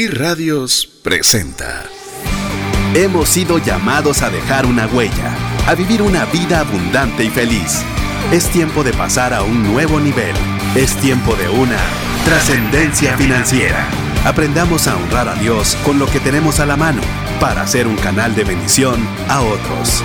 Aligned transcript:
iRadios 0.00 0.88
presenta. 1.02 1.84
Hemos 2.94 3.28
sido 3.28 3.58
llamados 3.58 4.22
a 4.22 4.30
dejar 4.30 4.64
una 4.64 4.86
huella, 4.86 5.36
a 5.66 5.74
vivir 5.74 6.00
una 6.00 6.24
vida 6.24 6.60
abundante 6.60 7.22
y 7.24 7.28
feliz. 7.28 7.82
Es 8.32 8.48
tiempo 8.48 8.82
de 8.82 8.94
pasar 8.94 9.34
a 9.34 9.42
un 9.42 9.62
nuevo 9.62 10.00
nivel. 10.00 10.34
Es 10.74 10.94
tiempo 10.96 11.36
de 11.36 11.50
una 11.50 11.76
trascendencia 12.24 13.14
financiera. 13.18 13.86
Aprendamos 14.24 14.88
a 14.88 14.96
honrar 14.96 15.28
a 15.28 15.34
Dios 15.34 15.76
con 15.84 15.98
lo 15.98 16.06
que 16.06 16.20
tenemos 16.20 16.60
a 16.60 16.66
la 16.66 16.78
mano 16.78 17.02
para 17.38 17.66
ser 17.66 17.86
un 17.86 17.96
canal 17.96 18.34
de 18.34 18.44
bendición 18.44 19.06
a 19.28 19.42
otros. 19.42 20.02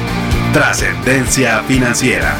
Trascendencia 0.51 1.63
financiera. 1.63 2.35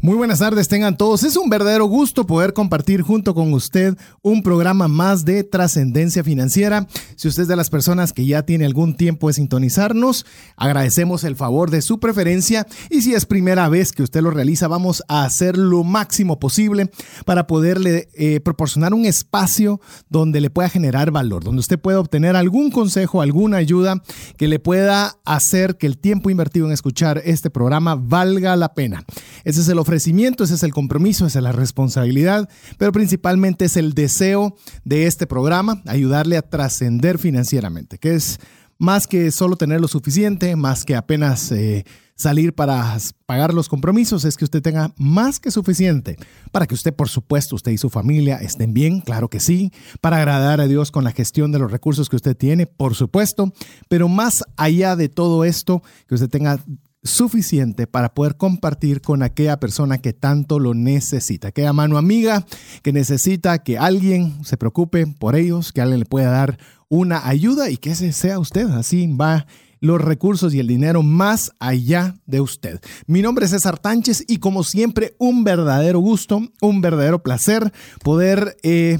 Muy 0.00 0.14
buenas 0.14 0.38
tardes, 0.38 0.68
tengan 0.68 0.96
todos. 0.96 1.24
Es 1.24 1.36
un 1.36 1.50
verdadero 1.50 1.86
gusto 1.86 2.24
poder 2.24 2.52
compartir 2.52 3.02
junto 3.02 3.34
con 3.34 3.52
usted 3.52 3.96
un 4.22 4.44
programa 4.44 4.86
más 4.86 5.24
de 5.24 5.42
trascendencia 5.42 6.22
financiera. 6.22 6.86
Si 7.16 7.26
usted 7.26 7.42
es 7.42 7.48
de 7.48 7.56
las 7.56 7.68
personas 7.68 8.12
que 8.12 8.24
ya 8.24 8.44
tiene 8.44 8.64
algún 8.64 8.96
tiempo 8.96 9.26
de 9.26 9.34
sintonizarnos, 9.34 10.24
agradecemos 10.56 11.24
el 11.24 11.34
favor 11.34 11.72
de 11.72 11.82
su 11.82 11.98
preferencia 11.98 12.64
y 12.90 13.02
si 13.02 13.14
es 13.14 13.26
primera 13.26 13.68
vez 13.68 13.90
que 13.90 14.04
usted 14.04 14.22
lo 14.22 14.30
realiza, 14.30 14.68
vamos 14.68 15.02
a 15.08 15.24
hacer 15.24 15.58
lo 15.58 15.82
máximo 15.82 16.38
posible 16.38 16.92
para 17.24 17.48
poderle 17.48 18.08
eh, 18.14 18.38
proporcionar 18.38 18.94
un 18.94 19.04
espacio 19.04 19.80
donde 20.08 20.40
le 20.40 20.48
pueda 20.48 20.68
generar 20.68 21.10
valor, 21.10 21.42
donde 21.42 21.58
usted 21.58 21.78
pueda 21.78 21.98
obtener 21.98 22.36
algún 22.36 22.70
consejo, 22.70 23.20
alguna 23.20 23.56
ayuda 23.56 24.00
que 24.36 24.46
le 24.46 24.60
pueda 24.60 25.18
hacer 25.24 25.76
que 25.76 25.88
el 25.88 25.98
tiempo 25.98 26.30
invertido 26.30 26.66
en 26.66 26.72
escuchar 26.72 27.20
este 27.24 27.50
programa 27.50 27.96
valga 27.96 28.54
la 28.54 28.74
pena. 28.74 29.04
Ese 29.42 29.60
es 29.60 29.68
el 29.68 29.78
ofrecimiento 29.88 30.44
ese 30.44 30.54
es 30.54 30.62
el 30.62 30.74
compromiso, 30.74 31.26
esa 31.26 31.38
es 31.38 31.42
la 31.42 31.52
responsabilidad, 31.52 32.46
pero 32.76 32.92
principalmente 32.92 33.64
es 33.64 33.76
el 33.78 33.94
deseo 33.94 34.54
de 34.84 35.06
este 35.06 35.26
programa, 35.26 35.82
ayudarle 35.86 36.36
a 36.36 36.42
trascender 36.42 37.18
financieramente, 37.18 37.96
que 37.96 38.14
es 38.14 38.38
más 38.76 39.06
que 39.06 39.30
solo 39.30 39.56
tener 39.56 39.80
lo 39.80 39.88
suficiente, 39.88 40.54
más 40.56 40.84
que 40.84 40.94
apenas 40.94 41.50
eh, 41.52 41.86
salir 42.16 42.54
para 42.54 42.98
pagar 43.24 43.54
los 43.54 43.70
compromisos, 43.70 44.26
es 44.26 44.36
que 44.36 44.44
usted 44.44 44.60
tenga 44.60 44.92
más 44.98 45.40
que 45.40 45.50
suficiente 45.50 46.18
para 46.52 46.66
que 46.66 46.74
usted, 46.74 46.94
por 46.94 47.08
supuesto, 47.08 47.56
usted 47.56 47.72
y 47.72 47.78
su 47.78 47.88
familia 47.88 48.36
estén 48.36 48.74
bien, 48.74 49.00
claro 49.00 49.30
que 49.30 49.40
sí, 49.40 49.72
para 50.02 50.18
agradar 50.18 50.60
a 50.60 50.66
Dios 50.66 50.90
con 50.90 51.02
la 51.02 51.12
gestión 51.12 51.50
de 51.50 51.60
los 51.60 51.72
recursos 51.72 52.10
que 52.10 52.16
usted 52.16 52.36
tiene, 52.36 52.66
por 52.66 52.94
supuesto, 52.94 53.54
pero 53.88 54.06
más 54.06 54.44
allá 54.58 54.96
de 54.96 55.08
todo 55.08 55.44
esto, 55.44 55.82
que 56.06 56.14
usted 56.14 56.28
tenga 56.28 56.60
suficiente 57.08 57.86
para 57.86 58.14
poder 58.14 58.36
compartir 58.36 59.00
con 59.00 59.22
aquella 59.22 59.58
persona 59.58 59.98
que 59.98 60.12
tanto 60.12 60.58
lo 60.58 60.74
necesita, 60.74 61.48
aquella 61.48 61.72
mano 61.72 61.98
amiga 61.98 62.46
que 62.82 62.92
necesita 62.92 63.58
que 63.58 63.78
alguien 63.78 64.44
se 64.44 64.56
preocupe 64.56 65.06
por 65.06 65.34
ellos, 65.34 65.72
que 65.72 65.80
alguien 65.80 66.00
le 66.00 66.06
pueda 66.06 66.30
dar 66.30 66.58
una 66.88 67.26
ayuda 67.26 67.70
y 67.70 67.76
que 67.76 67.90
ese 67.90 68.12
sea 68.12 68.38
usted. 68.38 68.68
Así 68.70 69.06
va 69.08 69.46
los 69.80 70.00
recursos 70.00 70.54
y 70.54 70.60
el 70.60 70.66
dinero 70.66 71.02
más 71.02 71.52
allá 71.58 72.16
de 72.26 72.40
usted. 72.40 72.80
Mi 73.06 73.22
nombre 73.22 73.44
es 73.44 73.52
César 73.52 73.78
Tánchez 73.78 74.24
y 74.26 74.38
como 74.38 74.64
siempre 74.64 75.14
un 75.18 75.44
verdadero 75.44 76.00
gusto, 76.00 76.42
un 76.60 76.80
verdadero 76.80 77.22
placer 77.22 77.72
poder... 78.02 78.56
Eh, 78.62 78.98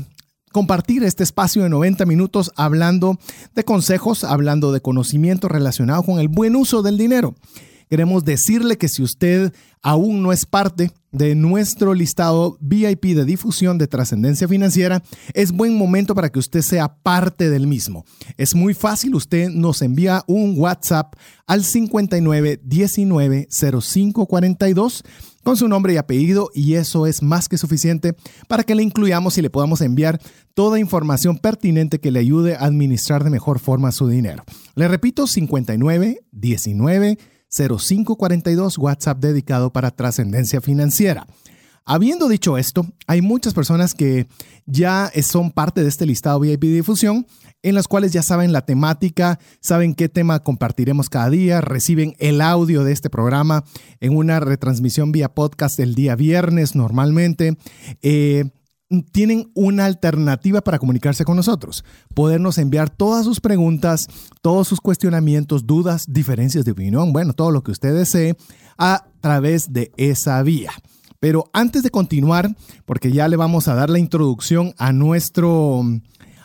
compartir 0.51 1.05
este 1.05 1.23
espacio 1.23 1.62
de 1.62 1.69
90 1.69 2.06
minutos 2.06 2.53
hablando 2.56 3.19
de 3.55 3.64
consejos, 3.64 4.25
hablando 4.25 4.73
de 4.73 4.81
conocimiento 4.81 5.47
relacionado 5.47 6.03
con 6.03 6.19
el 6.19 6.29
buen 6.29 6.56
uso 6.56 6.83
del 6.83 6.97
dinero 6.97 7.34
queremos 7.89 8.25
decirle 8.25 8.77
que 8.77 8.89
si 8.89 9.03
usted 9.03 9.53
aún 9.83 10.22
no 10.22 10.33
es 10.33 10.47
parte 10.47 10.91
de 11.11 11.34
nuestro 11.34 11.95
listado 11.95 12.58
VIP 12.61 13.14
de 13.14 13.25
difusión 13.25 13.78
de 13.78 13.86
trascendencia 13.86 14.47
financiera, 14.47 15.03
es 15.33 15.53
buen 15.53 15.77
momento 15.77 16.14
para 16.14 16.28
que 16.28 16.39
usted 16.39 16.61
sea 16.61 16.97
parte 16.97 17.48
del 17.48 17.67
mismo. 17.67 18.05
Es 18.36 18.55
muy 18.55 18.75
fácil, 18.75 19.14
usted 19.14 19.48
nos 19.48 19.80
envía 19.83 20.22
un 20.27 20.55
WhatsApp 20.58 21.14
al 21.47 21.64
59 21.64 22.61
19 22.62 23.48
05 23.51 24.27
42 24.27 25.05
con 25.42 25.57
su 25.57 25.67
nombre 25.67 25.95
y 25.95 25.96
apellido 25.96 26.51
y 26.55 26.74
eso 26.74 27.07
es 27.07 27.23
más 27.23 27.48
que 27.48 27.57
suficiente 27.57 28.14
para 28.48 28.64
que 28.64 28.74
le 28.74 28.83
incluyamos 28.83 29.39
y 29.39 29.42
le 29.42 29.48
podamos 29.48 29.80
enviar 29.80 30.20
toda 30.52 30.79
información 30.79 31.39
pertinente 31.39 32.01
que 32.01 32.11
le 32.11 32.20
ayude 32.20 32.55
a 32.55 32.64
administrar 32.64 33.24
de 33.24 33.30
mejor 33.30 33.58
forma 33.58 33.92
su 33.92 34.08
dinero. 34.08 34.45
Le 34.74 34.89
repito, 34.89 35.27
59 35.27 36.20
19 36.33 37.18
0542 37.51 38.79
WhatsApp 38.79 39.19
dedicado 39.19 39.73
para 39.73 39.91
trascendencia 39.91 40.61
financiera. 40.61 41.27
Habiendo 41.91 42.29
dicho 42.29 42.59
esto, 42.59 42.86
hay 43.07 43.23
muchas 43.23 43.55
personas 43.55 43.95
que 43.95 44.29
ya 44.67 45.11
son 45.23 45.51
parte 45.51 45.83
de 45.83 45.89
este 45.89 46.05
listado 46.05 46.39
VIP 46.41 46.64
difusión, 46.64 47.27
en 47.63 47.75
las 47.75 47.89
cuales 47.89 48.13
ya 48.13 48.23
saben 48.23 48.53
la 48.53 48.67
temática, 48.67 49.39
saben 49.61 49.95
qué 49.95 50.11
tema 50.11 50.41
compartiremos 50.41 51.09
cada 51.09 51.31
día, 51.31 51.63
reciben 51.63 52.14
el 52.19 52.42
audio 52.42 52.85
de 52.85 52.92
este 52.92 53.09
programa 53.09 53.65
en 54.01 54.15
una 54.15 54.39
retransmisión 54.39 55.13
vía 55.13 55.35
podcast 55.35 55.80
el 55.80 55.95
día 55.95 56.15
viernes 56.15 56.75
normalmente. 56.75 57.57
Eh, 58.03 58.45
tienen 59.12 59.50
una 59.54 59.84
alternativa 59.84 60.60
para 60.60 60.78
comunicarse 60.78 61.24
con 61.24 61.36
nosotros. 61.36 61.84
Podernos 62.14 62.58
enviar 62.58 62.90
todas 62.90 63.24
sus 63.24 63.40
preguntas, 63.40 64.06
todos 64.40 64.66
sus 64.68 64.80
cuestionamientos, 64.80 65.66
dudas, 65.66 66.06
diferencias 66.08 66.64
de 66.64 66.72
opinión, 66.72 67.12
bueno, 67.12 67.32
todo 67.34 67.50
lo 67.50 67.62
que 67.62 67.72
usted 67.72 67.94
desee 67.94 68.36
a 68.78 69.06
través 69.20 69.72
de 69.72 69.92
esa 69.96 70.42
vía. 70.42 70.72
Pero 71.20 71.50
antes 71.52 71.82
de 71.82 71.90
continuar, 71.90 72.54
porque 72.84 73.12
ya 73.12 73.28
le 73.28 73.36
vamos 73.36 73.68
a 73.68 73.74
dar 73.74 73.90
la 73.90 73.98
introducción 73.98 74.72
a 74.78 74.92
nuestro, 74.92 75.82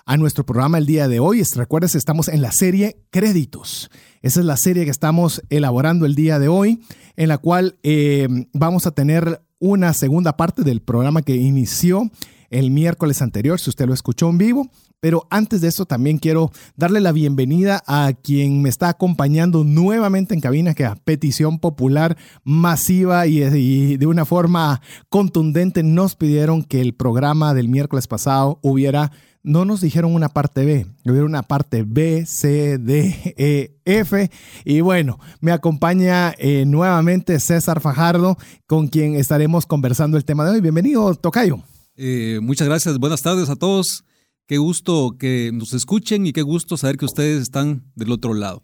a 0.06 0.18
nuestro 0.18 0.46
programa 0.46 0.80
el 0.80 0.88
día 0.88 1.08
de 1.08 1.20
hoy, 1.20 1.44
recuerdes, 1.56 1.96
estamos 1.96 2.28
en 2.28 2.42
la 2.42 2.52
serie 2.52 2.98
Créditos. 3.12 3.92
Esa 4.22 4.40
es 4.40 4.46
la 4.46 4.58
serie 4.58 4.86
que 4.86 4.92
estamos 4.92 5.44
elaborando 5.50 6.06
el 6.06 6.16
día 6.16 6.40
de 6.40 6.48
hoy, 6.48 6.82
en 7.16 7.28
la 7.28 7.38
cual 7.38 7.78
eh, 7.84 8.28
vamos 8.54 8.88
a 8.88 8.92
tener 8.92 9.44
una 9.64 9.94
segunda 9.94 10.36
parte 10.36 10.64
del 10.64 10.82
programa 10.82 11.22
que 11.22 11.38
inició 11.38 12.12
el 12.50 12.70
miércoles 12.70 13.22
anterior, 13.22 13.62
si 13.62 13.70
usted 13.70 13.88
lo 13.88 13.94
escuchó 13.94 14.30
en 14.30 14.38
vivo. 14.38 14.70
Pero 15.00 15.26
antes 15.30 15.62
de 15.62 15.70
eso 15.70 15.86
también 15.86 16.18
quiero 16.18 16.52
darle 16.76 17.00
la 17.00 17.14
bienvenida 17.14 17.82
a 17.88 18.12
quien 18.12 18.62
me 18.62 18.68
está 18.68 18.90
acompañando 18.90 19.64
nuevamente 19.64 20.34
en 20.34 20.42
cabina, 20.42 20.74
que 20.74 20.84
a 20.84 20.96
petición 20.96 21.60
popular 21.60 22.18
masiva 22.44 23.26
y, 23.26 23.96
de 23.96 24.06
una 24.06 24.26
forma 24.26 24.82
contundente 25.08 25.82
nos 25.82 26.16
pidieron 26.16 26.64
que 26.64 26.82
el 26.82 26.94
programa 26.94 27.54
del 27.54 27.70
miércoles 27.70 28.08
pasado 28.08 28.60
hubiera 28.64 29.14
no 29.44 29.66
nos 29.66 29.82
dijeron 29.82 30.16
una 30.16 30.30
parte 30.30 30.64
B, 30.66 30.88
hubiera 31.06 31.26
una 31.26 31.44
parte 31.44 31.84
B, 31.86 32.26
C, 32.26 32.78
D, 32.78 33.36
E, 33.38 33.78
F. 33.84 34.32
Y 34.64 34.82
bueno, 34.82 35.20
me 35.42 35.52
acompaña 35.52 36.34
eh, 36.38 36.64
nuevamente 36.66 37.40
César 37.40 37.82
Fajardo, 37.82 38.38
con 38.66 38.88
quien 38.88 39.16
estaremos 39.16 39.66
conversando 39.66 40.18
el 40.18 40.24
tema 40.26 40.46
de 40.46 40.52
hoy. 40.52 40.62
Bienvenido, 40.62 41.14
Tocayo. 41.16 41.62
Eh, 41.96 42.40
muchas 42.42 42.68
gracias, 42.68 42.98
buenas 42.98 43.22
tardes 43.22 43.50
a 43.50 43.58
todos. 43.58 44.06
Qué 44.48 44.58
gusto 44.58 45.16
que 45.20 45.52
nos 45.54 45.74
escuchen 45.74 46.26
y 46.26 46.32
qué 46.32 46.42
gusto 46.42 46.78
saber 46.78 46.98
que 46.98 47.06
ustedes 47.06 47.42
están 47.42 47.84
del 47.96 48.12
otro 48.12 48.34
lado. 48.34 48.64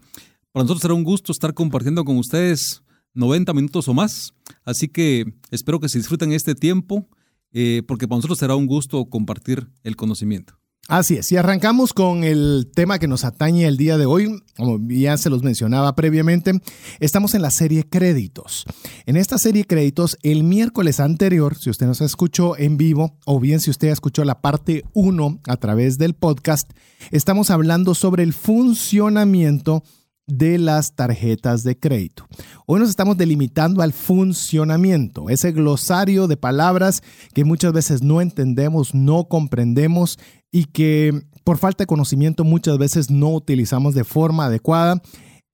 Para 0.51 0.63
nosotros 0.63 0.81
será 0.81 0.93
un 0.93 1.03
gusto 1.03 1.31
estar 1.31 1.53
compartiendo 1.53 2.05
con 2.05 2.17
ustedes 2.17 2.81
90 3.13 3.53
minutos 3.53 3.87
o 3.87 3.93
más, 3.93 4.33
así 4.63 4.87
que 4.87 5.25
espero 5.51 5.79
que 5.79 5.89
se 5.89 5.97
disfruten 5.97 6.31
este 6.31 6.55
tiempo, 6.55 7.07
eh, 7.51 7.83
porque 7.87 8.07
para 8.07 8.17
nosotros 8.17 8.39
será 8.39 8.55
un 8.55 8.65
gusto 8.65 9.05
compartir 9.05 9.67
el 9.83 9.95
conocimiento. 9.95 10.58
Así 10.89 11.17
es, 11.17 11.31
y 11.31 11.37
arrancamos 11.37 11.93
con 11.93 12.23
el 12.23 12.71
tema 12.73 12.97
que 12.97 13.07
nos 13.07 13.23
atañe 13.23 13.67
el 13.67 13.77
día 13.77 13.99
de 13.99 14.07
hoy. 14.07 14.41
Como 14.57 14.79
ya 14.89 15.19
se 15.19 15.29
los 15.29 15.43
mencionaba 15.43 15.93
previamente, 15.93 16.53
estamos 16.99 17.35
en 17.35 17.43
la 17.43 17.51
serie 17.51 17.87
Créditos. 17.87 18.65
En 19.05 19.15
esta 19.15 19.37
serie 19.37 19.65
Créditos, 19.65 20.17
el 20.23 20.43
miércoles 20.43 20.99
anterior, 20.99 21.55
si 21.55 21.69
usted 21.69 21.85
nos 21.85 22.01
escuchó 22.01 22.57
en 22.57 22.77
vivo 22.77 23.19
o 23.27 23.39
bien 23.39 23.59
si 23.59 23.69
usted 23.69 23.89
escuchó 23.89 24.25
la 24.25 24.41
parte 24.41 24.83
1 24.93 25.41
a 25.45 25.57
través 25.57 25.99
del 25.99 26.15
podcast, 26.15 26.67
estamos 27.11 27.51
hablando 27.51 27.93
sobre 27.93 28.23
el 28.23 28.33
funcionamiento 28.33 29.83
de 30.29 30.59
las 30.59 30.95
tarjetas 30.95 31.63
de 31.63 31.77
crédito. 31.77 32.27
Hoy 32.65 32.79
nos 32.79 32.89
estamos 32.89 33.17
delimitando 33.17 33.81
al 33.81 33.93
funcionamiento, 33.93 35.29
ese 35.29 35.51
glosario 35.51 36.27
de 36.27 36.37
palabras 36.37 37.01
que 37.33 37.45
muchas 37.45 37.73
veces 37.73 38.03
no 38.03 38.21
entendemos, 38.21 38.93
no 38.93 39.25
comprendemos 39.25 40.19
y 40.51 40.65
que 40.65 41.23
por 41.43 41.57
falta 41.57 41.83
de 41.83 41.87
conocimiento 41.87 42.43
muchas 42.43 42.77
veces 42.77 43.09
no 43.09 43.29
utilizamos 43.29 43.95
de 43.95 44.03
forma 44.03 44.45
adecuada. 44.45 45.01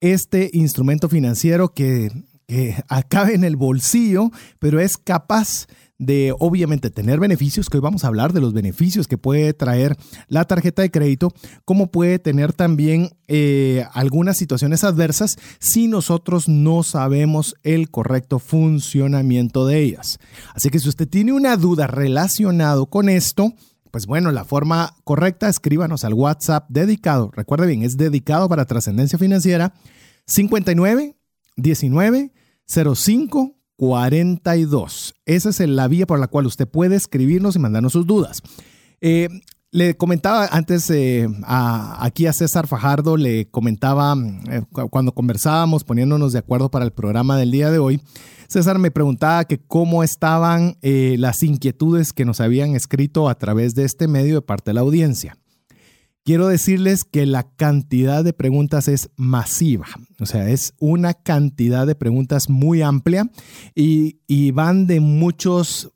Este 0.00 0.50
instrumento 0.52 1.08
financiero 1.08 1.72
que, 1.72 2.10
acabe 2.88 3.34
en 3.34 3.44
el 3.44 3.56
bolsillo, 3.56 4.30
pero 4.58 4.80
es 4.80 4.96
capaz 4.96 5.66
de 5.98 6.34
obviamente 6.38 6.90
tener 6.90 7.18
beneficios, 7.18 7.70
que 7.70 7.78
hoy 7.78 7.80
vamos 7.80 8.04
a 8.04 8.08
hablar 8.08 8.34
de 8.34 8.42
los 8.42 8.52
beneficios 8.52 9.08
que 9.08 9.16
puede 9.16 9.54
traer 9.54 9.96
la 10.28 10.44
tarjeta 10.44 10.82
de 10.82 10.90
crédito, 10.90 11.32
como 11.64 11.90
puede 11.90 12.18
tener 12.18 12.52
también 12.52 13.10
eh, 13.28 13.86
algunas 13.94 14.36
situaciones 14.36 14.84
adversas 14.84 15.36
si 15.58 15.88
nosotros 15.88 16.48
no 16.48 16.82
sabemos 16.82 17.54
el 17.62 17.90
correcto 17.90 18.38
funcionamiento 18.38 19.66
de 19.66 19.80
ellas. 19.80 20.18
Así 20.54 20.68
que 20.68 20.78
si 20.78 20.90
usted 20.90 21.08
tiene 21.08 21.32
una 21.32 21.56
duda 21.56 21.86
relacionado 21.86 22.86
con 22.86 23.08
esto, 23.08 23.54
pues 23.96 24.06
bueno, 24.06 24.30
la 24.30 24.44
forma 24.44 24.94
correcta, 25.04 25.48
escríbanos 25.48 26.04
al 26.04 26.12
WhatsApp 26.12 26.66
dedicado. 26.68 27.30
Recuerde 27.32 27.66
bien, 27.66 27.82
es 27.82 27.96
dedicado 27.96 28.46
para 28.46 28.66
trascendencia 28.66 29.18
financiera 29.18 29.72
59 30.26 31.16
19 31.56 32.34
05 32.66 33.56
42. 33.76 35.14
Esa 35.24 35.48
es 35.48 35.60
la 35.60 35.88
vía 35.88 36.06
por 36.06 36.18
la 36.18 36.26
cual 36.26 36.44
usted 36.44 36.68
puede 36.68 36.94
escribirnos 36.94 37.56
y 37.56 37.58
mandarnos 37.58 37.94
sus 37.94 38.06
dudas. 38.06 38.42
Eh, 39.00 39.30
le 39.72 39.96
comentaba 39.96 40.46
antes 40.46 40.88
eh, 40.90 41.28
aquí 41.46 42.26
a 42.26 42.32
César 42.32 42.66
Fajardo, 42.66 43.16
le 43.16 43.48
comentaba 43.50 44.14
eh, 44.50 44.62
cuando 44.90 45.12
conversábamos 45.12 45.84
poniéndonos 45.84 46.32
de 46.32 46.38
acuerdo 46.38 46.70
para 46.70 46.84
el 46.84 46.92
programa 46.92 47.36
del 47.36 47.50
día 47.50 47.70
de 47.70 47.78
hoy, 47.78 48.00
César 48.48 48.78
me 48.78 48.90
preguntaba 48.90 49.44
que 49.44 49.58
cómo 49.58 50.04
estaban 50.04 50.78
las 50.82 51.42
inquietudes 51.42 52.12
que 52.12 52.24
nos 52.24 52.40
habían 52.40 52.76
escrito 52.76 53.28
a 53.28 53.34
través 53.36 53.74
de 53.74 53.84
este 53.84 54.06
medio 54.06 54.36
de 54.36 54.42
parte 54.42 54.70
de 54.70 54.74
la 54.74 54.82
audiencia. 54.82 55.36
Quiero 56.24 56.46
decirles 56.46 57.02
que 57.02 57.26
la 57.26 57.42
cantidad 57.42 58.22
de 58.22 58.32
preguntas 58.32 58.86
es 58.86 59.10
masiva, 59.16 59.86
o 60.20 60.26
sea, 60.26 60.48
es 60.48 60.74
una 60.78 61.12
cantidad 61.12 61.88
de 61.88 61.96
preguntas 61.96 62.48
muy 62.48 62.82
amplia 62.82 63.28
y, 63.74 64.50
van 64.52 64.86
de 64.86 65.00
muchos 65.00 65.90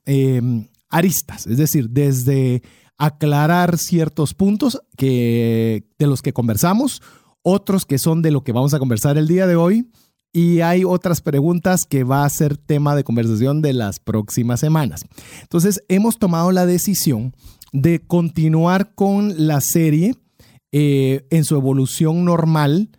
aristas, 0.90 1.46
es 1.46 1.56
decir, 1.56 1.88
desde 1.90 2.62
aclarar 3.00 3.78
ciertos 3.78 4.34
puntos 4.34 4.82
que, 4.96 5.84
de 5.98 6.06
los 6.06 6.20
que 6.20 6.34
conversamos, 6.34 7.02
otros 7.42 7.86
que 7.86 7.98
son 7.98 8.20
de 8.20 8.30
lo 8.30 8.44
que 8.44 8.52
vamos 8.52 8.74
a 8.74 8.78
conversar 8.78 9.16
el 9.16 9.26
día 9.26 9.46
de 9.46 9.56
hoy, 9.56 9.90
y 10.32 10.60
hay 10.60 10.84
otras 10.84 11.22
preguntas 11.22 11.86
que 11.86 12.04
va 12.04 12.24
a 12.24 12.30
ser 12.30 12.58
tema 12.58 12.94
de 12.94 13.02
conversación 13.02 13.62
de 13.62 13.72
las 13.72 14.00
próximas 14.00 14.60
semanas. 14.60 15.06
Entonces, 15.40 15.82
hemos 15.88 16.18
tomado 16.18 16.52
la 16.52 16.66
decisión 16.66 17.34
de 17.72 18.00
continuar 18.00 18.94
con 18.94 19.46
la 19.46 19.62
serie 19.62 20.14
eh, 20.70 21.26
en 21.30 21.44
su 21.44 21.56
evolución 21.56 22.26
normal, 22.26 22.90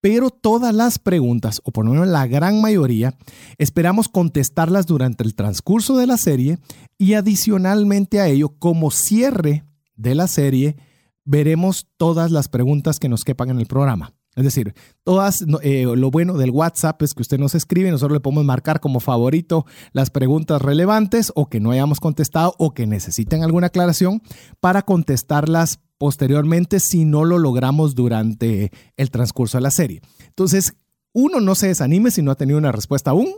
pero 0.00 0.30
todas 0.30 0.72
las 0.72 1.00
preguntas, 1.00 1.60
o 1.64 1.72
por 1.72 1.84
lo 1.84 1.90
menos 1.90 2.06
la 2.06 2.28
gran 2.28 2.60
mayoría, 2.60 3.14
esperamos 3.58 4.08
contestarlas 4.08 4.86
durante 4.86 5.24
el 5.24 5.34
transcurso 5.34 5.96
de 5.96 6.06
la 6.06 6.16
serie 6.16 6.58
y 7.00 7.14
adicionalmente 7.14 8.20
a 8.20 8.28
ello, 8.28 8.50
como 8.58 8.90
cierre 8.90 9.64
de 9.96 10.14
la 10.14 10.28
serie, 10.28 10.76
veremos 11.24 11.86
todas 11.96 12.30
las 12.30 12.48
preguntas 12.48 12.98
que 12.98 13.08
nos 13.08 13.24
quepan 13.24 13.48
en 13.48 13.58
el 13.58 13.64
programa. 13.64 14.12
Es 14.36 14.44
decir, 14.44 14.74
todas, 15.02 15.42
eh, 15.62 15.86
lo 15.96 16.10
bueno 16.10 16.36
del 16.36 16.50
WhatsApp 16.50 17.00
es 17.00 17.14
que 17.14 17.22
usted 17.22 17.38
nos 17.38 17.54
escribe, 17.54 17.90
nosotros 17.90 18.16
le 18.16 18.20
podemos 18.20 18.44
marcar 18.44 18.80
como 18.80 19.00
favorito 19.00 19.64
las 19.92 20.10
preguntas 20.10 20.60
relevantes 20.60 21.32
o 21.34 21.48
que 21.48 21.58
no 21.58 21.70
hayamos 21.70 22.00
contestado 22.00 22.54
o 22.58 22.74
que 22.74 22.86
necesiten 22.86 23.44
alguna 23.44 23.68
aclaración 23.68 24.20
para 24.60 24.82
contestarlas 24.82 25.80
posteriormente 25.96 26.80
si 26.80 27.06
no 27.06 27.24
lo 27.24 27.38
logramos 27.38 27.94
durante 27.94 28.72
el 28.98 29.10
transcurso 29.10 29.56
de 29.56 29.62
la 29.62 29.70
serie. 29.70 30.02
Entonces, 30.26 30.74
uno 31.14 31.40
no 31.40 31.54
se 31.54 31.68
desanime 31.68 32.10
si 32.10 32.20
no 32.20 32.30
ha 32.30 32.36
tenido 32.36 32.58
una 32.58 32.72
respuesta 32.72 33.12
aún. 33.12 33.36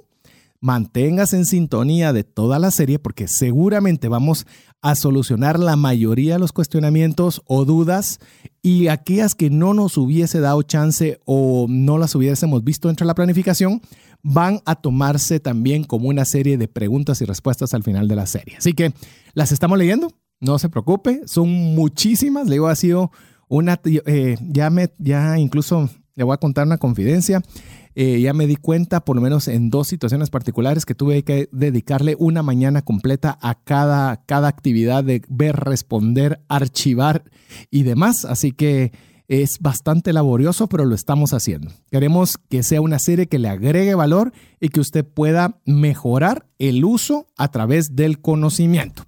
Manténgase 0.62 1.36
en 1.36 1.44
sintonía 1.44 2.12
de 2.12 2.22
toda 2.22 2.60
la 2.60 2.70
serie 2.70 3.00
porque 3.00 3.26
seguramente 3.26 4.06
vamos 4.06 4.46
a 4.80 4.94
solucionar 4.94 5.58
la 5.58 5.74
mayoría 5.74 6.34
de 6.34 6.38
los 6.38 6.52
cuestionamientos 6.52 7.42
o 7.46 7.64
dudas 7.64 8.20
y 8.62 8.86
aquellas 8.86 9.34
que 9.34 9.50
no 9.50 9.74
nos 9.74 9.96
hubiese 9.96 10.38
dado 10.38 10.62
chance 10.62 11.18
o 11.24 11.66
no 11.68 11.98
las 11.98 12.14
hubiésemos 12.14 12.62
visto 12.62 12.90
entre 12.90 13.06
la 13.06 13.16
planificación 13.16 13.82
van 14.22 14.60
a 14.64 14.76
tomarse 14.76 15.40
también 15.40 15.82
como 15.82 16.08
una 16.08 16.24
serie 16.24 16.56
de 16.56 16.68
preguntas 16.68 17.20
y 17.20 17.24
respuestas 17.24 17.74
al 17.74 17.82
final 17.82 18.06
de 18.06 18.14
la 18.14 18.26
serie. 18.26 18.56
Así 18.56 18.72
que 18.72 18.92
las 19.34 19.50
estamos 19.50 19.76
leyendo, 19.76 20.12
no 20.38 20.60
se 20.60 20.68
preocupe, 20.68 21.22
son 21.26 21.48
muchísimas, 21.74 22.46
le 22.46 22.54
digo, 22.54 22.68
ha 22.68 22.76
sido 22.76 23.10
una, 23.48 23.80
eh, 23.84 24.36
ya 24.40 24.70
me, 24.70 24.92
ya 24.98 25.36
incluso 25.38 25.90
le 26.14 26.22
voy 26.22 26.34
a 26.34 26.38
contar 26.38 26.66
una 26.66 26.78
confidencia. 26.78 27.42
Eh, 27.94 28.20
ya 28.20 28.32
me 28.32 28.46
di 28.46 28.56
cuenta, 28.56 29.04
por 29.04 29.16
lo 29.16 29.22
menos 29.22 29.48
en 29.48 29.70
dos 29.70 29.88
situaciones 29.88 30.30
particulares, 30.30 30.86
que 30.86 30.94
tuve 30.94 31.22
que 31.24 31.48
dedicarle 31.52 32.16
una 32.18 32.42
mañana 32.42 32.82
completa 32.82 33.38
a 33.40 33.54
cada, 33.54 34.24
cada 34.24 34.48
actividad 34.48 35.04
de 35.04 35.22
ver, 35.28 35.56
responder, 35.56 36.40
archivar 36.48 37.24
y 37.70 37.82
demás. 37.82 38.24
Así 38.24 38.52
que 38.52 38.92
es 39.28 39.58
bastante 39.60 40.12
laborioso, 40.12 40.68
pero 40.68 40.84
lo 40.84 40.94
estamos 40.94 41.32
haciendo. 41.32 41.70
Queremos 41.90 42.38
que 42.50 42.62
sea 42.62 42.80
una 42.80 42.98
serie 42.98 43.28
que 43.28 43.38
le 43.38 43.48
agregue 43.48 43.94
valor 43.94 44.32
y 44.60 44.68
que 44.68 44.80
usted 44.80 45.06
pueda 45.06 45.60
mejorar 45.64 46.46
el 46.58 46.84
uso 46.84 47.28
a 47.38 47.48
través 47.48 47.96
del 47.96 48.20
conocimiento. 48.20 49.04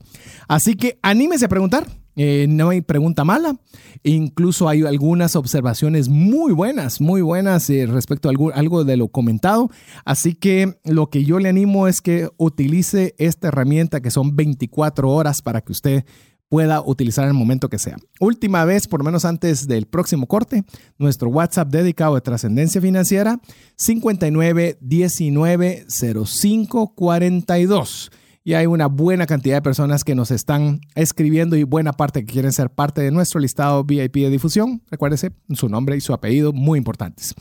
Así 0.49 0.77
que 0.77 0.99
anímese 1.03 1.47
a 1.47 1.49
preguntar. 1.49 1.87
Eh, 2.17 2.47
no 2.49 2.71
hay 2.71 2.81
pregunta 2.81 3.25
mala. 3.25 3.57
Incluso 4.03 4.69
hay 4.69 4.83
algunas 4.83 5.37
observaciones 5.37 6.09
muy 6.09 6.53
buenas, 6.53 7.01
muy 7.01 7.23
buenas 7.23 7.69
eh, 7.71 7.87
respecto 7.87 8.29
a 8.29 8.31
algo, 8.31 8.53
algo, 8.53 8.85
de 8.85 8.97
lo 8.97 9.09
comentado. 9.09 9.71
Así 10.05 10.35
que 10.35 10.79
lo 10.85 11.11
que 11.11 11.25
yo 11.25 11.39
le 11.39 11.49
animo 11.49 11.89
es 11.89 12.01
que 12.01 12.29
utilice 12.37 13.15
esta 13.19 13.49
herramienta 13.49 14.01
que 14.01 14.11
son 14.11 14.37
24 14.37 15.11
horas 15.11 15.43
para 15.43 15.61
que 15.61 15.73
usted 15.73 16.05
pueda 16.49 16.83
utilizar 16.83 17.25
en 17.25 17.31
el 17.31 17.35
momento 17.35 17.69
que 17.69 17.79
sea. 17.79 17.97
Última 18.21 18.65
vez, 18.65 18.87
por 18.87 19.01
lo 19.01 19.05
menos 19.05 19.25
antes 19.25 19.67
del 19.67 19.87
próximo 19.87 20.27
corte, 20.27 20.65
nuestro 20.99 21.29
WhatsApp 21.29 21.69
dedicado 21.69 22.17
a 22.17 22.21
trascendencia 22.21 22.81
financiera 22.81 23.41
59 23.77 24.79
19 24.81 25.87
05 25.89 26.95
42 26.95 28.11
y 28.45 28.53
hay 28.53 28.67
una 28.67 28.87
buena 28.87 29.27
cantidad 29.27 29.57
de 29.57 29.63
personas 29.63 30.05
que 30.05 30.15
nos 30.15 30.31
están 30.31 30.83
escribiendo 30.95 31.57
y 31.57 31.63
buena 31.63 31.95
parte 31.95 32.25
que 32.25 32.33
quieren 32.33 32.53
ser 32.53 32.69
parte 32.69 33.01
de 33.01 33.11
nuestro 33.11 33.41
listado 33.41 33.83
VIP 33.85 34.17
de 34.17 34.31
difusión. 34.31 34.83
Recuérdese 34.91 35.33
su 35.55 35.71
nombre 35.71 35.97
y 35.97 36.03
su 36.03 36.13
apellido, 36.13 36.53
muy 36.53 36.77
importantes. 36.77 37.35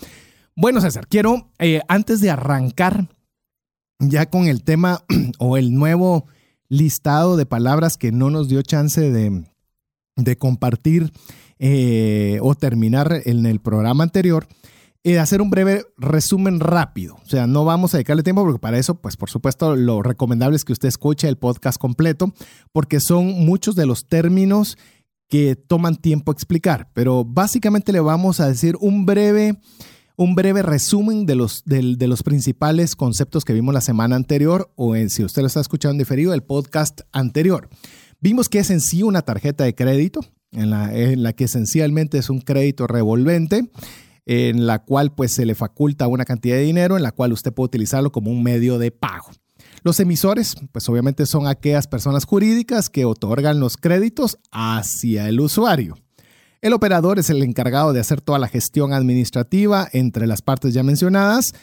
Bueno, 0.55 0.79
César, 0.79 1.07
quiero, 1.07 1.51
eh, 1.59 1.81
antes 1.89 2.21
de 2.21 2.29
arrancar 2.29 3.09
ya 3.99 4.29
con 4.29 4.47
el 4.47 4.63
tema 4.63 5.03
o 5.39 5.57
el 5.57 5.73
nuevo 5.73 6.25
listado 6.69 7.35
de 7.35 7.45
palabras 7.45 7.97
que 7.97 8.13
no 8.13 8.29
nos 8.29 8.47
dio 8.47 8.61
chance 8.61 9.01
de, 9.11 9.43
compartir 10.37 11.11
eh, 11.59 12.39
o 12.41 12.55
terminar 12.55 13.21
en 13.25 13.45
el 13.45 13.59
programa 13.59 14.05
anterior, 14.05 14.47
eh, 15.05 15.19
hacer 15.19 15.41
un 15.41 15.49
breve 15.49 15.85
resumen 15.97 16.61
rápido. 16.61 17.15
O 17.15 17.25
sea, 17.25 17.45
no 17.45 17.65
vamos 17.65 17.93
a 17.93 17.97
dedicarle 17.97 18.23
tiempo 18.23 18.43
porque 18.43 18.59
para 18.59 18.77
eso, 18.77 18.95
pues 18.95 19.17
por 19.17 19.29
supuesto, 19.29 19.75
lo 19.75 20.01
recomendable 20.01 20.55
es 20.55 20.63
que 20.63 20.71
usted 20.71 20.87
escuche 20.87 21.27
el 21.27 21.37
podcast 21.37 21.77
completo 21.77 22.33
porque 22.71 23.01
son 23.01 23.45
muchos 23.45 23.75
de 23.75 23.85
los 23.85 24.07
términos 24.07 24.77
que 25.27 25.57
toman 25.57 25.97
tiempo 25.97 26.31
explicar. 26.31 26.89
Pero 26.93 27.25
básicamente 27.25 27.91
le 27.91 27.99
vamos 27.99 28.39
a 28.39 28.47
decir 28.47 28.77
un 28.79 29.05
breve, 29.05 29.59
un 30.15 30.35
breve 30.35 30.61
resumen 30.61 31.25
de 31.25 31.35
los, 31.35 31.63
de, 31.65 32.07
los 32.07 32.23
principales 32.23 32.95
conceptos 32.95 33.43
que 33.43 33.51
vimos 33.51 33.73
la 33.73 33.81
semana 33.81 34.15
anterior 34.15 34.71
o 34.77 34.95
si 35.09 35.25
usted 35.25 35.41
lo 35.41 35.47
está 35.47 35.59
escuchando 35.59 35.93
en 35.93 35.97
diferido, 35.97 36.33
el 36.33 36.43
podcast 36.43 37.01
anterior. 37.11 37.67
Vimos 38.21 38.47
que 38.47 38.59
es 38.59 38.69
en 38.69 38.79
sí 38.79 39.03
una 39.03 39.23
tarjeta 39.23 39.65
de 39.65 39.75
crédito, 39.75 40.21
en 40.53 40.69
la, 40.69 40.95
en 40.95 41.23
la 41.23 41.33
que 41.33 41.43
esencialmente 41.43 42.19
es 42.19 42.29
un 42.29 42.39
crédito 42.39 42.87
revolvente 42.87 43.69
en 44.25 44.65
la 44.65 44.79
cual 44.79 45.13
pues 45.13 45.33
se 45.33 45.45
le 45.45 45.55
faculta 45.55 46.07
una 46.07 46.25
cantidad 46.25 46.55
de 46.55 46.63
dinero 46.63 46.97
en 46.97 47.03
la 47.03 47.11
cual 47.11 47.33
usted 47.33 47.53
puede 47.53 47.67
utilizarlo 47.67 48.11
como 48.11 48.31
un 48.31 48.43
medio 48.43 48.77
de 48.77 48.91
pago. 48.91 49.29
Los 49.83 49.99
emisores, 49.99 50.55
pues 50.71 50.87
obviamente 50.87 51.25
son 51.25 51.47
aquellas 51.47 51.87
personas 51.87 52.25
jurídicas 52.25 52.89
que 52.89 53.05
otorgan 53.05 53.59
los 53.59 53.75
créditos 53.75 54.37
hacia 54.51 55.27
el 55.27 55.39
usuario. 55.41 55.97
El 56.61 56.71
operador 56.71 57.19
es 57.19 57.29
el 57.29 57.43
encargado 57.43 57.91
de 57.91 57.99
hacer 57.99 58.21
toda 58.21 58.39
la 58.39 58.47
gestión 58.47 58.93
administrativa 58.93 59.89
entre 59.91 60.27
las 60.27 60.41
partes 60.41 60.73
ya 60.73 60.83
mencionadas, 60.83 61.53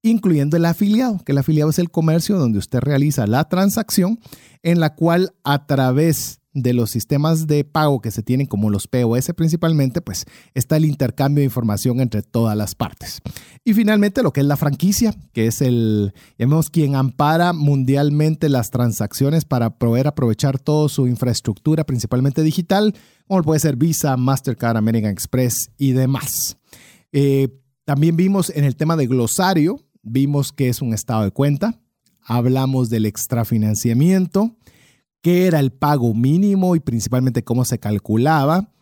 incluyendo 0.00 0.56
el 0.56 0.64
afiliado, 0.64 1.18
que 1.24 1.32
el 1.32 1.38
afiliado 1.38 1.68
es 1.68 1.78
el 1.78 1.90
comercio 1.90 2.38
donde 2.38 2.58
usted 2.58 2.80
realiza 2.80 3.26
la 3.26 3.46
transacción 3.48 4.18
en 4.62 4.80
la 4.80 4.94
cual 4.94 5.34
a 5.44 5.66
través 5.66 6.37
de 6.54 6.72
los 6.72 6.90
sistemas 6.90 7.46
de 7.46 7.64
pago 7.64 8.00
que 8.00 8.10
se 8.10 8.22
tienen, 8.22 8.46
como 8.46 8.70
los 8.70 8.88
POS 8.88 9.32
principalmente, 9.36 10.00
pues 10.00 10.24
está 10.54 10.76
el 10.76 10.84
intercambio 10.84 11.42
de 11.42 11.46
información 11.46 12.00
entre 12.00 12.22
todas 12.22 12.56
las 12.56 12.74
partes. 12.74 13.20
Y 13.64 13.74
finalmente 13.74 14.22
lo 14.22 14.32
que 14.32 14.40
es 14.40 14.46
la 14.46 14.56
franquicia, 14.56 15.14
que 15.32 15.46
es 15.46 15.60
el, 15.60 16.14
quien 16.72 16.94
ampara 16.94 17.52
mundialmente 17.52 18.48
las 18.48 18.70
transacciones 18.70 19.44
para 19.44 19.78
poder 19.78 20.08
aprovechar 20.08 20.58
toda 20.58 20.88
su 20.88 21.06
infraestructura, 21.06 21.84
principalmente 21.84 22.42
digital, 22.42 22.94
como 23.26 23.42
puede 23.42 23.60
ser 23.60 23.76
Visa, 23.76 24.16
Mastercard, 24.16 24.76
American 24.76 25.10
Express 25.10 25.70
y 25.76 25.92
demás. 25.92 26.56
Eh, 27.12 27.48
también 27.84 28.16
vimos 28.16 28.50
en 28.54 28.64
el 28.64 28.76
tema 28.76 28.96
de 28.96 29.06
glosario, 29.06 29.80
vimos 30.02 30.52
que 30.52 30.68
es 30.68 30.82
un 30.82 30.94
estado 30.94 31.24
de 31.24 31.30
cuenta, 31.30 31.80
hablamos 32.22 32.90
del 32.90 33.06
extrafinanciamiento, 33.06 34.57
qué 35.20 35.46
era 35.46 35.60
el 35.60 35.72
pago 35.72 36.14
mínimo 36.14 36.76
y 36.76 36.80
principalmente 36.80 37.44
cómo 37.44 37.64
se 37.64 37.78
calculaba, 37.78 38.72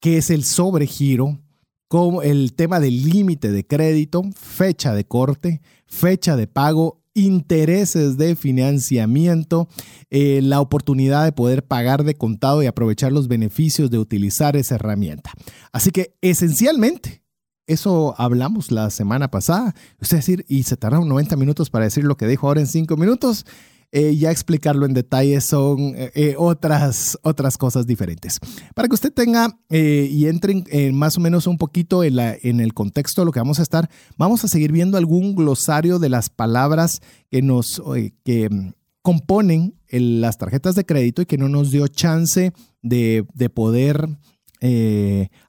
qué 0.00 0.18
es 0.18 0.30
el 0.30 0.44
sobregiro, 0.44 1.40
como 1.88 2.22
el 2.22 2.52
tema 2.54 2.80
del 2.80 3.08
límite 3.08 3.50
de 3.50 3.66
crédito, 3.66 4.22
fecha 4.34 4.94
de 4.94 5.04
corte, 5.04 5.62
fecha 5.86 6.36
de 6.36 6.46
pago, 6.46 7.02
intereses 7.14 8.16
de 8.16 8.36
financiamiento, 8.36 9.68
eh, 10.10 10.40
la 10.42 10.60
oportunidad 10.60 11.24
de 11.24 11.32
poder 11.32 11.64
pagar 11.66 12.04
de 12.04 12.14
contado 12.14 12.62
y 12.62 12.66
aprovechar 12.66 13.12
los 13.12 13.28
beneficios 13.28 13.90
de 13.90 13.98
utilizar 13.98 14.56
esa 14.56 14.76
herramienta. 14.76 15.32
Así 15.72 15.90
que 15.90 16.14
esencialmente, 16.20 17.22
eso 17.66 18.14
hablamos 18.18 18.70
la 18.70 18.90
semana 18.90 19.30
pasada. 19.30 19.74
Es 20.00 20.10
decir, 20.10 20.44
y 20.48 20.62
se 20.62 20.76
tardaron 20.76 21.08
90 21.08 21.36
minutos 21.36 21.70
para 21.70 21.84
decir 21.84 22.04
lo 22.04 22.16
que 22.16 22.26
dijo 22.26 22.46
ahora 22.46 22.60
en 22.60 22.66
5 22.66 22.96
minutos. 22.96 23.44
Eh, 23.90 24.16
ya 24.16 24.30
explicarlo 24.30 24.84
en 24.84 24.92
detalle 24.92 25.40
son 25.40 25.94
eh, 25.96 26.12
eh, 26.14 26.34
otras, 26.36 27.18
otras 27.22 27.56
cosas 27.56 27.86
diferentes. 27.86 28.38
Para 28.74 28.86
que 28.86 28.94
usted 28.94 29.12
tenga 29.12 29.58
y 29.70 30.26
entren 30.26 30.64
más 30.94 31.16
o 31.16 31.20
menos 31.20 31.46
un 31.46 31.56
poquito 31.56 32.04
en, 32.04 32.16
la, 32.16 32.36
en 32.42 32.60
el 32.60 32.74
contexto 32.74 33.22
de 33.22 33.26
lo 33.26 33.32
que 33.32 33.40
vamos 33.40 33.60
a 33.60 33.62
estar, 33.62 33.88
vamos 34.18 34.44
a 34.44 34.48
seguir 34.48 34.72
viendo 34.72 34.98
algún 34.98 35.34
glosario 35.34 35.98
de 35.98 36.10
las 36.10 36.28
palabras 36.28 37.00
que 37.30 37.40
nos 37.40 37.82
que 38.24 38.48
mm, 38.50 38.72
componen 39.00 39.74
las 39.90 40.36
tarjetas 40.36 40.74
de 40.74 40.84
crédito 40.84 41.22
y 41.22 41.26
que 41.26 41.38
no 41.38 41.48
nos 41.48 41.70
dio 41.70 41.88
chance 41.88 42.52
de, 42.82 43.26
de 43.32 43.48
poder 43.48 44.06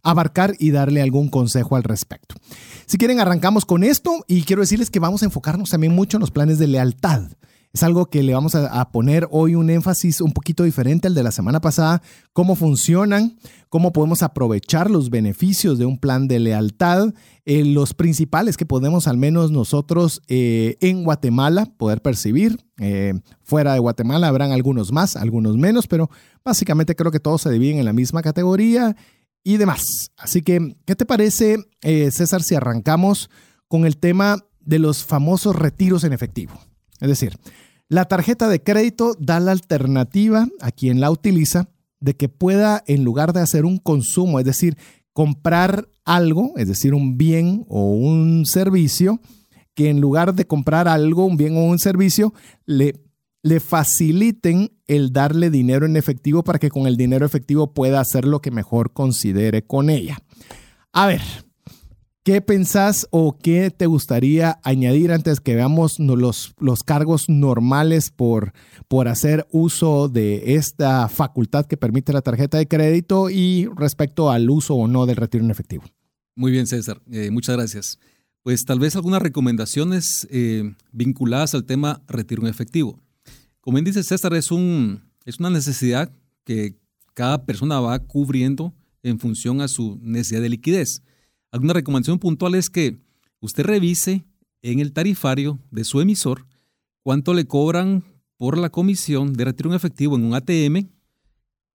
abarcar 0.01 0.55
y 0.59 0.71
darle 0.71 1.01
algún 1.01 1.29
consejo 1.29 1.75
al 1.75 1.83
respecto. 1.83 2.35
Si 2.85 2.97
quieren, 2.97 3.19
arrancamos 3.19 3.65
con 3.65 3.83
esto 3.83 4.23
y 4.27 4.43
quiero 4.43 4.61
decirles 4.61 4.89
que 4.89 4.99
vamos 4.99 5.23
a 5.23 5.25
enfocarnos 5.25 5.71
también 5.71 5.93
mucho 5.93 6.15
en 6.15 6.21
los 6.21 6.31
planes 6.31 6.57
de 6.57 6.67
lealtad. 6.67 7.23
Es 7.71 7.83
algo 7.83 8.07
que 8.07 8.23
le 8.23 8.33
vamos 8.33 8.55
a, 8.55 8.91
poner 8.91 9.27
hoy 9.29 9.53
un 9.53 9.69
énfasis 9.69 10.21
un 10.21 10.31
poquito 10.31 10.63
diferente 10.63 11.07
al 11.07 11.13
de 11.13 11.21
la 11.21 11.31
semana 11.31 11.61
pasada, 11.61 12.01
cómo 12.33 12.55
funcionan, 12.55 13.37
cómo 13.69 13.93
podemos 13.93 14.23
aprovechar 14.23 14.89
los 14.89 15.11
beneficios 15.11 15.77
de 15.77 15.85
un 15.85 15.99
plan 15.99 16.27
de 16.27 16.39
lealtad, 16.39 17.13
eh, 17.45 17.63
los 17.63 17.93
principales 17.93 18.57
que 18.57 18.65
podemos 18.65 19.07
al 19.07 19.17
menos 19.17 19.51
nosotros 19.51 20.19
eh, 20.27 20.77
en 20.81 21.03
Guatemala 21.03 21.67
poder 21.77 22.01
percibir. 22.01 22.57
Eh, 22.79 23.13
fuera 23.43 23.73
de 23.73 23.79
Guatemala 23.79 24.29
habrán 24.29 24.51
algunos 24.51 24.91
más, 24.91 25.15
algunos 25.15 25.55
menos, 25.55 25.85
pero 25.85 26.09
básicamente 26.43 26.95
creo 26.95 27.11
que 27.11 27.19
todos 27.19 27.43
se 27.43 27.51
dividen 27.51 27.77
en 27.77 27.85
la 27.85 27.93
misma 27.93 28.23
categoría 28.23 28.95
y 29.43 29.57
demás. 29.57 29.83
Así 30.17 30.41
que, 30.41 30.75
¿qué 30.85 30.95
te 30.95 31.05
parece, 31.05 31.57
César, 31.81 32.41
si 32.41 32.55
arrancamos 32.55 33.29
con 33.67 33.85
el 33.85 33.97
tema 33.97 34.43
de 34.59 34.79
los 34.79 35.05
famosos 35.05 35.55
retiros 35.55 36.03
en 36.03 36.13
efectivo? 36.13 36.68
Es 36.99 37.07
decir, 37.07 37.37
la 37.87 38.05
tarjeta 38.05 38.47
de 38.47 38.61
crédito 38.61 39.15
da 39.19 39.39
la 39.39 39.51
alternativa 39.51 40.47
a 40.61 40.71
quien 40.71 40.99
la 40.99 41.11
utiliza 41.11 41.69
de 41.99 42.15
que 42.15 42.29
pueda, 42.29 42.83
en 42.87 43.03
lugar 43.03 43.33
de 43.33 43.41
hacer 43.41 43.65
un 43.65 43.77
consumo, 43.77 44.39
es 44.39 44.45
decir, 44.45 44.77
comprar 45.13 45.89
algo, 46.05 46.53
es 46.55 46.67
decir, 46.67 46.93
un 46.93 47.17
bien 47.17 47.65
o 47.67 47.91
un 47.91 48.45
servicio, 48.45 49.19
que 49.73 49.89
en 49.89 50.01
lugar 50.01 50.33
de 50.33 50.45
comprar 50.45 50.87
algo, 50.87 51.25
un 51.25 51.37
bien 51.37 51.57
o 51.57 51.63
un 51.65 51.79
servicio, 51.79 52.33
le, 52.65 53.01
le 53.41 53.59
faciliten 53.59 54.71
el 54.87 55.11
darle 55.11 55.49
dinero 55.49 55.85
en 55.85 55.97
efectivo 55.97 56.43
para 56.43 56.59
que 56.59 56.69
con 56.69 56.87
el 56.87 56.97
dinero 56.97 57.25
efectivo 57.25 57.73
pueda 57.73 57.99
hacer 57.99 58.25
lo 58.25 58.41
que 58.41 58.51
mejor 58.51 58.93
considere 58.93 59.63
con 59.63 59.89
ella. 59.89 60.19
A 60.93 61.07
ver, 61.07 61.21
¿Qué 62.29 62.41
pensás 62.41 63.07
o 63.09 63.39
qué 63.39 63.71
te 63.71 63.87
gustaría 63.87 64.59
añadir 64.63 65.11
antes 65.11 65.39
que 65.39 65.55
veamos 65.55 65.97
los, 65.97 66.53
los 66.59 66.83
cargos 66.83 67.27
normales 67.27 68.11
por, 68.11 68.53
por 68.87 69.07
hacer 69.07 69.47
uso 69.49 70.09
de 70.09 70.53
esta 70.53 71.09
facultad 71.09 71.65
que 71.65 71.75
permite 71.75 72.13
la 72.13 72.21
tarjeta 72.21 72.59
de 72.59 72.67
crédito 72.67 73.31
y 73.31 73.67
respecto 73.75 74.29
al 74.29 74.47
uso 74.47 74.75
o 74.75 74.87
no 74.87 75.07
del 75.07 75.15
retiro 75.15 75.43
en 75.43 75.49
efectivo? 75.49 75.85
Muy 76.35 76.51
bien, 76.51 76.67
César. 76.67 77.01
Eh, 77.11 77.31
muchas 77.31 77.57
gracias. 77.57 77.97
Pues 78.43 78.63
tal 78.63 78.77
vez 78.77 78.95
algunas 78.95 79.23
recomendaciones 79.23 80.27
eh, 80.29 80.75
vinculadas 80.91 81.55
al 81.55 81.65
tema 81.65 82.03
retiro 82.07 82.43
en 82.43 82.49
efectivo. 82.49 82.99
Como 83.59 83.73
bien 83.73 83.85
dice 83.85 84.03
César, 84.03 84.35
es, 84.35 84.51
un, 84.51 85.01
es 85.25 85.39
una 85.39 85.49
necesidad 85.49 86.11
que 86.43 86.75
cada 87.15 87.47
persona 87.47 87.79
va 87.79 87.97
cubriendo 87.97 88.75
en 89.01 89.19
función 89.19 89.61
a 89.61 89.67
su 89.67 89.97
necesidad 90.03 90.41
de 90.41 90.49
liquidez. 90.49 91.01
Alguna 91.51 91.73
recomendación 91.73 92.19
puntual 92.19 92.55
es 92.55 92.69
que 92.69 92.99
usted 93.39 93.63
revise 93.63 94.23
en 94.61 94.79
el 94.79 94.93
tarifario 94.93 95.59
de 95.71 95.83
su 95.83 95.99
emisor 95.99 96.45
cuánto 97.01 97.33
le 97.33 97.45
cobran 97.45 98.03
por 98.37 98.57
la 98.57 98.69
comisión 98.69 99.33
de 99.33 99.45
retiro 99.45 99.69
en 99.69 99.75
efectivo 99.75 100.15
en 100.15 100.25
un 100.25 100.35
ATM, 100.35 100.89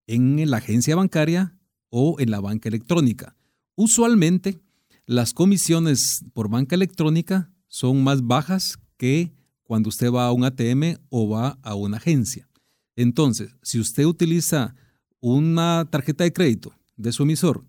en 0.07 0.50
la 0.50 0.59
agencia 0.59 0.95
bancaria 0.95 1.57
o 1.90 2.16
en 2.21 2.31
la 2.31 2.40
banca 2.40 2.69
electrónica. 2.69 3.37
Usualmente, 3.75 4.61
las 5.07 5.33
comisiones 5.33 6.25
por 6.33 6.49
banca 6.49 6.76
electrónica 6.76 7.50
son 7.66 8.04
más 8.04 8.23
bajas 8.23 8.78
que 8.97 9.33
cuando 9.64 9.88
usted 9.88 10.12
va 10.12 10.26
a 10.26 10.33
un 10.33 10.45
ATM 10.45 10.99
o 11.09 11.28
va 11.28 11.59
a 11.62 11.75
una 11.75 11.97
agencia. 11.97 12.49
Entonces, 12.97 13.57
si 13.62 13.81
usted 13.81 14.04
utiliza 14.04 14.76
una 15.21 15.88
tarjeta 15.90 16.23
de 16.23 16.33
crédito 16.33 16.73
de 16.97 17.12
su 17.12 17.25
emisor 17.25 17.64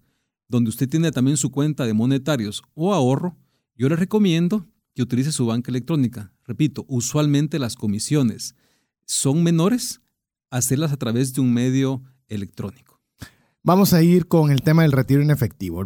donde 0.47 0.69
usted 0.69 0.89
tiene 0.89 1.11
también 1.11 1.37
su 1.37 1.51
cuenta 1.51 1.85
de 1.85 1.93
monetarios 1.93 2.63
o 2.73 2.93
ahorro, 2.93 3.37
yo 3.75 3.89
le 3.89 3.95
recomiendo 3.95 4.67
que 4.93 5.03
utilice 5.03 5.31
su 5.31 5.45
banca 5.45 5.71
electrónica. 5.71 6.33
Repito, 6.45 6.85
usualmente 6.87 7.59
las 7.59 7.75
comisiones 7.75 8.55
son 9.05 9.43
menores, 9.43 10.01
hacerlas 10.49 10.91
a 10.91 10.97
través 10.97 11.33
de 11.33 11.41
un 11.41 11.53
medio 11.53 12.01
electrónico. 12.27 13.01
Vamos 13.61 13.93
a 13.93 14.03
ir 14.03 14.27
con 14.27 14.51
el 14.51 14.61
tema 14.61 14.83
del 14.83 14.91
retiro 14.91 15.21
en 15.21 15.31
efectivo. 15.31 15.83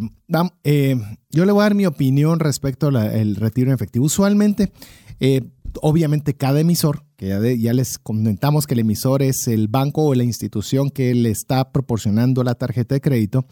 Eh, 0.63 0.97
yo 1.29 1.45
le 1.45 1.51
voy 1.53 1.61
a 1.61 1.63
dar 1.63 1.75
mi 1.75 1.85
opinión 1.85 2.39
respecto 2.39 2.87
al 2.87 3.35
retiro 3.37 3.69
en 3.69 3.75
efectivo. 3.75 4.05
Usualmente, 4.05 4.73
eh, 5.21 5.49
obviamente 5.81 6.35
cada 6.35 6.59
emisor, 6.59 7.05
que 7.15 7.29
ya, 7.29 7.39
ya, 7.39 7.73
les 7.73 7.97
comentamos 7.97 8.67
que 8.67 8.73
el 8.73 8.81
emisor 8.81 9.21
es 9.21 9.47
el 9.47 9.69
banco 9.69 10.03
o 10.03 10.13
la 10.13 10.25
institución 10.25 10.89
que 10.89 11.15
le 11.15 11.29
está 11.29 11.71
proporcionando 11.71 12.43
la 12.43 12.55
tarjeta 12.55 12.95
de 12.95 13.01
crédito, 13.01 13.45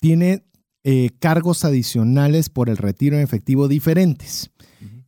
tiene 0.00 0.46
eh, 0.84 1.10
cargos 1.18 1.64
adicionales 1.64 2.50
por 2.50 2.68
el 2.68 2.76
retiro 2.76 3.16
en 3.16 3.22
efectivo 3.22 3.68
diferentes. 3.68 4.50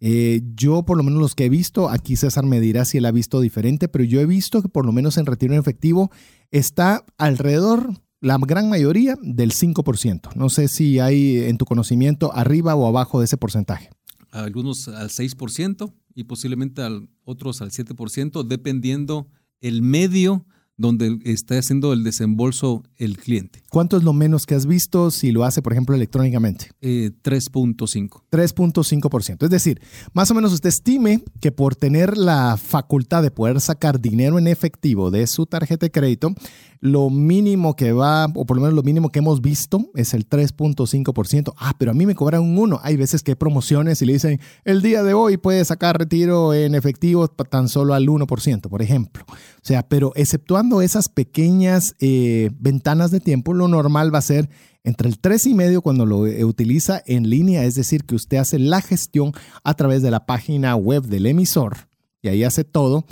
Eh, 0.01 0.43
yo, 0.55 0.85
por 0.85 0.97
lo 0.97 1.03
menos 1.03 1.21
los 1.21 1.35
que 1.35 1.47
he 1.47 1.49
visto, 1.49 1.89
aquí 1.89 2.17
César 2.17 2.45
me 2.47 2.61
dirá 2.61 2.85
si 2.85 2.99
él 2.99 3.07
ha 3.07 3.11
visto 3.11 3.41
diferente, 3.41 3.89
pero 3.89 4.05
yo 4.05 4.21
he 4.21 4.27
visto 4.27 4.63
que 4.63 4.69
por 4.69 4.87
lo 4.87 4.93
menos 4.93 5.19
en 5.19 5.27
retiro 5.27 5.55
en 5.55 5.61
efectivo 5.61 6.11
está 6.51 7.05
alrededor, 7.19 7.91
la 8.21 8.39
gran 8.39 8.69
mayoría, 8.69 9.17
del 9.23 9.53
5%. 9.53 10.35
No 10.35 10.49
sé 10.49 10.69
si 10.69 10.99
hay 10.99 11.39
en 11.45 11.59
tu 11.59 11.65
conocimiento 11.65 12.35
arriba 12.35 12.75
o 12.75 12.87
abajo 12.87 13.21
de 13.21 13.27
ese 13.27 13.37
porcentaje. 13.37 13.91
Algunos 14.31 14.89
al 14.89 15.09
6% 15.09 15.93
y 16.15 16.25
posiblemente 16.25 16.83
al, 16.83 17.09
otros 17.25 17.61
al 17.63 17.71
7%, 17.71 18.47
dependiendo 18.47 19.29
el 19.61 19.83
medio 19.83 20.47
donde 20.77 21.19
está 21.25 21.59
haciendo 21.59 21.93
el 21.93 22.05
desembolso 22.05 22.83
el 22.97 23.17
cliente. 23.17 23.63
¿Cuánto 23.71 23.97
es 23.97 24.03
lo 24.03 24.13
menos 24.13 24.47
que 24.47 24.55
has 24.55 24.67
visto 24.67 25.11
si 25.11 25.33
lo 25.33 25.45
hace, 25.45 25.63
por 25.63 25.73
ejemplo, 25.73 25.95
electrónicamente? 25.95 26.71
3.5. 26.81 26.81
Eh, 26.83 28.31
3.5%. 28.31 29.45
Es 29.45 29.51
decir, 29.51 29.81
más 30.13 30.31
o 30.31 30.35
menos 30.35 30.53
usted 30.53 30.69
estime 30.69 31.23
que 31.41 31.53
por 31.53 31.77
tener 31.77 32.17
la 32.17 32.57
facultad 32.57 33.23
de 33.23 33.31
poder 33.31 33.61
sacar 33.61 34.01
dinero 34.01 34.39
en 34.39 34.47
efectivo 34.47 35.11
de 35.11 35.27
su 35.27 35.47
tarjeta 35.47 35.87
de 35.87 35.91
crédito, 35.91 36.35
lo 36.81 37.11
mínimo 37.11 37.75
que 37.75 37.93
va, 37.93 38.27
o 38.35 38.45
por 38.45 38.57
lo 38.57 38.63
menos 38.63 38.75
lo 38.75 38.83
mínimo 38.83 39.11
que 39.11 39.21
hemos 39.21 39.41
visto, 39.41 39.91
es 39.95 40.15
el 40.15 40.29
3.5%. 40.29 41.55
Ah, 41.57 41.75
pero 41.79 41.91
a 41.91 41.95
mí 41.95 42.07
me 42.07 42.15
cobran 42.15 42.43
un 42.43 42.59
1. 42.59 42.81
Hay 42.83 42.97
veces 42.97 43.23
que 43.23 43.33
hay 43.33 43.37
promociones 43.37 44.01
y 44.03 44.07
le 44.07 44.13
dicen, 44.13 44.41
el 44.65 44.83
día 44.83 45.03
de 45.03 45.15
hoy 45.15 45.37
puede 45.37 45.65
sacar 45.65 45.99
retiro 45.99 46.55
en 46.55 46.75
efectivo 46.75 47.29
tan 47.29 47.69
solo 47.69 47.95
al 47.95 48.07
1%, 48.07 48.69
por 48.69 48.83
ejemplo. 48.83 49.25
O 49.67 49.69
sea, 49.69 49.89
pero 49.89 50.13
exceptuando 50.15 50.81
esas 50.81 51.09
pequeñas 51.09 51.97
eh, 51.99 52.51
ventanas 52.57 53.11
de 53.11 53.19
tiempo, 53.19 53.53
lo 53.53 53.67
normal 53.67 54.15
va 54.15 54.21
a 54.21 54.23
ser 54.23 54.49
entre 54.85 55.09
el 55.09 55.21
3,5 55.21 55.83
cuando 55.83 56.07
lo 56.07 56.29
eh, 56.29 56.45
utiliza 56.45 57.03
en 57.05 57.29
línea, 57.29 57.65
es 57.65 57.75
decir, 57.75 58.05
que 58.05 58.15
usted 58.15 58.37
hace 58.37 58.61
la 58.61 58.81
gestión 58.81 59.33
a 59.65 59.75
través 59.75 60.03
de 60.03 60.13
la 60.13 60.25
página 60.25 60.77
web 60.77 61.03
del 61.07 61.27
emisor 61.27 61.89
y 62.23 62.29
ahí 62.29 62.45
hace 62.45 62.63
todo 62.63 63.07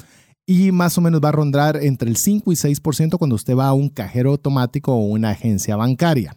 y 0.47 0.71
más 0.71 0.97
o 0.97 1.01
menos 1.01 1.21
va 1.21 1.31
a 1.31 1.33
rondar 1.33 1.81
entre 1.83 2.09
el 2.09 2.17
5 2.17 2.53
y 2.53 2.55
6% 2.55 3.19
cuando 3.19 3.35
usted 3.35 3.57
va 3.57 3.67
a 3.67 3.73
un 3.73 3.89
cajero 3.89 4.31
automático 4.31 4.95
o 4.95 5.07
una 5.07 5.31
agencia 5.31 5.75
bancaria. 5.75 6.37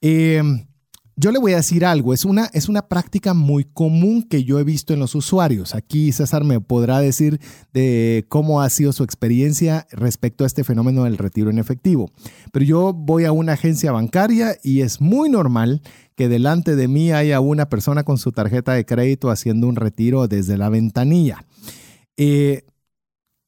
Em, 0.00 0.66
yo 1.16 1.30
le 1.30 1.38
voy 1.38 1.52
a 1.52 1.56
decir 1.56 1.84
algo, 1.84 2.14
es 2.14 2.24
una, 2.24 2.46
es 2.54 2.68
una 2.68 2.88
práctica 2.88 3.34
muy 3.34 3.64
común 3.64 4.22
que 4.22 4.44
yo 4.44 4.58
he 4.58 4.64
visto 4.64 4.94
en 4.94 5.00
los 5.00 5.14
usuarios. 5.14 5.74
Aquí 5.74 6.10
César 6.12 6.44
me 6.44 6.60
podrá 6.60 7.00
decir 7.00 7.40
de 7.72 8.24
cómo 8.28 8.62
ha 8.62 8.70
sido 8.70 8.92
su 8.92 9.04
experiencia 9.04 9.86
respecto 9.90 10.44
a 10.44 10.46
este 10.46 10.64
fenómeno 10.64 11.04
del 11.04 11.18
retiro 11.18 11.50
en 11.50 11.58
efectivo. 11.58 12.10
Pero 12.50 12.64
yo 12.64 12.92
voy 12.94 13.24
a 13.24 13.32
una 13.32 13.52
agencia 13.52 13.92
bancaria 13.92 14.56
y 14.62 14.80
es 14.80 15.00
muy 15.00 15.28
normal 15.28 15.82
que 16.16 16.28
delante 16.28 16.76
de 16.76 16.88
mí 16.88 17.12
haya 17.12 17.40
una 17.40 17.68
persona 17.68 18.04
con 18.04 18.18
su 18.18 18.32
tarjeta 18.32 18.72
de 18.72 18.86
crédito 18.86 19.30
haciendo 19.30 19.66
un 19.66 19.76
retiro 19.76 20.28
desde 20.28 20.56
la 20.56 20.70
ventanilla. 20.70 21.44
Eh, 22.16 22.64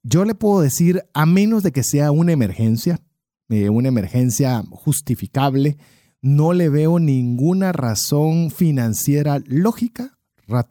yo 0.03 0.27
le 0.27 0.35
puedo 0.35 0.61
decir, 0.61 1.03
a 1.15 1.25
menos 1.25 1.63
de 1.63 1.73
que 1.73 1.83
sea 1.83 2.13
una 2.13 2.33
emergencia, 2.33 3.01
eh, 3.49 3.71
una 3.71 3.89
emergencia 3.89 4.63
justificable, 4.71 5.79
no 6.25 6.55
le 6.55 6.71
veo 6.71 6.99
ninguna 6.99 7.73
razón 7.73 8.51
financiera 8.51 9.43
lógica 9.45 10.17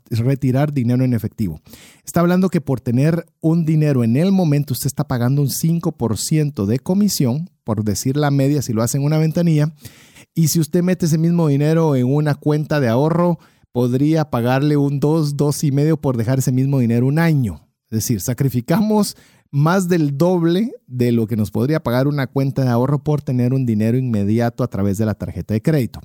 retirar 0.10 0.74
dinero 0.74 1.04
en 1.04 1.14
efectivo. 1.14 1.62
Está 2.04 2.22
hablando 2.22 2.50
que 2.50 2.60
por 2.60 2.82
tener 2.82 3.24
un 3.40 3.64
dinero 3.64 4.04
en 4.04 4.18
el 4.18 4.32
momento 4.32 4.74
usted 4.74 4.88
está 4.88 5.08
pagando 5.08 5.44
un 5.44 5.50
5% 5.50 6.66
de 6.66 6.80
comisión, 6.80 7.52
por 7.64 7.84
decir 7.84 8.18
la 8.18 8.32
media 8.32 8.64
si 8.64 8.74
lo 8.74 8.82
hace 8.82 8.98
en 8.98 9.04
una 9.04 9.20
ventanilla, 9.20 9.76
y 10.34 10.48
si 10.48 10.60
usted 10.60 10.82
mete 10.82 11.06
ese 11.06 11.20
mismo 11.20 11.48
dinero 11.48 11.96
en 11.96 12.12
una 12.12 12.34
cuenta 12.34 12.80
de 12.80 12.90
ahorro, 12.90 13.38
podría 13.72 14.32
pagarle 14.32 14.76
un 14.76 15.00
2, 15.00 15.38
2 15.38 15.64
y 15.66 15.72
medio 15.72 15.98
por 15.98 16.18
dejar 16.18 16.40
ese 16.40 16.52
mismo 16.52 16.80
dinero 16.80 17.06
un 17.06 17.20
año. 17.20 17.70
Es 17.92 17.98
decir, 17.98 18.22
sacrificamos 18.22 19.18
más 19.54 19.88
del 19.88 20.18
doble 20.18 20.72
de 20.88 21.12
lo 21.12 21.28
que 21.28 21.38
nos 21.38 21.52
podría 21.52 21.84
pagar 21.84 22.08
una 22.08 22.26
cuenta 22.26 22.64
de 22.64 22.72
ahorro 22.72 23.04
por 23.04 23.22
tener 23.22 23.54
un 23.54 23.68
dinero 23.68 24.00
inmediato 24.00 24.64
a 24.64 24.68
través 24.68 24.98
de 24.98 25.06
la 25.06 25.14
tarjeta 25.14 25.54
de 25.54 25.62
crédito. 25.62 26.02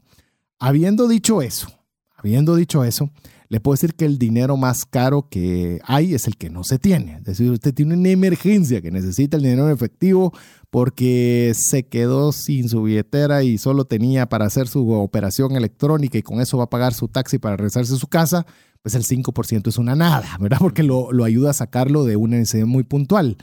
Habiendo 0.59 1.09
dicho 1.09 1.41
eso, 1.41 1.69
habiendo 2.15 2.57
dicho 2.57 2.85
eso, 2.85 3.11
le 3.49 3.61
puedo 3.61 3.73
decir 3.73 3.95
que 3.95 4.05
el 4.05 4.19
dinero 4.19 4.59
más 4.59 4.85
caro 4.85 5.29
que 5.31 5.81
hay 5.85 6.13
es 6.13 6.27
el 6.27 6.37
que 6.37 6.51
no 6.51 6.63
se 6.63 6.79
tiene. 6.79 7.15
Es 7.15 7.25
decir, 7.25 7.51
usted 7.51 7.73
tiene 7.73 7.95
una 7.95 8.11
emergencia 8.11 8.83
que 8.83 8.91
necesita 8.91 9.39
el 9.39 9.45
dinero 9.45 9.67
en 9.67 9.73
efectivo 9.73 10.35
porque 10.69 11.53
se 11.55 11.87
quedó 11.87 12.33
sin 12.33 12.69
su 12.69 12.83
billetera 12.83 13.45
y 13.45 13.57
solo 13.57 13.87
tenía 13.87 14.29
para 14.29 14.45
hacer 14.45 14.69
su 14.69 14.91
operación 14.91 15.57
electrónica 15.57 16.19
y 16.19 16.23
con 16.23 16.43
eso 16.43 16.59
va 16.59 16.65
a 16.65 16.71
pagar 16.71 16.93
su 16.93 17.09
taxi 17.09 17.39
para 17.39 17.57
regresarse 17.57 17.95
a 17.95 17.97
su 17.97 18.09
casa 18.09 18.45
pues 18.83 18.95
el 18.95 19.05
5% 19.05 19.69
es 19.69 19.79
una 19.79 19.95
nada, 19.95 20.37
¿verdad? 20.41 20.59
Porque 20.61 20.83
lo, 20.83 21.13
lo 21.13 21.25
ayuda 21.25 21.51
a 21.51 21.55
sacarlo 21.55 22.05
de 22.05 22.17
una 22.17 22.37
necesidad 22.37 22.67
muy 22.67 22.85
puntual. 22.85 23.37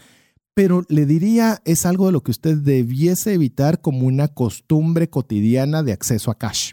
Pero 0.53 0.83
le 0.87 1.05
diría, 1.05 1.61
es 1.65 1.85
algo 1.85 2.05
de 2.05 2.13
lo 2.13 2.23
que 2.23 2.31
usted 2.31 2.57
debiese 2.57 3.33
evitar 3.33 3.81
como 3.81 4.07
una 4.07 4.29
costumbre 4.29 5.09
cotidiana 5.09 5.83
de 5.83 5.91
acceso 5.91 6.31
a 6.31 6.37
cash. 6.37 6.71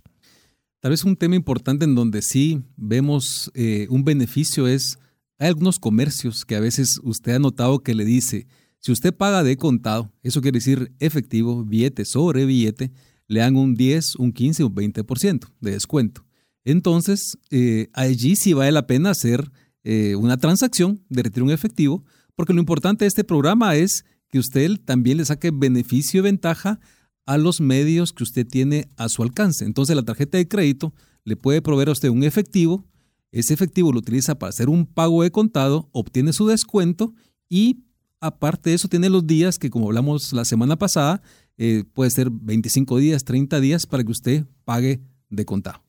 Tal 0.83 0.91
vez 0.91 1.05
un 1.05 1.17
tema 1.17 1.37
importante 1.37 1.85
en 1.85 1.95
donde 1.95 2.23
sí 2.23 2.63
vemos 2.77 3.51
eh, 3.55 3.87
un 3.89 4.05
beneficio 4.05 4.67
es, 4.67 4.99
hay 5.39 5.49
algunos 5.49 5.79
comercios 5.79 6.45
que 6.45 6.57
a 6.57 6.61
veces 6.61 7.01
usted 7.05 7.35
ha 7.35 7.39
notado 7.39 7.81
que 7.81 7.95
le 7.95 8.05
dice, 8.05 8.47
si 8.79 8.91
usted 8.91 9.15
paga 9.15 9.45
de 9.45 9.57
contado, 9.57 10.13
eso 10.25 10.41
quiere 10.41 10.59
decir 10.59 10.93
efectivo, 10.99 11.65
billete 11.65 12.05
sobre 12.05 12.47
billete, 12.47 12.91
le 13.29 13.39
dan 13.39 13.57
un 13.57 13.75
10, 13.75 14.17
un 14.17 14.33
15, 14.33 14.65
un 14.65 14.75
20% 14.75 15.47
de 15.61 15.71
descuento. 15.71 16.25
Entonces, 16.65 17.39
eh, 17.51 17.89
allí 17.93 18.37
sí 18.37 18.53
vale 18.53 18.73
la 18.73 18.87
pena 18.87 19.11
hacer 19.11 19.51
eh, 19.85 20.15
una 20.17 20.37
transacción 20.37 21.05
de 21.09 21.25
retiro 21.25 21.47
en 21.47 21.53
efectivo, 21.53 22.05
porque 22.37 22.53
lo 22.53 22.61
importante 22.61 23.05
de 23.05 23.09
este 23.09 23.25
programa 23.25 23.75
es 23.75 24.05
que 24.29 24.39
usted 24.39 24.79
también 24.85 25.19
le 25.19 25.25
saque 25.25 25.51
beneficio 25.53 26.21
y 26.21 26.23
ventaja 26.23 26.81
a 27.27 27.39
los 27.39 27.61
medios 27.61 28.13
que 28.13 28.23
usted 28.23 28.47
tiene 28.47 28.89
a 28.97 29.09
su 29.09 29.23
alcance. 29.23 29.65
Entonces, 29.65 29.97
la 29.97 30.03
tarjeta 30.03 30.39
de 30.39 30.49
crédito 30.49 30.95
le 31.25 31.37
puede 31.37 31.63
proveer 31.63 31.89
a 31.89 31.93
usted 31.93 32.09
un 32.09 32.25
efectivo, 32.25 32.85
ese 33.31 33.55
efectivo 33.55 33.93
lo 33.93 33.99
utiliza 33.99 34.39
para 34.39 34.51
hacer 34.51 34.69
un 34.69 34.87
pago 34.87 35.23
de 35.23 35.31
contado, 35.31 35.89
obtiene 35.93 36.33
su 36.33 36.47
descuento 36.47 37.15
y 37.49 37.85
aparte 38.21 38.71
de 38.71 38.77
eso 38.77 38.89
tiene 38.89 39.09
los 39.09 39.27
días 39.27 39.59
que, 39.59 39.71
como 39.71 39.87
hablamos 39.87 40.33
la 40.33 40.45
semana 40.45 40.77
pasada, 40.77 41.23
eh, 41.57 41.85
puede 41.93 42.11
ser 42.11 42.31
25 42.31 42.99
días, 42.99 43.25
30 43.25 43.61
días 43.61 43.87
para 43.87 44.05
que 44.05 44.11
usted 44.11 44.47
pague 44.65 45.01
de 45.31 45.45
contado. 45.45 45.83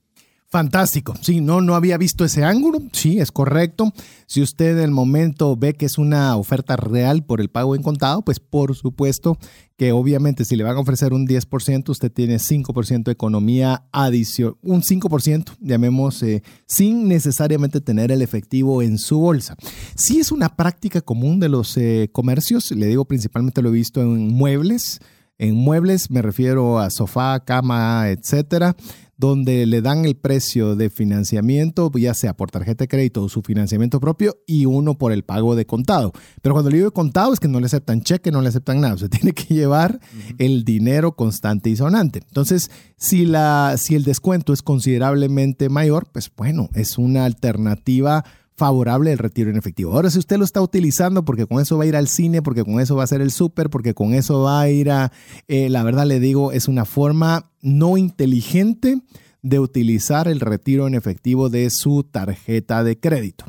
Fantástico. 0.53 1.15
Sí, 1.19 1.41
no, 1.41 1.62
no 1.62 1.74
había 1.74 1.98
visto 1.98 2.24
ese 2.24 2.43
ángulo. 2.43 2.79
Sí, 2.91 3.17
es 3.19 3.31
correcto. 3.31 3.91
Si 4.27 4.39
usted 4.39 4.77
en 4.77 4.83
el 4.83 4.91
momento 4.91 5.57
ve 5.57 5.74
que 5.74 5.88
es 5.88 5.98
una 5.98 6.36
oferta 6.36 6.75
real 6.75 7.25
por 7.25 7.41
el 7.41 7.50
pago 7.50 7.75
en 7.75 7.81
contado, 7.81 8.22
pues 8.22 8.39
por 8.39 8.75
supuesto 8.75 9.39
que 9.77 9.93
obviamente 9.93 10.45
si 10.45 10.55
le 10.55 10.63
van 10.63 10.77
a 10.77 10.81
ofrecer 10.81 11.12
un 11.12 11.25
10%, 11.27 11.89
usted 11.89 12.12
tiene 12.12 12.36
5% 12.36 13.05
de 13.05 13.12
economía 13.12 13.88
adicional, 13.91 14.55
un 14.62 14.83
5%, 14.83 15.55
llamemos, 15.60 16.22
eh, 16.22 16.43
sin 16.67 17.07
necesariamente 17.07 17.81
tener 17.81 18.12
el 18.12 18.22
efectivo 18.22 18.83
en 18.83 19.00
su 19.00 19.17
bolsa. 19.17 19.55
Sí 19.95 20.19
es 20.19 20.31
una 20.31 20.55
práctica 20.55 21.01
común 21.01 21.39
de 21.39 21.50
los 21.50 21.75
eh, 21.77 22.12
comercios, 22.12 22.69
le 22.69 22.86
digo 22.86 23.05
principalmente 23.05 23.63
lo 23.63 23.69
he 23.69 23.72
visto 23.72 24.01
en 24.01 24.27
muebles. 24.27 25.00
En 25.37 25.55
muebles 25.55 26.09
me 26.11 26.21
refiero 26.21 26.79
a 26.79 26.89
sofá, 26.89 27.43
cama, 27.43 28.09
etcétera 28.09 28.75
donde 29.23 29.65
le 29.65 29.81
dan 29.81 30.03
el 30.03 30.15
precio 30.15 30.75
de 30.75 30.89
financiamiento, 30.89 31.89
ya 31.95 32.13
sea 32.13 32.36
por 32.36 32.51
tarjeta 32.51 32.84
de 32.84 32.88
crédito 32.89 33.23
o 33.23 33.29
su 33.29 33.41
financiamiento 33.41 34.01
propio, 34.01 34.36
y 34.47 34.65
uno 34.65 34.97
por 34.97 35.13
el 35.13 35.23
pago 35.23 35.55
de 35.55 35.65
contado. 35.65 36.12
Pero 36.41 36.53
cuando 36.53 36.69
le 36.69 36.77
digo 36.77 36.91
contado 36.91 37.31
es 37.31 37.39
que 37.39 37.47
no 37.47 37.62
le 37.62 37.67
aceptan 37.67 38.01
cheque, 38.01 38.31
no 38.31 38.41
le 38.41 38.49
aceptan 38.49 38.81
nada. 38.81 38.95
O 38.95 38.97
sea, 38.97 39.08
tiene 39.10 39.31
que 39.31 39.53
llevar 39.53 39.99
el 40.39 40.65
dinero 40.65 41.15
constante 41.15 41.69
y 41.69 41.77
sonante. 41.77 42.19
Entonces, 42.27 42.71
si, 42.97 43.25
la, 43.25 43.75
si 43.77 43.95
el 43.95 44.03
descuento 44.03 44.51
es 44.51 44.62
considerablemente 44.62 45.69
mayor, 45.69 46.08
pues 46.12 46.29
bueno, 46.36 46.69
es 46.73 46.97
una 46.97 47.23
alternativa 47.23 48.25
favorable 48.55 49.11
el 49.11 49.17
retiro 49.17 49.49
en 49.49 49.57
efectivo. 49.57 49.93
Ahora, 49.93 50.09
si 50.09 50.19
usted 50.19 50.37
lo 50.37 50.45
está 50.45 50.61
utilizando 50.61 51.25
porque 51.25 51.45
con 51.45 51.59
eso 51.59 51.77
va 51.77 51.83
a 51.85 51.87
ir 51.87 51.95
al 51.95 52.07
cine, 52.07 52.41
porque 52.41 52.63
con 52.63 52.79
eso 52.79 52.95
va 52.95 53.01
a 53.01 53.05
hacer 53.05 53.21
el 53.21 53.31
súper, 53.31 53.69
porque 53.69 53.93
con 53.93 54.13
eso 54.13 54.41
va 54.41 54.61
a 54.61 54.69
ir 54.69 54.91
a, 54.91 55.11
eh, 55.47 55.69
la 55.69 55.83
verdad 55.83 56.05
le 56.05 56.19
digo, 56.19 56.51
es 56.51 56.67
una 56.67 56.85
forma 56.85 57.51
no 57.61 57.97
inteligente 57.97 59.01
de 59.41 59.59
utilizar 59.59 60.27
el 60.27 60.39
retiro 60.39 60.87
en 60.87 60.95
efectivo 60.95 61.49
de 61.49 61.69
su 61.69 62.03
tarjeta 62.03 62.83
de 62.83 62.99
crédito. 62.99 63.45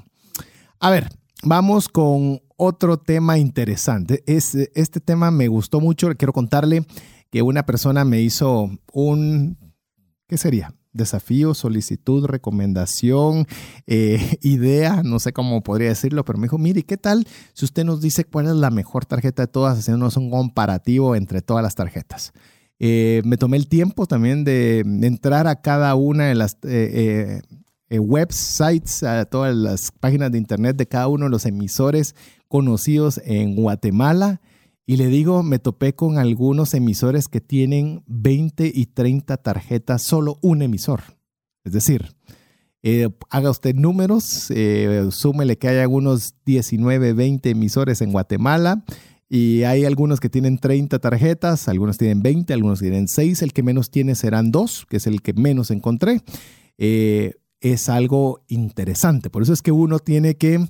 A 0.81 0.91
ver, 0.91 1.09
vamos 1.43 1.89
con 1.89 2.43
otro 2.57 2.99
tema 2.99 3.39
interesante. 3.39 4.23
Es, 4.27 4.55
este 4.55 5.01
tema 5.01 5.31
me 5.31 5.49
gustó 5.49 5.81
mucho. 5.81 6.09
Quiero 6.17 6.33
contarle 6.33 6.85
que 7.31 7.43
una 7.43 7.65
persona 7.65 8.05
me 8.05 8.21
hizo 8.21 8.71
un, 8.93 9.57
¿qué 10.29 10.37
sería? 10.37 10.75
Desafío, 10.95 11.53
solicitud, 11.53 12.25
recomendación, 12.25 13.47
eh, 13.87 14.39
idea, 14.43 15.03
no 15.05 15.19
sé 15.19 15.35
cómo 15.35 15.63
podría 15.63 15.89
decirlo, 15.89 16.25
pero 16.25 16.39
me 16.39 16.47
dijo, 16.47 16.57
mire, 16.57 16.85
¿qué 16.85 16.97
tal 16.97 17.27
si 17.53 17.67
usted 17.67 17.85
nos 17.85 18.01
dice 18.01 18.25
cuál 18.25 18.47
es 18.47 18.55
la 18.55 18.71
mejor 18.71 19.05
tarjeta 19.05 19.43
de 19.43 19.49
todas, 19.49 19.79
haciéndonos 19.79 20.17
un 20.17 20.31
comparativo 20.31 21.15
entre 21.15 21.43
todas 21.43 21.63
las 21.63 21.75
tarjetas? 21.75 22.33
Eh, 22.79 23.23
me 23.25 23.37
tomé 23.37 23.57
el 23.59 23.69
tiempo 23.69 24.07
también 24.07 24.45
de, 24.45 24.81
entrar 25.03 25.47
a 25.47 25.61
cada 25.61 25.95
una 25.95 26.25
de 26.29 26.35
las 26.35 26.57
eh, 26.63 27.43
websites, 27.91 29.03
a 29.03 29.25
todas 29.27 29.55
las 29.55 29.93
páginas 29.93 30.33
de 30.33 30.39
internet 30.39 30.77
de 30.77 30.87
cada 30.87 31.09
uno 31.09 31.27
de 31.27 31.31
los 31.31 31.47
emisores 31.47 32.15
conocidos 32.49 33.21
en 33.25 33.57
Guatemala 33.57 34.41
y 34.87 34.97
le 34.97 35.07
digo, 35.07 35.43
me 35.43 35.59
topé 35.59 35.95
con 35.95 36.19
algunos 36.19 36.75
emisores 36.75 37.29
que 37.29 37.41
tienen 37.41 38.03
20 38.07 38.71
y 38.75 38.87
30 38.87 39.39
tarjetas, 39.39 40.03
solo 40.03 40.39
un 40.43 40.61
emisor. 40.61 41.03
Es 41.65 41.73
decir, 41.73 42.15
eh, 42.83 43.09
haga 43.31 43.51
usted 43.51 43.75
números, 43.75 44.51
eh, 44.51 45.09
súmele 45.11 45.57
que 45.57 45.69
hay 45.69 45.79
algunos 45.79 46.35
19, 46.45 47.15
20 47.15 47.49
emisores 47.49 48.03
en 48.03 48.13
Guatemala 48.13 48.85
y 49.27 49.63
hay 49.63 49.87
algunos 49.87 50.21
que 50.21 50.29
tienen 50.29 50.59
30 50.59 50.99
tarjetas, 50.99 51.67
algunos 51.69 51.97
tienen 51.97 52.23
20, 52.23 52.53
algunos 52.53 52.81
tienen 52.81 53.09
6, 53.09 53.41
el 53.41 53.55
que 53.55 53.63
menos 53.63 53.91
tiene 53.91 54.15
serán 54.15 54.53
2, 54.53 54.85
que 54.91 54.99
es 54.99 55.07
el 55.07 55.23
que 55.23 55.33
menos 55.33 55.71
encontré. 55.71 56.21
Eh, 56.77 57.33
es 57.61 57.89
algo 57.89 58.45
interesante, 58.49 59.31
por 59.31 59.43
eso 59.43 59.55
es 59.55 59.63
que 59.63 59.73
uno 59.73 59.99
tiene 59.99 60.35
que 60.35 60.69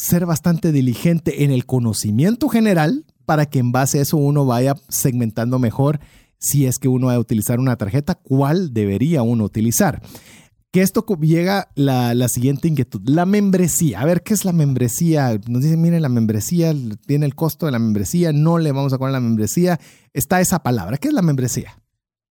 ser 0.00 0.24
bastante 0.24 0.72
diligente 0.72 1.44
en 1.44 1.50
el 1.50 1.66
conocimiento 1.66 2.48
general 2.48 3.04
para 3.26 3.46
que 3.46 3.58
en 3.58 3.70
base 3.70 3.98
a 3.98 4.02
eso 4.02 4.16
uno 4.16 4.46
vaya 4.46 4.74
segmentando 4.88 5.58
mejor 5.58 6.00
si 6.38 6.64
es 6.64 6.78
que 6.78 6.88
uno 6.88 7.08
va 7.08 7.14
a 7.16 7.18
utilizar 7.18 7.60
una 7.60 7.76
tarjeta, 7.76 8.14
cuál 8.14 8.72
debería 8.72 9.22
uno 9.22 9.44
utilizar. 9.44 10.00
Que 10.72 10.80
esto 10.80 11.04
llega 11.20 11.68
la, 11.74 12.14
la 12.14 12.28
siguiente 12.28 12.66
inquietud, 12.66 13.02
la 13.04 13.26
membresía. 13.26 14.00
A 14.00 14.06
ver, 14.06 14.22
¿qué 14.22 14.32
es 14.32 14.46
la 14.46 14.52
membresía? 14.52 15.38
Nos 15.46 15.62
dicen, 15.62 15.82
miren, 15.82 16.00
la 16.00 16.08
membresía 16.08 16.74
tiene 17.06 17.26
el 17.26 17.34
costo 17.34 17.66
de 17.66 17.72
la 17.72 17.78
membresía, 17.78 18.32
no 18.32 18.56
le 18.56 18.72
vamos 18.72 18.94
a 18.94 18.98
poner 18.98 19.12
la 19.12 19.20
membresía. 19.20 19.78
Está 20.14 20.40
esa 20.40 20.62
palabra. 20.62 20.96
¿Qué 20.96 21.08
es 21.08 21.14
la 21.14 21.22
membresía? 21.22 21.78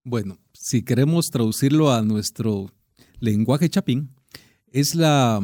Bueno, 0.02 0.38
si 0.54 0.82
queremos 0.82 1.30
traducirlo 1.30 1.92
a 1.92 2.02
nuestro 2.02 2.72
lenguaje 3.20 3.68
chapín, 3.68 4.16
es 4.72 4.96
la, 4.96 5.40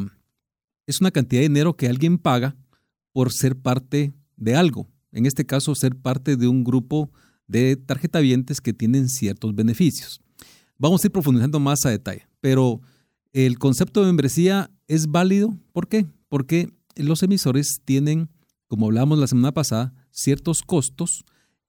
es 0.87 1.01
una 1.01 1.11
cantidad 1.11 1.41
de 1.41 1.49
dinero 1.49 1.75
que 1.75 1.87
alguien 1.87 2.17
paga 2.17 2.55
por 3.11 3.31
ser 3.31 3.55
parte 3.55 4.13
de 4.37 4.55
algo. 4.55 4.87
En 5.11 5.25
este 5.25 5.45
caso, 5.45 5.75
ser 5.75 5.95
parte 5.95 6.37
de 6.37 6.47
un 6.47 6.63
grupo 6.63 7.11
de 7.47 7.75
tarjetavientes 7.75 8.61
que 8.61 8.73
tienen 8.73 9.09
ciertos 9.09 9.53
beneficios. 9.53 10.21
Vamos 10.77 11.03
a 11.03 11.07
ir 11.07 11.11
profundizando 11.11 11.59
más 11.59 11.85
a 11.85 11.89
detalle, 11.89 12.27
pero 12.39 12.81
el 13.33 13.57
concepto 13.59 14.01
de 14.01 14.07
membresía 14.07 14.71
es 14.87 15.07
válido. 15.07 15.57
¿Por 15.73 15.87
qué? 15.87 16.07
Porque 16.29 16.69
los 16.95 17.23
emisores 17.23 17.81
tienen, 17.83 18.29
como 18.67 18.87
hablamos 18.87 19.19
la 19.19 19.27
semana 19.27 19.53
pasada, 19.53 19.93
ciertos 20.11 20.61
costos 20.61 21.25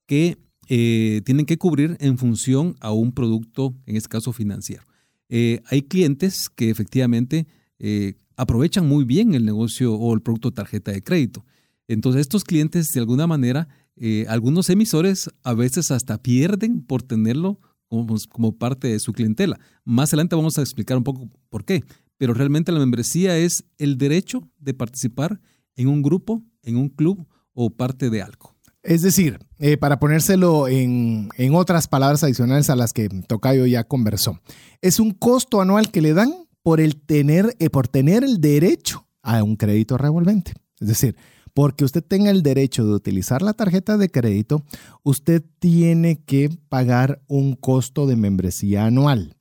que 0.07 0.39
eh, 0.69 1.23
tienen 1.25 1.47
que 1.47 1.59
cubrir 1.59 1.97
en 2.01 2.19
función 2.19 2.77
a 2.81 2.93
un 2.93 3.13
producto, 3.13 3.75
en 3.87 3.97
este 3.97 4.09
caso 4.09 4.33
financiero. 4.33 4.85
Eh, 5.31 5.61
hay 5.67 5.83
clientes 5.83 6.49
que 6.55 6.71
efectivamente 6.71 7.47
eh, 7.79 8.15
aprovechan 8.39 8.87
muy 8.87 9.05
bien 9.05 9.35
el 9.35 9.45
negocio 9.45 9.95
o 9.95 10.15
el 10.15 10.23
producto 10.23 10.53
tarjeta 10.53 10.93
de 10.93 11.03
crédito. 11.03 11.45
Entonces 11.89 12.21
estos 12.21 12.45
clientes 12.45 12.93
de 12.93 13.01
alguna 13.01 13.27
manera, 13.27 13.69
eh, 13.97 14.25
algunos 14.29 14.71
emisores 14.71 15.29
a 15.43 15.55
veces 15.55 15.91
hasta 15.91 16.23
pierden 16.23 16.83
por 16.83 17.03
tenerlo 17.03 17.61
como, 17.89 18.17
como 18.31 18.57
parte 18.57 18.89
de 18.89 19.01
su 19.01 19.13
clientela. 19.13 19.59
Más 19.85 20.11
adelante 20.11 20.37
vamos 20.37 20.57
a 20.57 20.63
explicar 20.63 20.97
un 20.97 21.05
poco 21.05 21.29
por 21.51 21.65
qué, 21.65 21.83
pero 22.17 22.33
realmente 22.33 22.71
la 22.71 22.79
membresía 22.79 23.37
es 23.37 23.65
el 23.77 23.99
derecho 23.99 24.49
de 24.59 24.73
participar 24.73 25.41
en 25.75 25.89
un 25.89 26.03
grupo, 26.03 26.45
en 26.63 26.77
un 26.77 26.91
club 26.91 27.27
o 27.55 27.71
parte 27.71 28.09
de 28.09 28.23
algo. 28.23 28.55
Es 28.85 29.03
decir, 29.03 29.41
eh, 29.59 29.77
para 29.77 29.99
ponérselo 29.99 30.69
en, 30.69 31.29
en, 31.37 31.55
otras 31.57 31.89
palabras 31.89 32.23
adicionales 32.23 32.71
a 32.71 32.77
las 32.77 32.93
que 32.93 33.09
Tocayo 33.09 33.67
ya 33.67 33.83
conversó, 33.83 34.41
es 34.81 35.01
un 35.01 35.11
costo 35.11 35.61
anual 35.61 35.91
que 35.91 36.01
le 36.01 36.15
dan 36.15 36.48
por, 36.69 36.81
el 36.81 37.01
tener, 37.01 37.57
eh, 37.59 37.71
por 37.71 37.89
tener 37.89 38.25
el 38.25 38.41
derecho 38.41 39.07
a 39.23 39.43
un 39.43 39.57
crédito 39.57 39.97
revolvente. 39.97 40.53
Es 40.81 40.89
decir, 40.89 41.17
porque 41.55 41.85
usted 41.85 42.05
tenga 42.05 42.31
el 42.31 42.43
derecho 42.43 42.85
de 42.85 42.93
utilizar 42.93 43.41
la 43.43 43.55
tarjeta 43.55 43.97
de 43.97 44.11
crédito, 44.11 44.63
usted 45.03 45.43
tiene 45.59 46.23
que 46.25 46.51
pagar 46.69 47.23
un 47.27 47.55
costo 47.55 48.07
de 48.07 48.17
membresía 48.17 48.85
anual. 48.85 49.37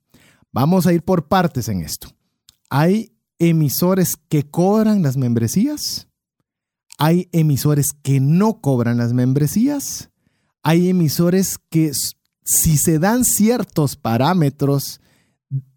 Vamos 0.52 0.88
a 0.88 0.94
ir 0.94 1.04
por 1.04 1.28
partes 1.28 1.68
en 1.68 1.82
esto. 1.82 2.08
Hay 2.70 3.12
emisores 3.40 4.16
que 4.30 4.44
cobran 4.44 5.04
las 5.04 5.18
membresías 5.18 6.08
hay 6.98 7.30
emisores 7.32 7.92
que 8.02 8.20
no 8.20 8.60
cobran 8.60 8.98
las 8.98 9.13
membresías. 9.13 10.10
Hay 10.63 10.90
emisores 10.90 11.60
que 11.70 11.92
si 12.44 12.78
se 12.78 12.98
dan 12.98 13.24
ciertos 13.24 13.96
parámetros, 13.96 15.00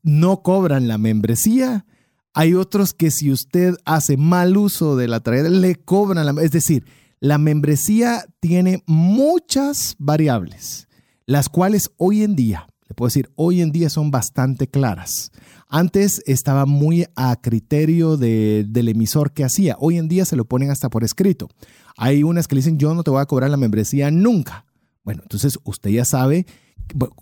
no 0.03 0.43
cobran 0.43 0.89
la 0.89 0.99
membresía. 0.99 1.87
Hay 2.33 2.55
otros 2.55 2.93
que 2.93 3.11
si 3.11 3.31
usted 3.31 3.75
hace 3.85 4.17
mal 4.17 4.57
uso 4.57 4.97
de 4.97 5.09
la 5.09 5.21
tarjeta, 5.21 5.49
le 5.49 5.75
cobran 5.77 6.25
la 6.25 6.43
Es 6.43 6.53
decir, 6.53 6.85
la 7.19 7.39
membresía 7.39 8.25
tiene 8.41 8.83
muchas 8.87 9.97
variables, 9.99 10.89
las 11.27 11.49
cuales 11.49 11.91
hoy 11.99 12.23
en 12.23 12.35
día, 12.35 12.67
le 12.89 12.95
puedo 12.95 13.09
decir, 13.09 13.31
hoy 13.37 13.61
en 13.61 13.73
día 13.73 13.91
son 13.91 14.11
bastante 14.11 14.67
claras. 14.67 15.33
Antes 15.69 16.23
estaba 16.27 16.67
muy 16.67 17.07
a 17.15 17.37
criterio 17.41 18.17
del 18.17 18.89
emisor 18.89 19.33
que 19.33 19.45
hacía. 19.45 19.77
Hoy 19.79 19.99
en 19.99 20.09
día 20.09 20.25
se 20.25 20.35
lo 20.35 20.45
ponen 20.45 20.71
hasta 20.71 20.89
por 20.91 21.05
escrito. 21.05 21.49
Hay 21.97 22.23
unas 22.25 22.49
que 22.49 22.57
dicen, 22.57 22.79
yo 22.79 22.95
no 22.95 23.05
te 23.05 23.11
voy 23.11 23.21
a 23.21 23.27
cobrar 23.27 23.51
la 23.51 23.57
membresía 23.57 24.11
nunca. 24.11 24.65
Bueno, 25.05 25.23
entonces 25.23 25.59
usted 25.63 25.91
ya 25.91 26.05
sabe, 26.05 26.47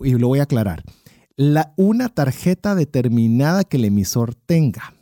y 0.01 0.13
lo 0.13 0.27
voy 0.29 0.39
a 0.39 0.43
aclarar, 0.43 0.83
la, 1.39 1.73
una 1.77 2.09
tarjeta 2.09 2.75
determinada 2.75 3.63
que 3.63 3.77
el 3.77 3.85
emisor 3.85 4.35
tenga. 4.35 4.93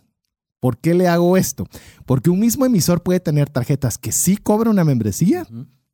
¿Por 0.59 0.77
qué 0.77 0.93
le 0.93 1.07
hago 1.07 1.35
esto? 1.35 1.65
Porque 2.05 2.29
un 2.29 2.39
mismo 2.39 2.63
emisor 2.63 3.01
puede 3.01 3.19
tener 3.19 3.49
tarjetas 3.49 3.97
que 3.97 4.11
sí 4.11 4.37
cobran 4.37 4.73
una 4.73 4.83
membresía 4.83 5.47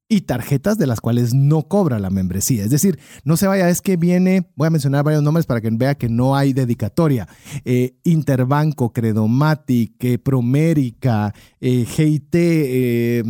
y 0.10 0.22
tarjetas 0.22 0.78
de 0.78 0.86
las 0.86 1.00
cuales 1.00 1.34
no 1.34 1.70
cobra 1.70 1.98
la 1.98 2.10
membresía. 2.10 2.66
Es 2.66 2.72
decir, 2.72 3.00
no 3.24 3.38
se 3.38 3.48
vaya, 3.48 3.70
es 3.70 3.82
que 3.82 3.96
viene, 3.96 4.52
voy 4.58 4.68
a 4.68 4.70
mencionar 4.70 5.06
varios 5.06 5.24
nombres 5.24 5.46
para 5.46 5.62
que 5.62 5.70
vea 5.72 5.96
que 5.96 6.10
no 6.10 6.36
hay 6.36 6.52
dedicatoria. 6.52 7.26
Eh, 7.64 7.96
Interbanco, 8.04 8.92
Credomatic, 8.92 10.04
eh, 10.04 10.18
Promérica, 10.18 11.34
eh, 11.62 11.86
GIT, 11.86 13.24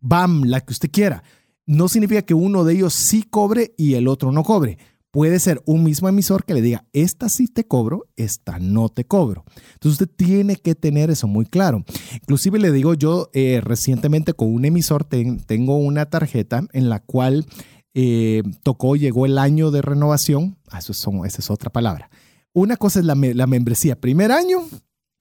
BAM, 0.00 0.44
la 0.44 0.62
que 0.62 0.72
usted 0.72 0.90
quiera. 0.90 1.22
No 1.66 1.88
significa 1.88 2.22
que 2.22 2.32
uno 2.32 2.64
de 2.64 2.72
ellos 2.72 2.94
sí 2.94 3.22
cobre 3.22 3.74
y 3.76 3.94
el 3.94 4.08
otro 4.08 4.32
no 4.32 4.44
cobre 4.44 4.78
puede 5.18 5.40
ser 5.40 5.60
un 5.66 5.82
mismo 5.82 6.08
emisor 6.08 6.44
que 6.44 6.54
le 6.54 6.62
diga, 6.62 6.84
esta 6.92 7.28
sí 7.28 7.48
te 7.48 7.66
cobro, 7.66 8.06
esta 8.14 8.60
no 8.60 8.88
te 8.88 9.04
cobro. 9.04 9.44
Entonces 9.72 10.00
usted 10.00 10.08
tiene 10.14 10.54
que 10.54 10.76
tener 10.76 11.10
eso 11.10 11.26
muy 11.26 11.44
claro. 11.44 11.84
Inclusive 12.14 12.60
le 12.60 12.70
digo 12.70 12.94
yo, 12.94 13.28
eh, 13.32 13.60
recientemente 13.60 14.32
con 14.32 14.54
un 14.54 14.64
emisor 14.64 15.02
tengo 15.02 15.76
una 15.76 16.06
tarjeta 16.06 16.62
en 16.72 16.88
la 16.88 17.00
cual 17.00 17.46
eh, 17.94 18.44
tocó, 18.62 18.94
llegó 18.94 19.26
el 19.26 19.38
año 19.38 19.72
de 19.72 19.82
renovación. 19.82 20.56
Ah, 20.70 20.78
eso 20.78 20.92
esa 20.92 21.38
es 21.40 21.50
otra 21.50 21.70
palabra. 21.70 22.10
Una 22.52 22.76
cosa 22.76 23.00
es 23.00 23.04
la, 23.04 23.16
membresía 23.16 24.00
primer 24.00 24.30
año 24.30 24.68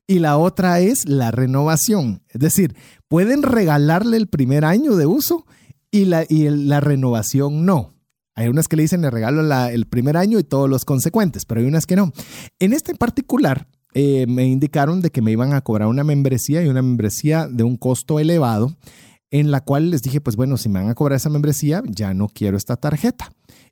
y 0.05 0.19
la 0.19 0.37
otra 0.37 0.79
es 0.79 1.09
la 1.09 1.31
renovación. 1.31 2.21
Es 2.29 2.39
decir, 2.39 2.75
pueden 3.07 3.41
regalarle 3.41 4.17
el 4.17 4.27
primer 4.27 4.63
año 4.63 4.95
de 4.95 5.07
uso 5.07 5.47
y 5.89 6.05
la 6.05 6.79
renovación 6.81 7.65
no. 7.65 7.96
Hay 8.37 8.49
unas 8.49 8.67
que 8.67 8.75
le 8.75 8.83
dicen 8.83 9.01
le 9.01 9.09
regalo 9.09 9.41
el 9.67 9.87
primer 9.87 10.15
año 10.15 10.37
y 10.37 10.43
todos 10.43 10.69
los 10.69 10.85
consecuentes, 10.85 11.45
pero 11.45 11.59
hay 11.59 11.65
unas 11.65 11.87
que 11.87 11.95
no. 11.95 12.13
En 12.59 12.71
este 12.71 12.91
en 12.91 12.97
particular, 12.97 13.67
eh, 13.95 14.27
me 14.27 14.45
indicaron 14.45 15.01
de 15.01 15.09
que 15.09 15.23
me 15.23 15.31
iban 15.31 15.53
a 15.53 15.61
cobrar 15.61 15.87
una 15.87 16.03
membresía 16.03 16.63
y 16.63 16.67
una 16.67 16.83
membresía 16.83 17.47
de 17.47 17.63
un 17.63 17.77
costo 17.77 18.19
elevado, 18.19 18.77
en 19.31 19.49
la 19.49 19.61
cual 19.61 19.89
les 19.89 20.03
dije, 20.03 20.21
pues 20.21 20.35
bueno, 20.35 20.55
si 20.57 20.69
me 20.69 20.79
van 20.79 20.89
a 20.89 20.93
cobrar 20.93 21.17
esa 21.17 21.31
membresía, 21.31 21.81
ya 21.87 22.13
no 22.13 22.27
quiero 22.27 22.57
esta 22.57 22.75
tarjeta. 22.75 23.31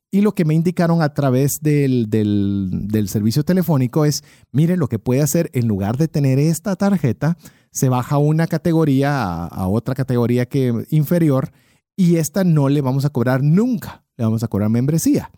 Y 0.09 0.21
lo 0.21 0.33
que 0.33 0.45
me 0.45 0.55
indicaron 0.55 1.03
a 1.03 1.13
través 1.13 1.59
del, 1.61 2.09
del, 2.09 3.07
servicio 3.07 3.43
telefónico 3.43 4.03
es, 4.03 4.23
mire, 4.51 4.77
lo 4.77 4.87
que 4.87 4.97
puede 4.97 5.21
hacer, 5.21 5.51
en 5.53 5.67
lugar 5.67 5.97
de 5.97 6.07
tener 6.07 6.39
esta 6.39 6.75
tarjeta, 6.75 7.37
se 7.71 7.89
baja 7.89 8.17
una 8.17 8.47
categoría 8.47 9.21
a, 9.21 9.45
a 9.45 9.67
otra 9.67 9.93
categoría 9.93 10.47
que 10.47 10.73
inferior 10.89 11.51
y 11.95 12.15
esta 12.15 12.43
no 12.43 12.67
le 12.67 12.81
vamos 12.81 13.05
a 13.05 13.11
cobrar 13.11 13.43
nunca 13.43 14.04
le 14.17 14.25
vamos 14.25 14.43
a 14.43 14.47
cobrar 14.47 14.69
membresía. 14.69 15.31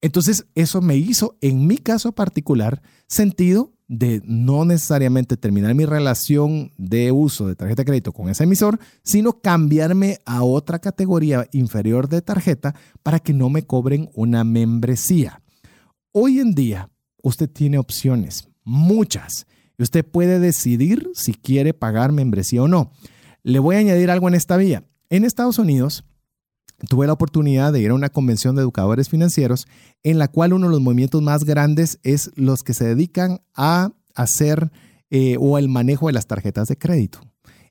Entonces, 0.00 0.46
eso 0.54 0.80
me 0.80 0.96
hizo, 0.96 1.36
en 1.40 1.66
mi 1.66 1.78
caso 1.78 2.12
particular, 2.12 2.82
sentido 3.08 3.72
de 3.88 4.20
no 4.24 4.64
necesariamente 4.64 5.36
terminar 5.36 5.74
mi 5.74 5.86
relación 5.86 6.72
de 6.76 7.10
uso 7.10 7.48
de 7.48 7.56
tarjeta 7.56 7.82
de 7.82 7.86
crédito 7.86 8.12
con 8.12 8.28
ese 8.28 8.44
emisor, 8.44 8.78
sino 9.02 9.40
cambiarme 9.40 10.18
a 10.26 10.44
otra 10.44 10.78
categoría 10.78 11.48
inferior 11.52 12.08
de 12.08 12.20
tarjeta 12.20 12.74
para 13.02 13.18
que 13.18 13.32
no 13.32 13.48
me 13.48 13.62
cobren 13.62 14.10
una 14.14 14.44
membresía. 14.44 15.40
Hoy 16.12 16.38
en 16.38 16.54
día, 16.54 16.90
usted 17.22 17.50
tiene 17.50 17.78
opciones, 17.78 18.48
muchas, 18.62 19.46
y 19.78 19.82
usted 19.82 20.04
puede 20.04 20.38
decidir 20.38 21.10
si 21.14 21.32
quiere 21.32 21.72
pagar 21.72 22.12
membresía 22.12 22.62
o 22.62 22.68
no. 22.68 22.92
Le 23.42 23.58
voy 23.58 23.76
a 23.76 23.78
añadir 23.78 24.10
algo 24.10 24.28
en 24.28 24.34
esta 24.34 24.56
vía. 24.56 24.84
En 25.08 25.24
Estados 25.24 25.58
Unidos, 25.58 26.04
tuve 26.88 27.06
la 27.06 27.12
oportunidad 27.12 27.72
de 27.72 27.80
ir 27.80 27.90
a 27.90 27.94
una 27.94 28.08
convención 28.08 28.54
de 28.54 28.62
educadores 28.62 29.08
financieros 29.08 29.66
en 30.02 30.18
la 30.18 30.28
cual 30.28 30.52
uno 30.52 30.66
de 30.66 30.72
los 30.72 30.80
movimientos 30.80 31.22
más 31.22 31.44
grandes 31.44 31.98
es 32.02 32.30
los 32.36 32.62
que 32.62 32.74
se 32.74 32.86
dedican 32.86 33.40
a 33.54 33.92
hacer 34.14 34.70
eh, 35.10 35.36
o 35.40 35.58
el 35.58 35.68
manejo 35.68 36.06
de 36.06 36.12
las 36.12 36.26
tarjetas 36.26 36.68
de 36.68 36.76
crédito. 36.76 37.20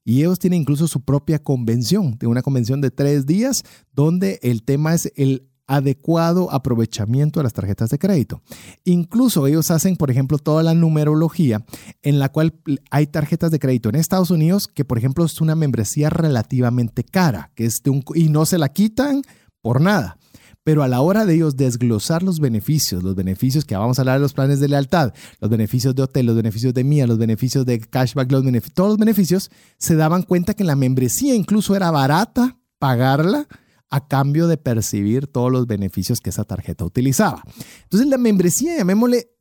Y 0.04 0.20
ellos 0.20 0.39
tienen 0.39 0.62
incluso 0.62 0.88
su 0.88 1.02
propia 1.02 1.39
convención, 1.39 2.17
de 2.17 2.28
una 2.28 2.41
convención 2.41 2.80
de 2.80 2.91
tres 2.91 3.26
días, 3.26 3.63
donde 3.91 4.39
el 4.41 4.63
tema 4.63 4.93
es 4.93 5.12
el 5.15 5.50
adecuado 5.67 6.51
aprovechamiento 6.51 7.39
de 7.39 7.43
las 7.43 7.53
tarjetas 7.53 7.89
de 7.89 7.99
crédito. 7.99 8.41
Incluso 8.86 9.45
ellos 9.45 9.69
hacen, 9.69 9.97
por 9.97 10.10
ejemplo, 10.10 10.38
toda 10.38 10.63
la 10.63 10.73
numerología 10.73 11.65
en 12.01 12.19
la 12.19 12.30
cual 12.30 12.56
hay 12.89 13.08
tarjetas 13.08 13.51
de 13.51 13.60
crédito 13.60 13.89
en 13.89 13.95
Estados 13.95 14.32
Unidos 14.32 14.67
que, 14.67 14.86
por 14.86 14.97
ejemplo, 14.97 15.25
es 15.25 15.39
una 15.41 15.56
membresía 15.56 16.10
relativamente 16.10 17.03
cara, 17.03 17.51
que 17.53 17.65
es 17.65 17.82
de 17.84 17.91
un, 17.91 18.03
y 18.15 18.30
no 18.30 18.45
se 18.45 18.58
la 18.58 18.69
quitan 18.69 19.21
por 19.62 19.82
nada. 19.82 20.17
Pero 20.63 20.84
a 20.84 20.88
la 20.89 20.99
hora 20.99 21.25
de 21.25 21.36
ellos 21.36 21.56
desglosar 21.56 22.23
los 22.23 22.41
beneficios, 22.41 23.01
los 23.01 23.15
beneficios 23.15 23.63
que 23.63 23.77
vamos 23.77 23.99
a 23.99 24.01
hablar 24.01 24.17
de 24.17 24.23
los 24.23 24.34
planes 24.34 24.60
de 24.60 24.67
lealtad, 24.67 25.13
los 25.39 25.49
beneficios 25.49 25.95
de 25.95 26.03
hotel, 26.03 26.25
los 26.25 26.36
beneficios 26.36 26.73
de 26.73 26.84
mía, 26.84 27.08
los 27.08 27.17
beneficios 27.17 27.65
de 27.65 27.80
cashback, 27.80 28.27
todos 28.73 28.89
los 28.89 28.97
beneficios, 28.97 29.49
se 29.77 29.95
daban 29.95 30.23
cuenta 30.23 30.53
que 30.53 30.65
la 30.65 30.75
membresía 30.75 31.36
incluso 31.36 31.73
era 31.75 31.89
barata 31.89 32.58
pagarla 32.80 33.47
a 33.89 34.08
cambio 34.08 34.47
de 34.47 34.58
percibir 34.58 35.28
todos 35.28 35.52
los 35.52 35.67
beneficios 35.67 36.19
que 36.19 36.30
esa 36.30 36.43
tarjeta 36.43 36.86
utilizaba. 36.86 37.43
Entonces 37.84 38.08
la 38.08 38.17
membresía, 38.17 38.78
llamémosle, 38.78 39.32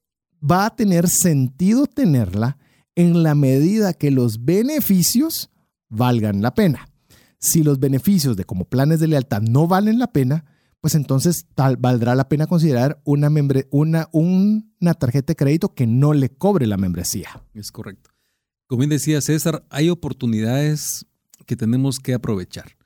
va 0.41 0.67
a 0.67 0.77
tener 0.77 1.09
sentido 1.09 1.87
tenerla 1.87 2.59
en 2.95 3.23
la 3.23 3.35
medida 3.35 3.93
que 3.93 4.11
los 4.11 4.45
beneficios 4.45 5.51
valgan 5.89 6.43
la 6.43 6.55
pena. 6.55 6.89
Si 7.39 7.63
los 7.63 7.79
beneficios 7.79 8.37
de 8.37 8.45
como 8.45 8.65
planes 8.65 9.01
de 9.01 9.09
lealtad 9.09 9.43
no 9.43 9.67
valen 9.67 9.99
la 9.99 10.13
pena, 10.13 10.45
pues 10.81 10.95
entonces 10.95 11.47
tal, 11.55 11.77
valdrá 11.77 12.15
la 12.15 12.29
pena 12.29 12.47
considerar 12.47 13.01
una, 13.05 13.29
una, 13.71 14.09
una 14.13 14.95
tarjeta 14.95 15.33
de 15.33 15.37
crédito 15.37 15.75
que 15.75 15.87
no 15.87 16.15
le 16.15 16.31
cobre 16.31 16.67
la 16.67 16.77
membresía. 16.77 17.43
Es 17.55 17.73
correcto. 17.73 18.11
Como 18.67 18.81
bien 18.81 18.91
decía 18.91 19.21
César, 19.21 19.65
hay 19.71 19.91
oportunidades 19.91 21.07
que 21.47 21.57
tenemos 21.57 22.01
que 22.01 22.15
aprovechar. 22.15 22.77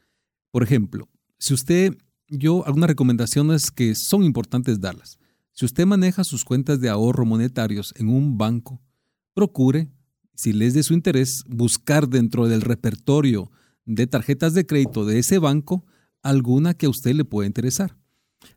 Por 0.50 0.62
ejemplo, 0.62 1.08
si 1.40 1.54
usted, 1.54 1.96
yo, 2.28 2.64
algunas 2.66 2.88
recomendaciones 2.88 3.70
que 3.70 3.94
son 3.94 4.22
importantes 4.22 4.78
darlas. 4.80 5.18
Si 5.52 5.64
usted 5.64 5.86
maneja 5.86 6.22
sus 6.22 6.44
cuentas 6.44 6.80
de 6.80 6.90
ahorro 6.90 7.24
monetarios 7.24 7.94
en 7.96 8.10
un 8.10 8.36
banco, 8.36 8.80
procure, 9.34 9.90
si 10.34 10.52
les 10.52 10.74
de 10.74 10.82
su 10.82 10.92
interés, 10.92 11.42
buscar 11.48 12.08
dentro 12.08 12.46
del 12.46 12.60
repertorio 12.60 13.50
de 13.86 14.06
tarjetas 14.06 14.52
de 14.52 14.66
crédito 14.66 15.06
de 15.06 15.18
ese 15.18 15.38
banco 15.38 15.86
alguna 16.22 16.74
que 16.74 16.86
a 16.86 16.90
usted 16.90 17.14
le 17.14 17.24
pueda 17.24 17.46
interesar. 17.46 17.96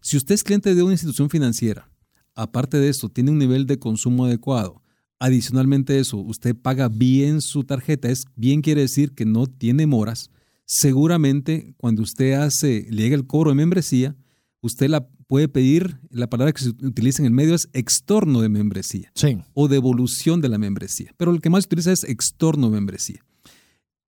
Si 0.02 0.18
usted 0.18 0.36
es 0.36 0.44
cliente 0.44 0.76
de 0.76 0.84
una 0.84 0.94
institución 0.94 1.30
financiera, 1.30 1.90
aparte 2.36 2.78
de 2.78 2.90
eso, 2.90 3.08
tiene 3.08 3.32
un 3.32 3.38
nivel 3.38 3.66
de 3.66 3.80
consumo 3.80 4.26
adecuado, 4.26 4.84
adicionalmente 5.20 5.94
a 5.94 6.00
eso, 6.00 6.18
usted 6.18 6.54
paga 6.54 6.90
bien 6.90 7.40
su 7.40 7.64
tarjeta, 7.64 8.10
es 8.10 8.26
bien 8.36 8.62
quiere 8.62 8.82
decir 8.82 9.16
que 9.16 9.26
no 9.26 9.48
tiene 9.48 9.88
moras, 9.88 10.30
seguramente 10.76 11.76
cuando 11.78 12.02
usted 12.02 12.34
hace, 12.34 12.88
llega 12.90 13.16
el 13.16 13.28
cobro 13.28 13.52
de 13.52 13.56
membresía, 13.56 14.16
usted 14.62 14.90
la 14.90 15.08
puede 15.28 15.48
pedir, 15.48 16.00
la 16.10 16.28
palabra 16.30 16.52
que 16.52 16.64
se 16.64 16.70
utiliza 16.70 17.22
en 17.22 17.28
el 17.28 17.32
medio 17.32 17.54
es 17.54 17.70
extorno 17.74 18.42
de 18.42 18.50
membresía 18.50 19.12
Sí. 19.14 19.38
o 19.54 19.68
devolución 19.68 20.42
de 20.42 20.50
la 20.50 20.58
membresía, 20.58 21.14
pero 21.16 21.32
el 21.32 21.42
que 21.42 21.52
más 21.52 21.64
se 21.64 21.68
utiliza 21.68 21.92
es 21.92 22.04
extorno 22.04 22.70
de 22.70 22.74
membresía. 22.78 23.24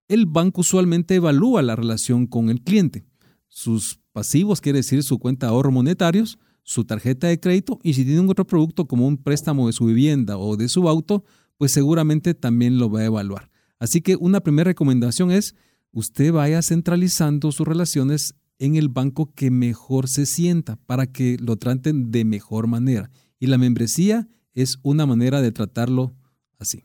El 0.07 0.25
banco 0.25 0.61
usualmente 0.61 1.13
evalúa 1.15 1.61
la 1.61 1.75
relación 1.75 2.25
con 2.25 2.49
el 2.49 2.61
cliente, 2.61 3.05
sus 3.47 3.99
pasivos, 4.11 4.59
quiere 4.59 4.79
decir 4.79 5.03
su 5.03 5.19
cuenta 5.19 5.45
de 5.45 5.51
ahorro 5.51 5.71
monetarios, 5.71 6.39
su 6.63 6.83
tarjeta 6.83 7.27
de 7.27 7.39
crédito 7.39 7.79
y 7.83 7.93
si 7.93 8.05
tiene 8.05 8.21
un 8.21 8.29
otro 8.29 8.45
producto 8.47 8.87
como 8.87 9.07
un 9.07 9.17
préstamo 9.17 9.67
de 9.67 9.73
su 9.73 9.85
vivienda 9.85 10.37
o 10.39 10.57
de 10.57 10.67
su 10.67 10.89
auto, 10.89 11.23
pues 11.57 11.71
seguramente 11.71 12.33
también 12.33 12.79
lo 12.79 12.89
va 12.89 13.01
a 13.01 13.05
evaluar. 13.05 13.51
Así 13.77 14.01
que 14.01 14.15
una 14.15 14.39
primera 14.41 14.69
recomendación 14.69 15.29
es 15.31 15.55
usted 15.95 16.33
vaya 16.33 16.61
centralizando 16.61 17.51
sus 17.51 17.65
relaciones 17.65 18.35
en 18.59 18.75
el 18.75 18.89
banco 18.89 19.31
que 19.33 19.49
mejor 19.49 20.07
se 20.09 20.25
sienta 20.25 20.75
para 20.85 21.07
que 21.07 21.37
lo 21.39 21.55
traten 21.55 22.11
de 22.11 22.25
mejor 22.25 22.67
manera. 22.67 23.09
Y 23.39 23.47
la 23.47 23.57
membresía 23.57 24.27
es 24.53 24.77
una 24.83 25.05
manera 25.05 25.41
de 25.41 25.51
tratarlo 25.51 26.13
así. 26.59 26.83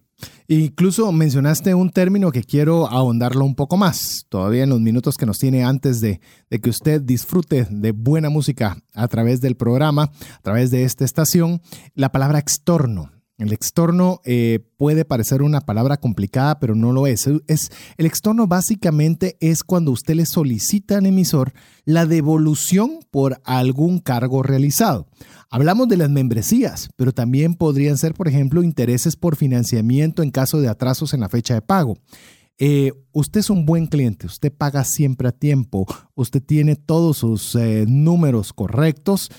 Incluso 0.49 1.11
mencionaste 1.13 1.75
un 1.75 1.91
término 1.91 2.31
que 2.31 2.45
quiero 2.45 2.89
ahondarlo 2.89 3.45
un 3.45 3.55
poco 3.55 3.77
más, 3.77 4.27
todavía 4.29 4.65
en 4.65 4.71
los 4.71 4.81
minutos 4.81 5.17
que 5.17 5.27
nos 5.27 5.39
tiene 5.39 5.65
antes 5.65 6.01
de, 6.01 6.21
de, 6.51 6.61
que 6.61 6.71
usted 6.71 7.01
disfrute 7.01 7.67
de 7.71 7.93
buena 7.93 8.31
música 8.31 8.77
a 8.95 9.09
través 9.09 9.41
del 9.41 9.57
programa, 9.57 10.05
a 10.05 10.43
través 10.43 10.71
de 10.71 10.85
esta 10.85 11.05
estación, 11.05 11.63
la 11.95 12.13
palabra 12.13 12.39
extorno. 12.39 13.11
El 13.41 13.55
extorno 13.55 14.21
eh, 14.27 14.59
puede 14.77 15.07
parecer 15.07 15.41
una 15.41 15.63
palabra 15.63 15.97
complicada, 15.97 16.61
pero 16.61 16.75
no 16.75 16.93
lo 16.93 17.07
es. 17.07 17.27
es. 17.47 17.71
El 17.97 18.05
extorno 18.05 18.47
básicamente 18.47 19.39
es 19.41 19.65
cuando 19.65 19.93
usted 19.93 20.15
le 20.15 20.27
solicita 20.27 20.99
al 20.99 21.07
emisor 21.07 21.55
la 21.87 22.05
devolución 22.05 23.01
por 23.11 23.41
algún 23.45 23.99
cargo 23.99 24.43
realizado. 24.43 25.07
Hablamos 25.49 25.89
de 25.89 25.97
las 25.97 26.11
membresías, 26.11 26.91
pero 26.97 27.13
también 27.13 27.55
podrían 27.55 27.97
ser, 27.97 28.13
por 28.13 28.29
ejemplo, 28.29 28.63
intereses 28.63 29.17
por 29.17 29.37
financiamiento 29.37 30.23
en 30.23 30.31
caso 30.31 30.61
de 30.61 30.69
atrasos 30.69 31.15
en 31.15 31.21
la 31.21 31.31
fecha 31.31 31.55
de 31.55 31.63
pago. 31.63 31.97
Eh, 32.59 32.93
usted 33.13 33.41
es 33.41 33.49
un 33.49 33.65
buen 33.65 33.87
cliente, 33.87 34.27
usted 34.27 34.53
paga 34.53 34.85
siempre 34.85 35.29
a 35.29 35.33
tiempo, 35.33 35.87
usted 36.15 36.43
tiene 36.43 36.77
todos 36.77 37.17
sus 37.17 37.55
eh, 37.55 37.87
números 37.89 38.53
correctos. 38.53 39.31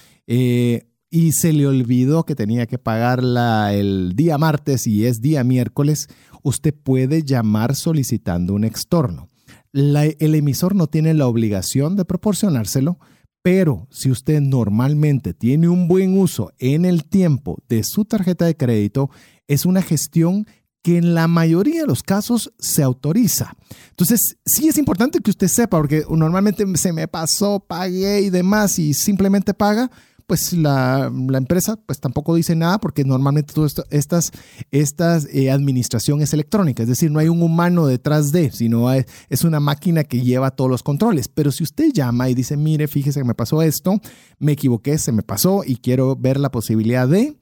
Y 1.13 1.33
se 1.33 1.51
le 1.51 1.67
olvidó 1.67 2.25
que 2.25 2.35
tenía 2.35 2.65
que 2.65 2.79
pagarla 2.79 3.73
el 3.73 4.13
día 4.15 4.37
martes 4.37 4.87
y 4.87 5.05
es 5.05 5.21
día 5.21 5.43
miércoles, 5.43 6.07
usted 6.41 6.73
puede 6.73 7.23
llamar 7.23 7.75
solicitando 7.75 8.53
un 8.53 8.63
extorno. 8.63 9.29
El 9.73 10.35
emisor 10.35 10.73
no 10.73 10.87
tiene 10.87 11.13
la 11.13 11.27
obligación 11.27 11.97
de 11.97 12.05
proporcionárselo, 12.05 12.97
pero 13.43 13.87
si 13.91 14.09
usted 14.09 14.39
normalmente 14.39 15.33
tiene 15.33 15.67
un 15.67 15.89
buen 15.89 16.17
uso 16.17 16.53
en 16.59 16.85
el 16.85 17.03
tiempo 17.03 17.57
de 17.67 17.83
su 17.83 18.05
tarjeta 18.05 18.45
de 18.45 18.55
crédito, 18.55 19.09
es 19.47 19.65
una 19.65 19.81
gestión 19.81 20.45
que 20.83 20.97
en 20.97 21.13
la 21.13 21.27
mayoría 21.27 21.81
de 21.81 21.87
los 21.87 22.03
casos 22.03 22.53
se 22.57 22.83
autoriza. 22.83 23.53
Entonces, 23.89 24.37
sí 24.45 24.67
es 24.67 24.77
importante 24.77 25.19
que 25.19 25.29
usted 25.29 25.47
sepa, 25.47 25.77
porque 25.77 26.03
normalmente 26.09 26.65
se 26.75 26.93
me 26.93 27.07
pasó, 27.07 27.59
pagué 27.59 28.21
y 28.21 28.29
demás 28.29 28.79
y 28.79 28.93
simplemente 28.93 29.53
paga 29.53 29.91
pues 30.27 30.53
la, 30.53 31.11
empresa 31.33 31.77
pues 31.85 31.99
tampoco 31.99 32.35
dice 32.35 32.55
nada 32.55 32.79
porque 32.79 33.03
normalmente 33.03 33.53
todas 33.53 33.75
estas, 33.89 34.31
estas 34.71 35.27
eh, 35.33 35.51
administración 35.51 36.21
es 36.21 36.33
electrónica, 36.33 36.83
es 36.83 36.89
decir, 36.89 37.11
no 37.11 37.19
hay 37.19 37.29
un 37.29 37.41
humano 37.41 37.87
detrás 37.87 38.31
de, 38.31 38.51
sino 38.51 38.91
es 38.91 39.43
una 39.43 39.59
máquina 39.59 40.03
que 40.03 40.21
lleva 40.21 40.51
todos 40.51 40.69
los 40.69 40.83
controles. 40.83 41.27
Pero 41.27 41.51
si 41.51 41.63
usted 41.63 41.91
llama 41.93 42.29
y 42.29 42.33
dice, 42.33 42.57
mire, 42.57 42.87
fíjese 42.87 43.19
que 43.19 43.25
me 43.25 43.35
pasó 43.35 43.61
esto, 43.61 43.99
me 44.39 44.53
equivoqué, 44.53 44.97
se 44.97 45.11
me 45.11 45.23
pasó 45.23 45.63
y 45.65 45.77
quiero 45.77 46.15
ver 46.15 46.39
la 46.39 46.51
posibilidad 46.51 47.07
de, 47.07 47.40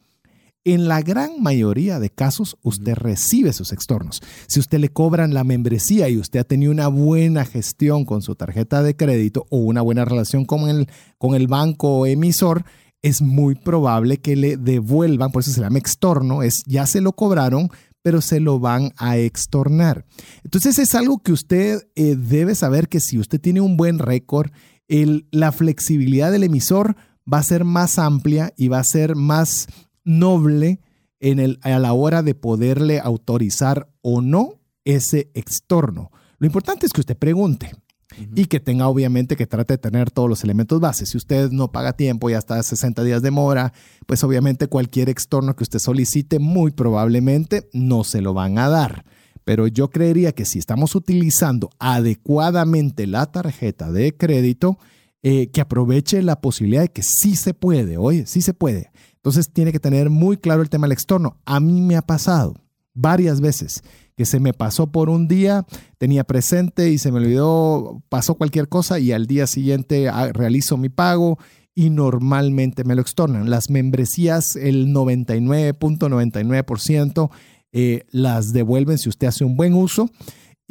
en 0.66 0.88
la 0.88 1.02
gran 1.02 1.42
mayoría 1.42 2.00
de 2.00 2.10
casos, 2.10 2.58
usted 2.62 2.96
recibe 2.96 3.54
sus 3.54 3.72
extornos. 3.72 4.22
Si 4.48 4.60
usted 4.60 4.80
le 4.80 4.90
cobran 4.90 5.34
la 5.34 5.44
membresía 5.44 6.10
y 6.10 6.18
usted 6.18 6.40
ha 6.40 6.44
tenido 6.44 6.72
una 6.72 6.88
buena 6.88 7.46
gestión 7.46 8.06
con 8.06 8.22
su 8.22 8.36
tarjeta 8.36 8.84
de 8.84 8.96
crédito 8.96 9.46
o 9.50 9.58
una 9.58 9.82
buena 9.82 10.06
relación 10.06 10.46
con 10.46 10.70
el, 10.70 10.88
con 11.18 11.36
el 11.36 11.48
banco 11.48 12.06
emisor, 12.06 12.66
es 13.02 13.22
muy 13.22 13.56
probable 13.56 14.18
que 14.18 14.36
le 14.36 14.58
devuelvan, 14.58 15.32
por 15.32 15.42
eso 15.42 15.52
se 15.52 15.62
llama 15.62 15.80
extorno, 15.80 16.44
es 16.44 16.64
ya 16.66 16.86
se 16.86 17.00
lo 17.00 17.14
cobraron, 17.14 17.70
pero 18.02 18.22
se 18.22 18.40
lo 18.40 18.60
van 18.60 18.94
a 18.98 19.18
extornar. 19.18 20.06
Entonces 20.44 20.80
es 20.80 20.96
algo 20.96 21.20
que 21.20 21.32
usted 21.32 21.88
eh, 21.96 22.16
debe 22.18 22.56
saber 22.56 22.90
que 22.90 23.00
si 23.00 23.18
usted 23.18 23.40
tiene 23.40 23.62
un 23.62 23.78
buen 23.78 24.00
récord, 24.00 24.52
la 24.88 25.52
flexibilidad 25.52 26.32
del 26.32 26.44
emisor 26.44 26.96
va 27.32 27.38
a 27.38 27.44
ser 27.44 27.64
más 27.64 28.00
amplia 28.00 28.54
y 28.58 28.70
va 28.70 28.80
a 28.80 28.84
ser 28.84 29.16
más 29.16 29.68
noble 30.04 30.82
en 31.20 31.40
el, 31.40 31.60
a 31.62 31.80
la 31.80 31.94
hora 31.94 32.24
de 32.24 32.36
poderle 32.36 33.00
autorizar 33.00 33.90
o 34.02 34.22
no 34.22 34.60
ese 34.86 35.30
extorno. 35.34 36.12
Lo 36.38 36.46
importante 36.46 36.86
es 36.86 36.94
que 36.94 37.02
usted 37.02 37.18
pregunte 37.18 37.72
uh 37.74 38.22
-huh. 38.22 38.32
y 38.36 38.46
que 38.46 38.60
tenga 38.60 38.88
obviamente 38.88 39.36
que 39.36 39.46
trate 39.46 39.74
de 39.74 39.78
tener 39.78 40.10
todos 40.12 40.30
los 40.30 40.44
elementos 40.44 40.80
bases. 40.80 41.10
Si 41.10 41.18
usted 41.18 41.52
no 41.52 41.72
paga 41.72 41.94
tiempo 41.94 42.30
y 42.30 42.34
hasta 42.34 42.62
60 42.64 43.04
días 43.04 43.22
de 43.22 43.32
mora, 43.32 43.74
pues 44.08 44.24
obviamente 44.24 44.68
cualquier 44.68 45.10
extorno 45.10 45.56
que 45.56 45.64
usted 45.64 45.80
solicite 45.80 46.40
muy 46.40 46.72
probablemente 46.72 47.70
no 47.74 48.04
se 48.04 48.22
lo 48.22 48.34
van 48.34 48.58
a 48.58 48.70
dar. 48.70 49.06
Pero 49.44 49.68
yo 49.68 49.90
creería 49.90 50.32
que 50.32 50.46
si 50.46 50.60
estamos 50.60 50.96
utilizando 50.96 51.72
adecuadamente 51.80 53.08
la 53.08 53.26
tarjeta 53.32 53.92
de 53.92 54.16
crédito, 54.16 54.78
eh, 55.24 55.50
que 55.52 55.62
aproveche 55.62 56.22
la 56.22 56.40
posibilidad 56.40 56.82
de 56.82 56.92
que 56.92 57.04
sí 57.04 57.36
se 57.36 57.54
puede, 57.54 57.98
oye, 57.98 58.26
sí 58.26 58.42
se 58.42 58.54
puede. 58.54 58.92
Entonces 59.16 59.52
tiene 59.52 59.72
que 59.72 59.80
tener 59.80 60.10
muy 60.10 60.38
claro 60.38 60.62
el 60.62 60.70
tema 60.70 60.88
del 60.88 60.94
extorno. 60.94 61.38
A 61.46 61.60
mí 61.60 61.82
me 61.82 61.98
ha 61.98 62.02
pasado 62.02 62.56
varias 62.94 63.42
veces 63.42 63.84
que 64.16 64.26
se 64.26 64.40
me 64.40 64.54
pasó 64.54 64.92
por 64.92 65.10
un 65.10 65.28
día, 65.28 65.66
tenía 65.98 66.24
presente 66.26 66.90
y 66.90 66.98
se 66.98 67.12
me 67.12 67.20
olvidó, 67.20 68.02
pasó 68.10 68.36
cualquier 68.36 68.68
cosa 68.68 69.00
y 69.00 69.14
al 69.14 69.28
día 69.28 69.48
siguiente 69.48 70.10
ah, 70.10 70.32
realizo 70.34 70.76
mi 70.78 70.90
pago 70.90 71.40
y 71.74 71.90
normalmente 71.90 72.84
me 72.84 72.96
lo 72.96 73.02
extornan. 73.02 73.50
Las 73.50 73.70
membresías, 73.70 74.58
el 74.58 74.88
99.99% 74.88 77.30
eh, 77.72 78.06
las 78.12 78.52
devuelven 78.52 78.98
si 78.98 79.08
usted 79.08 79.28
hace 79.28 79.46
un 79.46 79.56
buen 79.56 79.74
uso. 79.74 80.10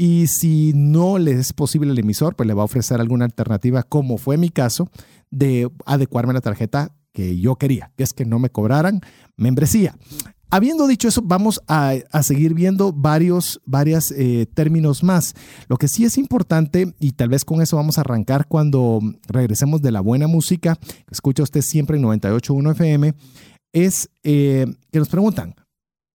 Y 0.01 0.29
si 0.29 0.73
no 0.77 1.19
le 1.19 1.33
es 1.33 1.53
posible 1.53 1.91
el 1.91 1.99
emisor, 1.99 2.37
pues 2.37 2.47
le 2.47 2.55
va 2.55 2.63
a 2.63 2.67
ofrecer 2.67 3.01
alguna 3.01 3.25
alternativa, 3.25 3.83
como 3.83 4.17
fue 4.17 4.37
mi 4.37 4.49
caso, 4.49 4.89
de 5.33 5.69
adecuarme 5.87 6.31
a 6.31 6.35
la 6.35 6.41
tarjeta 6.41 6.95
que 7.13 7.41
yo 7.41 7.57
quería, 7.57 7.91
que 7.97 8.05
es 8.05 8.13
que 8.13 8.25
no 8.25 8.39
me 8.39 8.49
cobraran 8.49 9.01
membresía. 9.37 9.97
Habiendo 10.51 10.87
dicho 10.87 11.09
eso, 11.09 11.21
vamos 11.25 11.61
a, 11.67 11.95
a 12.13 12.23
seguir 12.23 12.55
viendo 12.55 12.93
varios 12.93 13.61
varios, 13.67 14.13
eh, 14.13 14.47
términos 14.55 15.03
más. 15.03 15.35
Lo 15.67 15.79
que 15.79 15.89
sí 15.89 16.05
es 16.05 16.17
importante, 16.17 16.95
y 17.01 17.13
tal 17.13 17.31
vez 17.31 17.45
con 17.45 17.61
eso 17.61 17.77
vamos 17.77 17.99
a 17.99 18.03
arrancar 18.03 18.47
cuando 18.47 19.01
regresemos 19.27 19.83
de 19.83 19.91
la 19.91 20.01
buena 20.01 20.29
música, 20.29 20.77
que 20.77 21.11
escucha 21.13 21.43
usted 21.43 21.61
siempre 21.61 21.97
en 21.97 22.05
98.1 22.05 22.71
FM, 22.71 23.15
es 23.73 24.11
eh, 24.23 24.67
que 24.93 24.99
nos 25.01 25.09
preguntan, 25.09 25.57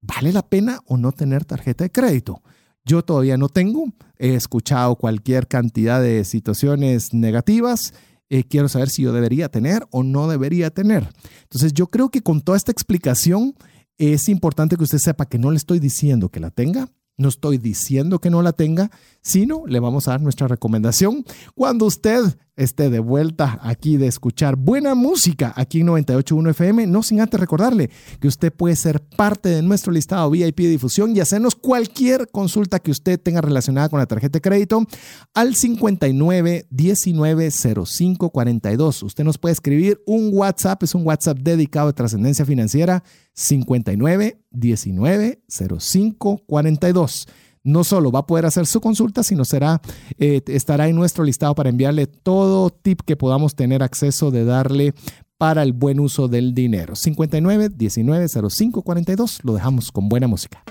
¿vale 0.02 0.32
la 0.32 0.42
pena 0.42 0.80
o 0.86 0.96
no 0.96 1.12
tener 1.12 1.44
tarjeta 1.44 1.84
de 1.84 1.92
crédito? 1.92 2.42
Yo 2.86 3.04
todavía 3.04 3.38
no 3.38 3.50
tengo, 3.50 3.86
he 4.18 4.36
escuchado 4.36 4.96
cualquier 4.96 5.48
cantidad 5.48 6.02
de 6.02 6.26
situaciones 6.26 7.14
negativas. 7.14 7.94
Eh, 8.30 8.44
quiero 8.44 8.68
saber 8.68 8.90
si 8.90 9.04
yo 9.04 9.14
debería 9.14 9.50
tener 9.50 9.86
o 9.92 10.04
no 10.04 10.28
debería 10.28 10.70
tener. 10.70 11.10
Entonces 11.44 11.74
yo 11.74 11.88
creo 11.88 12.10
que 12.10 12.22
con 12.22 12.42
toda 12.42 12.58
esta 12.58 12.72
explicación 12.72 13.56
es 13.98 14.28
importante 14.28 14.76
que 14.76 14.84
usted 14.84 14.98
sepa 14.98 15.26
que 15.28 15.38
no 15.38 15.52
le 15.52 15.58
estoy 15.58 15.80
diciendo 15.80 16.30
que 16.30 16.40
la 16.40 16.50
tenga, 16.50 16.90
no 17.18 17.30
estoy 17.30 17.58
diciendo 17.58 18.20
que 18.20 18.30
no 18.30 18.42
la 18.42 18.54
tenga, 18.54 18.92
sino 19.24 19.64
le 19.66 19.80
vamos 19.80 20.08
a 20.08 20.12
dar 20.12 20.22
nuestra 20.22 20.48
recomendación 20.48 21.26
cuando 21.56 21.86
usted 21.86 22.22
esté 22.56 22.90
de 22.90 23.00
vuelta 23.00 23.60
aquí 23.64 23.98
de 23.98 24.08
escuchar 24.08 24.56
buena 24.58 24.94
música 24.94 25.54
aquí 25.56 25.82
en 25.82 25.88
98.1 25.88 26.52
FM, 26.52 26.88
no 26.88 27.02
sin 27.02 27.20
antes 27.20 27.40
recordarle 27.40 27.90
que 28.20 28.28
usted 28.28 28.54
puede 28.54 28.76
ser 28.76 29.02
parte 29.02 29.50
de 29.50 29.62
nuestro 29.62 29.92
listado 29.92 30.30
VIP 30.30 30.58
de 30.58 30.70
difusión 30.70 31.16
y 31.16 31.20
hacernos 31.20 31.56
cualquier 31.56 32.30
consulta 32.30 32.80
que 32.80 32.92
usted 32.92 33.20
tenga 33.20 33.42
relacionada 33.42 33.90
con 33.90 34.00
la 34.00 34.06
tarjeta 34.06 34.38
de 34.38 34.42
crédito 34.42 34.86
al 35.34 35.56
59 35.56 36.68
19 36.70 37.52
05 37.52 38.30
42. 38.30 39.04
Usted 39.04 39.24
nos 39.24 39.38
puede 39.38 39.54
escribir 39.54 40.02
un 40.06 40.30
WhatsApp, 40.34 40.84
es 40.84 40.94
un 40.94 41.08
WhatsApp 41.08 41.40
dedicado 41.40 41.90
a 41.90 41.94
trascendencia 41.94 42.46
financiera 42.46 43.04
59 43.34 44.38
19 44.52 45.44
05 45.48 46.42
42 46.46 47.28
no 47.64 47.84
solo 47.84 48.12
va 48.12 48.20
a 48.20 48.28
poder 48.28 48.46
hacer 48.46 48.66
su 48.68 48.82
consulta, 48.82 49.24
sino 49.24 49.46
será, 49.46 49.82
eh, 50.18 50.42
estará 50.48 50.88
en 50.88 50.96
nuestro 50.96 51.24
listado 51.24 51.56
para 51.56 51.70
enviarle 51.70 52.08
todo 52.08 52.70
tip 52.70 53.02
que 53.06 53.16
podamos 53.16 53.56
tener 53.56 53.84
acceso 53.84 54.32
de 54.32 54.46
darle 54.46 54.94
para 55.38 55.64
el 55.64 55.74
buen 55.74 56.00
uso 56.00 56.28
del 56.28 56.54
dinero. 56.54 56.96
59 56.96 57.70
19 57.70 58.28
05 58.50 58.82
42. 58.82 59.40
Lo 59.44 59.54
dejamos 59.54 59.92
con 59.92 60.10
buena 60.10 60.28
música. 60.28 60.64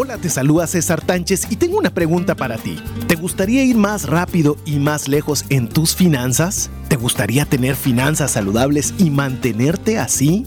Hola 0.00 0.16
te 0.16 0.30
saluda 0.30 0.66
César 0.66 1.04
Tánchez 1.04 1.48
y 1.50 1.56
tengo 1.56 1.78
una 1.78 1.90
pregunta 1.90 2.34
para 2.34 2.56
ti. 2.56 2.76
¿Te 3.08 3.14
gustaría 3.14 3.62
ir 3.62 3.76
más 3.76 4.08
rápido 4.08 4.56
y 4.64 4.78
más 4.78 5.06
lejos 5.06 5.44
en 5.50 5.68
tus 5.68 5.94
finanzas? 5.94 6.70
¿Te 6.88 6.96
gustaría 6.96 7.44
tener 7.44 7.76
finanzas 7.76 8.30
saludables 8.30 8.94
y 8.98 9.10
mantenerte 9.10 9.98
así? 9.98 10.46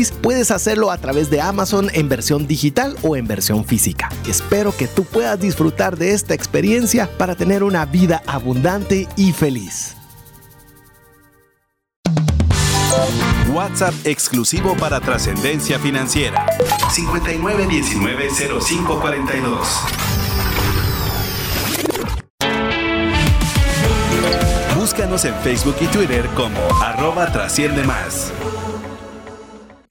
puedes 0.09 0.49
hacerlo 0.49 0.89
a 0.89 0.97
través 0.97 1.29
de 1.29 1.41
Amazon 1.41 1.91
en 1.93 2.09
versión 2.09 2.47
digital 2.47 2.95
o 3.03 3.15
en 3.15 3.27
versión 3.27 3.65
física. 3.65 4.09
Espero 4.27 4.75
que 4.75 4.87
tú 4.87 5.03
puedas 5.03 5.39
disfrutar 5.39 5.97
de 5.97 6.13
esta 6.13 6.33
experiencia 6.33 7.07
para 7.19 7.35
tener 7.35 7.63
una 7.63 7.85
vida 7.85 8.23
abundante 8.25 9.07
y 9.15 9.33
feliz. 9.33 9.95
WhatsApp 13.53 13.93
exclusivo 14.05 14.75
para 14.77 14.99
trascendencia 14.99 15.77
financiera. 15.77 16.47
59190542. 16.89 19.67
Búscanos 24.75 25.25
en 25.25 25.35
Facebook 25.35 25.75
y 25.79 25.85
Twitter 25.87 26.27
como 26.35 26.59
arroba 26.81 27.31
trasciende. 27.31 27.83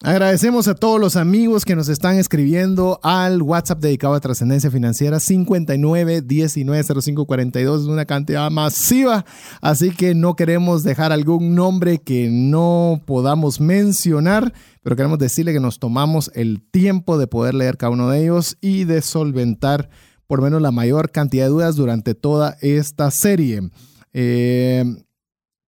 Agradecemos 0.02 0.66
a 0.66 0.74
todos 0.74 0.98
los 0.98 1.16
amigos 1.16 1.66
que 1.66 1.76
nos 1.76 1.90
están 1.90 2.16
escribiendo 2.16 2.98
al 3.02 3.42
WhatsApp 3.42 3.80
dedicado 3.80 4.14
a 4.14 4.20
trascendencia 4.20 4.70
financiera 4.70 5.20
59 5.20 6.22
19 6.22 7.02
05 7.02 7.26
42. 7.26 7.82
Es 7.82 7.86
una 7.86 8.06
cantidad 8.06 8.50
masiva, 8.50 9.26
así 9.60 9.90
que 9.90 10.14
no 10.14 10.36
queremos 10.36 10.84
dejar 10.84 11.12
algún 11.12 11.54
nombre 11.54 11.98
que 11.98 12.30
no 12.30 13.02
podamos 13.04 13.60
mencionar, 13.60 14.54
pero 14.82 14.96
queremos 14.96 15.18
decirle 15.18 15.52
que 15.52 15.60
nos 15.60 15.78
tomamos 15.78 16.30
el 16.34 16.62
tiempo 16.62 17.18
de 17.18 17.26
poder 17.26 17.52
leer 17.52 17.76
cada 17.76 17.92
uno 17.92 18.08
de 18.08 18.22
ellos 18.22 18.56
y 18.62 18.84
de 18.84 19.02
solventar 19.02 19.90
por 20.26 20.38
lo 20.38 20.46
menos 20.46 20.62
la 20.62 20.70
mayor 20.70 21.10
cantidad 21.10 21.44
de 21.44 21.50
dudas 21.50 21.76
durante 21.76 22.14
toda 22.14 22.56
esta 22.62 23.10
serie. 23.10 23.68
Eh, 24.14 24.82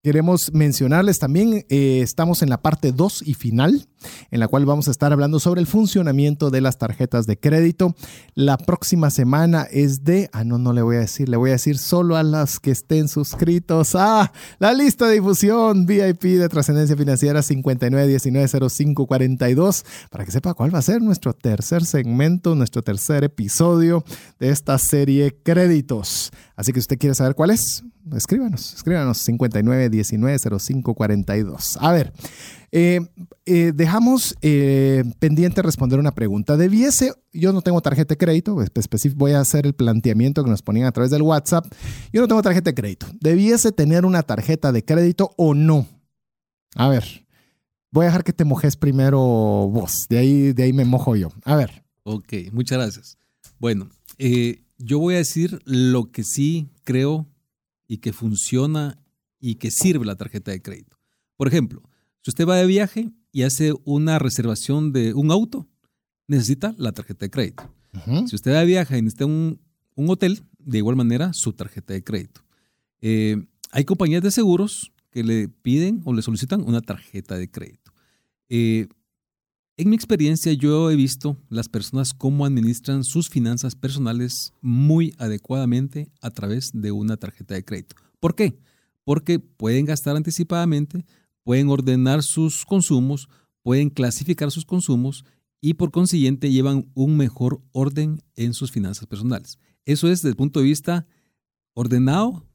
Queremos 0.05 0.53
mencionarles 0.53 1.21
también, 1.21 1.65
eh, 1.69 2.01
estamos 2.03 2.43
en 2.43 2.51
la 2.51 2.61
parte 2.61 2.91
2 2.91 3.23
y 3.25 3.35
final, 3.35 3.87
en 4.33 4.41
la 4.41 4.49
cual 4.49 4.67
vamos 4.67 4.88
a 4.88 4.91
estar 4.91 5.12
hablando 5.12 5.38
sobre 5.38 5.61
el 5.61 5.69
funcionamiento 5.69 6.51
de 6.51 6.61
las 6.61 6.77
tarjetas 6.77 7.29
de 7.29 7.38
crédito. 7.38 7.95
La 8.35 8.57
próxima 8.57 9.11
semana 9.11 9.62
es 9.71 10.03
de, 10.03 10.29
ah, 10.33 10.43
no, 10.43 10.59
no 10.59 10.73
le 10.73 10.83
voy 10.83 10.97
a 10.97 10.99
decir, 10.99 11.29
le 11.29 11.37
voy 11.37 11.51
a 11.51 11.53
decir 11.53 11.79
solo 11.79 12.17
a 12.17 12.25
las 12.25 12.59
que 12.59 12.73
estén 12.73 13.07
suscritos 13.07 13.95
a 13.95 14.33
la 14.59 14.75
lista 14.75 15.07
de 15.07 15.15
difusión 15.15 15.87
VIP 15.87 16.23
de 16.23 16.49
trascendencia 16.49 16.97
financiera 16.97 17.38
59190542, 17.38 19.85
para 20.11 20.25
que 20.25 20.33
sepa 20.33 20.55
cuál 20.55 20.75
va 20.75 20.81
a 20.81 20.83
ser 20.83 21.01
nuestro 21.01 21.33
tercer 21.33 21.85
segmento, 21.85 22.57
nuestro 22.57 22.83
tercer 22.83 23.23
episodio 23.23 24.03
de 24.41 24.51
esta 24.51 24.79
serie 24.79 25.38
Créditos. 25.45 26.33
Así 26.57 26.73
que 26.73 26.81
si 26.81 26.85
usted 26.85 26.99
quiere 26.99 27.15
saber 27.15 27.35
cuál 27.35 27.51
es, 27.51 27.85
escríbanos, 28.15 28.75
escríbanos 28.75 29.27
59190542. 29.29 31.77
A 31.81 31.93
ver, 31.93 32.12
eh, 32.71 33.01
eh, 33.45 33.73
dejamos 33.75 34.37
eh, 34.41 35.03
pendiente 35.19 35.62
responder 35.62 35.99
una 35.99 36.15
pregunta. 36.15 36.57
¿Debiese, 36.57 37.12
yo 37.33 37.53
no 37.53 37.62
tengo 37.62 37.81
tarjeta 37.81 38.15
de 38.15 38.19
crédito, 38.19 38.57
voy 39.15 39.33
a 39.33 39.41
hacer 39.41 39.67
el 39.67 39.75
planteamiento 39.75 40.45
que 40.45 40.51
nos 40.51 40.62
ponían 40.62 40.87
a 40.87 40.93
través 40.93 41.11
del 41.11 41.23
WhatsApp, 41.23 41.67
yo 42.12 42.21
no 42.21 42.29
tengo 42.29 42.43
tarjeta 42.43 42.71
de 42.71 42.75
crédito. 42.75 43.07
¿Debiese 43.21 43.73
tener 43.73 44.05
una 44.05 44.23
tarjeta 44.23 44.71
de 44.73 44.85
crédito 44.85 45.33
o 45.37 45.55
no? 45.55 45.88
A 46.75 46.88
ver, 46.88 47.27
voy 47.91 48.05
a 48.05 48.07
dejar 48.07 48.25
que 48.25 48.33
te 48.33 48.45
mojes 48.45 48.77
primero 48.77 49.21
vos, 49.21 50.07
de 50.09 50.19
ahí, 50.19 50.53
de 50.53 50.62
ahí 50.62 50.73
me 50.73 50.85
mojo 50.85 51.17
yo. 51.17 51.31
A 51.45 51.57
ver. 51.57 51.85
Ok, 52.05 52.33
muchas 52.53 52.79
gracias. 52.79 53.19
Bueno, 53.59 53.88
yo 54.85 54.99
voy 54.99 55.14
a 55.14 55.18
decir 55.18 55.61
lo 55.64 56.11
que 56.11 56.25
sí 56.25 56.68
creo 56.85 57.29
y 57.87 57.99
que 57.99 58.12
funciona 58.12 58.99
y 59.38 59.57
que 59.57 59.71
sirve 59.71 60.05
la 60.05 60.16
tarjeta 60.16 60.51
de 60.51 60.61
crédito. 60.61 60.99
Por 61.37 61.49
ejemplo, 61.49 61.83
si 62.23 62.31
usted 62.31 62.47
va 62.47 62.57
de 62.57 62.66
viaje 62.66 63.12
y 63.31 63.42
hace 63.42 63.75
una 63.85 64.18
reservación 64.18 64.92
de 64.92 65.14
un 65.14 65.31
auto, 65.31 65.68
necesita 66.27 66.75
la 66.79 66.92
tarjeta 66.92 67.27
de 67.27 67.31
crédito. 67.31 67.75
Si 68.27 68.35
usted 68.35 68.53
va 68.53 68.61
de 68.61 68.66
viaje 68.66 68.97
y 68.97 69.03
necesita 69.03 69.27
un, 69.27 69.61
hotel, 69.95 70.42
de 70.59 70.79
igual 70.79 70.97
manera, 70.97 71.33
su 71.33 71.53
tarjeta 71.53 71.92
de 71.92 72.03
crédito. 72.03 72.42
Eh, 73.01 73.45
hay 73.71 73.85
compañías 73.85 74.23
de 74.23 74.31
seguros 74.31 74.92
que 75.11 75.23
le 75.23 75.49
piden 75.49 76.01
o 76.05 76.14
le 76.14 76.23
solicitan 76.23 76.62
una 76.62 76.81
tarjeta 76.81 77.37
de 77.37 77.51
crédito. 77.51 77.92
Eh, 78.49 78.88
en 79.76 79.88
mi 79.88 79.96
experiencia, 79.96 80.52
yo 80.52 80.90
he 80.90 80.96
visto 80.96 81.37
las 81.48 81.68
personas 81.68 82.12
cómo 82.12 82.44
administran 82.44 83.04
sus 83.04 83.30
finanzas 83.30 83.74
personales 83.74 84.52
muy 84.61 85.14
adecuadamente 85.18 86.11
a 86.20 86.30
través 86.30 86.72
de 86.74 86.92
una 86.92 87.16
tarjeta 87.16 87.54
de 87.54 87.64
crédito. 87.64 87.96
¿Por 88.20 88.35
qué? 88.35 88.58
Porque 89.04 89.38
pueden 89.38 89.87
gastar 89.87 90.14
anticipadamente, 90.14 91.06
pueden 91.42 91.68
ordenar 91.68 92.22
sus 92.22 92.66
consumos, 92.66 93.28
pueden 93.62 93.88
clasificar 93.88 94.50
sus 94.50 94.66
consumos 94.66 95.24
y 95.61 95.74
por 95.74 95.90
consiguiente 95.90 96.50
llevan 96.50 96.90
un 96.94 97.16
mejor 97.16 97.62
orden 97.72 98.22
en 98.37 98.52
sus 98.52 98.70
finanzas 98.70 99.06
personales. 99.06 99.58
Eso 99.87 100.08
es 100.08 100.20
desde 100.20 100.30
el 100.30 100.37
punto 100.37 100.61
de 100.61 100.66
vista 100.66 101.06
ordenado, 101.72 102.46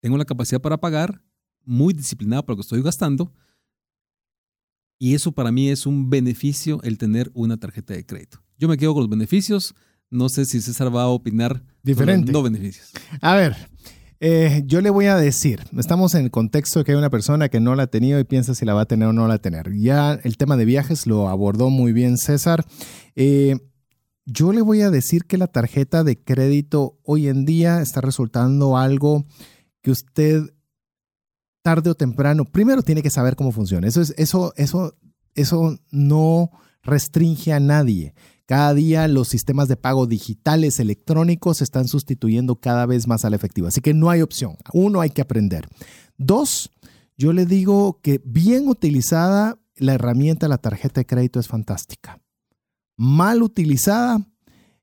tengo 0.00 0.16
la 0.16 0.24
capacidad 0.24 0.60
para 0.60 0.78
pagar, 0.78 1.22
muy 1.64 1.92
disciplinado 1.92 2.44
para 2.44 2.52
lo 2.52 2.56
que 2.58 2.62
estoy 2.62 2.82
gastando 2.82 3.32
y 4.98 5.14
eso 5.14 5.32
para 5.32 5.52
mí 5.52 5.68
es 5.68 5.86
un 5.86 6.10
beneficio 6.10 6.80
el 6.82 6.98
tener 6.98 7.30
una 7.34 7.56
tarjeta 7.58 7.94
de 7.94 8.04
crédito. 8.04 8.42
Yo 8.58 8.68
me 8.68 8.76
quedo 8.76 8.94
con 8.94 9.02
los 9.02 9.10
beneficios. 9.10 9.74
No 10.10 10.28
sé 10.28 10.44
si 10.44 10.60
César 10.60 10.94
va 10.94 11.02
a 11.02 11.08
opinar 11.08 11.62
diferente. 11.82 12.32
No 12.32 12.42
beneficios. 12.42 12.92
A 13.20 13.34
ver, 13.34 13.56
eh, 14.20 14.62
yo 14.64 14.80
le 14.80 14.88
voy 14.88 15.06
a 15.06 15.16
decir, 15.16 15.64
estamos 15.76 16.14
en 16.14 16.24
el 16.24 16.30
contexto 16.30 16.78
de 16.78 16.84
que 16.84 16.92
hay 16.92 16.98
una 16.98 17.10
persona 17.10 17.48
que 17.48 17.60
no 17.60 17.74
la 17.74 17.84
ha 17.84 17.86
tenido 17.88 18.18
y 18.18 18.24
piensa 18.24 18.54
si 18.54 18.64
la 18.64 18.72
va 18.72 18.82
a 18.82 18.86
tener 18.86 19.08
o 19.08 19.12
no 19.12 19.22
la 19.22 19.28
va 19.28 19.34
a 19.34 19.38
tener. 19.38 19.74
Ya 19.74 20.14
el 20.14 20.36
tema 20.36 20.56
de 20.56 20.64
viajes 20.64 21.06
lo 21.06 21.28
abordó 21.28 21.68
muy 21.70 21.92
bien 21.92 22.16
César. 22.16 22.64
Eh, 23.14 23.56
yo 24.24 24.52
le 24.52 24.62
voy 24.62 24.80
a 24.80 24.90
decir 24.90 25.24
que 25.24 25.38
la 25.38 25.46
tarjeta 25.46 26.02
de 26.02 26.18
crédito 26.18 26.98
hoy 27.04 27.28
en 27.28 27.44
día 27.44 27.82
está 27.82 28.00
resultando 28.00 28.76
algo 28.76 29.26
que 29.82 29.90
usted 29.90 30.52
tarde 31.66 31.90
o 31.90 31.96
temprano, 31.96 32.44
primero 32.44 32.80
tiene 32.84 33.02
que 33.02 33.10
saber 33.10 33.34
cómo 33.34 33.50
funciona. 33.50 33.88
Eso, 33.88 34.00
es, 34.00 34.14
eso, 34.18 34.52
eso, 34.54 34.94
eso 35.34 35.76
no 35.90 36.52
restringe 36.84 37.52
a 37.52 37.58
nadie. 37.58 38.14
Cada 38.46 38.72
día 38.72 39.08
los 39.08 39.26
sistemas 39.26 39.66
de 39.66 39.76
pago 39.76 40.06
digitales, 40.06 40.78
electrónicos, 40.78 41.62
están 41.62 41.88
sustituyendo 41.88 42.60
cada 42.60 42.86
vez 42.86 43.08
más 43.08 43.24
al 43.24 43.34
efectivo. 43.34 43.66
Así 43.66 43.80
que 43.80 43.94
no 43.94 44.10
hay 44.10 44.22
opción. 44.22 44.54
Uno, 44.74 45.00
hay 45.00 45.10
que 45.10 45.22
aprender. 45.22 45.66
Dos, 46.16 46.70
yo 47.16 47.32
le 47.32 47.46
digo 47.46 47.98
que 48.00 48.20
bien 48.24 48.68
utilizada, 48.68 49.58
la 49.74 49.94
herramienta, 49.94 50.46
la 50.46 50.58
tarjeta 50.58 51.00
de 51.00 51.06
crédito 51.06 51.40
es 51.40 51.48
fantástica. 51.48 52.22
Mal 52.96 53.42
utilizada, 53.42 54.24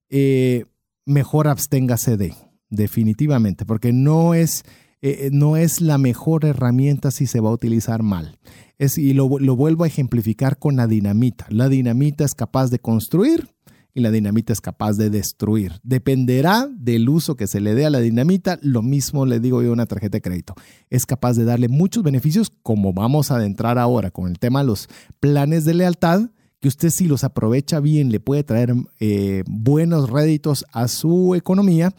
eh, 0.10 0.66
mejor 1.06 1.48
absténgase 1.48 2.18
de, 2.18 2.36
definitivamente, 2.70 3.66
porque 3.66 3.94
no 3.94 4.34
es 4.34 4.66
eh, 5.06 5.30
no 5.34 5.58
es 5.58 5.82
la 5.82 5.98
mejor 5.98 6.46
herramienta 6.46 7.12
si 7.12 7.28
se 7.28 7.42
va 7.42 7.50
a 7.50 7.54
utilizar 7.54 8.04
mal. 8.04 8.40
Y 8.80 9.12
lo, 9.14 9.28
vuelvo 9.28 9.84
a 9.84 9.88
ejemplificar 9.88 10.58
con 10.58 10.78
la 10.78 10.88
dinamita. 10.88 11.46
La 11.50 11.68
dinamita 11.68 12.24
es 12.24 12.34
capaz 12.34 12.70
de 12.70 12.80
construir 12.80 13.54
y 13.94 14.00
la 14.00 14.12
dinamita 14.12 14.54
es 14.54 14.62
capaz 14.62 14.94
de 14.94 15.10
destruir. 15.10 15.74
Dependerá 15.84 16.70
del 16.74 17.10
uso 17.10 17.36
que 17.36 17.48
se 17.48 17.60
le 17.60 17.76
dé 17.76 17.86
a 17.86 17.90
la 17.90 18.00
dinamita. 18.00 18.60
Lo 18.62 18.82
mismo 18.82 19.26
le 19.26 19.42
digo 19.42 19.62
yo 19.62 19.72
a 19.72 19.74
una 19.74 19.88
tarjeta 19.88 20.18
de 20.18 20.22
crédito. 20.22 20.56
Es 20.90 21.06
capaz 21.06 21.34
de 21.34 21.44
darle 21.44 21.68
muchos 21.68 22.02
beneficios, 22.02 22.50
como 22.64 22.94
vamos 22.94 23.30
a 23.30 23.36
adentrar 23.36 23.78
ahora 23.78 24.10
con 24.10 24.30
el 24.30 24.40
tema 24.40 24.62
de 24.62 24.68
los 24.68 24.88
planes 25.20 25.66
de 25.66 25.74
lealtad, 25.74 26.30
que 26.62 26.70
usted 26.70 26.92
si 26.92 27.08
los 27.08 27.26
aprovecha 27.26 27.82
bien 27.82 28.10
le 28.10 28.22
puede 28.22 28.46
traer 28.46 28.74
eh, 29.02 29.44
buenos 29.48 30.10
réditos 30.10 30.64
a 30.72 30.88
su 30.88 31.36
economía, 31.36 31.94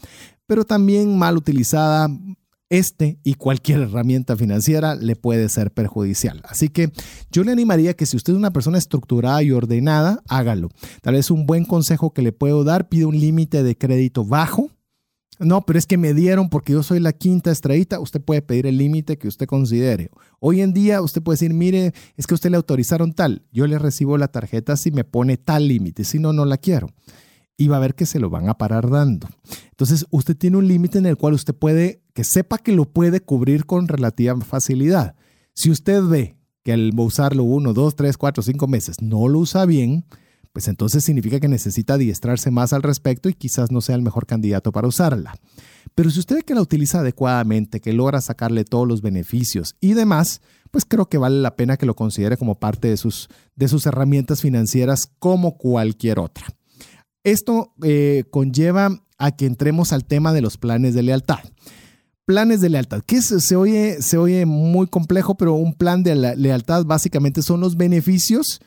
pero 0.47 0.65
también 0.65 1.19
mal 1.19 1.37
utilizada 1.37 2.09
este 2.79 3.19
y 3.23 3.35
cualquier 3.35 3.81
herramienta 3.81 4.37
financiera 4.37 4.95
le 4.95 5.17
puede 5.17 5.49
ser 5.49 5.71
perjudicial. 5.71 6.43
Así 6.45 6.69
que 6.69 6.91
yo 7.31 7.45
le 7.45 7.53
animaría 7.53 7.95
que 7.95 8.07
si 8.07 8.17
usted 8.17 8.33
es 8.33 8.39
una 8.39 8.53
persona 8.53 8.79
estructurada 8.79 9.43
y 9.43 9.51
ordenada, 9.53 10.23
hágalo. 10.29 10.71
Tal 11.03 11.15
vez 11.15 11.31
un 11.31 11.47
buen 11.47 11.65
consejo 11.65 12.13
que 12.13 12.23
le 12.23 12.33
puedo 12.33 12.65
dar, 12.65 12.89
pide 12.89 13.05
un 13.05 13.19
límite 13.19 13.63
de 13.63 13.77
crédito 13.77 14.25
bajo. 14.25 14.71
No, 15.41 15.63
pero 15.63 15.79
es 15.79 15.87
que 15.87 15.99
me 15.99 16.15
dieron 16.15 16.49
porque 16.49 16.75
yo 16.75 16.85
soy 16.85 17.01
la 17.01 17.13
quinta 17.13 17.51
estrellita. 17.51 17.99
Usted 17.99 18.21
puede 18.21 18.41
pedir 18.41 18.67
el 18.67 18.79
límite 18.79 19.19
que 19.19 19.27
usted 19.27 19.47
considere. 19.47 20.11
Hoy 20.39 20.61
en 20.61 20.73
día 20.73 21.03
usted 21.03 21.23
puede 21.23 21.35
decir, 21.35 21.53
mire, 21.53 21.93
es 22.17 22.27
que 22.27 22.35
usted 22.35 22.51
le 22.51 22.57
autorizaron 22.57 23.13
tal. 23.13 23.43
Yo 23.51 23.67
le 23.67 23.79
recibo 23.79 24.17
la 24.17 24.29
tarjeta 24.29 24.77
si 24.77 24.93
me 24.93 25.03
pone 25.03 25.37
tal 25.37 25.67
límite. 25.67 26.05
Si 26.05 26.21
no, 26.21 26.33
no 26.33 26.45
la 26.45 26.57
quiero 26.57 26.89
y 27.57 27.69
va 27.69 27.77
a 27.77 27.81
ver 27.81 27.95
que 27.95 28.07
se 28.07 28.19
lo 28.19 28.31
van 28.31 28.49
a 28.49 28.59
parar 28.59 28.91
dando. 28.91 29.29
Entonces, 29.71 30.07
usted 30.11 30.37
tiene 30.37 30.57
un 30.57 30.69
límite 30.69 30.99
en 30.99 31.07
el 31.07 31.17
cual 31.17 31.35
usted 31.35 31.55
puede, 31.55 32.03
que 32.13 32.25
sepa 32.25 32.59
que 32.59 32.73
lo 32.73 32.85
puede 32.85 33.21
cubrir 33.21 33.67
con 33.67 33.89
relativa 33.89 34.39
facilidad. 34.41 35.15
Si 35.53 35.71
usted 35.71 36.03
ve 36.03 36.37
que 36.63 36.73
al 36.73 36.93
usarlo 36.97 37.45
uno, 37.45 37.73
dos, 37.75 37.95
tres, 37.95 38.17
cuatro, 38.17 38.43
cinco 38.43 38.67
meses 38.67 39.01
no 39.01 39.29
lo 39.29 39.41
usa 39.41 39.67
bien, 39.67 40.05
pues 40.53 40.69
entonces 40.69 41.05
significa 41.05 41.41
que 41.41 41.49
necesita 41.49 41.95
adiestrarse 41.95 42.51
más 42.51 42.73
al 42.73 42.83
respecto 42.83 43.29
y 43.29 43.35
quizás 43.35 43.73
no 43.73 43.81
sea 43.81 43.97
el 43.97 44.03
mejor 44.03 44.25
candidato 44.25 44.71
para 44.71 44.87
usarla. 44.87 45.35
Pero 45.95 46.11
si 46.11 46.21
usted 46.21 46.37
ve 46.37 46.43
que 46.43 46.55
la 46.55 46.63
utiliza 46.63 47.01
adecuadamente, 47.01 47.81
que 47.81 47.93
logra 47.93 48.21
sacarle 48.21 48.65
todos 48.65 48.87
los 48.87 49.03
beneficios 49.03 49.77
y 49.81 49.95
demás, 49.95 50.41
pues 50.71 50.85
creo 50.85 51.09
que 51.09 51.19
vale 51.19 51.41
la 51.41 51.57
pena 51.57 51.77
que 51.77 51.87
lo 51.87 51.95
considere 51.95 52.37
como 52.37 52.59
parte 52.59 52.89
de 52.89 52.97
sus, 52.97 53.29
de 53.57 53.69
sus 53.69 53.85
herramientas 53.87 54.41
financieras 54.41 55.11
como 55.19 55.59
cualquier 55.59 56.21
otra. 56.21 56.47
Esto 57.25 57.73
eh, 57.83 58.25
conlleva 58.31 59.03
a 59.19 59.35
que 59.35 59.47
entremos 59.47 59.93
al 59.93 60.05
tema 60.05 60.35
de 60.35 60.43
los 60.43 60.59
planes 60.59 60.95
de 60.95 61.03
lealtad. 61.03 61.41
Planes 62.27 62.61
de 62.61 62.71
lealtad, 62.71 63.03
que 63.03 63.21
se, 63.21 63.57
oye, 63.57 64.01
se 64.01 64.17
oye 64.19 64.47
muy 64.47 64.87
complejo, 64.87 65.35
pero 65.35 65.55
un 65.55 65.75
plan 65.75 66.03
de 66.03 66.15
lealtad 66.37 66.85
básicamente 66.85 67.43
son 67.43 67.61
los 67.61 67.77
beneficios 67.77 68.61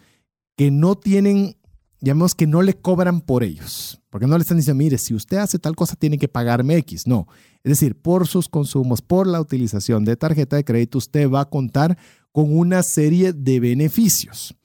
que 0.55 0.69
no 0.69 0.95
tienen, 0.95 1.55
llamemos 1.99 2.35
que 2.35 2.45
no 2.45 2.61
le 2.61 2.75
cobran 2.75 3.21
por 3.21 3.43
ellos. 3.43 4.01
Porque 4.09 4.27
no 4.27 4.37
le 4.37 4.41
están 4.41 4.57
diciendo, 4.57 4.77
mire, 4.77 4.97
si 4.97 5.13
usted 5.13 5.37
hace 5.37 5.59
tal 5.59 5.75
cosa, 5.75 5.95
tiene 5.95 6.17
que 6.17 6.27
pagarme 6.27 6.77
X. 6.77 7.05
No. 7.05 7.27
Es 7.63 7.71
decir, 7.71 7.95
por 7.95 8.27
sus 8.27 8.47
consumos, 8.49 9.01
por 9.01 9.27
la 9.27 9.41
utilización 9.41 10.05
de 10.05 10.15
tarjeta 10.15 10.55
de 10.55 10.63
crédito, 10.63 10.97
usted 10.97 11.29
va 11.29 11.41
a 11.41 11.49
contar 11.49 11.97
con 12.31 12.55
una 12.55 12.81
serie 12.81 13.33
de 13.33 13.59
beneficios. 13.59 14.55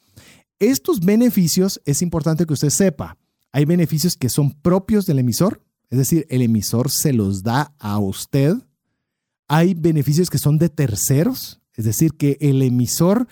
Estos 0.58 1.00
beneficios 1.00 1.80
es 1.84 2.00
importante 2.02 2.46
que 2.46 2.52
usted 2.52 2.70
sepa 2.70 3.18
hay 3.52 3.66
beneficios 3.66 4.16
que 4.16 4.30
son 4.30 4.52
propios 4.52 5.06
del 5.06 5.18
emisor, 5.18 5.62
es 5.90 5.98
decir, 5.98 6.26
el 6.30 6.40
emisor 6.40 6.90
se 6.90 7.12
los 7.12 7.42
da 7.42 7.74
a 7.78 7.98
usted. 7.98 8.54
Hay 9.46 9.74
beneficios 9.74 10.30
que 10.30 10.38
son 10.38 10.56
de 10.56 10.70
terceros, 10.70 11.60
es 11.74 11.84
decir, 11.84 12.14
que 12.14 12.38
el 12.40 12.62
emisor 12.62 13.28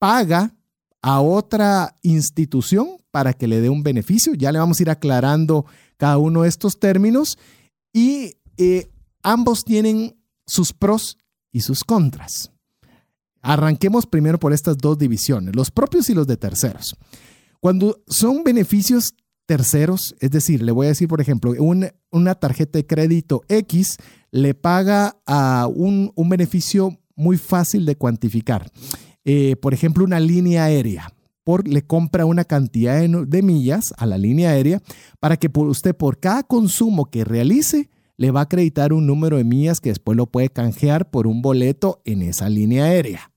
paga 0.00 0.56
a 1.02 1.20
otra 1.20 1.96
institución 2.02 2.96
para 3.12 3.32
que 3.32 3.46
le 3.46 3.60
dé 3.60 3.68
un 3.68 3.84
beneficio. 3.84 4.34
Ya 4.34 4.50
le 4.50 4.58
vamos 4.58 4.80
a 4.80 4.82
ir 4.82 4.90
aclarando 4.90 5.66
cada 5.96 6.18
uno 6.18 6.42
de 6.42 6.48
estos 6.48 6.80
términos 6.80 7.38
y 7.92 8.34
eh, 8.56 8.90
ambos 9.22 9.64
tienen 9.64 10.16
sus 10.46 10.72
pros 10.72 11.16
y 11.52 11.60
sus 11.60 11.84
contras. 11.84 12.50
Arranquemos 13.40 14.06
primero 14.06 14.40
por 14.40 14.52
estas 14.52 14.78
dos 14.78 14.98
divisiones, 14.98 15.54
los 15.54 15.70
propios 15.70 16.10
y 16.10 16.14
los 16.14 16.26
de 16.26 16.36
terceros. 16.36 16.96
Cuando 17.60 18.02
son 18.08 18.42
beneficios 18.42 19.14
terceros, 19.48 20.14
es 20.20 20.30
decir, 20.30 20.60
le 20.60 20.72
voy 20.72 20.84
a 20.84 20.90
decir, 20.90 21.08
por 21.08 21.22
ejemplo, 21.22 21.54
una 22.10 22.34
tarjeta 22.34 22.78
de 22.78 22.86
crédito 22.86 23.40
X 23.48 23.96
le 24.30 24.52
paga 24.52 25.16
a 25.26 25.66
un, 25.74 26.12
beneficio 26.28 26.98
muy 27.16 27.38
fácil 27.38 27.86
de 27.86 27.96
cuantificar. 27.96 28.70
Eh, 29.24 29.56
por 29.56 29.72
ejemplo, 29.72 30.04
una 30.04 30.20
línea 30.20 30.64
aérea. 30.64 31.14
Por, 31.44 31.66
le 31.66 31.80
compra 31.80 32.26
una 32.26 32.44
cantidad 32.44 33.00
de, 33.00 33.42
millas 33.42 33.94
a 33.96 34.04
la 34.04 34.18
línea 34.18 34.50
aérea 34.50 34.82
para 35.18 35.38
que 35.38 35.48
usted 35.54 35.96
por 35.96 36.20
cada 36.20 36.42
consumo 36.42 37.06
que 37.06 37.24
realice 37.24 37.88
le 38.18 38.30
va 38.30 38.40
a 38.40 38.42
acreditar 38.42 38.92
un 38.92 39.06
número 39.06 39.38
de 39.38 39.44
millas 39.44 39.80
que 39.80 39.88
después 39.88 40.14
lo 40.14 40.26
puede 40.26 40.50
canjear 40.50 41.10
por 41.10 41.26
un 41.26 41.40
boleto 41.40 42.02
en 42.04 42.20
esa 42.20 42.50
línea 42.50 42.84
aérea. 42.84 43.32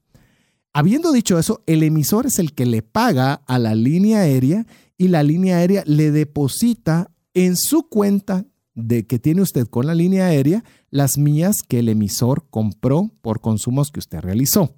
Habiendo 0.73 1.13
dicho 1.13 1.39
eso, 1.39 1.63
el 1.67 1.83
emisor 1.83 2.25
es 2.25 2.37
el 2.37 2.51
que 2.53 2.65
le 2.65 2.81
paga 2.81 3.35
a 3.47 3.59
la 3.59 3.75
línea 3.75 4.19
aérea 4.19 4.65
y 5.01 5.07
la 5.07 5.23
línea 5.23 5.57
aérea 5.57 5.83
le 5.87 6.11
deposita 6.11 7.09
en 7.33 7.55
su 7.57 7.89
cuenta 7.89 8.45
de 8.75 9.07
que 9.07 9.17
tiene 9.17 9.41
usted 9.41 9.65
con 9.65 9.87
la 9.87 9.95
línea 9.95 10.27
aérea 10.27 10.63
las 10.91 11.17
millas 11.17 11.63
que 11.67 11.79
el 11.79 11.89
emisor 11.89 12.45
compró 12.51 13.09
por 13.23 13.41
consumos 13.41 13.89
que 13.89 13.97
usted 13.97 14.19
realizó. 14.19 14.75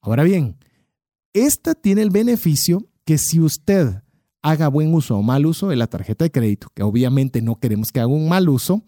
Ahora 0.00 0.22
bien, 0.22 0.56
esta 1.34 1.74
tiene 1.74 2.00
el 2.00 2.08
beneficio 2.08 2.88
que 3.04 3.18
si 3.18 3.38
usted 3.38 4.02
haga 4.40 4.68
buen 4.68 4.94
uso 4.94 5.18
o 5.18 5.22
mal 5.22 5.44
uso 5.44 5.68
de 5.68 5.76
la 5.76 5.88
tarjeta 5.88 6.24
de 6.24 6.30
crédito, 6.30 6.68
que 6.74 6.82
obviamente 6.82 7.42
no 7.42 7.60
queremos 7.60 7.92
que 7.92 8.00
haga 8.00 8.08
un 8.08 8.30
mal 8.30 8.48
uso, 8.48 8.82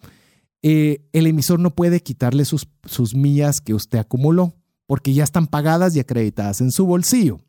eh, 0.63 1.07
el 1.13 1.27
emisor 1.27 1.59
no 1.59 1.75
puede 1.75 1.99
quitarle 1.99 2.45
sus, 2.45 2.67
sus 2.83 3.13
millas 3.13 3.61
que 3.61 3.75
usted 3.75 3.99
acumuló, 3.99 4.55
porque 4.87 5.13
ya 5.13 5.23
están 5.23 5.45
pagadas 5.45 5.95
y 5.95 5.99
acreditadas 5.99 6.61
en 6.61 6.71
su 6.71 6.87
bolsillo. 6.87 7.41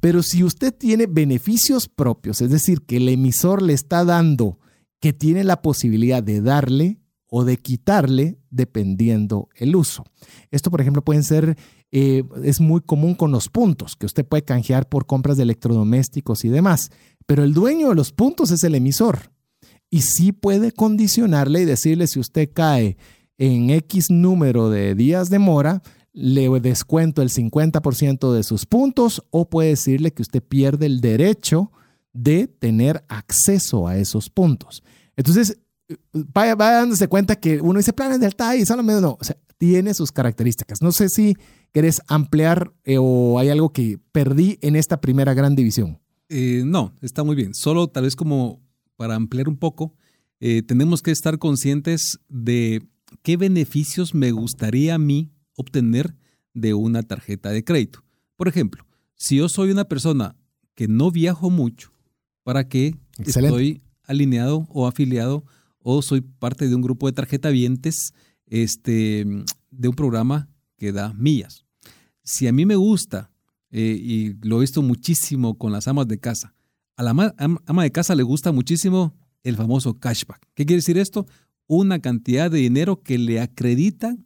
Pero 0.00 0.22
si 0.22 0.44
usted 0.44 0.74
tiene 0.74 1.06
beneficios 1.06 1.88
propios, 1.88 2.40
es 2.40 2.50
decir, 2.50 2.82
que 2.82 2.98
el 2.98 3.08
emisor 3.08 3.62
le 3.62 3.72
está 3.72 4.04
dando, 4.04 4.58
que 5.00 5.12
tiene 5.12 5.44
la 5.44 5.62
posibilidad 5.62 6.22
de 6.22 6.40
darle 6.40 7.00
o 7.28 7.44
de 7.44 7.56
quitarle 7.56 8.38
dependiendo 8.50 9.48
el 9.56 9.76
uso. 9.76 10.04
Esto, 10.50 10.70
por 10.70 10.80
ejemplo, 10.80 11.02
pueden 11.02 11.22
ser, 11.22 11.56
eh, 11.90 12.22
es 12.42 12.60
muy 12.60 12.80
común 12.80 13.14
con 13.14 13.30
los 13.32 13.48
puntos, 13.48 13.96
que 13.96 14.06
usted 14.06 14.24
puede 14.24 14.44
canjear 14.44 14.88
por 14.88 15.06
compras 15.06 15.36
de 15.36 15.42
electrodomésticos 15.42 16.44
y 16.44 16.48
demás, 16.48 16.90
pero 17.26 17.42
el 17.42 17.52
dueño 17.52 17.88
de 17.88 17.94
los 17.94 18.12
puntos 18.12 18.50
es 18.50 18.62
el 18.64 18.74
emisor. 18.74 19.32
Y 19.90 20.02
sí 20.02 20.32
puede 20.32 20.72
condicionarle 20.72 21.62
y 21.62 21.64
decirle 21.64 22.06
si 22.06 22.18
usted 22.18 22.50
cae 22.52 22.96
en 23.38 23.70
X 23.70 24.10
número 24.10 24.70
de 24.70 24.94
días 24.94 25.30
de 25.30 25.38
mora, 25.38 25.82
le 26.16 26.48
descuento 26.60 27.20
el 27.20 27.28
50% 27.28 28.32
de 28.32 28.42
sus 28.42 28.64
puntos 28.64 29.22
o 29.30 29.50
puede 29.50 29.68
decirle 29.68 30.14
que 30.14 30.22
usted 30.22 30.42
pierde 30.42 30.86
el 30.86 31.02
derecho 31.02 31.70
de 32.14 32.46
tener 32.48 33.04
acceso 33.08 33.86
a 33.86 33.98
esos 33.98 34.30
puntos. 34.30 34.82
Entonces, 35.14 35.58
vaya, 36.12 36.56
dándose 36.56 37.06
cuenta 37.06 37.36
que 37.36 37.60
uno 37.60 37.78
dice 37.78 37.92
planes 37.92 38.18
de 38.18 38.26
alta 38.26 38.56
y 38.56 38.64
solamente 38.64 39.02
no, 39.02 39.18
o 39.20 39.24
sea, 39.24 39.36
tiene 39.58 39.92
sus 39.92 40.10
características. 40.10 40.80
No 40.80 40.90
sé 40.90 41.10
si 41.10 41.36
querés 41.70 42.00
ampliar 42.08 42.72
eh, 42.84 42.96
o 42.98 43.38
hay 43.38 43.50
algo 43.50 43.74
que 43.74 43.98
perdí 44.12 44.58
en 44.62 44.74
esta 44.74 45.02
primera 45.02 45.34
gran 45.34 45.54
división. 45.54 46.00
Eh, 46.30 46.62
no, 46.64 46.94
está 47.02 47.24
muy 47.24 47.36
bien. 47.36 47.52
Solo 47.52 47.88
tal 47.88 48.04
vez 48.04 48.16
como 48.16 48.62
para 48.96 49.16
ampliar 49.16 49.50
un 49.50 49.58
poco, 49.58 49.94
eh, 50.40 50.62
tenemos 50.62 51.02
que 51.02 51.10
estar 51.10 51.38
conscientes 51.38 52.20
de 52.30 52.82
qué 53.22 53.36
beneficios 53.36 54.14
me 54.14 54.30
gustaría 54.30 54.94
a 54.94 54.98
mí 54.98 55.35
obtener 55.56 56.14
de 56.54 56.74
una 56.74 57.02
tarjeta 57.02 57.50
de 57.50 57.64
crédito. 57.64 58.04
Por 58.36 58.48
ejemplo, 58.48 58.86
si 59.14 59.36
yo 59.36 59.48
soy 59.48 59.70
una 59.70 59.86
persona 59.86 60.36
que 60.74 60.88
no 60.88 61.10
viajo 61.10 61.50
mucho, 61.50 61.92
¿para 62.44 62.68
qué 62.68 62.96
estoy 63.18 63.82
alineado 64.04 64.66
o 64.70 64.86
afiliado 64.86 65.44
o 65.78 66.02
soy 66.02 66.20
parte 66.20 66.68
de 66.68 66.74
un 66.74 66.82
grupo 66.82 67.06
de 67.06 67.12
tarjetavientes 67.12 68.14
este, 68.46 69.26
de 69.70 69.88
un 69.88 69.94
programa 69.94 70.48
que 70.76 70.92
da 70.92 71.12
millas? 71.14 71.64
Si 72.22 72.46
a 72.46 72.52
mí 72.52 72.66
me 72.66 72.76
gusta, 72.76 73.30
eh, 73.70 73.98
y 74.00 74.34
lo 74.46 74.58
he 74.58 74.60
visto 74.60 74.82
muchísimo 74.82 75.58
con 75.58 75.72
las 75.72 75.88
amas 75.88 76.08
de 76.08 76.18
casa, 76.18 76.54
a 76.96 77.02
la 77.02 77.10
ama, 77.10 77.34
ama 77.66 77.82
de 77.82 77.92
casa 77.92 78.14
le 78.14 78.22
gusta 78.22 78.52
muchísimo 78.52 79.14
el 79.42 79.56
famoso 79.56 79.98
cashback. 79.98 80.40
¿Qué 80.54 80.66
quiere 80.66 80.78
decir 80.78 80.98
esto? 80.98 81.26
Una 81.66 82.00
cantidad 82.00 82.50
de 82.50 82.58
dinero 82.58 83.02
que 83.02 83.18
le 83.18 83.40
acreditan 83.40 84.24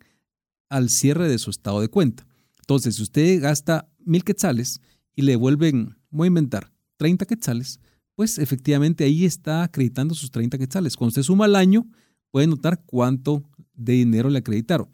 al 0.71 0.89
cierre 0.89 1.29
de 1.29 1.39
su 1.39 1.51
estado 1.51 1.81
de 1.83 1.89
cuenta. 1.89 2.27
Entonces, 2.61 2.97
si 2.97 3.03
usted 3.03 3.43
gasta 3.43 3.91
mil 3.99 4.25
quetzales 4.25 4.81
y 5.15 5.23
le 5.23 5.37
vuelven, 5.37 5.99
voy 6.11 6.27
a 6.27 6.29
inventar, 6.29 6.73
30 6.97 7.27
quetzales, 7.27 7.81
pues 8.15 8.39
efectivamente 8.39 9.05
ahí 9.05 9.25
está 9.25 9.63
acreditando 9.63 10.15
sus 10.15 10.31
30 10.31 10.57
quetzales. 10.59 10.97
Cuando 10.97 11.09
usted 11.09 11.23
suma 11.23 11.47
al 11.47 11.57
año, 11.57 11.87
puede 12.31 12.47
notar 12.47 12.83
cuánto 12.87 13.43
de 13.75 13.95
dinero 13.95 14.31
le 14.31 14.39
acreditaron. 14.39 14.89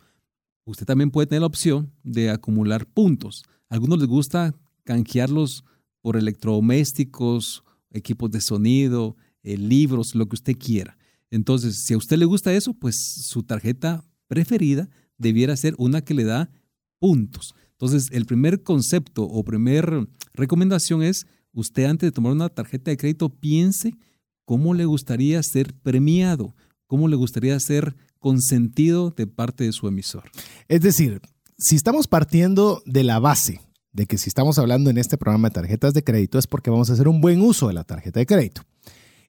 Usted 0.64 0.87
también 0.87 1.11
puede 1.11 1.27
tener 1.27 1.43
la 1.43 1.49
opción 1.49 1.93
de 2.03 2.31
acumular 2.31 2.87
puntos. 2.87 3.45
A 3.68 3.74
algunos 3.74 3.99
les 3.99 4.09
gusta 4.09 4.55
canjearlos 4.85 5.64
por 6.01 6.16
electrodomésticos, 6.16 7.64
equipos 7.91 8.31
de 8.31 8.41
sonido, 8.41 9.16
eh, 9.43 9.57
libros, 9.57 10.14
lo 10.14 10.29
que 10.29 10.37
usted 10.37 10.57
quiera. 10.57 10.97
Entonces, 11.31 11.77
si 11.77 11.95
a 11.95 11.99
usted 11.99 12.16
le 12.16 12.24
gusta 12.24 12.53
eso, 12.53 12.74
pues 12.74 12.97
su 12.97 13.43
tarjeta 13.43 14.05
preferida 14.29 14.89
debiera 15.18 15.56
ser 15.56 15.74
una 15.78 16.02
que 16.02 16.14
le 16.14 16.24
da 16.24 16.50
puntos. 16.98 17.54
Entonces, 17.72 18.08
el 18.12 18.26
primer 18.26 18.62
concepto 18.62 19.24
o 19.24 19.44
primer 19.44 20.08
recomendación 20.32 21.02
es, 21.02 21.26
usted 21.52 21.84
antes 21.84 22.08
de 22.08 22.12
tomar 22.12 22.32
una 22.32 22.48
tarjeta 22.48 22.90
de 22.90 22.96
crédito, 22.96 23.28
piense 23.28 23.94
cómo 24.44 24.74
le 24.74 24.86
gustaría 24.86 25.42
ser 25.42 25.74
premiado, 25.74 26.54
cómo 26.86 27.08
le 27.08 27.16
gustaría 27.16 27.58
ser 27.60 27.96
consentido 28.18 29.10
de 29.10 29.26
parte 29.26 29.64
de 29.64 29.72
su 29.72 29.88
emisor. 29.88 30.24
Es 30.68 30.80
decir, 30.80 31.20
si 31.58 31.76
estamos 31.76 32.06
partiendo 32.06 32.82
de 32.86 33.04
la 33.04 33.18
base 33.18 33.60
de 33.92 34.06
que 34.06 34.18
si 34.18 34.28
estamos 34.28 34.58
hablando 34.58 34.90
en 34.90 34.98
este 34.98 35.16
programa 35.16 35.48
de 35.48 35.54
tarjetas 35.54 35.94
de 35.94 36.04
crédito 36.04 36.38
es 36.38 36.46
porque 36.46 36.70
vamos 36.70 36.90
a 36.90 36.92
hacer 36.92 37.08
un 37.08 37.20
buen 37.20 37.40
uso 37.40 37.68
de 37.68 37.74
la 37.74 37.84
tarjeta 37.84 38.20
de 38.20 38.26
crédito. 38.26 38.62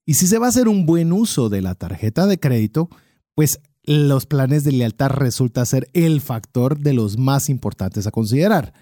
Y 0.05 0.15
si 0.15 0.27
se 0.27 0.39
va 0.39 0.47
a 0.47 0.49
hacer 0.49 0.67
un 0.67 0.85
buen 0.85 1.13
uso 1.13 1.49
de 1.49 1.61
la 1.61 1.73
tarjeta 1.73 2.27
de 2.27 2.38
crédito, 2.38 2.89
pues 3.33 3.59
los 3.88 4.25
planes 4.25 4.65
de 4.65 4.73
lealtad 4.73 5.09
resulta 5.09 5.65
ser 5.65 5.89
el 5.93 6.19
factor 6.19 6.77
de 6.77 6.91
los 6.93 7.17
más 7.17 7.47
importantes 7.49 8.05
a 8.05 8.11
considerar. 8.11 8.73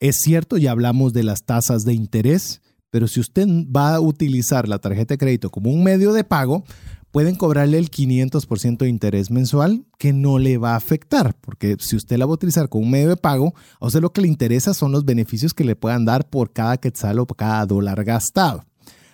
Es 0.00 0.16
cierto, 0.16 0.56
ya 0.56 0.72
hablamos 0.72 1.12
de 1.12 1.22
las 1.22 1.44
tasas 1.44 1.84
de 1.84 1.94
interés, 1.94 2.60
pero 2.90 3.06
si 3.06 3.20
usted 3.20 3.46
va 3.46 3.94
a 3.94 4.00
utilizar 4.00 4.68
la 4.68 4.80
tarjeta 4.80 5.14
de 5.14 5.18
crédito 5.18 5.50
como 5.50 5.70
un 5.70 5.84
medio 5.84 6.12
de 6.12 6.24
pago, 6.24 6.64
pueden 7.12 7.36
cobrarle 7.36 7.78
el 7.78 7.88
500% 7.88 8.78
de 8.78 8.88
interés 8.88 9.30
mensual 9.30 9.86
que 9.96 10.12
no 10.12 10.40
le 10.40 10.58
va 10.58 10.72
a 10.72 10.76
afectar, 10.76 11.36
porque 11.40 11.76
si 11.78 11.94
usted 11.94 12.18
la 12.18 12.26
va 12.26 12.32
a 12.32 12.34
utilizar 12.34 12.68
como 12.68 12.84
un 12.84 12.90
medio 12.90 13.10
de 13.10 13.16
pago, 13.16 13.54
a 13.80 13.86
usted 13.86 14.00
lo 14.00 14.12
que 14.12 14.22
le 14.22 14.28
interesa 14.28 14.74
son 14.74 14.90
los 14.90 15.04
beneficios 15.04 15.54
que 15.54 15.64
le 15.64 15.76
puedan 15.76 16.04
dar 16.04 16.28
por 16.28 16.52
cada 16.52 16.78
quetzal 16.78 17.20
o 17.20 17.26
por 17.26 17.36
cada 17.36 17.64
dólar 17.64 18.02
gastado. 18.02 18.64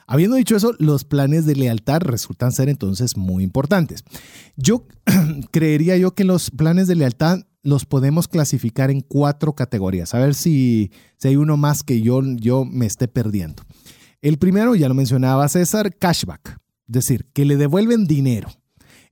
Habiendo 0.07 0.37
dicho 0.37 0.57
eso, 0.57 0.75
los 0.79 1.05
planes 1.05 1.47
de 1.47 1.57
lealtad 1.57 2.01
resultan 2.01 2.53
ser 2.53 2.69
entonces 2.69 3.17
muy 3.17 3.43
importantes. 3.43 4.05
Yo 4.57 4.87
creería 5.51 5.97
yo 5.97 6.15
que 6.15 6.25
los 6.25 6.51
planes 6.51 6.89
de 6.89 6.97
lealtad 6.97 7.41
los 7.63 7.87
podemos 7.87 8.29
clasificar 8.29 8.91
en 8.91 9.01
cuatro 9.01 9.55
categorías. 9.55 10.15
A 10.15 10.19
ver 10.19 10.35
si, 10.35 10.91
si 11.17 11.29
hay 11.29 11.37
uno 11.37 11.57
más 11.57 11.83
que 11.83 12.03
yo, 12.03 12.21
yo 12.37 12.65
me 12.65 12.87
esté 12.87 13.09
perdiendo. 13.09 13.63
El 14.21 14.39
primero, 14.39 14.75
ya 14.75 14.89
lo 14.89 14.95
mencionaba 14.95 15.49
César, 15.49 15.97
cashback. 15.97 16.59
Es 16.87 16.93
decir, 16.93 17.27
que 17.33 17.45
le 17.45 17.57
devuelven 17.57 18.07
dinero. 18.07 18.49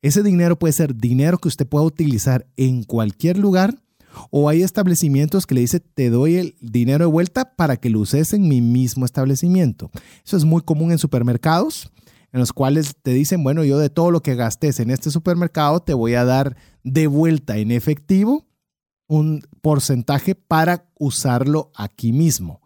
Ese 0.03 0.23
dinero 0.23 0.59
puede 0.59 0.73
ser 0.73 0.97
dinero 0.97 1.39
que 1.39 1.49
usted 1.49 1.67
pueda 1.67 1.85
utilizar 1.85 2.47
en 2.57 2.83
cualquier 2.83 3.39
lugar 3.39 3.83
o 4.31 4.49
hay 4.49 4.63
establecimientos 4.63 5.47
que 5.47 5.55
le 5.55 5.63
dice 5.63 5.81
te 5.81 6.11
doy 6.11 6.37
el 6.37 6.57
dinero 6.61 7.07
de 7.07 7.11
vuelta 7.11 7.57
para 7.57 7.77
que 7.77 7.91
lo 7.91 8.01
uses 8.01 8.33
en 8.33 8.49
mi 8.49 8.61
mismo 8.61 9.05
establecimiento. 9.05 9.91
Eso 10.25 10.37
es 10.37 10.45
muy 10.45 10.63
común 10.63 10.93
en 10.93 10.99
supermercados 10.99 11.91
en 12.33 12.41
los 12.41 12.53
cuales 12.53 12.97
te 13.03 13.13
dicen, 13.13 13.45
bueno, 13.45 13.63
yo 13.63 13.79
de 13.79 13.91
todo 13.91 14.11
lo 14.11 14.23
que 14.23 14.35
gastes 14.35 14.81
en 14.81 14.91
este 14.91 15.11
supermercado 15.11 15.81
te 15.81 15.95
voy 15.95 16.15
a 16.15 16.25
dar 16.25 16.57
de 16.83 17.07
vuelta 17.07 17.59
en 17.59 17.71
efectivo 17.71 18.47
un 19.07 19.43
porcentaje 19.61 20.35
para 20.35 20.91
usarlo 20.99 21.71
aquí 21.77 22.13
mismo. 22.13 22.63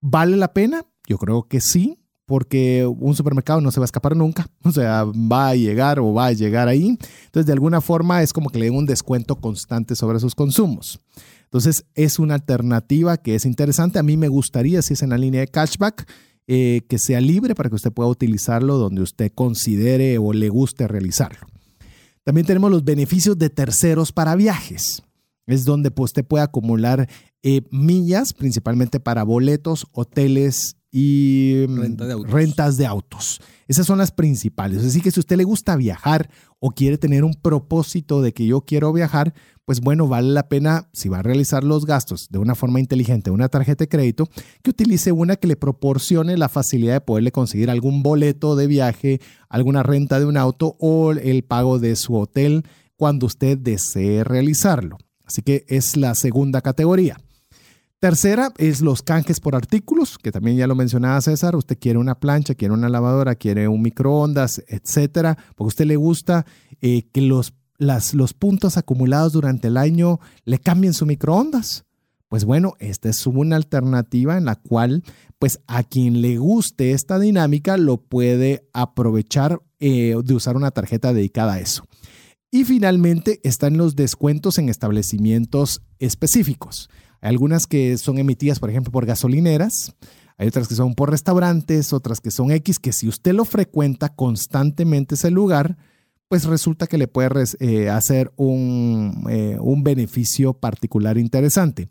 ¿Vale 0.00 0.36
la 0.36 0.52
pena? 0.52 0.84
Yo 1.06 1.16
creo 1.16 1.48
que 1.48 1.60
sí 1.62 1.98
porque 2.28 2.86
un 2.86 3.16
supermercado 3.16 3.62
no 3.62 3.70
se 3.70 3.80
va 3.80 3.84
a 3.84 3.86
escapar 3.86 4.14
nunca, 4.14 4.50
o 4.62 4.70
sea, 4.70 5.04
va 5.04 5.48
a 5.48 5.54
llegar 5.56 5.98
o 5.98 6.12
va 6.12 6.26
a 6.26 6.32
llegar 6.32 6.68
ahí. 6.68 6.98
Entonces, 7.24 7.46
de 7.46 7.54
alguna 7.54 7.80
forma 7.80 8.22
es 8.22 8.34
como 8.34 8.50
que 8.50 8.58
le 8.58 8.66
den 8.66 8.76
un 8.76 8.84
descuento 8.84 9.36
constante 9.36 9.96
sobre 9.96 10.20
sus 10.20 10.34
consumos. 10.34 11.00
Entonces, 11.44 11.86
es 11.94 12.18
una 12.18 12.34
alternativa 12.34 13.16
que 13.16 13.34
es 13.34 13.46
interesante. 13.46 13.98
A 13.98 14.02
mí 14.02 14.18
me 14.18 14.28
gustaría, 14.28 14.82
si 14.82 14.92
es 14.92 15.02
en 15.02 15.08
la 15.08 15.16
línea 15.16 15.40
de 15.40 15.48
cashback, 15.48 16.06
eh, 16.46 16.82
que 16.86 16.98
sea 16.98 17.22
libre 17.22 17.54
para 17.54 17.70
que 17.70 17.76
usted 17.76 17.92
pueda 17.92 18.10
utilizarlo 18.10 18.76
donde 18.76 19.00
usted 19.00 19.32
considere 19.34 20.18
o 20.18 20.34
le 20.34 20.50
guste 20.50 20.86
realizarlo. 20.86 21.46
También 22.24 22.46
tenemos 22.46 22.70
los 22.70 22.84
beneficios 22.84 23.38
de 23.38 23.48
terceros 23.48 24.12
para 24.12 24.36
viajes. 24.36 25.02
Es 25.46 25.64
donde 25.64 25.90
pues, 25.90 26.10
usted 26.10 26.26
puede 26.26 26.44
acumular 26.44 27.08
eh, 27.42 27.62
millas, 27.70 28.34
principalmente 28.34 29.00
para 29.00 29.22
boletos, 29.22 29.86
hoteles 29.92 30.77
y 30.90 31.66
mm, 31.68 32.24
rentas 32.26 32.76
de 32.76 32.86
autos. 32.86 33.40
Esas 33.66 33.86
son 33.86 33.98
las 33.98 34.12
principales. 34.12 34.84
Así 34.84 35.00
que 35.00 35.10
si 35.10 35.20
a 35.20 35.22
usted 35.22 35.36
le 35.36 35.44
gusta 35.44 35.76
viajar 35.76 36.30
o 36.58 36.70
quiere 36.70 36.96
tener 36.96 37.24
un 37.24 37.34
propósito 37.34 38.22
de 38.22 38.32
que 38.32 38.46
yo 38.46 38.62
quiero 38.62 38.92
viajar, 38.92 39.34
pues 39.66 39.80
bueno, 39.80 40.08
vale 40.08 40.28
la 40.28 40.48
pena, 40.48 40.88
si 40.94 41.10
va 41.10 41.18
a 41.18 41.22
realizar 41.22 41.62
los 41.62 41.84
gastos 41.84 42.28
de 42.30 42.38
una 42.38 42.54
forma 42.54 42.80
inteligente, 42.80 43.30
una 43.30 43.50
tarjeta 43.50 43.84
de 43.84 43.88
crédito, 43.88 44.30
que 44.62 44.70
utilice 44.70 45.12
una 45.12 45.36
que 45.36 45.46
le 45.46 45.56
proporcione 45.56 46.38
la 46.38 46.48
facilidad 46.48 46.94
de 46.94 47.00
poderle 47.02 47.32
conseguir 47.32 47.68
algún 47.68 48.02
boleto 48.02 48.56
de 48.56 48.66
viaje, 48.66 49.20
alguna 49.50 49.82
renta 49.82 50.18
de 50.18 50.24
un 50.24 50.38
auto 50.38 50.76
o 50.80 51.12
el 51.12 51.44
pago 51.44 51.78
de 51.78 51.96
su 51.96 52.16
hotel 52.16 52.64
cuando 52.96 53.26
usted 53.26 53.58
desee 53.58 54.24
realizarlo. 54.24 54.96
Así 55.26 55.42
que 55.42 55.66
es 55.68 55.98
la 55.98 56.14
segunda 56.14 56.62
categoría. 56.62 57.18
Tercera 58.00 58.52
es 58.58 58.80
los 58.80 59.02
canjes 59.02 59.40
por 59.40 59.56
artículos, 59.56 60.18
que 60.18 60.30
también 60.30 60.56
ya 60.56 60.68
lo 60.68 60.76
mencionaba 60.76 61.20
César. 61.20 61.56
Usted 61.56 61.76
quiere 61.80 61.98
una 61.98 62.20
plancha, 62.20 62.54
quiere 62.54 62.72
una 62.72 62.88
lavadora, 62.88 63.34
quiere 63.34 63.66
un 63.66 63.82
microondas, 63.82 64.62
etcétera, 64.68 65.36
porque 65.56 65.66
a 65.66 65.74
usted 65.74 65.86
le 65.86 65.96
gusta 65.96 66.46
eh, 66.80 67.08
que 67.10 67.22
los, 67.22 67.54
los 67.78 68.34
puntos 68.34 68.76
acumulados 68.76 69.32
durante 69.32 69.66
el 69.66 69.76
año 69.76 70.20
le 70.44 70.60
cambien 70.60 70.94
su 70.94 71.06
microondas. 71.06 71.86
Pues 72.28 72.44
bueno, 72.44 72.74
esta 72.78 73.08
es 73.08 73.26
una 73.26 73.56
alternativa 73.56 74.36
en 74.36 74.44
la 74.44 74.54
cual, 74.54 75.02
pues 75.40 75.60
a 75.66 75.82
quien 75.82 76.22
le 76.22 76.38
guste 76.38 76.92
esta 76.92 77.18
dinámica, 77.18 77.76
lo 77.78 77.96
puede 77.96 78.68
aprovechar 78.74 79.60
eh, 79.80 80.14
de 80.22 80.34
usar 80.34 80.56
una 80.56 80.70
tarjeta 80.70 81.12
dedicada 81.12 81.54
a 81.54 81.60
eso. 81.60 81.84
Y 82.52 82.64
finalmente 82.64 83.40
están 83.42 83.76
los 83.76 83.96
descuentos 83.96 84.58
en 84.58 84.68
establecimientos 84.68 85.82
específicos. 85.98 86.88
Hay 87.20 87.30
algunas 87.30 87.66
que 87.66 87.96
son 87.98 88.18
emitidas, 88.18 88.60
por 88.60 88.70
ejemplo, 88.70 88.92
por 88.92 89.06
gasolineras. 89.06 89.94
Hay 90.36 90.48
otras 90.48 90.68
que 90.68 90.74
son 90.74 90.94
por 90.94 91.10
restaurantes, 91.10 91.92
otras 91.92 92.20
que 92.20 92.30
son 92.30 92.52
X, 92.52 92.78
que 92.78 92.92
si 92.92 93.08
usted 93.08 93.32
lo 93.32 93.44
frecuenta 93.44 94.08
constantemente 94.08 95.16
ese 95.16 95.30
lugar, 95.30 95.76
pues 96.28 96.44
resulta 96.44 96.86
que 96.86 96.98
le 96.98 97.08
puede 97.08 97.28
eh, 97.60 97.88
hacer 97.88 98.32
un, 98.36 99.24
eh, 99.30 99.56
un 99.60 99.82
beneficio 99.82 100.52
particular 100.52 101.18
interesante. 101.18 101.88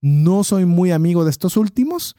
No 0.00 0.42
soy 0.42 0.64
muy 0.64 0.90
amigo 0.90 1.24
de 1.24 1.30
estos 1.30 1.56
últimos 1.56 2.16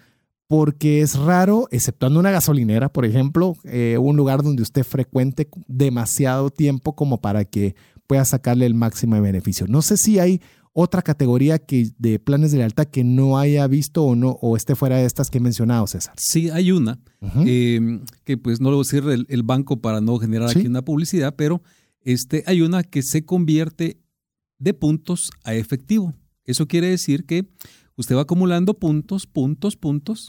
porque 0.47 1.01
es 1.01 1.17
raro, 1.17 1.67
exceptuando 1.71 2.19
una 2.19 2.31
gasolinera, 2.31 2.89
por 2.89 3.05
ejemplo, 3.05 3.55
eh, 3.63 3.97
un 3.99 4.15
lugar 4.15 4.43
donde 4.43 4.61
usted 4.61 4.83
frecuente 4.83 5.49
demasiado 5.67 6.51
tiempo 6.51 6.95
como 6.95 7.19
para 7.19 7.45
que 7.45 7.75
pueda 8.05 8.25
sacarle 8.25 8.67
el 8.67 8.75
máximo 8.75 9.15
de 9.15 9.21
beneficio. 9.21 9.65
No 9.67 9.81
sé 9.81 9.97
si 9.97 10.19
hay 10.19 10.41
otra 10.77 11.01
categoría 11.01 11.57
que, 11.57 11.91
de 11.97 12.19
planes 12.19 12.51
de 12.51 12.57
lealtad 12.57 12.87
que 12.87 13.05
no 13.05 13.39
haya 13.39 13.65
visto 13.65 14.03
o 14.03 14.13
no 14.13 14.31
o 14.41 14.57
esté 14.57 14.75
fuera 14.75 14.97
de 14.97 15.05
estas 15.05 15.29
que 15.29 15.37
he 15.37 15.41
mencionado, 15.41 15.87
César? 15.87 16.13
Sí, 16.17 16.49
hay 16.49 16.73
una, 16.73 16.99
em, 17.45 18.01
que 18.25 18.37
pues 18.37 18.59
no 18.59 18.71
lo 18.71 18.75
voy 18.75 18.83
a 18.83 18.85
decir 18.85 19.25
el, 19.29 19.43
banco 19.43 19.79
para 19.79 20.01
no 20.01 20.17
generar 20.17 20.49
aquí 20.49 20.67
una 20.67 20.83
publicidad, 20.83 21.33
pero 21.37 21.63
este, 22.01 22.43
hay 22.45 22.61
una 22.61 22.83
que 22.83 23.03
se 23.03 23.23
convierte 23.23 24.01
de 24.59 24.73
puntos 24.73 25.29
a 25.45 25.55
efectivo. 25.55 26.13
Eso 26.43 26.67
quiere 26.67 26.89
decir 26.89 27.25
que 27.25 27.47
usted 27.95 28.17
va 28.17 28.23
acumulando 28.23 28.73
puntos, 28.73 29.27
puntos, 29.27 29.77
puntos, 29.77 30.27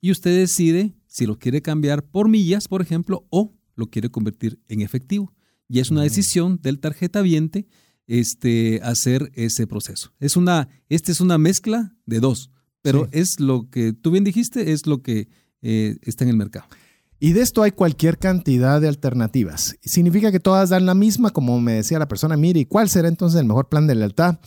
y 0.00 0.10
usted 0.10 0.34
decide 0.34 0.94
si 1.06 1.26
lo 1.26 1.38
quiere 1.38 1.60
cambiar 1.60 2.02
por 2.02 2.30
millas, 2.30 2.66
por 2.66 2.80
ejemplo, 2.80 3.26
o 3.28 3.52
lo 3.74 3.88
quiere 3.88 4.08
convertir 4.08 4.58
en 4.68 4.80
efectivo. 4.80 5.34
Y 5.68 5.80
es 5.80 5.90
una 5.90 6.02
decisión 6.02 6.60
del 6.62 6.80
tarjeta 6.80 7.20
viente 7.20 7.66
este, 8.06 8.80
hacer 8.82 9.30
ese 9.34 9.66
proceso. 9.66 10.12
Es 10.20 10.36
una, 10.36 10.68
esta 10.88 11.12
es 11.12 11.20
una 11.20 11.38
mezcla 11.38 11.94
de 12.06 12.20
dos, 12.20 12.50
pero 12.82 13.08
es 13.12 13.40
lo 13.40 13.70
que 13.70 13.92
tú 13.92 14.10
bien 14.10 14.24
dijiste, 14.24 14.72
es 14.72 14.86
lo 14.86 15.02
que 15.02 15.28
eh, 15.62 15.96
está 16.02 16.24
en 16.24 16.30
el 16.30 16.36
mercado. 16.36 16.66
Y 17.20 17.34
de 17.34 17.42
esto 17.42 17.62
hay 17.62 17.70
cualquier 17.70 18.18
cantidad 18.18 18.80
de 18.80 18.88
alternativas. 18.88 19.76
Significa 19.80 20.32
que 20.32 20.40
todas 20.40 20.70
dan 20.70 20.86
la 20.86 20.94
misma, 20.94 21.30
como 21.30 21.60
me 21.60 21.74
decía 21.74 22.00
la 22.00 22.08
persona, 22.08 22.36
mire, 22.36 22.58
¿y 22.58 22.64
cuál 22.64 22.88
será 22.88 23.06
entonces 23.06 23.40
el 23.40 23.46
mejor 23.46 23.68
plan 23.68 23.86
de 23.86 23.94
lealtad? 23.94 24.40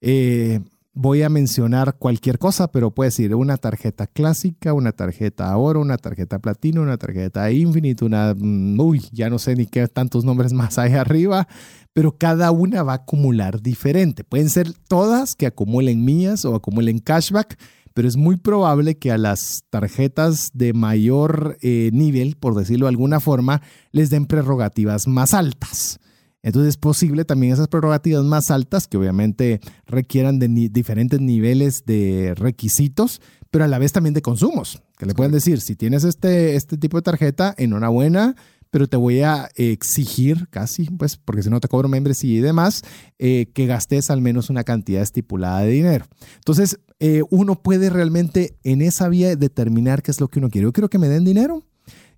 Eh, 0.00 0.60
voy 0.96 1.22
a 1.22 1.28
mencionar 1.28 1.96
cualquier 1.98 2.38
cosa, 2.38 2.72
pero 2.72 2.90
puede 2.90 3.08
decir 3.08 3.34
una 3.34 3.58
tarjeta 3.58 4.06
clásica, 4.06 4.72
una 4.72 4.92
tarjeta 4.92 5.54
oro, 5.56 5.82
una 5.82 5.98
tarjeta 5.98 6.38
platino, 6.38 6.80
una 6.80 6.96
tarjeta 6.96 7.52
infinite, 7.52 8.02
una, 8.02 8.34
mm, 8.34 8.80
uy, 8.80 9.02
ya 9.12 9.28
no 9.28 9.38
sé 9.38 9.54
ni 9.54 9.66
qué 9.66 9.86
tantos 9.88 10.24
nombres 10.24 10.52
más 10.54 10.78
hay 10.78 10.94
arriba, 10.94 11.46
pero 11.92 12.16
cada 12.16 12.50
una 12.50 12.82
va 12.82 12.92
a 12.92 12.96
acumular 12.96 13.60
diferente. 13.60 14.24
Pueden 14.24 14.48
ser 14.48 14.72
todas 14.88 15.34
que 15.34 15.46
acumulen 15.46 16.02
mías 16.02 16.46
o 16.46 16.54
acumulen 16.54 16.98
cashback, 16.98 17.58
pero 17.92 18.08
es 18.08 18.16
muy 18.16 18.36
probable 18.36 18.96
que 18.96 19.12
a 19.12 19.18
las 19.18 19.64
tarjetas 19.68 20.50
de 20.54 20.72
mayor 20.72 21.58
eh, 21.60 21.90
nivel, 21.92 22.36
por 22.36 22.54
decirlo 22.54 22.86
de 22.86 22.90
alguna 22.90 23.20
forma, 23.20 23.60
les 23.92 24.08
den 24.08 24.24
prerrogativas 24.24 25.06
más 25.06 25.34
altas. 25.34 26.00
Entonces 26.46 26.68
es 26.68 26.76
posible 26.76 27.24
también 27.24 27.52
esas 27.52 27.66
prerrogativas 27.66 28.24
más 28.24 28.52
altas, 28.52 28.86
que 28.86 28.96
obviamente 28.96 29.60
requieran 29.84 30.38
de 30.38 30.46
diferentes 30.70 31.20
niveles 31.20 31.82
de 31.86 32.34
requisitos, 32.36 33.20
pero 33.50 33.64
a 33.64 33.68
la 33.68 33.80
vez 33.80 33.90
también 33.90 34.14
de 34.14 34.22
consumos, 34.22 34.80
que 34.96 35.06
le 35.06 35.14
pueden 35.14 35.32
decir, 35.32 35.60
si 35.60 35.74
tienes 35.74 36.04
este, 36.04 36.54
este 36.54 36.78
tipo 36.78 36.98
de 36.98 37.02
tarjeta, 37.02 37.52
enhorabuena, 37.58 38.36
pero 38.70 38.86
te 38.86 38.96
voy 38.96 39.22
a 39.22 39.48
exigir 39.56 40.46
casi, 40.48 40.84
pues, 40.84 41.16
porque 41.16 41.42
si 41.42 41.50
no 41.50 41.58
te 41.58 41.66
cobro 41.66 41.88
membresía 41.88 42.38
y 42.38 42.40
demás, 42.40 42.84
eh, 43.18 43.46
que 43.52 43.66
gastes 43.66 44.08
al 44.10 44.20
menos 44.20 44.48
una 44.48 44.62
cantidad 44.62 45.02
estipulada 45.02 45.62
de 45.62 45.70
dinero. 45.70 46.06
Entonces, 46.36 46.78
eh, 47.00 47.22
uno 47.28 47.60
puede 47.60 47.90
realmente 47.90 48.56
en 48.62 48.82
esa 48.82 49.08
vía 49.08 49.34
determinar 49.34 50.00
qué 50.00 50.12
es 50.12 50.20
lo 50.20 50.28
que 50.28 50.38
uno 50.38 50.48
quiere. 50.48 50.66
Yo 50.66 50.72
quiero 50.72 50.90
que 50.90 51.00
me 51.00 51.08
den 51.08 51.24
dinero 51.24 51.64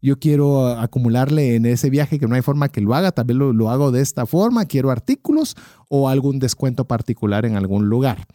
yo 0.01 0.19
quiero 0.19 0.69
acumularle 0.69 1.57
en 1.57 1.67
ese 1.67 1.91
viaje 1.91 2.19
que 2.19 2.27
no 2.27 2.35
hay 2.35 2.43
forma 2.43 2.69
que 2.69 2.81
lo 2.81 2.95
haga, 2.95 3.13
tal 3.13 3.27
vez 3.27 3.37
lo, 3.37 3.53
lo 3.53 3.71
hago 3.71 3.91
de 3.91 4.01
esta 4.01 4.27
forma, 4.27 4.67
quiero 4.67 4.91
artículos 4.91 5.57
o 5.89 6.09
algún 6.09 6.39
descuento 6.39 6.87
particular 6.87 7.45
en 7.47 7.57
algún 7.57 7.89
lugar. 7.89 8.27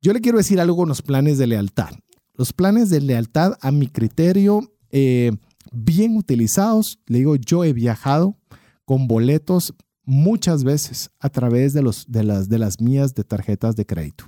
Yo 0.00 0.12
le 0.12 0.20
quiero 0.20 0.38
decir 0.38 0.60
algo 0.60 0.76
con 0.76 0.88
los 0.88 1.02
planes 1.02 1.38
de 1.38 1.46
lealtad. 1.46 1.90
Los 2.34 2.52
planes 2.52 2.90
de 2.90 3.00
lealtad, 3.00 3.54
a 3.60 3.70
mi 3.70 3.88
criterio, 3.88 4.60
eh, 4.90 5.32
bien 5.72 6.16
utilizados, 6.16 6.98
le 7.06 7.18
digo, 7.18 7.36
yo 7.36 7.64
he 7.64 7.72
viajado 7.72 8.36
con 8.84 9.08
boletos 9.08 9.74
muchas 10.04 10.62
veces 10.62 11.10
a 11.18 11.28
través 11.28 11.72
de, 11.72 11.82
las, 11.82 12.06
de 12.08 12.58
las 12.58 12.80
mías 12.80 13.14
de 13.14 13.24
tarjetas 13.24 13.74
de 13.74 13.84
crédito. 13.84 14.24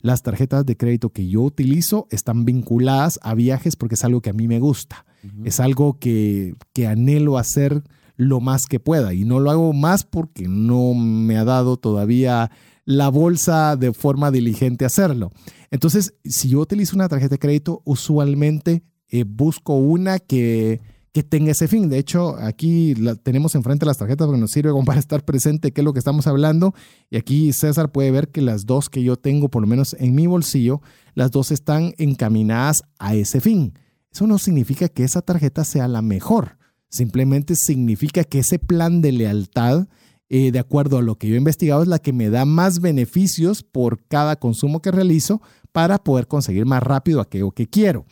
Las 0.00 0.22
tarjetas 0.22 0.66
de 0.66 0.76
crédito 0.76 1.08
que 1.10 1.26
yo 1.26 1.40
utilizo 1.40 2.06
están 2.10 2.44
vinculadas 2.44 3.18
a 3.22 3.34
viajes 3.34 3.74
porque 3.74 3.94
es 3.94 4.04
algo 4.04 4.20
que 4.20 4.30
a 4.30 4.34
mí 4.34 4.46
me 4.46 4.60
gusta. 4.60 5.06
Es 5.44 5.60
algo 5.60 5.98
que, 5.98 6.54
que 6.72 6.86
anhelo 6.86 7.38
hacer 7.38 7.82
lo 8.16 8.40
más 8.40 8.66
que 8.66 8.80
pueda 8.80 9.14
y 9.14 9.24
no 9.24 9.40
lo 9.40 9.50
hago 9.50 9.72
más 9.72 10.04
porque 10.04 10.48
no 10.48 10.94
me 10.94 11.36
ha 11.36 11.44
dado 11.44 11.76
todavía 11.76 12.50
la 12.84 13.08
bolsa 13.08 13.76
de 13.76 13.92
forma 13.92 14.30
diligente 14.30 14.84
hacerlo. 14.84 15.30
Entonces, 15.70 16.14
si 16.24 16.50
yo 16.50 16.60
utilizo 16.60 16.96
una 16.96 17.08
tarjeta 17.08 17.34
de 17.34 17.38
crédito, 17.38 17.82
usualmente 17.84 18.82
eh, 19.08 19.24
busco 19.26 19.74
una 19.74 20.18
que, 20.18 20.80
que 21.12 21.22
tenga 21.22 21.52
ese 21.52 21.68
fin. 21.68 21.88
De 21.88 21.98
hecho, 21.98 22.36
aquí 22.38 22.94
la, 22.94 23.14
tenemos 23.14 23.54
enfrente 23.54 23.86
las 23.86 23.98
tarjetas 23.98 24.26
porque 24.26 24.40
nos 24.40 24.50
sirve 24.50 24.70
como 24.70 24.84
para 24.84 24.98
estar 24.98 25.24
presente 25.24 25.72
qué 25.72 25.80
es 25.80 25.84
lo 25.84 25.92
que 25.92 25.98
estamos 25.98 26.26
hablando. 26.26 26.74
Y 27.10 27.16
aquí 27.16 27.52
César 27.52 27.92
puede 27.92 28.10
ver 28.10 28.28
que 28.28 28.42
las 28.42 28.66
dos 28.66 28.90
que 28.90 29.02
yo 29.02 29.16
tengo, 29.16 29.48
por 29.48 29.62
lo 29.62 29.68
menos 29.68 29.94
en 29.98 30.14
mi 30.14 30.26
bolsillo, 30.26 30.82
las 31.14 31.30
dos 31.30 31.50
están 31.50 31.94
encaminadas 31.98 32.82
a 32.98 33.14
ese 33.14 33.40
fin. 33.40 33.74
Eso 34.12 34.26
no 34.26 34.38
significa 34.38 34.88
que 34.88 35.04
esa 35.04 35.22
tarjeta 35.22 35.64
sea 35.64 35.88
la 35.88 36.02
mejor. 36.02 36.58
Simplemente 36.88 37.54
significa 37.56 38.24
que 38.24 38.40
ese 38.40 38.58
plan 38.58 39.00
de 39.00 39.12
lealtad 39.12 39.86
eh, 40.34 40.50
de 40.50 40.58
acuerdo 40.58 40.96
a 40.96 41.02
lo 41.02 41.16
que 41.18 41.28
yo 41.28 41.34
he 41.34 41.38
investigado, 41.38 41.82
es 41.82 41.88
la 41.88 41.98
que 41.98 42.14
me 42.14 42.30
da 42.30 42.46
más 42.46 42.80
beneficios 42.80 43.62
por 43.62 44.02
cada 44.06 44.36
consumo 44.36 44.80
que 44.80 44.90
realizo 44.90 45.42
para 45.72 46.02
poder 46.02 46.26
conseguir 46.26 46.64
más 46.64 46.82
rápido 46.82 47.20
aquello 47.20 47.50
que 47.50 47.66
quiero. 47.66 48.06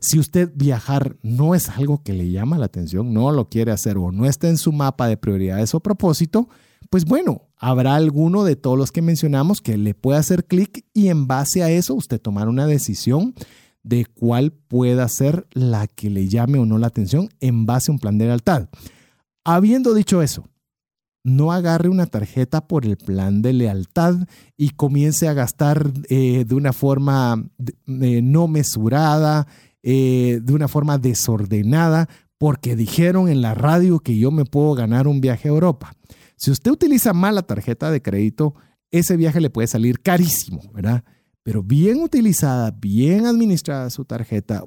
Si 0.00 0.18
usted 0.18 0.50
viajar 0.54 1.18
no 1.20 1.54
es 1.54 1.68
algo 1.68 2.02
que 2.02 2.14
le 2.14 2.30
llama 2.30 2.56
la 2.56 2.64
atención, 2.64 3.12
no 3.12 3.30
lo 3.30 3.50
quiere 3.50 3.72
hacer 3.72 3.98
o 3.98 4.10
no 4.10 4.24
está 4.24 4.48
en 4.48 4.56
su 4.56 4.72
mapa 4.72 5.06
de 5.06 5.18
prioridades 5.18 5.74
o 5.74 5.80
propósito, 5.80 6.48
pues 6.88 7.04
bueno, 7.04 7.42
habrá 7.58 7.94
alguno 7.94 8.44
de 8.44 8.56
todos 8.56 8.78
los 8.78 8.90
que 8.90 9.02
mencionamos 9.02 9.60
que 9.60 9.76
le 9.76 9.92
pueda 9.92 10.18
hacer 10.18 10.46
clic 10.46 10.86
y 10.94 11.08
en 11.08 11.26
base 11.26 11.62
a 11.62 11.68
eso 11.68 11.94
usted 11.94 12.18
tomar 12.18 12.48
una 12.48 12.66
decisión 12.66 13.34
de 13.86 14.04
cuál 14.04 14.52
pueda 14.52 15.06
ser 15.08 15.46
la 15.52 15.86
que 15.86 16.10
le 16.10 16.26
llame 16.26 16.58
o 16.58 16.66
no 16.66 16.76
la 16.76 16.88
atención 16.88 17.28
en 17.40 17.66
base 17.66 17.90
a 17.90 17.94
un 17.94 18.00
plan 18.00 18.18
de 18.18 18.26
lealtad. 18.26 18.68
Habiendo 19.44 19.94
dicho 19.94 20.22
eso, 20.22 20.48
no 21.22 21.52
agarre 21.52 21.88
una 21.88 22.06
tarjeta 22.06 22.66
por 22.66 22.84
el 22.84 22.96
plan 22.96 23.42
de 23.42 23.52
lealtad 23.52 24.26
y 24.56 24.70
comience 24.70 25.28
a 25.28 25.34
gastar 25.34 25.92
eh, 26.08 26.44
de 26.44 26.54
una 26.56 26.72
forma 26.72 27.48
eh, 27.86 28.22
no 28.22 28.48
mesurada, 28.48 29.46
eh, 29.84 30.40
de 30.42 30.52
una 30.52 30.66
forma 30.66 30.98
desordenada, 30.98 32.08
porque 32.38 32.74
dijeron 32.74 33.28
en 33.28 33.40
la 33.40 33.54
radio 33.54 34.00
que 34.00 34.18
yo 34.18 34.32
me 34.32 34.44
puedo 34.44 34.74
ganar 34.74 35.06
un 35.06 35.20
viaje 35.20 35.48
a 35.48 35.52
Europa. 35.52 35.92
Si 36.36 36.50
usted 36.50 36.72
utiliza 36.72 37.12
mal 37.12 37.36
la 37.36 37.42
tarjeta 37.42 37.92
de 37.92 38.02
crédito, 38.02 38.54
ese 38.90 39.16
viaje 39.16 39.40
le 39.40 39.50
puede 39.50 39.68
salir 39.68 40.00
carísimo, 40.00 40.60
¿verdad? 40.74 41.04
Pero 41.46 41.62
bien 41.62 42.02
utilizada, 42.02 42.72
bien 42.72 43.24
administrada 43.24 43.88
su 43.90 44.04
tarjeta, 44.04 44.64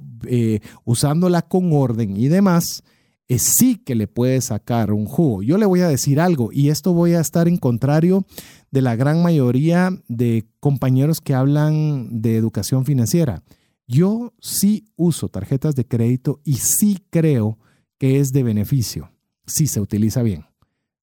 usándola 0.85 1.41
con 1.41 1.73
orden 1.73 2.15
y 2.15 2.29
demás, 2.29 2.85
es 3.27 3.41
sí 3.41 3.75
que 3.75 3.95
le 3.95 4.07
puede 4.07 4.39
sacar 4.39 4.93
un 4.93 5.05
jugo. 5.05 5.43
Yo 5.43 5.57
le 5.57 5.65
voy 5.65 5.81
a 5.81 5.89
decir 5.89 6.21
algo 6.21 6.53
y 6.53 6.69
esto 6.69 6.93
voy 6.93 7.15
a 7.15 7.19
estar 7.19 7.49
en 7.49 7.57
contrario 7.57 8.25
de 8.71 8.81
la 8.81 8.95
gran 8.95 9.21
mayoría 9.21 9.91
de 10.07 10.47
compañeros 10.61 11.19
que 11.19 11.33
hablan 11.33 12.21
de 12.21 12.37
educación 12.37 12.85
financiera. 12.85 13.43
Yo 13.85 14.33
sí 14.39 14.87
uso 14.95 15.27
tarjetas 15.27 15.75
de 15.75 15.85
crédito 15.85 16.39
y 16.45 16.53
sí 16.53 16.99
creo 17.09 17.59
que 17.97 18.21
es 18.21 18.31
de 18.31 18.43
beneficio 18.43 19.11
si 19.45 19.67
se 19.67 19.81
utiliza 19.81 20.23
bien. 20.23 20.45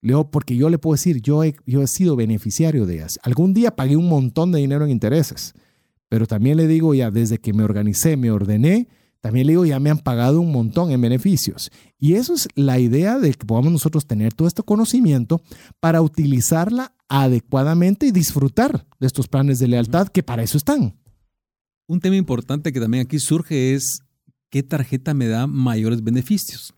Leo, 0.01 0.31
porque 0.31 0.57
yo 0.57 0.70
le 0.70 0.79
puedo 0.79 0.95
decir, 0.95 1.20
yo 1.20 1.45
he 1.45 1.55
sido 1.87 2.16
beneficiario 2.16 2.87
de 2.87 2.95
ellas. 2.95 3.18
Algún 3.22 3.53
día 3.53 3.77
pagué 3.77 3.99
un 3.99 4.09
montón 4.09 4.53
de 4.53 4.61
dinero 4.61 4.87
en 4.87 4.91
intereses, 4.91 5.53
pero 6.09 6.27
también 6.27 6.57
le 6.57 6.67
digo 6.67 6.95
ya, 6.95 7.11
desde 7.11 7.39
que 7.39 7.53
me 7.53 7.65
organicé, 7.65 8.17
me 8.17 8.31
ordené, 8.31 8.89
también 9.21 9.47
le 9.47 9.55
digo, 9.55 9.65
ya 9.65 9.81
me 9.81 9.91
han 9.91 9.99
pagado 9.99 10.41
un 10.41 10.53
montón 10.53 10.93
en 10.93 11.01
beneficios. 11.01 11.71
Y 11.99 12.15
eso 12.15 12.35
es 12.35 12.49
la 12.55 12.79
idea 12.79 13.19
de 13.19 13.35
que 13.35 13.45
podamos 13.45 13.73
nosotros 13.73 14.07
tener 14.07 14.33
todo 14.33 14.47
este 14.47 14.63
conocimiento 14.63 15.43
para 15.81 16.01
utilizarla 16.01 16.95
adecuadamente 17.09 18.07
y 18.07 18.13
disfrutar 18.13 18.87
de 19.01 19.07
estos 19.07 19.27
planes 19.27 19.59
de 19.59 19.69
lealtad 19.69 20.09
que 20.09 20.23
para 20.23 20.43
eso 20.43 20.57
están. 20.57 20.97
Un 21.89 22.01
tema 22.01 22.17
importante 22.17 22.73
que 22.73 22.81
también 22.81 23.05
aquí 23.05 23.19
surge 23.19 23.75
es 23.75 24.01
qué 24.51 24.63
tarjeta 24.63 25.15
me 25.15 25.27
da 25.27 25.47
mayores 25.47 26.03
beneficios. 26.03 26.75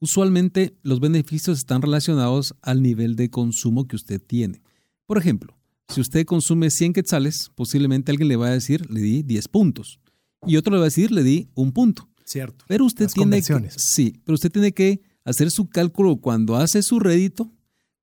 Usualmente 0.00 0.76
los 0.82 0.98
beneficios 0.98 1.58
están 1.58 1.82
relacionados 1.82 2.56
al 2.62 2.82
nivel 2.82 3.14
de 3.14 3.30
consumo 3.30 3.86
que 3.86 3.94
usted 3.94 4.20
tiene. 4.20 4.62
Por 5.06 5.18
ejemplo, 5.18 5.56
si 5.92 6.00
usted 6.00 6.24
consume 6.24 6.70
100 6.70 6.94
quetzales, 6.94 7.50
posiblemente 7.54 8.10
alguien 8.10 8.28
le 8.28 8.36
va 8.36 8.48
a 8.48 8.52
decir, 8.52 8.90
le 8.90 9.00
di 9.00 9.22
10 9.22 9.48
puntos 9.48 10.00
y 10.46 10.56
otro 10.56 10.72
le 10.72 10.78
va 10.78 10.84
a 10.84 10.88
decir, 10.88 11.10
le 11.10 11.22
di 11.22 11.48
un 11.54 11.72
punto. 11.72 12.08
Cierto. 12.24 12.64
Pero 12.66 12.84
usted 12.84 13.08
tiene 13.08 13.42
que, 13.42 13.70
sí, 13.76 14.20
pero 14.24 14.34
usted 14.34 14.50
tiene 14.50 14.72
que 14.72 15.02
hacer 15.24 15.50
su 15.50 15.68
cálculo 15.68 16.16
cuando 16.16 16.56
hace 16.56 16.82
su 16.82 16.98
rédito, 16.98 17.52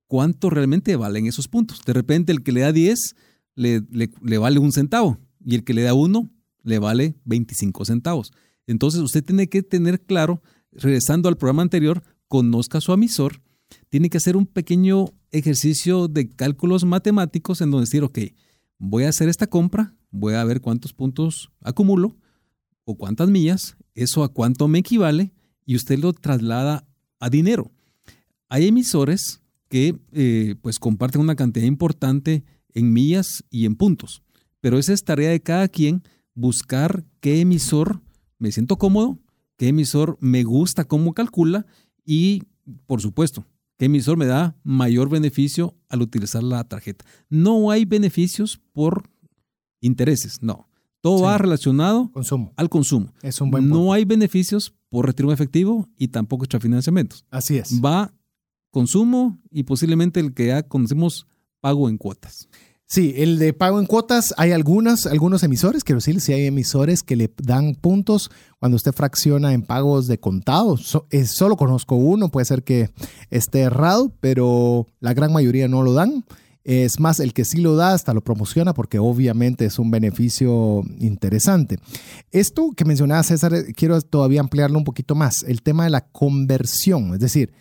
cuánto 0.08 0.50
realmente 0.50 0.96
valen 0.96 1.26
esos 1.26 1.48
puntos. 1.48 1.82
De 1.86 1.94
repente 1.94 2.32
el 2.32 2.44
que 2.44 2.52
le 2.52 2.62
da 2.62 2.72
10 2.72 3.16
le, 3.56 3.82
le, 3.92 4.38
vale 4.38 4.60
un 4.60 4.72
centavo 4.72 5.20
y 5.44 5.56
el 5.56 5.64
que 5.64 5.74
le 5.74 5.82
da 5.82 5.94
uno 5.94 6.32
le 6.64 6.80
vale 6.80 7.16
25 7.26 7.86
centavos. 7.86 8.32
Entonces 8.68 9.02
usted 9.02 9.24
tiene 9.24 9.50
que 9.50 9.64
tener 9.64 10.02
claro, 10.02 10.42
regresando 10.72 11.28
al 11.28 11.38
programa 11.38 11.64
anterior, 11.64 12.04
conozca 12.28 12.80
su 12.82 12.94
emisor, 12.94 13.42
tiene 13.90 14.10
que 14.10 14.18
hacer 14.18 14.38
un 14.38 14.46
pequeño 14.46 15.08
ejercicio 15.32 16.08
de 16.08 16.30
cálculos 16.30 16.86
matemáticos 16.86 17.62
en 17.62 17.72
donde 17.72 17.86
decir, 17.86 18.04
ok, 18.04 18.20
voy 18.78 19.04
a 19.04 19.10
hacer 19.10 19.30
esta 19.30 19.48
compra, 19.48 19.96
voy 20.12 20.34
a 20.34 20.44
ver 20.44 20.62
cuántos 20.62 20.94
puntos 20.94 21.52
acumulo 21.62 22.18
o 22.86 22.96
cuántas 22.96 23.30
millas, 23.30 23.78
eso 23.94 24.24
a 24.24 24.30
cuánto 24.30 24.68
me 24.68 24.80
equivale 24.80 25.32
y 25.66 25.76
usted 25.76 26.00
lo 26.00 26.14
traslada 26.14 26.88
a 27.20 27.30
dinero. 27.30 27.72
Hay 28.48 28.68
emisores 28.68 29.42
que 29.68 30.00
eh, 30.12 30.56
pues 30.62 30.80
comparten 30.80 31.22
una 31.22 31.36
cantidad 31.36 31.66
importante 31.66 32.44
en 32.74 32.92
millas 32.92 33.44
y 33.50 33.66
en 33.66 33.76
puntos, 33.76 34.24
pero 34.62 34.80
esa 34.80 34.94
es 34.94 35.04
tarea 35.04 35.30
de 35.30 35.42
cada 35.42 35.68
quien 35.68 36.04
buscar 36.34 37.06
qué 37.20 37.42
emisor 37.42 38.02
me 38.40 38.52
siento 38.52 38.78
cómodo, 38.78 39.20
qué 39.58 39.68
emisor 39.68 40.18
me 40.22 40.44
gusta 40.44 40.86
cómo 40.86 41.14
calcula 41.14 41.68
y 42.06 42.44
por 42.88 43.02
supuesto 43.02 43.46
qué 43.80 43.86
emisor 43.86 44.18
me 44.18 44.26
da 44.26 44.58
mayor 44.64 45.10
beneficio 45.10 45.74
al 45.88 46.02
utilizar 46.02 46.44
la 46.44 46.64
tarjeta. 46.66 47.06
No 47.30 47.72
hay 47.72 47.86
beneficios 47.86 48.62
por 48.74 49.10
intereses, 49.80 50.44
no. 50.44 50.68
Todo 51.02 51.22
va 51.22 51.38
relacionado 51.38 52.12
al 52.58 52.70
consumo. 52.70 53.14
Es 53.22 53.40
un 53.40 53.50
buen 53.50 53.70
No 53.70 53.94
hay 53.94 54.04
beneficios 54.04 54.76
por 54.90 55.06
retiro 55.06 55.32
efectivo 55.32 55.88
y 55.98 56.10
tampoco 56.10 56.44
extrafinanciamientos. 56.44 57.26
Así 57.32 57.58
es. 57.58 57.80
Va 57.84 58.14
consumo 58.70 59.40
y 59.50 59.64
posiblemente 59.64 60.20
el 60.20 60.34
que 60.34 60.48
ya 60.48 60.64
conocemos 60.64 61.26
pago 61.62 61.88
en 61.88 61.98
cuotas. 61.98 62.50
Sí, 62.92 63.14
el 63.18 63.38
de 63.38 63.54
pago 63.54 63.80
en 63.80 63.86
cuotas, 63.86 64.34
hay 64.36 64.52
algunas, 64.52 65.06
algunos 65.06 65.44
emisores, 65.44 65.84
quiero 65.84 66.00
decir, 66.00 66.20
si 66.22 66.34
hay 66.34 66.48
emisores 66.48 67.04
que 67.04 67.16
le 67.16 67.32
dan 67.38 67.76
puntos 67.76 68.32
cuando 68.58 68.78
usted 68.78 68.94
fracciona 68.94 69.54
en 69.54 69.62
pagos 69.62 70.08
de 70.08 70.20
contado. 70.20 70.76
solo 70.78 71.56
conozco 71.56 71.98
uno, 71.98 72.30
puede 72.30 72.46
ser 72.46 72.64
que 72.64 72.90
esté 73.30 73.60
errado, 73.60 74.12
pero 74.22 74.88
la 75.02 75.14
gran 75.14 75.32
mayoría 75.32 75.68
no 75.68 75.84
lo 75.84 75.94
dan. 75.94 76.26
Es 76.64 77.00
más, 77.00 77.20
el 77.20 77.34
que 77.34 77.46
sí 77.46 77.62
lo 77.62 77.76
da 77.76 77.94
hasta 77.94 78.16
lo 78.16 78.22
promociona 78.22 78.74
porque 78.74 78.98
obviamente 78.98 79.66
es 79.66 79.78
un 79.78 79.92
beneficio 79.92 80.82
interesante. 80.98 81.78
Esto 82.32 82.72
que 82.76 82.86
mencionaba 82.86 83.22
César, 83.22 83.54
quiero 83.76 84.02
todavía 84.02 84.40
ampliarlo 84.40 84.80
un 84.80 84.84
poquito 84.84 85.14
más, 85.14 85.44
el 85.44 85.62
tema 85.62 85.84
de 85.84 85.92
la 85.92 86.08
conversión, 86.08 87.14
es 87.14 87.20
decir, 87.20 87.52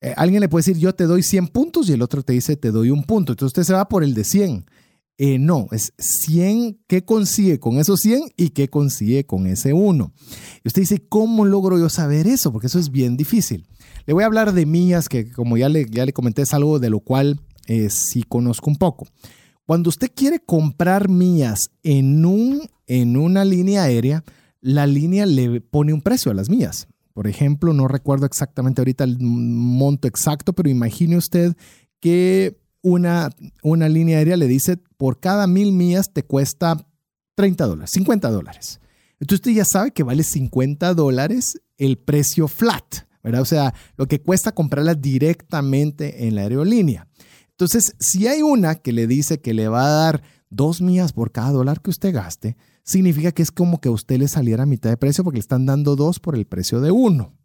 eh, 0.00 0.14
alguien 0.16 0.40
le 0.40 0.48
puede 0.48 0.60
decir 0.64 0.78
yo 0.78 0.94
te 0.94 1.04
doy 1.04 1.22
100 1.22 1.48
puntos 1.48 1.88
y 1.88 1.92
el 1.92 2.02
otro 2.02 2.22
te 2.22 2.32
dice 2.32 2.56
te 2.56 2.70
doy 2.70 2.90
un 2.90 3.04
punto, 3.04 3.32
entonces 3.32 3.58
usted 3.58 3.64
se 3.64 3.74
va 3.74 3.88
por 3.88 4.04
el 4.04 4.14
de 4.14 4.24
100. 4.24 4.64
Eh, 5.22 5.38
no, 5.38 5.66
es 5.70 5.92
100, 5.98 6.78
¿qué 6.86 7.04
consigue 7.04 7.60
con 7.60 7.76
esos 7.76 8.00
100 8.00 8.32
y 8.38 8.50
qué 8.50 8.68
consigue 8.70 9.26
con 9.26 9.46
ese 9.46 9.74
1? 9.74 10.12
Y 10.64 10.68
usted 10.68 10.80
dice, 10.80 11.02
¿cómo 11.06 11.44
logro 11.44 11.78
yo 11.78 11.90
saber 11.90 12.26
eso? 12.26 12.50
Porque 12.52 12.68
eso 12.68 12.78
es 12.78 12.90
bien 12.90 13.18
difícil. 13.18 13.66
Le 14.06 14.14
voy 14.14 14.22
a 14.22 14.26
hablar 14.26 14.54
de 14.54 14.64
mías, 14.64 15.10
que 15.10 15.30
como 15.30 15.58
ya 15.58 15.68
le, 15.68 15.84
ya 15.90 16.06
le 16.06 16.14
comenté, 16.14 16.40
es 16.40 16.54
algo 16.54 16.78
de 16.78 16.88
lo 16.88 17.00
cual 17.00 17.38
eh, 17.66 17.90
sí 17.90 18.22
conozco 18.22 18.70
un 18.70 18.76
poco. 18.76 19.06
Cuando 19.66 19.90
usted 19.90 20.10
quiere 20.14 20.40
comprar 20.40 21.10
millas 21.10 21.70
en, 21.82 22.24
un, 22.24 22.62
en 22.86 23.18
una 23.18 23.44
línea 23.44 23.82
aérea, 23.82 24.24
la 24.62 24.86
línea 24.86 25.26
le 25.26 25.60
pone 25.60 25.92
un 25.92 26.00
precio 26.00 26.32
a 26.32 26.34
las 26.34 26.48
millas. 26.48 26.88
Por 27.20 27.28
ejemplo, 27.28 27.74
no 27.74 27.86
recuerdo 27.86 28.24
exactamente 28.24 28.80
ahorita 28.80 29.04
el 29.04 29.18
monto 29.20 30.08
exacto, 30.08 30.54
pero 30.54 30.70
imagine 30.70 31.18
usted 31.18 31.54
que 32.00 32.58
una, 32.80 33.28
una 33.62 33.90
línea 33.90 34.16
aérea 34.16 34.38
le 34.38 34.46
dice 34.46 34.78
por 34.96 35.20
cada 35.20 35.46
mil 35.46 35.72
millas 35.72 36.14
te 36.14 36.22
cuesta 36.22 36.82
30 37.34 37.66
dólares, 37.66 37.90
50 37.90 38.30
dólares. 38.30 38.80
Entonces 39.18 39.40
usted 39.40 39.50
ya 39.50 39.66
sabe 39.66 39.90
que 39.90 40.02
vale 40.02 40.22
50 40.22 40.94
dólares 40.94 41.60
el 41.76 41.98
precio 41.98 42.48
flat, 42.48 43.00
¿verdad? 43.22 43.42
O 43.42 43.44
sea, 43.44 43.74
lo 43.98 44.08
que 44.08 44.22
cuesta 44.22 44.52
comprarla 44.52 44.94
directamente 44.94 46.26
en 46.26 46.36
la 46.36 46.40
aerolínea. 46.40 47.06
Entonces, 47.50 47.96
si 48.00 48.28
hay 48.28 48.40
una 48.40 48.76
que 48.76 48.94
le 48.94 49.06
dice 49.06 49.42
que 49.42 49.52
le 49.52 49.68
va 49.68 49.84
a 49.84 50.04
dar 50.04 50.22
dos 50.48 50.80
millas 50.80 51.12
por 51.12 51.32
cada 51.32 51.50
dólar 51.50 51.82
que 51.82 51.90
usted 51.90 52.14
gaste, 52.14 52.56
significa 52.90 53.32
que 53.32 53.42
es 53.42 53.52
como 53.52 53.80
que 53.80 53.88
a 53.88 53.92
usted 53.92 54.18
le 54.18 54.26
saliera 54.26 54.64
a 54.64 54.66
mitad 54.66 54.90
de 54.90 54.96
precio 54.96 55.22
porque 55.22 55.36
le 55.36 55.42
están 55.42 55.64
dando 55.64 55.94
dos 55.94 56.18
por 56.18 56.34
el 56.36 56.46
precio 56.46 56.80
de 56.80 56.90
uno. 56.90 57.36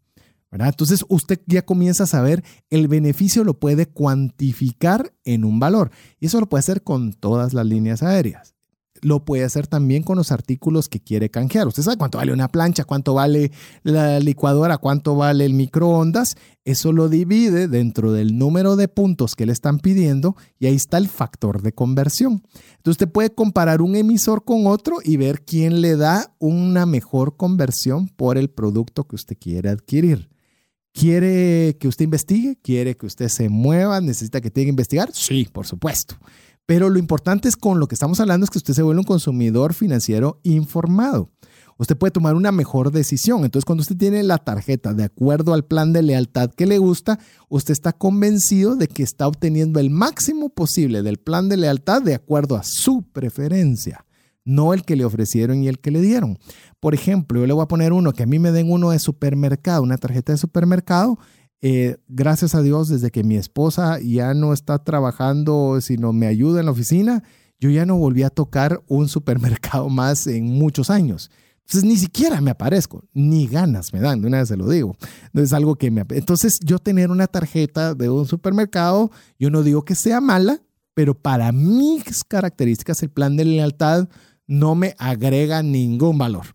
¿verdad? 0.51 0.69
Entonces 0.69 1.05
usted 1.07 1.41
ya 1.45 1.65
comienza 1.65 2.03
a 2.03 2.07
saber 2.07 2.43
el 2.69 2.87
beneficio 2.87 3.43
lo 3.43 3.59
puede 3.59 3.87
cuantificar 3.87 5.13
en 5.23 5.43
un 5.43 5.59
valor 5.59 5.91
y 6.19 6.27
eso 6.27 6.39
lo 6.39 6.47
puede 6.47 6.59
hacer 6.59 6.81
con 6.83 7.13
todas 7.13 7.53
las 7.53 7.65
líneas 7.65 8.03
aéreas 8.03 8.54
lo 9.05 9.23
puede 9.23 9.43
hacer 9.43 9.67
también 9.67 10.01
con 10.01 10.17
los 10.17 10.31
artículos 10.31 10.89
que 10.89 10.99
quiere 10.99 11.29
canjear. 11.29 11.67
Usted 11.67 11.83
sabe 11.83 11.97
cuánto 11.97 12.17
vale 12.17 12.33
una 12.33 12.47
plancha, 12.47 12.85
cuánto 12.85 13.13
vale 13.13 13.51
la 13.83 14.19
licuadora, 14.19 14.79
cuánto 14.79 15.15
vale 15.15 15.45
el 15.45 15.53
microondas. 15.53 16.35
Eso 16.63 16.91
lo 16.91 17.07
divide 17.07 17.67
dentro 17.67 18.11
del 18.11 18.35
número 18.39 18.75
de 18.75 18.87
puntos 18.87 19.35
que 19.35 19.45
le 19.45 19.53
están 19.53 19.77
pidiendo 19.77 20.35
y 20.57 20.65
ahí 20.65 20.73
está 20.73 20.97
el 20.97 21.07
factor 21.07 21.61
de 21.61 21.71
conversión. 21.71 22.41
Entonces 22.77 22.93
usted 22.93 23.11
puede 23.11 23.29
comparar 23.29 23.83
un 23.83 23.95
emisor 23.95 24.43
con 24.43 24.65
otro 24.65 24.97
y 25.03 25.17
ver 25.17 25.45
quién 25.45 25.81
le 25.81 25.97
da 25.97 26.35
una 26.39 26.87
mejor 26.87 27.37
conversión 27.37 28.07
por 28.07 28.39
el 28.39 28.49
producto 28.49 29.03
que 29.07 29.17
usted 29.17 29.37
quiere 29.39 29.69
adquirir. 29.69 30.29
¿Quiere 30.93 31.77
que 31.77 31.87
usted 31.87 32.05
investigue? 32.05 32.57
¿Quiere 32.63 32.97
que 32.97 33.05
usted 33.05 33.27
se 33.27 33.49
mueva? 33.49 34.01
¿Necesita 34.01 34.41
que 34.41 34.49
tenga 34.49 34.65
que 34.65 34.69
investigar? 34.69 35.09
Sí, 35.13 35.47
por 35.51 35.67
supuesto. 35.67 36.15
Pero 36.65 36.89
lo 36.89 36.97
importante 36.97 37.47
es 37.47 37.55
con 37.55 37.79
lo 37.79 37.87
que 37.87 37.95
estamos 37.95 38.19
hablando 38.19 38.43
es 38.43 38.49
que 38.49 38.57
usted 38.57 38.73
se 38.73 38.81
vuelve 38.81 39.01
un 39.01 39.05
consumidor 39.05 39.73
financiero 39.73 40.39
informado. 40.43 41.31
Usted 41.77 41.97
puede 41.97 42.11
tomar 42.11 42.35
una 42.35 42.51
mejor 42.51 42.91
decisión. 42.91 43.43
Entonces, 43.43 43.65
cuando 43.65 43.81
usted 43.81 43.97
tiene 43.97 44.23
la 44.23 44.37
tarjeta 44.37 44.93
de 44.93 45.03
acuerdo 45.03 45.53
al 45.53 45.65
plan 45.65 45.91
de 45.91 46.01
lealtad 46.01 46.49
que 46.51 46.65
le 46.65 46.77
gusta, 46.77 47.19
usted 47.49 47.73
está 47.73 47.91
convencido 47.91 48.75
de 48.75 48.87
que 48.87 49.03
está 49.03 49.27
obteniendo 49.27 49.79
el 49.79 49.89
máximo 49.89 50.49
posible 50.49 51.03
del 51.03 51.17
plan 51.17 51.49
de 51.49 51.57
lealtad 51.57 52.01
de 52.01 52.15
acuerdo 52.15 52.55
a 52.55 52.63
su 52.63 53.03
preferencia, 53.11 54.05
no 54.45 54.73
el 54.73 54.83
que 54.83 54.95
le 54.95 55.03
ofrecieron 55.03 55.63
y 55.63 55.67
el 55.67 55.79
que 55.79 55.91
le 55.91 56.01
dieron. 56.01 56.39
Por 56.79 56.93
ejemplo, 56.93 57.41
yo 57.41 57.45
le 57.45 57.53
voy 57.53 57.63
a 57.63 57.67
poner 57.67 57.91
uno 57.91 58.13
que 58.13 58.23
a 58.23 58.27
mí 58.27 58.39
me 58.39 58.51
den 58.51 58.71
uno 58.71 58.91
de 58.91 58.99
supermercado, 58.99 59.83
una 59.83 59.97
tarjeta 59.97 60.31
de 60.31 60.37
supermercado, 60.37 61.19
eh, 61.67 61.97
gracias 62.07 62.53
a 62.53 62.61
Dios, 62.61 62.89
desde 62.89 63.09
que 63.09 63.23
mi 63.23 63.37
esposa 63.37 63.99
ya 63.99 64.35
no 64.35 64.53
está 64.53 64.77
trabajando, 64.77 65.81
sino 65.81 66.13
me 66.13 66.27
ayuda 66.27 66.59
en 66.59 66.67
la 66.67 66.71
oficina, 66.71 67.23
yo 67.59 67.71
ya 67.71 67.87
no 67.87 67.97
volví 67.97 68.21
a 68.21 68.29
tocar 68.29 68.83
un 68.87 69.09
supermercado 69.09 69.89
más 69.89 70.27
en 70.27 70.45
muchos 70.45 70.91
años. 70.91 71.31
Entonces 71.61 71.83
ni 71.83 71.97
siquiera 71.97 72.39
me 72.39 72.51
aparezco, 72.51 73.03
ni 73.13 73.47
ganas 73.47 73.93
me 73.93 73.99
dan, 73.99 74.21
de 74.21 74.27
una 74.27 74.37
vez 74.37 74.49
se 74.49 74.57
lo 74.57 74.69
digo. 74.69 74.95
Es 75.33 75.53
algo 75.53 75.75
que 75.75 75.89
me... 75.89 76.05
Entonces 76.09 76.59
yo 76.63 76.77
tener 76.77 77.09
una 77.09 77.25
tarjeta 77.25 77.95
de 77.95 78.09
un 78.09 78.27
supermercado, 78.27 79.09
yo 79.39 79.49
no 79.49 79.63
digo 79.63 79.85
que 79.85 79.95
sea 79.95 80.21
mala, 80.21 80.61
pero 80.93 81.15
para 81.15 81.51
mis 81.51 82.23
características 82.23 83.01
el 83.01 83.09
plan 83.09 83.37
de 83.37 83.45
lealtad 83.45 84.07
no 84.45 84.75
me 84.75 84.93
agrega 84.99 85.63
ningún 85.63 86.19
valor. 86.19 86.45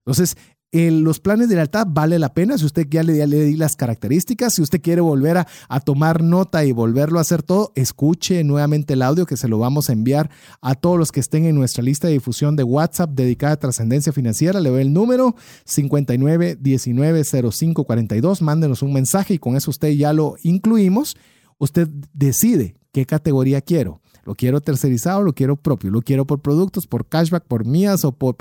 Entonces, 0.00 0.36
los 0.72 1.20
planes 1.20 1.48
de 1.48 1.54
lealtad 1.54 1.86
vale 1.88 2.18
la 2.18 2.34
pena 2.34 2.58
si 2.58 2.66
usted 2.66 2.86
ya 2.90 3.02
le, 3.02 3.26
di 3.26 3.56
las 3.56 3.74
características, 3.74 4.52
si 4.54 4.60
usted 4.62 4.82
quiere 4.82 5.00
volver 5.00 5.38
a, 5.38 5.46
tomar 5.80 6.22
nota 6.22 6.62
y 6.64 6.72
volverlo 6.72 7.18
a 7.18 7.22
hacer 7.22 7.42
todo, 7.42 7.72
escuche 7.74 8.44
nuevamente 8.44 8.92
el 8.94 9.02
audio 9.02 9.24
que 9.24 9.38
se 9.38 9.48
lo 9.48 9.58
vamos 9.58 9.88
a 9.88 9.94
enviar 9.94 10.28
a 10.60 10.74
todos 10.74 10.98
los 10.98 11.10
que 11.10 11.20
estén 11.20 11.46
en 11.46 11.54
nuestra 11.54 11.82
lista 11.82 12.08
de 12.08 12.12
difusión 12.14 12.56
de 12.56 12.64
WhatsApp 12.64 13.12
dedicada 13.12 13.54
a 13.54 13.58
trascendencia 13.58 14.12
financiera. 14.12 14.60
Le 14.60 14.68
doy 14.68 14.82
el 14.82 14.92
número 14.92 15.34
59190542, 15.66 18.42
mándenos 18.42 18.82
un 18.82 18.92
mensaje 18.92 19.32
y 19.34 19.38
con 19.38 19.56
eso 19.56 19.70
usted 19.70 19.88
ya 19.90 20.12
lo 20.12 20.34
incluimos. 20.42 21.16
Usted 21.56 21.88
decide 22.12 22.76
qué 22.92 23.06
categoría 23.06 23.62
quiero 23.62 24.02
lo 24.28 24.34
quiero 24.34 24.60
tercerizado, 24.60 25.22
lo 25.22 25.32
quiero 25.32 25.56
propio, 25.56 25.90
lo 25.90 26.02
quiero 26.02 26.26
por 26.26 26.42
productos, 26.42 26.86
por 26.86 27.08
cashback, 27.08 27.44
por 27.44 27.64
mías 27.64 28.04
o 28.04 28.12
por, 28.12 28.36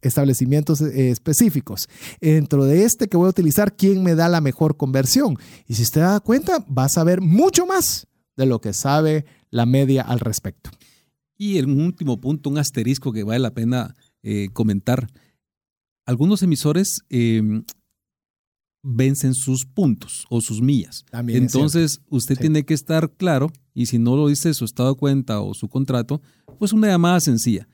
establecimientos 0.00 0.80
eh, 0.80 1.10
específicos. 1.10 1.86
Dentro 2.18 2.64
de 2.64 2.84
este 2.84 3.06
que 3.06 3.18
voy 3.18 3.26
a 3.26 3.28
utilizar, 3.30 3.76
¿quién 3.76 4.02
me 4.02 4.14
da 4.14 4.30
la 4.30 4.40
mejor 4.40 4.78
conversión? 4.78 5.36
Y 5.66 5.74
si 5.74 5.82
usted 5.82 6.00
da 6.00 6.18
cuenta, 6.20 6.64
va 6.66 6.84
a 6.84 6.88
saber 6.88 7.20
mucho 7.20 7.66
más 7.66 8.06
de 8.38 8.46
lo 8.46 8.62
que 8.62 8.72
sabe 8.72 9.26
la 9.50 9.66
media 9.66 10.00
al 10.00 10.18
respecto. 10.18 10.70
Y 11.36 11.58
el 11.58 11.66
último 11.66 12.18
punto, 12.18 12.48
un 12.48 12.56
asterisco 12.56 13.12
que 13.12 13.22
vale 13.22 13.40
la 13.40 13.52
pena 13.52 13.94
eh, 14.22 14.48
comentar. 14.54 15.08
Algunos 16.06 16.42
emisores 16.42 17.02
em, 17.10 17.64
vencen 18.82 19.34
sus 19.34 19.66
puntos 19.66 20.26
o 20.30 20.40
sus 20.40 20.60
millas. 20.62 21.04
Entonces, 21.28 22.00
usted 22.08 22.36
tiene 22.36 22.64
que 22.64 22.74
estar 22.74 23.10
claro, 23.12 23.52
y 23.74 23.86
si 23.86 23.98
no 23.98 24.16
lo 24.16 24.28
dice 24.28 24.54
su 24.54 24.64
estado 24.64 24.90
de 24.90 24.98
cuenta 24.98 25.40
o 25.40 25.54
su 25.54 25.68
contrato, 25.68 26.20
pues 26.58 26.72
una 26.72 26.88
llamada 26.88 27.20
sencilla. 27.20 27.68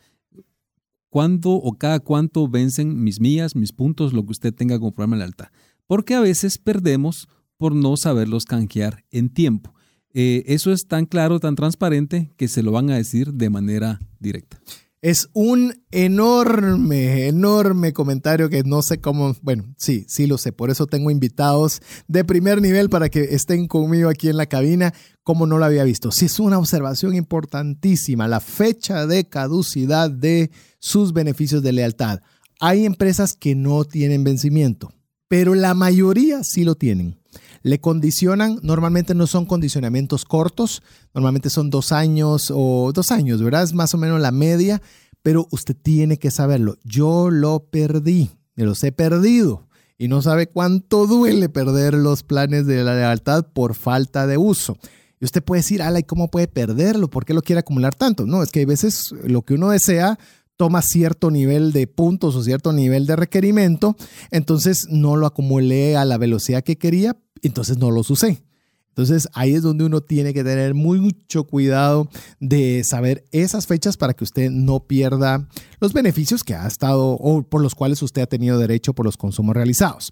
¿Cuándo 1.09 1.53
o 1.53 1.73
cada 1.79 2.01
cuánto 2.01 2.49
vencen 2.49 3.03
mis 3.03 3.21
millas, 3.21 3.57
mis 3.57 3.73
puntos, 3.73 4.13
lo 4.13 4.25
que 4.25 4.33
usted 4.33 4.53
tenga 4.53 4.79
como 4.79 4.93
programa 4.93 5.17
de 5.17 5.21
lealtad? 5.21 5.49
Porque 5.87 6.15
a 6.15 6.21
veces 6.21 6.59
perdemos 6.59 7.29
por 7.57 7.75
no 7.75 7.97
saberlos 7.97 8.45
canjear 8.45 9.05
en 9.11 9.31
tiempo. 9.31 9.75
Eh, 10.13 10.45
eso 10.47 10.73
es 10.73 10.87
tan 10.87 11.07
claro, 11.07 11.41
tan 11.41 11.57
transparente, 11.57 12.33
que 12.37 12.49
se 12.49 12.63
lo 12.63 12.73
van 12.73 12.91
a 12.91 12.97
decir 12.97 13.33
de 13.35 13.51
manera 13.51 14.01
directa. 14.19 14.61
Es 15.07 15.29
un 15.35 15.73
enorme, 15.93 17.29
enorme 17.29 17.93
comentario 17.93 18.51
que 18.51 18.65
no 18.65 18.83
sé 18.83 19.01
cómo, 19.01 19.37
bueno, 19.41 19.73
sí, 19.77 20.05
sí 20.09 20.27
lo 20.27 20.37
sé, 20.37 20.51
por 20.51 20.69
eso 20.69 20.89
tengo 20.89 21.13
invitados 21.13 21.81
de 22.09 22.25
primer 22.25 22.61
nivel 22.61 22.91
para 22.91 23.09
que 23.09 23.21
estén 23.21 23.69
conmigo 23.69 24.09
aquí 24.09 24.29
en 24.29 24.37
la 24.37 24.47
cabina, 24.47 24.93
como 25.23 25.47
no 25.47 25.59
lo 25.59 25.65
había 25.65 25.85
visto. 25.85 26.11
Sí, 26.11 26.27
es 26.27 26.41
una 26.41 26.59
observación 26.59 27.15
importantísima, 27.15 28.27
la 28.27 28.41
fecha 28.41 29.07
de 29.07 29.29
caducidad 29.29 30.11
de 30.11 30.51
sus 30.81 31.13
beneficios 31.13 31.63
de 31.63 31.71
lealtad. 31.71 32.19
Hay 32.59 32.85
empresas 32.85 33.35
que 33.35 33.55
no 33.55 33.85
tienen 33.85 34.25
vencimiento, 34.25 34.93
pero 35.29 35.55
la 35.55 35.75
mayoría 35.75 36.43
sí 36.43 36.65
lo 36.65 36.75
tienen 36.75 37.17
le 37.63 37.81
condicionan, 37.81 38.59
normalmente 38.63 39.15
no 39.15 39.27
son 39.27 39.47
condicionamientos 39.47 40.25
cortos, 40.25 40.83
normalmente 41.15 41.51
son 41.51 41.71
dos 41.71 41.93
años 41.93 42.53
o 42.55 42.93
dos 42.93 43.11
años, 43.11 43.43
¿verdad? 43.43 43.63
Es 43.63 43.73
más 43.73 43.95
o 43.95 43.99
menos 43.99 44.21
la 44.21 44.33
media, 44.33 44.83
pero 45.23 45.49
usted 45.51 45.77
tiene 45.81 46.19
que 46.19 46.31
saberlo. 46.31 46.77
Yo 46.85 47.31
lo 47.31 47.65
perdí, 47.71 48.31
los 48.55 48.83
he 48.85 48.93
perdido 48.93 49.67
y 49.99 50.09
no 50.09 50.23
sabe 50.23 50.47
cuánto 50.49 51.07
duele 51.07 51.49
perder 51.49 51.95
los 51.95 52.23
planes 52.23 52.67
de 52.67 52.85
la 52.85 52.95
lealtad 52.95 53.47
por 53.53 53.75
falta 53.75 54.27
de 54.27 54.37
uso. 54.37 54.77
Y 55.21 55.25
usted 55.25 55.43
puede 55.43 55.61
decir, 55.61 55.83
ala, 55.83 55.99
¿y 55.99 56.05
cómo 56.05 56.31
puede 56.31 56.49
perderlo? 56.49 57.09
¿Por 57.09 57.25
qué 57.25 57.33
lo 57.33 57.43
quiere 57.43 57.61
acumular 57.61 57.95
tanto? 57.95 58.27
No, 58.27 58.43
es 58.43 58.51
que 58.51 58.61
hay 58.61 58.67
veces 58.67 59.15
lo 59.25 59.43
que 59.43 59.55
uno 59.55 59.71
desea 59.71 60.19
toma 60.57 60.83
cierto 60.83 61.31
nivel 61.31 61.73
de 61.73 61.87
puntos 61.87 62.35
o 62.37 62.43
cierto 62.43 62.73
nivel 62.73 63.07
de 63.07 63.17
requerimiento, 63.17 63.97
entonces 64.31 64.87
no 64.91 65.17
lo 65.17 65.27
acumulé 65.27 65.97
a 65.97 66.05
la 66.05 66.19
velocidad 66.19 66.65
que 66.65 66.79
quería, 66.79 67.17
entonces 67.43 67.79
no 67.79 67.91
los 67.91 68.11
usé. 68.11 68.43
Entonces 68.89 69.29
ahí 69.35 69.55
es 69.55 69.63
donde 69.63 69.85
uno 69.85 70.01
tiene 70.01 70.33
que 70.33 70.43
tener 70.43 70.73
mucho 70.73 71.45
cuidado 71.45 72.09
de 72.41 72.83
saber 72.83 73.25
esas 73.31 73.67
fechas 73.67 73.99
para 73.99 74.15
que 74.15 74.25
usted 74.25 74.51
no 74.51 74.81
pierda 74.81 75.47
los 75.81 75.93
beneficios 75.93 76.43
que 76.43 76.55
ha 76.55 76.67
estado 76.67 77.09
o 77.11 77.43
por 77.43 77.61
los 77.61 77.75
cuales 77.75 78.01
usted 78.03 78.23
ha 78.23 78.27
tenido 78.27 78.59
derecho 78.59 78.95
por 78.95 79.05
los 79.05 79.19
consumos 79.19 79.55
realizados. 79.55 80.11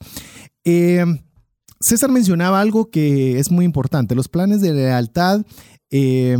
Eh, 0.64 1.02
César 1.80 2.10
mencionaba 2.10 2.60
algo 2.60 2.90
que 2.90 3.38
es 3.38 3.50
muy 3.50 3.64
importante. 3.64 4.14
Los 4.14 4.28
planes 4.28 4.60
de 4.60 4.74
lealtad 4.74 5.46
eh, 5.90 6.36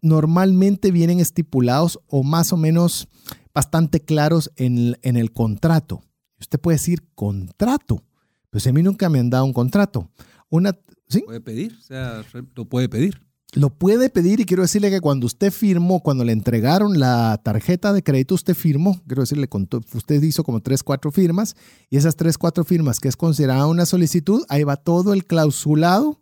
normalmente 0.00 0.90
vienen 0.90 1.20
estipulados 1.20 2.00
o 2.06 2.22
más 2.22 2.52
o 2.52 2.56
menos 2.56 3.08
bastante 3.54 4.00
claros 4.00 4.52
en, 4.56 4.96
el 5.02 5.32
contrato. 5.32 6.02
Usted 6.40 6.60
puede 6.60 6.76
decir 6.76 7.02
contrato, 7.14 8.04
pues 8.50 8.66
a 8.66 8.72
mí 8.72 8.82
nunca 8.82 9.08
me 9.08 9.18
han 9.18 9.30
dado 9.30 9.44
un 9.44 9.52
contrato. 9.52 10.10
Una, 10.48 10.78
¿sí? 11.08 11.22
Puede 11.26 11.40
pedir, 11.40 11.76
o 11.78 11.82
sea, 11.82 12.24
lo 12.54 12.64
puede 12.66 12.88
pedir. 12.88 13.20
Lo 13.54 13.70
puede 13.70 14.10
pedir 14.10 14.40
y 14.40 14.44
quiero 14.44 14.62
decirle 14.62 14.90
que 14.90 15.00
cuando 15.00 15.26
usted 15.26 15.50
firmó, 15.50 16.00
cuando 16.02 16.22
le 16.22 16.32
entregaron 16.32 17.00
la 17.00 17.40
tarjeta 17.42 17.94
de 17.94 18.02
crédito, 18.02 18.34
usted 18.34 18.54
firmó, 18.54 19.00
quiero 19.06 19.22
decirle, 19.22 19.48
usted 19.94 20.22
hizo 20.22 20.44
como 20.44 20.60
tres, 20.60 20.82
cuatro 20.82 21.10
firmas 21.10 21.56
y 21.88 21.96
esas 21.96 22.14
tres, 22.14 22.36
cuatro 22.36 22.62
firmas 22.62 23.00
que 23.00 23.08
es 23.08 23.16
considerada 23.16 23.66
una 23.66 23.86
solicitud, 23.86 24.44
ahí 24.50 24.64
va 24.64 24.76
todo 24.76 25.14
el 25.14 25.24
clausulado 25.24 26.20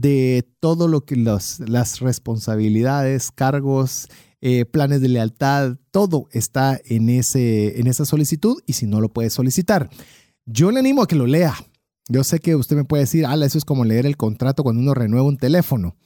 de 0.00 0.46
todo 0.60 0.88
lo 0.88 1.04
que 1.04 1.16
las 1.16 2.00
responsabilidades, 2.00 3.30
cargos, 3.30 4.08
eh, 4.40 4.64
planes 4.64 5.00
de 5.00 5.08
lealtad, 5.08 5.76
todo 5.90 6.28
está 6.32 6.78
en, 6.84 7.08
ese, 7.08 7.80
en 7.80 7.86
esa 7.86 8.04
solicitud 8.04 8.58
y 8.66 8.74
si 8.74 8.86
no 8.86 9.00
lo 9.00 9.08
puede 9.08 9.30
solicitar. 9.30 9.88
Yo 10.44 10.70
le 10.70 10.80
animo 10.80 11.02
a 11.02 11.08
que 11.08 11.16
lo 11.16 11.26
lea. 11.26 11.54
Yo 12.08 12.22
sé 12.22 12.38
que 12.38 12.54
usted 12.54 12.76
me 12.76 12.84
puede 12.84 13.04
decir, 13.04 13.26
ala, 13.26 13.46
eso 13.46 13.58
es 13.58 13.64
como 13.64 13.84
leer 13.84 14.06
el 14.06 14.16
contrato 14.16 14.62
cuando 14.62 14.80
uno 14.80 14.94
renueva 14.94 15.26
un 15.26 15.38
teléfono. 15.38 15.96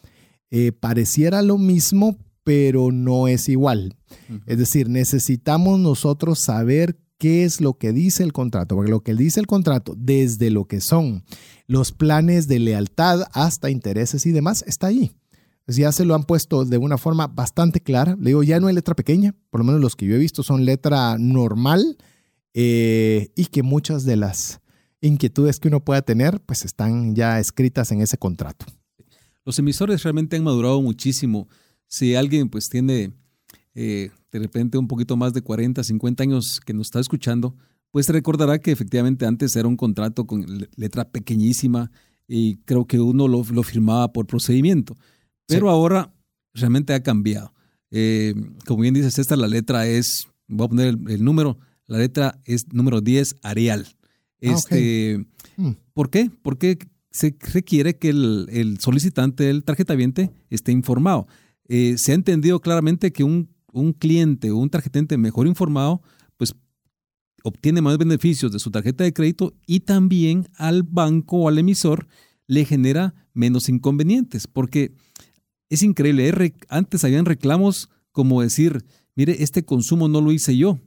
Eh, 0.50 0.72
pareciera 0.72 1.42
lo 1.42 1.58
mismo, 1.58 2.16
pero 2.44 2.90
no 2.92 3.28
es 3.28 3.48
igual. 3.48 3.96
Es 4.46 4.58
decir, 4.58 4.88
necesitamos 4.88 5.78
nosotros 5.78 6.40
saber 6.40 6.98
qué 7.20 7.44
es 7.44 7.60
lo 7.60 7.74
que 7.74 7.92
dice 7.92 8.22
el 8.22 8.32
contrato, 8.32 8.74
porque 8.74 8.90
lo 8.90 9.02
que 9.02 9.14
dice 9.14 9.40
el 9.40 9.46
contrato, 9.46 9.94
desde 9.94 10.48
lo 10.48 10.64
que 10.64 10.80
son 10.80 11.22
los 11.66 11.92
planes 11.92 12.48
de 12.48 12.58
lealtad 12.58 13.24
hasta 13.34 13.68
intereses 13.68 14.24
y 14.24 14.32
demás, 14.32 14.64
está 14.66 14.86
ahí. 14.86 15.12
Ya 15.66 15.92
se 15.92 16.06
lo 16.06 16.14
han 16.14 16.24
puesto 16.24 16.64
de 16.64 16.78
una 16.78 16.96
forma 16.96 17.26
bastante 17.26 17.82
clara. 17.82 18.16
Le 18.18 18.30
digo, 18.30 18.42
ya 18.42 18.58
no 18.58 18.68
hay 18.68 18.74
letra 18.74 18.96
pequeña, 18.96 19.36
por 19.50 19.60
lo 19.60 19.66
menos 19.66 19.82
los 19.82 19.96
que 19.96 20.06
yo 20.06 20.14
he 20.14 20.18
visto 20.18 20.42
son 20.42 20.64
letra 20.64 21.18
normal 21.18 21.98
eh, 22.54 23.28
y 23.36 23.44
que 23.46 23.62
muchas 23.62 24.04
de 24.04 24.16
las 24.16 24.62
inquietudes 25.02 25.60
que 25.60 25.68
uno 25.68 25.84
pueda 25.84 26.00
tener, 26.00 26.40
pues 26.40 26.64
están 26.64 27.14
ya 27.14 27.38
escritas 27.38 27.92
en 27.92 28.00
ese 28.00 28.16
contrato. 28.16 28.64
Los 29.44 29.58
emisores 29.58 30.02
realmente 30.02 30.38
han 30.38 30.44
madurado 30.44 30.80
muchísimo. 30.80 31.48
Si 31.86 32.14
alguien 32.14 32.48
pues 32.48 32.70
tiene 32.70 33.12
eh, 33.82 34.10
de 34.30 34.38
repente 34.38 34.76
un 34.76 34.86
poquito 34.86 35.16
más 35.16 35.32
de 35.32 35.40
40, 35.40 35.82
50 35.82 36.22
años 36.22 36.60
que 36.66 36.74
nos 36.74 36.88
está 36.88 37.00
escuchando, 37.00 37.56
pues 37.90 38.10
recordará 38.10 38.58
que 38.58 38.72
efectivamente 38.72 39.24
antes 39.24 39.56
era 39.56 39.66
un 39.66 39.78
contrato 39.78 40.26
con 40.26 40.44
letra 40.76 41.08
pequeñísima 41.08 41.90
y 42.28 42.56
creo 42.66 42.86
que 42.86 43.00
uno 43.00 43.26
lo, 43.26 43.42
firmaba 43.42 44.12
por 44.12 44.26
procedimiento. 44.26 44.98
Pero 45.46 45.70
ahora 45.70 46.12
realmente 46.52 46.92
ha 46.92 47.02
cambiado. 47.02 47.54
Eh, 47.90 48.34
como 48.66 48.82
bien 48.82 48.92
dices, 48.92 49.18
esta 49.18 49.34
la 49.34 49.48
letra 49.48 49.86
es, 49.86 50.28
voy 50.46 50.66
a 50.66 50.68
poner 50.68 50.98
el, 51.08 51.24
número, 51.24 51.58
la 51.86 51.96
letra 51.96 52.38
es 52.44 52.70
número 52.74 53.00
10, 53.00 53.36
Arial. 53.42 53.86
Ah, 53.88 53.96
este, 54.40 55.24
mm. 55.56 55.70
¿Por 55.94 56.10
qué? 56.10 56.30
Porque 56.42 56.78
se 57.10 57.34
requiere 57.54 57.96
que 57.96 58.10
el, 58.10 58.76
solicitante 58.78 59.44
del 59.44 59.64
tarjetaviente 59.64 60.30
esté 60.50 60.70
informado. 60.70 61.26
Eh, 61.66 61.94
se 61.96 62.12
ha 62.12 62.14
entendido 62.14 62.60
claramente 62.60 63.10
que 63.10 63.24
un 63.24 63.48
un 63.72 63.92
cliente 63.92 64.50
o 64.50 64.56
un 64.56 64.70
tarjetante 64.70 65.16
mejor 65.18 65.46
informado, 65.46 66.02
pues 66.36 66.54
obtiene 67.44 67.80
más 67.80 67.98
beneficios 67.98 68.52
de 68.52 68.58
su 68.58 68.70
tarjeta 68.70 69.04
de 69.04 69.12
crédito 69.12 69.54
y 69.66 69.80
también 69.80 70.48
al 70.56 70.82
banco 70.82 71.38
o 71.38 71.48
al 71.48 71.58
emisor 71.58 72.06
le 72.46 72.64
genera 72.64 73.14
menos 73.32 73.68
inconvenientes, 73.68 74.46
porque 74.46 74.92
es 75.68 75.82
increíble, 75.82 76.54
antes 76.68 77.04
habían 77.04 77.24
reclamos 77.24 77.88
como 78.12 78.42
decir, 78.42 78.84
mire, 79.14 79.42
este 79.42 79.64
consumo 79.64 80.08
no 80.08 80.20
lo 80.20 80.32
hice 80.32 80.56
yo. 80.56 80.78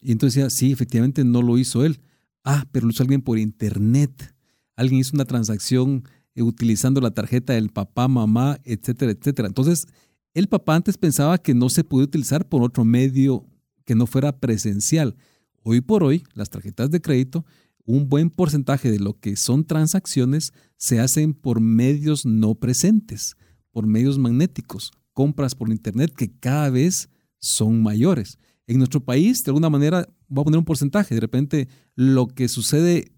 Y 0.00 0.12
entonces 0.12 0.34
decía, 0.42 0.50
sí, 0.50 0.72
efectivamente 0.72 1.24
no 1.24 1.42
lo 1.42 1.56
hizo 1.58 1.84
él. 1.84 2.00
Ah, 2.42 2.66
pero 2.72 2.86
lo 2.86 2.92
hizo 2.92 3.02
alguien 3.02 3.22
por 3.22 3.38
internet. 3.38 4.34
Alguien 4.76 5.00
hizo 5.00 5.12
una 5.14 5.24
transacción 5.24 6.04
utilizando 6.36 7.00
la 7.00 7.12
tarjeta 7.12 7.52
del 7.52 7.70
papá, 7.70 8.08
mamá, 8.08 8.58
etcétera, 8.64 9.12
etcétera. 9.12 9.48
Entonces, 9.48 9.86
el 10.34 10.48
papá 10.48 10.74
antes 10.74 10.98
pensaba 10.98 11.38
que 11.38 11.54
no 11.54 11.70
se 11.70 11.84
podía 11.84 12.04
utilizar 12.04 12.48
por 12.48 12.62
otro 12.62 12.84
medio 12.84 13.46
que 13.84 13.94
no 13.94 14.06
fuera 14.06 14.38
presencial. 14.38 15.16
Hoy 15.62 15.80
por 15.80 16.02
hoy, 16.02 16.24
las 16.34 16.50
tarjetas 16.50 16.90
de 16.90 17.00
crédito, 17.00 17.46
un 17.86 18.08
buen 18.08 18.30
porcentaje 18.30 18.90
de 18.90 18.98
lo 18.98 19.18
que 19.18 19.36
son 19.36 19.64
transacciones 19.64 20.52
se 20.76 21.00
hacen 21.00 21.34
por 21.34 21.60
medios 21.60 22.26
no 22.26 22.56
presentes, 22.56 23.36
por 23.70 23.86
medios 23.86 24.18
magnéticos, 24.18 24.90
compras 25.12 25.54
por 25.54 25.70
internet 25.70 26.12
que 26.14 26.30
cada 26.30 26.68
vez 26.70 27.08
son 27.38 27.82
mayores. 27.82 28.38
En 28.66 28.78
nuestro 28.78 29.04
país, 29.04 29.44
de 29.44 29.50
alguna 29.50 29.70
manera, 29.70 30.08
voy 30.28 30.42
a 30.42 30.44
poner 30.44 30.58
un 30.58 30.64
porcentaje, 30.64 31.14
de 31.14 31.20
repente 31.20 31.68
lo 31.94 32.26
que 32.28 32.48
sucede 32.48 33.12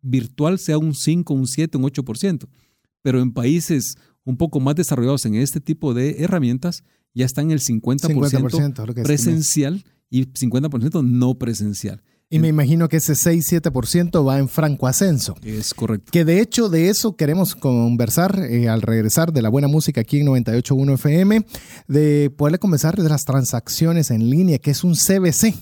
virtual 0.00 0.58
sea 0.58 0.78
un 0.78 0.94
5, 0.94 1.34
un 1.34 1.46
7, 1.46 1.76
un 1.76 1.84
8%, 1.84 2.48
pero 3.02 3.20
en 3.20 3.32
países 3.32 3.98
un 4.26 4.36
poco 4.36 4.60
más 4.60 4.74
desarrollados 4.74 5.24
en 5.24 5.36
este 5.36 5.60
tipo 5.60 5.94
de 5.94 6.22
herramientas 6.22 6.84
ya 7.14 7.24
están 7.24 7.50
el 7.50 7.60
50%, 7.60 9.02
presencial 9.02 9.84
y 10.10 10.26
50% 10.26 11.02
no 11.02 11.38
presencial. 11.38 12.02
Y 12.28 12.40
me 12.40 12.48
imagino 12.48 12.88
que 12.88 12.96
ese 12.96 13.12
6-7% 13.12 14.26
va 14.26 14.38
en 14.38 14.48
franco 14.48 14.88
ascenso. 14.88 15.36
Es 15.42 15.72
correcto. 15.72 16.10
Que 16.10 16.24
de 16.24 16.40
hecho 16.40 16.68
de 16.68 16.88
eso 16.88 17.16
queremos 17.16 17.54
conversar 17.54 18.40
eh, 18.50 18.68
al 18.68 18.82
regresar 18.82 19.32
de 19.32 19.42
la 19.42 19.48
buena 19.48 19.68
música 19.68 20.00
aquí 20.00 20.18
en 20.18 20.26
98.1 20.26 20.94
FM, 20.94 21.46
de 21.86 22.30
poderle 22.36 22.58
comenzar 22.58 23.00
de 23.00 23.08
las 23.08 23.24
transacciones 23.24 24.10
en 24.10 24.28
línea, 24.28 24.58
que 24.58 24.72
es 24.72 24.82
un 24.82 24.94
CBC. 24.94 25.54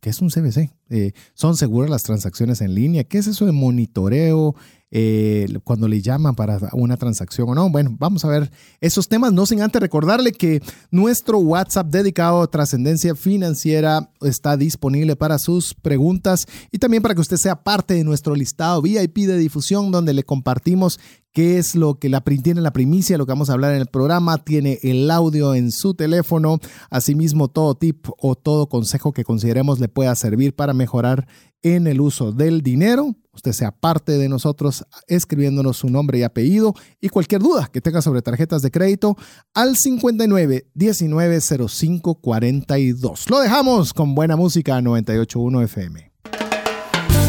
¿Qué 0.00 0.10
es 0.10 0.20
un 0.20 0.30
CBC? 0.30 0.70
Eh, 0.88 1.12
¿Son 1.34 1.56
seguras 1.56 1.90
las 1.90 2.02
transacciones 2.02 2.60
en 2.60 2.74
línea? 2.74 3.04
¿Qué 3.04 3.18
es 3.18 3.26
eso 3.26 3.46
de 3.46 3.52
monitoreo? 3.52 4.54
Eh, 4.92 5.46
cuando 5.62 5.86
le 5.86 6.02
llaman 6.02 6.34
para 6.34 6.58
una 6.72 6.96
transacción 6.96 7.48
o 7.48 7.54
no. 7.54 7.70
Bueno, 7.70 7.94
vamos 7.96 8.24
a 8.24 8.28
ver 8.28 8.50
esos 8.80 9.06
temas, 9.06 9.32
no 9.32 9.46
sin 9.46 9.62
antes 9.62 9.80
recordarle 9.80 10.32
que 10.32 10.60
nuestro 10.90 11.38
WhatsApp 11.38 11.86
dedicado 11.86 12.42
a 12.42 12.50
trascendencia 12.50 13.14
financiera 13.14 14.10
está 14.20 14.56
disponible 14.56 15.14
para 15.14 15.38
sus 15.38 15.74
preguntas 15.74 16.48
y 16.72 16.78
también 16.78 17.04
para 17.04 17.14
que 17.14 17.20
usted 17.20 17.36
sea 17.36 17.62
parte 17.62 17.94
de 17.94 18.02
nuestro 18.02 18.34
listado 18.34 18.82
VIP 18.82 19.18
de 19.18 19.38
difusión 19.38 19.92
donde 19.92 20.12
le 20.12 20.24
compartimos 20.24 20.98
qué 21.32 21.58
es 21.58 21.74
lo 21.74 21.98
que 21.98 22.08
la, 22.08 22.20
tiene 22.20 22.60
la 22.60 22.72
primicia, 22.72 23.18
lo 23.18 23.26
que 23.26 23.32
vamos 23.32 23.50
a 23.50 23.54
hablar 23.54 23.74
en 23.74 23.80
el 23.80 23.86
programa, 23.86 24.44
tiene 24.44 24.78
el 24.82 25.10
audio 25.10 25.54
en 25.54 25.70
su 25.70 25.94
teléfono, 25.94 26.58
asimismo 26.90 27.48
todo 27.48 27.74
tip 27.74 28.06
o 28.18 28.34
todo 28.34 28.68
consejo 28.68 29.12
que 29.12 29.24
consideremos 29.24 29.80
le 29.80 29.88
pueda 29.88 30.14
servir 30.14 30.54
para 30.54 30.74
mejorar 30.74 31.26
en 31.62 31.86
el 31.86 32.00
uso 32.00 32.32
del 32.32 32.62
dinero. 32.62 33.14
Usted 33.32 33.52
sea 33.52 33.70
parte 33.70 34.18
de 34.18 34.28
nosotros 34.28 34.84
escribiéndonos 35.06 35.78
su 35.78 35.88
nombre 35.88 36.18
y 36.18 36.24
apellido 36.24 36.74
y 37.00 37.08
cualquier 37.08 37.40
duda 37.40 37.70
que 37.72 37.80
tenga 37.80 38.02
sobre 38.02 38.22
tarjetas 38.22 38.60
de 38.60 38.70
crédito 38.70 39.16
al 39.54 39.76
59 39.76 40.66
19 40.74 41.40
05 41.40 42.14
42. 42.16 43.30
Lo 43.30 43.40
dejamos 43.40 43.94
con 43.94 44.14
buena 44.14 44.36
música 44.36 44.80
981 44.82 45.62
FM. 45.62 46.09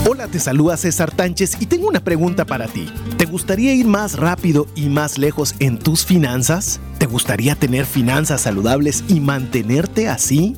Hola, 0.10 0.28
te 0.28 0.40
saluda 0.40 0.78
César 0.78 1.12
Tánchez 1.12 1.58
y 1.60 1.68
tengo 1.68 1.88
una 1.88 2.04
pregunta 2.04 2.44
para 2.44 2.66
ti. 2.68 2.88
¿Te 3.18 3.26
gustaría 3.26 3.76
ir 3.76 3.86
más 3.86 4.18
rápido 4.18 4.66
y 4.76 4.90
más 4.90 5.20
lejos 5.20 5.54
en 5.60 5.78
tus 5.78 6.06
finanzas? 6.06 6.80
¿Te 6.98 7.06
gustaría 7.06 7.54
tener 7.54 7.86
finanzas 7.86 8.42
saludables 8.42 9.04
y 9.08 9.20
mantenerte 9.20 10.10
así? 10.10 10.58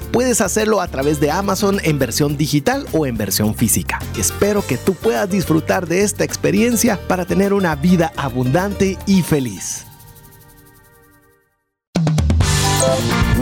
puedes 0.00 0.40
hacerlo 0.40 0.80
a 0.80 0.88
través 0.88 1.18
de 1.18 1.32
Amazon 1.32 1.80
en 1.82 1.98
versión 1.98 2.36
digital 2.36 2.86
o 2.92 3.06
en 3.06 3.16
versión 3.16 3.56
física. 3.56 3.98
Espero 4.16 4.64
que 4.64 4.76
tú 4.76 4.94
puedas 4.94 5.28
disfrutar 5.28 5.88
de 5.88 6.04
esta 6.04 6.22
experiencia 6.22 7.00
para 7.08 7.24
tener 7.24 7.52
una 7.52 7.74
vida 7.74 8.12
abundante 8.16 8.96
y 9.06 9.22
feliz. 9.22 9.86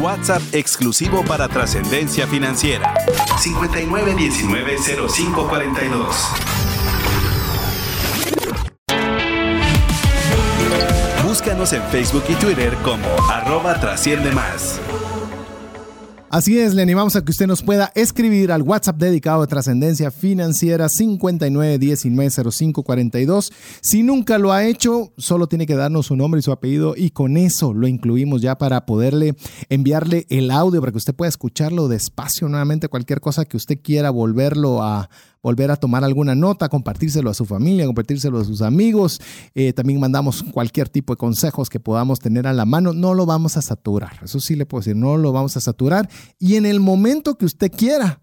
WhatsApp 0.00 0.42
exclusivo 0.52 1.24
para 1.24 1.48
trascendencia 1.48 2.26
financiera. 2.26 2.92
59190542. 3.38 6.14
Búscanos 11.24 11.72
en 11.72 11.82
Facebook 11.84 12.24
y 12.28 12.34
Twitter 12.34 12.74
como 12.82 13.06
arroba 13.30 13.78
trasciende 13.78 14.32
más. 14.32 14.80
Así 16.30 16.58
es, 16.58 16.74
le 16.74 16.82
animamos 16.82 17.16
a 17.16 17.24
que 17.24 17.30
usted 17.30 17.46
nos 17.46 17.62
pueda 17.62 17.90
escribir 17.94 18.52
al 18.52 18.60
WhatsApp 18.60 18.98
dedicado 18.98 19.40
a 19.40 19.46
trascendencia 19.46 20.10
financiera 20.10 20.88
59190542. 20.88 23.50
Si 23.80 24.02
nunca 24.02 24.36
lo 24.36 24.52
ha 24.52 24.66
hecho, 24.66 25.14
solo 25.16 25.46
tiene 25.46 25.64
que 25.64 25.74
darnos 25.74 26.08
su 26.08 26.16
nombre 26.16 26.40
y 26.40 26.42
su 26.42 26.52
apellido 26.52 26.92
y 26.94 27.12
con 27.12 27.38
eso 27.38 27.72
lo 27.72 27.88
incluimos 27.88 28.42
ya 28.42 28.58
para 28.58 28.84
poderle 28.84 29.36
enviarle 29.70 30.26
el 30.28 30.50
audio 30.50 30.80
para 30.80 30.92
que 30.92 30.98
usted 30.98 31.14
pueda 31.14 31.30
escucharlo 31.30 31.88
despacio 31.88 32.46
nuevamente, 32.46 32.88
cualquier 32.88 33.22
cosa 33.22 33.46
que 33.46 33.56
usted 33.56 33.78
quiera 33.82 34.10
volverlo 34.10 34.82
a 34.82 35.08
volver 35.48 35.70
a 35.70 35.76
tomar 35.76 36.04
alguna 36.04 36.34
nota, 36.34 36.68
compartírselo 36.68 37.30
a 37.30 37.34
su 37.34 37.46
familia, 37.46 37.86
compartírselo 37.86 38.38
a 38.38 38.44
sus 38.44 38.60
amigos. 38.60 39.20
Eh, 39.54 39.72
también 39.72 39.98
mandamos 39.98 40.42
cualquier 40.42 40.88
tipo 40.88 41.14
de 41.14 41.16
consejos 41.16 41.70
que 41.70 41.80
podamos 41.80 42.20
tener 42.20 42.46
a 42.46 42.52
la 42.52 42.66
mano. 42.66 42.92
No 42.92 43.14
lo 43.14 43.24
vamos 43.24 43.56
a 43.56 43.62
saturar. 43.62 44.20
Eso 44.22 44.40
sí 44.40 44.56
le 44.56 44.66
puedo 44.66 44.80
decir, 44.80 44.96
no 44.96 45.16
lo 45.16 45.32
vamos 45.32 45.56
a 45.56 45.60
saturar. 45.60 46.08
Y 46.38 46.56
en 46.56 46.66
el 46.66 46.80
momento 46.80 47.38
que 47.38 47.46
usted 47.46 47.72
quiera, 47.72 48.20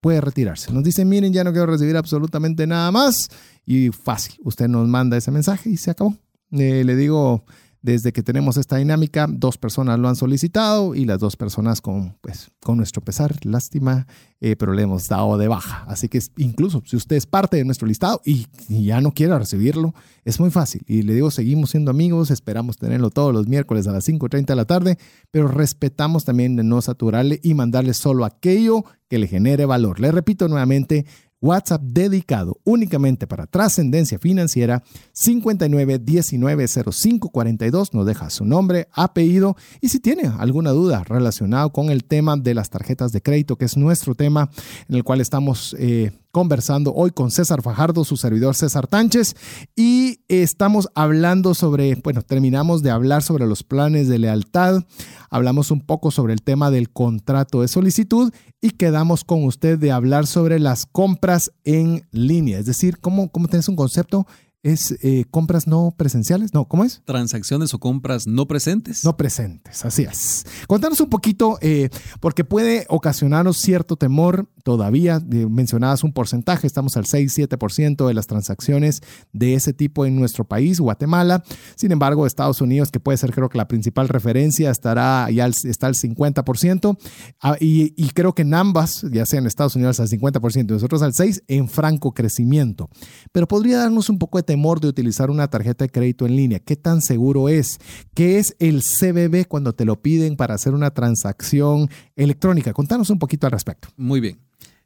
puede 0.00 0.20
retirarse. 0.20 0.70
Nos 0.70 0.84
dice, 0.84 1.04
miren, 1.06 1.32
ya 1.32 1.44
no 1.44 1.52
quiero 1.52 1.66
recibir 1.66 1.96
absolutamente 1.96 2.66
nada 2.66 2.90
más. 2.92 3.30
Y 3.64 3.88
fácil, 3.88 4.36
usted 4.44 4.68
nos 4.68 4.86
manda 4.86 5.16
ese 5.16 5.30
mensaje 5.30 5.70
y 5.70 5.78
se 5.78 5.90
acabó. 5.90 6.14
Eh, 6.52 6.84
le 6.84 6.94
digo, 6.94 7.46
desde 7.84 8.14
que 8.14 8.22
tenemos 8.22 8.56
esta 8.56 8.78
dinámica, 8.78 9.26
dos 9.28 9.58
personas 9.58 9.98
lo 9.98 10.08
han 10.08 10.16
solicitado 10.16 10.94
y 10.94 11.04
las 11.04 11.18
dos 11.18 11.36
personas 11.36 11.82
con, 11.82 12.16
pues, 12.22 12.50
con 12.62 12.78
nuestro 12.78 13.02
pesar, 13.02 13.36
lástima, 13.44 14.06
eh, 14.40 14.56
pero 14.56 14.72
le 14.72 14.84
hemos 14.84 15.06
dado 15.06 15.36
de 15.36 15.48
baja. 15.48 15.84
Así 15.86 16.08
que 16.08 16.18
incluso 16.38 16.82
si 16.86 16.96
usted 16.96 17.16
es 17.16 17.26
parte 17.26 17.58
de 17.58 17.64
nuestro 17.66 17.86
listado 17.86 18.22
y, 18.24 18.46
ya 18.70 19.02
no 19.02 19.12
quiere 19.12 19.38
recibirlo, 19.38 19.94
es 20.24 20.40
muy 20.40 20.50
fácil. 20.50 20.80
Y 20.86 21.02
le 21.02 21.12
digo, 21.12 21.30
seguimos 21.30 21.70
siendo 21.70 21.90
amigos, 21.90 22.30
esperamos 22.30 22.78
tenerlo 22.78 23.10
todos 23.10 23.34
los 23.34 23.48
miércoles 23.48 23.86
a 23.86 23.92
las 23.92 24.08
5.30 24.08 24.46
de 24.46 24.56
la 24.56 24.64
tarde, 24.64 24.98
pero 25.30 25.48
respetamos 25.48 26.24
también 26.24 26.56
de 26.56 26.64
no 26.64 26.80
saturarle 26.80 27.38
y 27.42 27.52
mandarle 27.52 27.92
solo 27.92 28.24
aquello 28.24 28.86
que 29.08 29.18
le 29.18 29.26
genere 29.26 29.66
valor. 29.66 30.00
Le 30.00 30.10
repito 30.10 30.48
nuevamente, 30.48 31.04
WhatsApp 31.44 31.82
dedicado 31.82 32.58
únicamente 32.64 33.26
para 33.26 33.46
trascendencia 33.46 34.18
financiera 34.18 34.82
59190542. 35.12 37.92
Nos 37.92 38.06
deja 38.06 38.30
su 38.30 38.46
nombre, 38.46 38.88
apellido 38.92 39.54
y 39.82 39.90
si 39.90 40.00
tiene 40.00 40.32
alguna 40.38 40.70
duda 40.70 41.04
relacionada 41.04 41.68
con 41.68 41.90
el 41.90 42.04
tema 42.04 42.38
de 42.38 42.54
las 42.54 42.70
tarjetas 42.70 43.12
de 43.12 43.20
crédito, 43.20 43.56
que 43.56 43.66
es 43.66 43.76
nuestro 43.76 44.14
tema 44.14 44.48
en 44.88 44.96
el 44.96 45.04
cual 45.04 45.20
estamos 45.20 45.76
eh, 45.78 46.12
conversando 46.34 46.92
hoy 46.92 47.12
con 47.12 47.30
César 47.30 47.62
Fajardo, 47.62 48.04
su 48.04 48.16
servidor 48.16 48.56
César 48.56 48.88
Tánchez, 48.88 49.36
y 49.76 50.18
estamos 50.26 50.88
hablando 50.96 51.54
sobre, 51.54 51.94
bueno, 51.94 52.22
terminamos 52.22 52.82
de 52.82 52.90
hablar 52.90 53.22
sobre 53.22 53.46
los 53.46 53.62
planes 53.62 54.08
de 54.08 54.18
lealtad, 54.18 54.82
hablamos 55.30 55.70
un 55.70 55.80
poco 55.80 56.10
sobre 56.10 56.32
el 56.32 56.42
tema 56.42 56.72
del 56.72 56.90
contrato 56.90 57.60
de 57.60 57.68
solicitud 57.68 58.34
y 58.60 58.70
quedamos 58.70 59.22
con 59.22 59.44
usted 59.44 59.78
de 59.78 59.92
hablar 59.92 60.26
sobre 60.26 60.58
las 60.58 60.86
compras 60.86 61.52
en 61.62 62.04
línea, 62.10 62.58
es 62.58 62.66
decir, 62.66 62.98
cómo, 62.98 63.30
cómo 63.30 63.46
tenés 63.46 63.68
un 63.68 63.76
concepto 63.76 64.26
es 64.64 64.96
eh, 65.02 65.26
compras 65.30 65.66
no 65.66 65.94
presenciales, 65.96 66.54
no, 66.54 66.64
¿cómo 66.64 66.84
es? 66.84 67.02
Transacciones 67.04 67.74
o 67.74 67.78
compras 67.78 68.26
no 68.26 68.48
presentes. 68.48 69.04
No 69.04 69.16
presentes, 69.16 69.84
así 69.84 70.02
es. 70.02 70.46
Contanos 70.66 71.00
un 71.00 71.10
poquito, 71.10 71.58
eh, 71.60 71.90
porque 72.18 72.44
puede 72.44 72.86
ocasionarnos 72.88 73.58
cierto 73.58 73.96
temor 73.96 74.48
todavía. 74.64 75.22
Eh, 75.30 75.46
mencionabas 75.48 76.02
un 76.02 76.12
porcentaje, 76.12 76.66
estamos 76.66 76.96
al 76.96 77.04
6-7% 77.04 78.08
de 78.08 78.14
las 78.14 78.26
transacciones 78.26 79.02
de 79.32 79.54
ese 79.54 79.72
tipo 79.72 80.06
en 80.06 80.16
nuestro 80.16 80.44
país, 80.44 80.80
Guatemala. 80.80 81.44
Sin 81.76 81.92
embargo, 81.92 82.26
Estados 82.26 82.60
Unidos, 82.60 82.90
que 82.90 82.98
puede 82.98 83.18
ser 83.18 83.32
creo 83.32 83.48
que 83.48 83.58
la 83.58 83.68
principal 83.68 84.08
referencia, 84.08 84.70
estará 84.72 85.30
ya 85.30 85.46
está 85.46 85.86
al 85.86 85.94
50%. 85.94 86.98
Ah, 87.40 87.56
y, 87.60 87.92
y, 87.96 88.08
creo 88.10 88.34
que 88.34 88.42
en 88.42 88.54
ambas, 88.54 89.06
ya 89.12 89.26
sea 89.26 89.38
en 89.38 89.46
Estados 89.46 89.76
Unidos 89.76 90.00
al 90.00 90.08
50%, 90.08 90.66
nosotros 90.66 91.02
al 91.02 91.12
6%, 91.12 91.42
en 91.46 91.68
franco 91.68 92.12
crecimiento. 92.12 92.88
Pero 93.30 93.46
podría 93.46 93.78
darnos 93.78 94.08
un 94.08 94.18
poco 94.18 94.38
de 94.38 94.42
temor 94.42 94.80
de 94.80 94.88
utilizar 94.88 95.30
una 95.30 95.48
tarjeta 95.48 95.84
de 95.84 95.90
crédito 95.90 96.26
en 96.26 96.36
línea? 96.36 96.58
¿Qué 96.58 96.76
tan 96.76 97.02
seguro 97.02 97.48
es? 97.48 97.78
¿Qué 98.14 98.38
es 98.38 98.56
el 98.58 98.82
CBB 98.82 99.46
cuando 99.46 99.74
te 99.74 99.84
lo 99.84 100.00
piden 100.00 100.36
para 100.36 100.54
hacer 100.54 100.74
una 100.74 100.90
transacción 100.90 101.90
electrónica? 102.16 102.72
Contanos 102.72 103.10
un 103.10 103.18
poquito 103.18 103.46
al 103.46 103.52
respecto. 103.52 103.88
Muy 103.96 104.20
bien. 104.20 104.38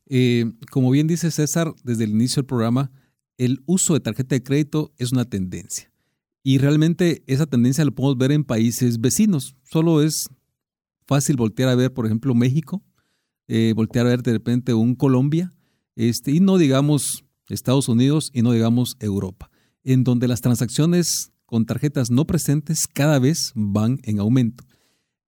Eh, 0.08 0.52
como 0.70 0.90
bien 0.90 1.06
dice 1.06 1.30
César, 1.30 1.74
desde 1.84 2.04
el 2.04 2.10
inicio 2.10 2.42
del 2.42 2.46
programa, 2.46 2.90
el 3.36 3.62
uso 3.66 3.94
de 3.94 4.00
tarjeta 4.00 4.34
de 4.34 4.42
crédito 4.42 4.92
es 4.98 5.12
una 5.12 5.24
tendencia. 5.24 5.92
Y 6.42 6.58
realmente 6.58 7.22
esa 7.26 7.46
tendencia 7.46 7.84
la 7.84 7.90
podemos 7.90 8.16
ver 8.16 8.32
en 8.32 8.44
países 8.44 9.00
vecinos. 9.00 9.56
Solo 9.64 10.02
es 10.02 10.28
fácil 11.06 11.36
voltear 11.36 11.68
a 11.68 11.74
ver, 11.74 11.92
por 11.92 12.06
ejemplo, 12.06 12.34
México, 12.34 12.82
eh, 13.48 13.72
voltear 13.74 14.06
a 14.06 14.10
ver 14.10 14.22
de 14.22 14.32
repente 14.32 14.74
un 14.74 14.94
Colombia, 14.94 15.54
este, 15.96 16.32
y 16.32 16.40
no 16.40 16.58
digamos 16.58 17.24
Estados 17.48 17.88
Unidos 17.88 18.30
y 18.32 18.42
no 18.42 18.52
digamos 18.52 18.96
Europa 19.00 19.50
en 19.88 20.04
donde 20.04 20.28
las 20.28 20.42
transacciones 20.42 21.32
con 21.46 21.64
tarjetas 21.64 22.10
no 22.10 22.26
presentes 22.26 22.86
cada 22.86 23.18
vez 23.18 23.52
van 23.54 23.98
en 24.02 24.18
aumento. 24.20 24.64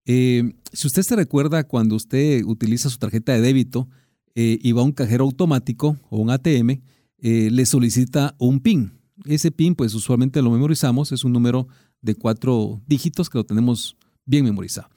Eh, 0.04 0.52
si 0.72 0.86
usted 0.86 1.02
se 1.02 1.16
recuerda 1.16 1.64
cuando 1.64 1.96
usted 1.96 2.44
utiliza 2.44 2.90
su 2.90 2.98
tarjeta 2.98 3.32
de 3.32 3.40
débito 3.40 3.88
eh, 4.34 4.58
y 4.60 4.72
va 4.72 4.82
a 4.82 4.84
un 4.84 4.92
cajero 4.92 5.24
automático 5.24 5.96
o 6.08 6.18
un 6.18 6.30
ATM, 6.30 6.82
eh, 7.18 7.50
le 7.50 7.66
solicita 7.66 8.34
un 8.38 8.60
PIN. 8.60 8.92
Ese 9.24 9.50
PIN, 9.50 9.74
pues 9.74 9.94
usualmente 9.94 10.42
lo 10.42 10.50
memorizamos, 10.50 11.12
es 11.12 11.24
un 11.24 11.32
número 11.32 11.68
de 12.00 12.14
cuatro 12.14 12.80
dígitos 12.86 13.28
que 13.28 13.38
lo 13.38 13.44
tenemos 13.44 13.96
bien 14.24 14.44
memorizado. 14.44 14.88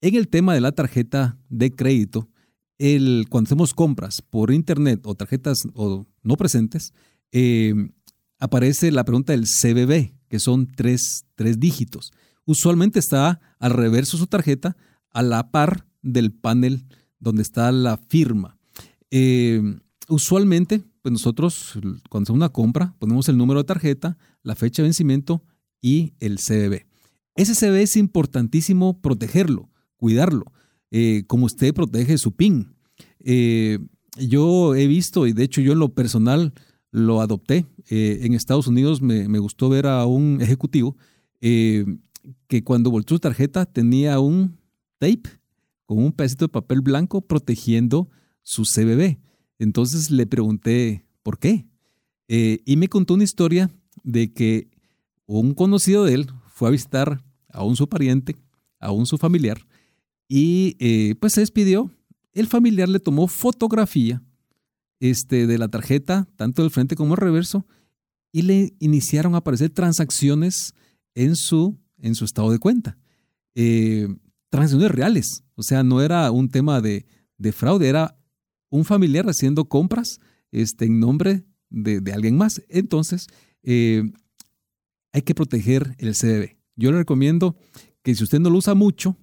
En 0.00 0.16
el 0.16 0.28
tema 0.28 0.54
de 0.54 0.60
la 0.60 0.72
tarjeta 0.72 1.38
de 1.48 1.70
crédito, 1.70 2.28
el, 2.78 3.26
cuando 3.30 3.48
hacemos 3.48 3.74
compras 3.74 4.22
por 4.22 4.52
internet 4.52 5.02
o 5.04 5.14
tarjetas 5.14 5.62
o 5.74 6.04
no 6.24 6.36
presentes, 6.36 6.92
aparece 8.42 8.90
la 8.90 9.04
pregunta 9.04 9.32
del 9.32 9.46
CBB, 9.46 10.12
que 10.28 10.40
son 10.40 10.66
tres, 10.66 11.24
dígitos. 11.36 12.10
Usualmente 12.44 12.98
está 12.98 13.38
al 13.60 13.70
reverso 13.70 14.16
su 14.16 14.26
tarjeta, 14.26 14.76
a 15.10 15.22
la 15.22 15.50
par 15.50 15.86
del 16.02 16.32
panel 16.32 16.86
donde 17.20 17.42
está 17.42 17.70
la 17.70 17.98
firma. 17.98 18.58
Eh, 19.14 19.62
usualmente, 20.08 20.82
pues 21.02 21.12
nosotros 21.12 21.74
cuando 22.08 22.24
hacemos 22.24 22.38
una 22.38 22.48
compra, 22.48 22.96
ponemos 22.98 23.28
el 23.28 23.36
número 23.36 23.60
de 23.60 23.64
tarjeta, 23.64 24.16
la 24.42 24.56
fecha 24.56 24.82
de 24.82 24.86
vencimiento 24.86 25.44
y 25.82 26.14
el 26.18 26.38
CBB. 26.38 26.86
Ese 27.36 27.54
CBB 27.54 27.82
es 27.82 27.96
importantísimo 27.96 29.00
protegerlo, 29.02 29.68
cuidarlo, 29.96 30.46
eh, 30.90 31.24
como 31.26 31.44
usted 31.44 31.74
protege 31.74 32.16
su 32.16 32.32
PIN. 32.32 32.74
Eh, 33.20 33.78
yo 34.16 34.74
he 34.74 34.86
visto, 34.86 35.26
y 35.26 35.34
de 35.34 35.44
hecho 35.44 35.60
yo 35.60 35.72
en 35.72 35.78
lo 35.78 35.90
personal 35.90 36.54
lo 36.90 37.20
adopté. 37.20 37.66
En 37.88 38.32
Estados 38.34 38.66
Unidos 38.66 39.02
me, 39.02 39.38
gustó 39.38 39.68
ver 39.68 39.86
a 39.86 40.06
un 40.06 40.40
ejecutivo 40.40 40.96
que 41.40 42.64
cuando 42.64 42.90
volteó 42.90 43.16
su 43.16 43.20
tarjeta 43.20 43.66
tenía 43.66 44.20
un 44.20 44.58
tape 44.98 45.22
con 45.86 45.98
un 45.98 46.12
pedacito 46.12 46.44
de 46.44 46.50
papel 46.50 46.82
blanco 46.82 47.22
protegiendo 47.22 48.08
su 48.42 48.64
CBB. 48.64 49.18
Entonces 49.58 50.10
le 50.10 50.26
pregunté 50.26 51.06
por 51.22 51.38
qué. 51.38 51.66
Eh, 52.28 52.62
y 52.64 52.76
me 52.76 52.88
contó 52.88 53.14
una 53.14 53.24
historia 53.24 53.70
de 54.02 54.32
que 54.32 54.70
un 55.26 55.54
conocido 55.54 56.04
de 56.04 56.14
él 56.14 56.30
fue 56.48 56.68
a 56.68 56.72
visitar 56.72 57.24
a 57.48 57.64
un 57.64 57.76
su 57.76 57.88
pariente, 57.88 58.36
a 58.80 58.92
un 58.92 59.06
su 59.06 59.18
familiar, 59.18 59.66
y 60.28 61.14
pues 61.16 61.34
se 61.34 61.40
despidió. 61.40 61.90
El 62.32 62.46
familiar 62.46 62.88
le 62.88 63.00
tomó 63.00 63.26
fotografía 63.28 64.22
este, 65.02 65.48
de 65.48 65.58
la 65.58 65.68
tarjeta, 65.68 66.28
tanto 66.36 66.62
del 66.62 66.70
frente 66.70 66.94
como 66.94 67.14
el 67.14 67.20
reverso, 67.20 67.66
y 68.30 68.42
le 68.42 68.74
iniciaron 68.78 69.34
a 69.34 69.38
aparecer 69.38 69.70
transacciones 69.70 70.74
en 71.14 71.34
su, 71.34 71.76
en 71.98 72.14
su 72.14 72.24
estado 72.24 72.52
de 72.52 72.60
cuenta. 72.60 72.96
Eh, 73.54 74.08
transacciones 74.48 74.90
reales, 74.90 75.42
o 75.54 75.62
sea, 75.64 75.82
no 75.82 76.00
era 76.02 76.30
un 76.30 76.48
tema 76.48 76.80
de, 76.80 77.04
fraude, 77.52 77.88
era 77.88 78.16
un 78.72 78.84
familiar 78.86 79.26
haciendo 79.28 79.66
compras 79.66 80.18
este, 80.50 80.86
en 80.86 80.98
nombre 80.98 81.44
de, 81.68 82.12
alguien 82.12 82.36
más. 82.36 82.62
Entonces, 82.68 83.28
eh, 83.62 84.02
hay 85.12 85.22
que 85.22 85.34
proteger 85.34 85.94
el 85.98 86.14
CDB. 86.14 86.56
Yo 86.74 86.90
le 86.90 86.98
recomiendo 86.98 87.54
que 88.02 88.14
si 88.14 88.24
usted 88.24 88.40
no 88.40 88.48
lo 88.48 88.56
usa 88.56 88.74
mucho, 88.74 89.16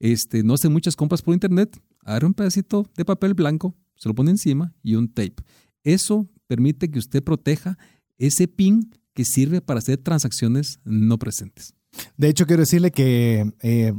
este, 0.00 0.42
no 0.42 0.54
hace 0.54 0.68
muchas 0.68 0.96
compras 0.96 1.22
por 1.22 1.34
internet, 1.34 1.80
agarre 2.00 2.26
un 2.26 2.34
pedacito 2.34 2.90
de 2.96 3.04
papel 3.04 3.34
blanco, 3.34 3.76
se 3.94 4.08
lo 4.08 4.14
pone 4.14 4.32
encima 4.32 4.74
y 4.82 4.96
un 4.96 5.08
tape. 5.08 5.36
Eso 5.84 6.28
permite 6.48 6.90
que 6.90 6.98
usted 6.98 7.22
proteja 7.22 7.78
ese 8.18 8.48
PIN 8.48 8.90
que 9.14 9.24
sirve 9.24 9.60
para 9.60 9.78
hacer 9.78 9.98
transacciones 9.98 10.80
no 10.84 11.16
presentes. 11.18 11.74
De 12.16 12.28
hecho, 12.28 12.46
quiero 12.46 12.62
decirle 12.62 12.90
que 12.90 13.52
eh, 13.62 13.92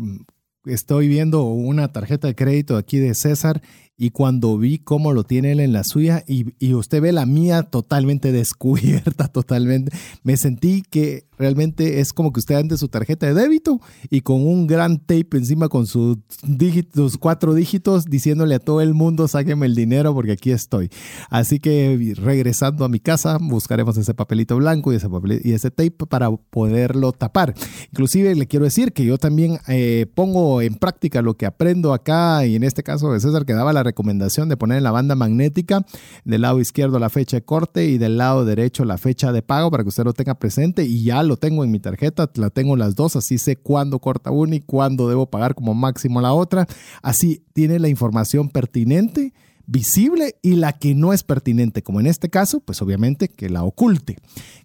estoy 0.65 1.07
viendo 1.07 1.45
una 1.45 1.93
tarjeta 1.93 2.27
de 2.27 2.35
crédito 2.35 2.75
aquí 2.75 2.97
de 2.97 3.15
César 3.15 3.61
y 3.97 4.11
cuando 4.11 4.57
vi 4.57 4.77
cómo 4.77 5.11
lo 5.11 5.23
tiene 5.23 5.53
él 5.53 5.59
en 5.59 5.73
la 5.73 5.83
suya 5.83 6.23
y, 6.27 6.53
y, 6.59 6.75
usted 6.75 7.01
ve 7.01 7.11
la 7.11 7.25
mía 7.25 7.63
totalmente 7.63 8.31
descubierta, 8.31 9.27
totalmente, 9.27 9.91
me 10.23 10.37
sentí 10.37 10.83
que 10.89 11.27
realmente 11.37 11.99
es 11.99 12.13
como 12.13 12.33
que 12.33 12.39
usted 12.39 12.55
ande 12.55 12.77
su 12.77 12.87
tarjeta 12.87 13.27
de 13.27 13.33
débito 13.33 13.79
y 14.09 14.21
con 14.21 14.45
un 14.45 14.67
gran 14.67 14.99
tape 14.99 15.37
encima 15.37 15.69
con 15.69 15.85
sus, 15.85 16.17
dígitos, 16.43 17.17
cuatro 17.17 17.53
dígitos 17.53 18.05
diciéndole 18.05 18.55
a 18.55 18.59
todo 18.59 18.81
el 18.81 18.93
mundo 18.93 19.27
sáqueme 19.27 19.65
el 19.65 19.75
dinero 19.75 20.13
porque 20.13 20.33
aquí 20.33 20.51
estoy. 20.51 20.89
Así 21.29 21.59
que 21.59 22.15
regresando 22.17 22.85
a 22.85 22.89
mi 22.89 22.99
casa 22.99 23.37
buscaremos 23.39 23.97
ese 23.97 24.13
papelito 24.13 24.55
blanco 24.57 24.93
y 24.93 24.95
ese, 24.95 25.07
y 25.43 25.53
ese 25.53 25.71
tape 25.71 25.91
para 25.91 26.31
poderlo 26.31 27.11
tapar. 27.11 27.53
Inclusive 27.91 28.35
le 28.35 28.47
quiero 28.47 28.65
decir 28.65 28.93
que 28.93 29.05
yo 29.05 29.17
también 29.17 29.59
eh, 29.67 30.05
pongo 30.13 30.61
en 30.61 30.75
práctica 30.75 31.21
lo 31.21 31.35
que 31.35 31.45
aprendo 31.45 31.93
acá 31.93 32.45
y 32.45 32.55
en 32.55 32.63
este 32.63 32.83
caso 32.83 33.11
de 33.11 33.19
César 33.19 33.45
que 33.45 33.53
daba 33.53 33.73
la 33.73 33.83
recomendación 33.87 34.49
de 34.49 34.57
poner 34.57 34.77
en 34.77 34.83
la 34.83 34.91
banda 34.91 35.15
magnética 35.15 35.85
del 36.23 36.41
lado 36.41 36.59
izquierdo 36.59 36.99
la 36.99 37.09
fecha 37.09 37.37
de 37.37 37.43
corte 37.43 37.85
y 37.85 37.97
del 37.97 38.17
lado 38.17 38.45
derecho 38.45 38.85
la 38.85 38.97
fecha 38.97 39.31
de 39.31 39.41
pago 39.41 39.71
para 39.71 39.83
que 39.83 39.89
usted 39.89 40.03
lo 40.03 40.13
tenga 40.13 40.35
presente 40.35 40.83
y 40.83 41.03
ya 41.03 41.23
lo 41.23 41.37
tengo 41.37 41.63
en 41.63 41.71
mi 41.71 41.79
tarjeta, 41.79 42.29
la 42.35 42.49
tengo 42.49 42.75
las 42.75 42.95
dos, 42.95 43.15
así 43.15 43.37
sé 43.37 43.55
cuándo 43.55 43.99
corta 43.99 44.31
una 44.31 44.55
y 44.55 44.61
cuándo 44.61 45.09
debo 45.09 45.29
pagar 45.29 45.55
como 45.55 45.73
máximo 45.73 46.21
la 46.21 46.33
otra. 46.33 46.67
Así 47.01 47.43
tiene 47.53 47.79
la 47.79 47.89
información 47.89 48.49
pertinente 48.49 49.33
visible 49.67 50.35
y 50.41 50.55
la 50.55 50.73
que 50.73 50.95
no 50.95 51.13
es 51.13 51.23
pertinente, 51.23 51.83
como 51.83 51.99
en 51.99 52.07
este 52.07 52.29
caso, 52.29 52.61
pues 52.61 52.81
obviamente 52.81 53.27
que 53.27 53.49
la 53.49 53.63
oculte. 53.63 54.17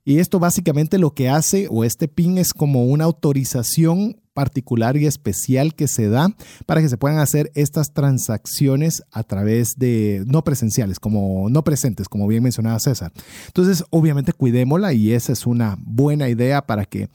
Y 0.04 0.18
esto 0.18 0.38
básicamente 0.38 0.98
lo 0.98 1.12
que 1.12 1.28
hace, 1.28 1.66
o 1.70 1.84
este 1.84 2.08
PIN 2.08 2.38
es 2.38 2.54
como 2.54 2.86
una 2.86 3.04
autorización 3.04 4.20
particular 4.32 4.96
y 4.96 5.04
especial 5.06 5.74
que 5.74 5.88
se 5.88 6.08
da 6.08 6.34
para 6.64 6.80
que 6.80 6.88
se 6.88 6.96
puedan 6.96 7.18
hacer 7.18 7.50
estas 7.54 7.92
transacciones 7.92 9.02
a 9.10 9.24
través 9.24 9.76
de 9.76 10.24
no 10.26 10.42
presenciales, 10.42 10.98
como 10.98 11.50
no 11.50 11.64
presentes, 11.64 12.08
como 12.08 12.26
bien 12.26 12.42
mencionaba 12.42 12.78
César. 12.78 13.12
Entonces, 13.48 13.84
obviamente 13.90 14.32
cuidémosla 14.32 14.94
y 14.94 15.12
esa 15.12 15.32
es 15.32 15.46
una 15.46 15.76
buena 15.80 16.28
idea 16.28 16.62
para 16.62 16.86
que 16.86 17.08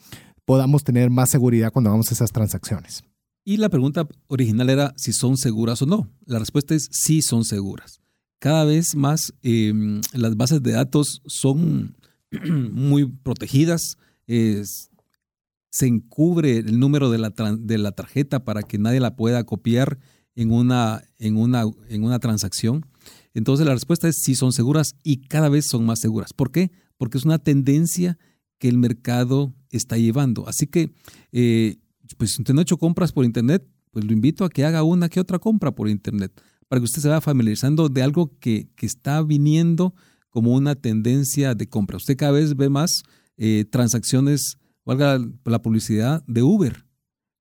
podamos 0.46 0.84
tener 0.84 1.10
más 1.10 1.30
seguridad 1.30 1.72
cuando 1.72 1.90
hagamos 1.90 2.12
esas 2.12 2.32
transacciones. 2.32 3.04
Y 3.48 3.56
la 3.56 3.70
pregunta 3.70 4.06
original 4.28 4.70
era 4.70 4.94
si 4.98 5.14
son 5.14 5.38
seguras 5.38 5.82
o 5.82 5.86
no. 5.86 6.12
La 6.26 6.38
respuesta 6.38 6.76
es 6.76 6.90
sí 6.92 7.22
son 7.22 7.46
seguras. 7.46 8.02
Cada 8.40 8.66
vez 8.66 8.94
más 8.94 9.34
em, 9.42 10.02
las 10.12 10.36
bases 10.36 10.62
de 10.62 10.74
datos 10.74 11.22
son 11.28 11.96
muy 12.74 13.06
protegidas. 13.06 13.98
se 14.28 15.88
encubre 15.88 16.58
el 16.58 16.78
número 16.78 17.10
de 17.10 17.20
la, 17.20 17.30
de 17.30 17.78
la, 17.78 17.94
tarjeta 17.94 18.44
para 18.44 18.64
que 18.64 18.80
nadie 18.80 19.00
la 19.00 19.16
pueda 19.16 19.46
copiar 19.46 19.98
en 20.36 20.52
una, 20.52 21.06
en, 21.18 21.38
una, 21.38 21.64
en 21.88 22.04
una 22.04 22.20
transacción. 22.20 22.86
Entonces 23.34 23.66
la 23.66 23.76
respuesta 23.76 24.10
es 24.10 24.18
sí 24.18 24.36
son 24.36 24.52
seguras 24.52 24.98
y 25.04 25.22
cada 25.22 25.48
vez 25.48 25.68
son 25.68 25.86
más 25.86 26.02
seguras. 26.02 26.34
¿Por 26.34 26.52
qué? 26.52 26.70
Porque 26.98 27.18
es 27.18 27.24
una 27.24 27.40
tendencia 27.40 28.18
que 28.60 28.68
el 28.68 28.78
mercado 28.78 29.54
está 29.70 29.98
llevando. 29.98 30.50
Así 30.50 30.68
que, 30.68 30.92
eh, 31.32 31.78
pues 32.16 32.32
si 32.32 32.42
usted 32.42 32.54
no 32.54 32.60
ha 32.60 32.64
hecho 32.64 32.78
compras 32.78 33.12
por 33.12 33.26
Internet, 33.26 33.68
pues 33.92 34.06
lo 34.06 34.14
invito 34.14 34.46
a 34.46 34.50
que 34.50 34.66
haga 34.66 34.84
una 34.84 35.10
que 35.10 35.20
otra 35.20 35.40
compra 35.40 35.74
por 35.74 35.90
Internet, 35.90 36.32
para 36.68 36.80
que 36.80 36.86
usted 36.86 37.02
se 37.02 37.08
vaya 37.08 37.22
familiarizando 37.22 37.90
de 37.90 38.04
algo 38.04 38.38
que, 38.40 38.70
está 38.82 39.22
viniendo 39.22 39.96
como 40.30 40.54
una 40.54 40.76
tendencia 40.76 41.56
de 41.56 41.68
compra. 41.68 41.98
Usted 41.98 42.18
cada 42.18 42.34
vez 42.34 42.56
ve 42.56 42.70
más 42.70 43.04
eh, 43.38 43.66
transacciones, 43.70 44.58
valga 44.86 45.20
la 45.46 45.62
publicidad, 45.62 46.24
de 46.28 46.44
Uber. 46.44 46.86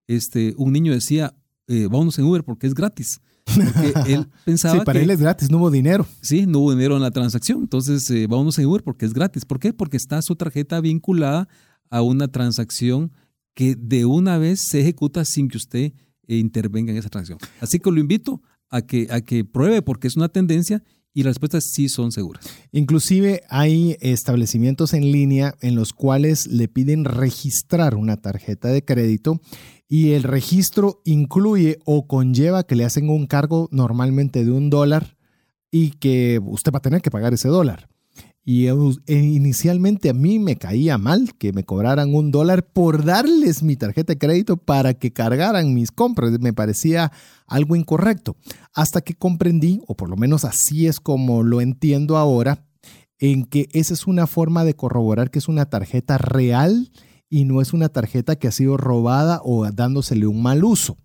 Este, 0.06 0.54
un 0.56 0.72
niño 0.72 0.92
decía, 0.92 1.34
eh, 1.66 1.88
vámonos 1.90 2.18
en 2.18 2.24
Uber 2.24 2.44
porque 2.44 2.66
es 2.66 2.74
gratis. 2.74 3.20
Porque 3.44 3.92
él 4.12 4.28
pensaba 4.44 4.78
sí, 4.78 4.84
para 4.84 5.00
él 5.00 5.10
es 5.10 5.20
gratis, 5.20 5.50
no 5.50 5.58
hubo 5.58 5.70
dinero. 5.70 6.06
Sí, 6.20 6.46
no 6.46 6.60
hubo 6.60 6.70
dinero 6.72 6.96
en 6.96 7.02
la 7.02 7.10
transacción. 7.10 7.60
Entonces, 7.60 8.08
eh, 8.10 8.26
vámonos 8.28 8.58
en 8.58 8.66
Uber 8.66 8.82
porque 8.82 9.06
es 9.06 9.12
gratis. 9.12 9.44
¿Por 9.44 9.58
qué? 9.58 9.72
Porque 9.72 9.96
está 9.96 10.22
su 10.22 10.36
tarjeta 10.36 10.80
vinculada 10.80 11.48
a 11.90 12.02
una 12.02 12.28
transacción 12.28 13.12
que 13.56 13.74
de 13.74 14.04
una 14.04 14.36
vez 14.36 14.60
se 14.60 14.80
ejecuta 14.82 15.24
sin 15.24 15.48
que 15.48 15.56
usted 15.56 15.92
eh, 16.28 16.36
intervenga 16.36 16.92
en 16.92 16.98
esa 16.98 17.08
transacción. 17.08 17.38
Así 17.58 17.80
que 17.80 17.90
lo 17.90 17.98
invito 17.98 18.42
a 18.68 18.82
que, 18.82 19.08
a 19.10 19.22
que 19.22 19.46
pruebe 19.46 19.80
porque 19.80 20.08
es 20.08 20.16
una 20.16 20.28
tendencia 20.28 20.84
y 21.14 21.22
las 21.22 21.36
respuestas 21.36 21.64
sí 21.72 21.88
son 21.88 22.12
seguras. 22.12 22.44
Inclusive 22.70 23.44
hay 23.48 23.96
establecimientos 24.00 24.92
en 24.92 25.10
línea 25.10 25.54
en 25.62 25.74
los 25.74 25.94
cuales 25.94 26.46
le 26.48 26.68
piden 26.68 27.06
registrar 27.06 27.94
una 27.94 28.18
tarjeta 28.18 28.68
de 28.68 28.84
crédito 28.84 29.40
y 29.88 30.10
el 30.12 30.22
registro 30.22 31.00
incluye 31.06 31.78
o 31.86 32.06
conlleva 32.06 32.64
que 32.64 32.76
le 32.76 32.84
hacen 32.84 33.08
un 33.08 33.26
cargo 33.26 33.70
normalmente 33.72 34.44
de 34.44 34.50
un 34.50 34.68
dólar 34.68 35.16
y 35.70 35.92
que 35.92 36.42
usted 36.44 36.72
va 36.72 36.78
a 36.78 36.82
tener 36.82 37.00
que 37.00 37.10
pagar 37.10 37.32
ese 37.32 37.48
dólar. 37.48 37.88
Y 38.48 38.68
e 38.68 39.14
inicialmente 39.14 40.08
a 40.08 40.14
mí 40.14 40.38
me 40.38 40.54
caía 40.54 40.98
mal 40.98 41.34
que 41.36 41.52
me 41.52 41.64
cobraran 41.64 42.14
un 42.14 42.30
dólar 42.30 42.64
por 42.64 43.04
darles 43.04 43.64
mi 43.64 43.74
tarjeta 43.74 44.12
de 44.12 44.18
crédito 44.18 44.56
para 44.56 44.94
que 44.94 45.12
cargaran 45.12 45.74
mis 45.74 45.90
compras. 45.90 46.30
Me 46.38 46.52
parecía 46.52 47.10
algo 47.48 47.74
incorrecto. 47.74 48.36
Hasta 48.72 49.00
que 49.00 49.14
comprendí, 49.14 49.82
o 49.88 49.96
por 49.96 50.08
lo 50.08 50.16
menos 50.16 50.44
así 50.44 50.86
es 50.86 51.00
como 51.00 51.42
lo 51.42 51.60
entiendo 51.60 52.16
ahora, 52.16 52.64
en 53.18 53.46
que 53.46 53.68
esa 53.72 53.94
es 53.94 54.06
una 54.06 54.28
forma 54.28 54.62
de 54.64 54.74
corroborar 54.74 55.32
que 55.32 55.40
es 55.40 55.48
una 55.48 55.68
tarjeta 55.68 56.16
real 56.16 56.92
y 57.28 57.46
no 57.46 57.60
es 57.60 57.72
una 57.72 57.88
tarjeta 57.88 58.36
que 58.36 58.46
ha 58.46 58.52
sido 58.52 58.76
robada 58.76 59.40
o 59.42 59.68
dándosele 59.72 60.28
un 60.28 60.40
mal 60.40 60.62
uso. 60.62 60.96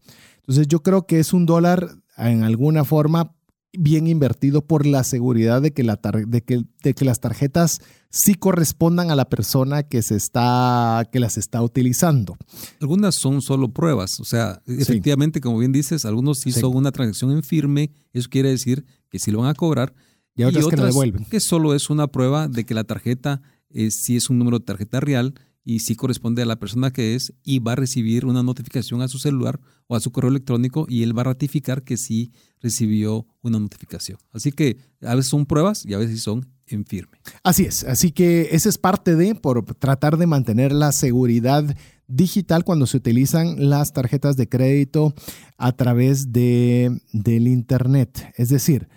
Entonces 0.41 0.67
yo 0.67 0.83
creo 0.83 1.07
que 1.07 1.19
es 1.19 1.33
un 1.33 1.47
dólar 1.47 1.89
en 2.17 2.43
alguna 2.43 2.83
forma 2.83 3.33
bien 3.73 4.07
invertido 4.07 4.65
por 4.65 4.85
la 4.85 5.03
seguridad 5.03 5.61
de 5.61 5.71
que, 5.71 5.83
la 5.83 5.99
de 6.27 6.41
que, 6.41 6.63
de 6.83 6.93
que 6.93 7.05
las 7.05 7.19
tarjetas 7.19 7.79
sí 8.09 8.35
correspondan 8.35 9.11
a 9.11 9.15
la 9.15 9.29
persona 9.29 9.83
que, 9.83 10.01
se 10.01 10.15
está, 10.15 11.07
que 11.11 11.19
las 11.19 11.37
está 11.37 11.61
utilizando. 11.61 12.37
Algunas 12.81 13.15
son 13.15 13.41
solo 13.41 13.69
pruebas, 13.69 14.19
o 14.19 14.25
sea, 14.25 14.61
efectivamente, 14.67 15.39
como 15.39 15.57
bien 15.57 15.71
dices, 15.71 16.05
algunos 16.05 16.39
sí, 16.39 16.51
son 16.51 16.75
una 16.75 16.91
transacción 16.91 17.31
en 17.31 17.43
firme, 17.43 17.91
eso 18.13 18.27
quiere 18.29 18.49
decir 18.49 18.85
que 19.09 19.19
sí 19.19 19.31
lo 19.31 19.39
van 19.39 19.49
a 19.49 19.53
cobrar, 19.53 19.93
y, 20.35 20.43
otras, 20.43 20.67
que, 20.67 20.75
no 20.75 20.85
devuelven. 20.85 21.25
que 21.25 21.39
solo 21.39 21.73
es 21.73 21.89
una 21.89 22.07
prueba 22.07 22.47
de 22.47 22.65
que 22.65 22.73
la 22.73 22.83
tarjeta 22.83 23.41
eh, 23.69 23.91
sí 23.91 24.15
es 24.15 24.29
un 24.29 24.37
número 24.37 24.59
de 24.59 24.65
tarjeta 24.65 24.99
real 24.99 25.33
y 25.63 25.79
sí 25.79 25.95
corresponde 25.95 26.41
a 26.41 26.45
la 26.45 26.59
persona 26.59 26.91
que 26.91 27.15
es 27.15 27.33
y 27.43 27.59
va 27.59 27.73
a 27.73 27.75
recibir 27.75 28.25
una 28.25 28.43
notificación 28.43 29.01
a 29.01 29.07
su 29.07 29.19
celular 29.19 29.59
o 29.87 29.95
a 29.95 29.99
su 29.99 30.11
correo 30.11 30.29
electrónico 30.31 30.85
y 30.89 31.03
él 31.03 31.15
va 31.15 31.21
a 31.21 31.25
ratificar 31.25 31.83
que 31.83 31.97
sí 31.97 32.31
recibió 32.59 33.27
una 33.41 33.59
notificación. 33.59 34.17
Así 34.31 34.51
que 34.51 34.77
a 35.01 35.15
veces 35.15 35.29
son 35.29 35.45
pruebas 35.45 35.85
y 35.85 35.93
a 35.93 35.97
veces 35.97 36.21
son 36.21 36.47
en 36.67 36.85
firme. 36.85 37.19
Así 37.43 37.65
es, 37.65 37.83
así 37.83 38.11
que 38.11 38.49
esa 38.51 38.69
es 38.69 38.77
parte 38.77 39.15
de 39.15 39.35
por 39.35 39.63
tratar 39.75 40.17
de 40.17 40.27
mantener 40.27 40.71
la 40.71 40.91
seguridad 40.91 41.75
digital 42.07 42.63
cuando 42.63 42.87
se 42.87 42.97
utilizan 42.97 43.69
las 43.69 43.93
tarjetas 43.93 44.37
de 44.37 44.49
crédito 44.49 45.13
a 45.57 45.71
través 45.73 46.31
de, 46.31 47.01
del 47.13 47.47
Internet. 47.47 48.33
Es 48.35 48.49
decir, 48.49 48.89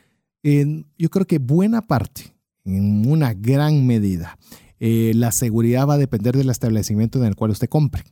yo 0.43 1.11
creo 1.11 1.27
que 1.27 1.39
buena 1.39 1.83
parte, 1.83 2.35
en 2.65 3.09
una 3.09 3.35
gran 3.35 3.87
medida, 3.87 4.39
eh, 4.81 5.13
la 5.15 5.33
seguridad 5.33 5.87
va 5.87 5.95
a 5.95 5.99
depender 5.99 6.37
del 6.37 6.51
establecimiento 6.51 7.19
en 7.19 7.25
el 7.25 7.37
cual 7.37 7.51
usted 7.51 7.69
compre. 7.69 8.05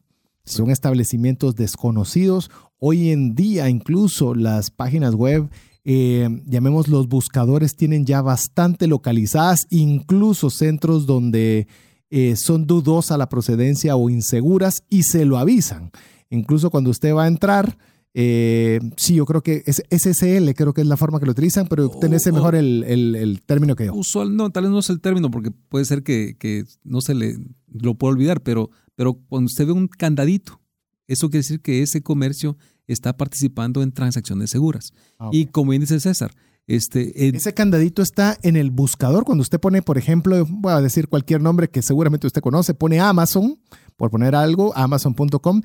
Si 0.44 0.56
son 0.56 0.70
establecimientos 0.70 1.54
desconocidos, 1.54 2.50
hoy 2.78 3.10
en 3.10 3.34
día 3.34 3.68
incluso 3.68 4.34
las 4.34 4.70
páginas 4.70 5.14
web, 5.14 5.48
eh, 5.84 6.28
llamemos 6.46 6.88
los 6.88 7.08
buscadores, 7.08 7.76
tienen 7.76 8.06
ya 8.06 8.22
bastante 8.22 8.86
localizadas, 8.86 9.66
incluso 9.70 10.50
centros 10.50 11.06
donde 11.06 11.66
eh, 12.10 12.36
son 12.36 12.66
dudosa 12.66 13.16
la 13.16 13.28
procedencia 13.28 13.96
o 13.96 14.10
inseguras 14.10 14.84
y 14.88 15.04
se 15.04 15.24
lo 15.24 15.38
avisan. 15.38 15.90
Incluso 16.30 16.70
cuando 16.70 16.90
usted 16.90 17.14
va 17.14 17.24
a 17.24 17.28
entrar, 17.28 17.78
eh, 18.14 18.78
sí, 18.96 19.14
yo 19.14 19.24
creo 19.24 19.42
que 19.42 19.62
es 19.66 19.82
SSL, 19.90 20.52
creo 20.54 20.74
que 20.74 20.82
es 20.82 20.86
la 20.86 20.96
forma 20.96 21.18
que 21.18 21.26
lo 21.26 21.32
utilizan, 21.32 21.66
pero 21.66 21.88
tenés 21.88 22.30
mejor 22.30 22.54
el, 22.54 23.42
término 23.46 23.74
que 23.74 23.86
yo. 23.86 23.94
Usual, 23.94 24.36
no, 24.36 24.50
tal 24.50 24.64
vez 24.64 24.72
no 24.72 24.80
es 24.80 24.90
el 24.90 25.00
término, 25.00 25.30
porque 25.30 25.50
puede 25.50 25.84
ser 25.84 26.02
que, 26.02 26.66
no 26.84 27.00
se 27.00 27.14
le 27.14 27.36
lo 27.68 27.94
puede 27.94 28.14
olvidar, 28.14 28.42
pero, 28.42 28.70
pero 28.94 29.14
cuando 29.14 29.46
usted 29.46 29.66
ve 29.66 29.72
un 29.72 29.88
candadito, 29.88 30.60
eso 31.06 31.30
quiere 31.30 31.42
decir 31.42 31.60
que 31.60 31.82
ese 31.82 32.02
comercio 32.02 32.58
está 32.86 33.16
participando 33.16 33.82
en 33.82 33.92
transacciones 33.92 34.50
seguras. 34.50 34.92
Ah, 35.18 35.30
y 35.32 35.46
como 35.46 35.70
bien 35.70 35.80
dice 35.80 35.98
César, 35.98 36.32
este, 36.66 37.34
Ese 37.34 37.54
candadito 37.54 38.02
está 38.02 38.38
en 38.42 38.56
el 38.56 38.70
buscador. 38.70 39.24
Cuando 39.24 39.42
usted 39.42 39.58
pone, 39.58 39.82
por 39.82 39.98
ejemplo, 39.98 40.46
voy 40.48 40.72
a 40.72 40.80
decir 40.80 41.08
cualquier 41.08 41.40
nombre 41.40 41.68
que 41.68 41.82
seguramente 41.82 42.26
usted 42.26 42.40
conoce, 42.40 42.72
pone 42.72 43.00
Amazon, 43.00 43.58
por 43.96 44.10
poner 44.10 44.34
algo, 44.34 44.76
amazon.com 44.76 45.62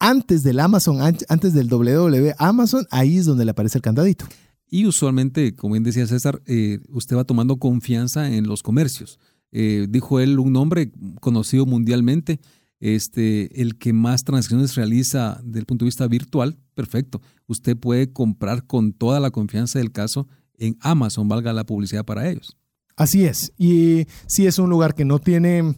antes 0.00 0.42
del 0.42 0.58
Amazon, 0.58 1.00
antes 1.00 1.54
del 1.54 1.68
WW 1.68 2.32
Amazon, 2.38 2.86
ahí 2.90 3.18
es 3.18 3.26
donde 3.26 3.44
le 3.44 3.52
aparece 3.52 3.78
el 3.78 3.82
candadito. 3.82 4.26
Y 4.68 4.86
usualmente, 4.86 5.54
como 5.54 5.72
bien 5.72 5.84
decía 5.84 6.06
César, 6.06 6.42
eh, 6.46 6.80
usted 6.88 7.16
va 7.16 7.24
tomando 7.24 7.58
confianza 7.58 8.28
en 8.34 8.46
los 8.46 8.62
comercios. 8.62 9.18
Eh, 9.52 9.86
dijo 9.88 10.20
él 10.20 10.38
un 10.38 10.52
nombre 10.52 10.92
conocido 11.20 11.66
mundialmente, 11.66 12.40
este, 12.78 13.60
el 13.60 13.76
que 13.76 13.92
más 13.92 14.24
transacciones 14.24 14.74
realiza 14.74 15.40
desde 15.44 15.60
el 15.60 15.66
punto 15.66 15.84
de 15.84 15.88
vista 15.88 16.06
virtual, 16.06 16.56
perfecto. 16.74 17.20
Usted 17.46 17.76
puede 17.76 18.12
comprar 18.12 18.66
con 18.66 18.92
toda 18.92 19.20
la 19.20 19.30
confianza 19.30 19.78
del 19.78 19.92
caso 19.92 20.28
en 20.56 20.76
Amazon, 20.80 21.28
valga 21.28 21.52
la 21.52 21.64
publicidad 21.64 22.04
para 22.04 22.28
ellos. 22.28 22.56
Así 22.96 23.24
es. 23.24 23.52
Y 23.58 24.06
si 24.26 24.46
es 24.46 24.58
un 24.58 24.70
lugar 24.70 24.94
que 24.94 25.04
no 25.04 25.18
tiene, 25.18 25.74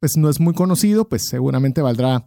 pues 0.00 0.16
no 0.16 0.28
es 0.28 0.40
muy 0.40 0.52
conocido, 0.52 1.08
pues 1.08 1.22
seguramente 1.22 1.80
valdrá 1.80 2.26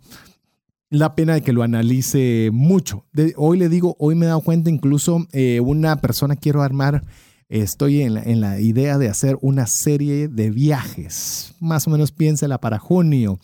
la 0.89 1.15
pena 1.15 1.33
de 1.33 1.41
que 1.41 1.53
lo 1.53 1.63
analice 1.63 2.49
mucho. 2.53 3.05
hoy 3.37 3.57
le 3.57 3.69
digo, 3.69 3.95
hoy 3.99 4.15
me 4.15 4.25
he 4.25 4.29
dado 4.29 4.41
cuenta 4.41 4.69
incluso 4.69 5.25
eh, 5.31 5.59
una 5.59 5.97
persona 5.97 6.35
quiero 6.35 6.61
armar, 6.61 7.03
estoy 7.49 8.01
en 8.01 8.15
la, 8.15 8.23
en 8.23 8.41
la, 8.41 8.59
idea 8.59 8.97
de 8.97 9.09
hacer 9.09 9.37
una 9.41 9.67
serie 9.67 10.27
de 10.27 10.49
viajes, 10.49 11.53
más 11.59 11.87
o 11.87 11.91
menos 11.91 12.11
piénsela 12.11 12.59
para 12.59 12.79
junio, 12.79 13.39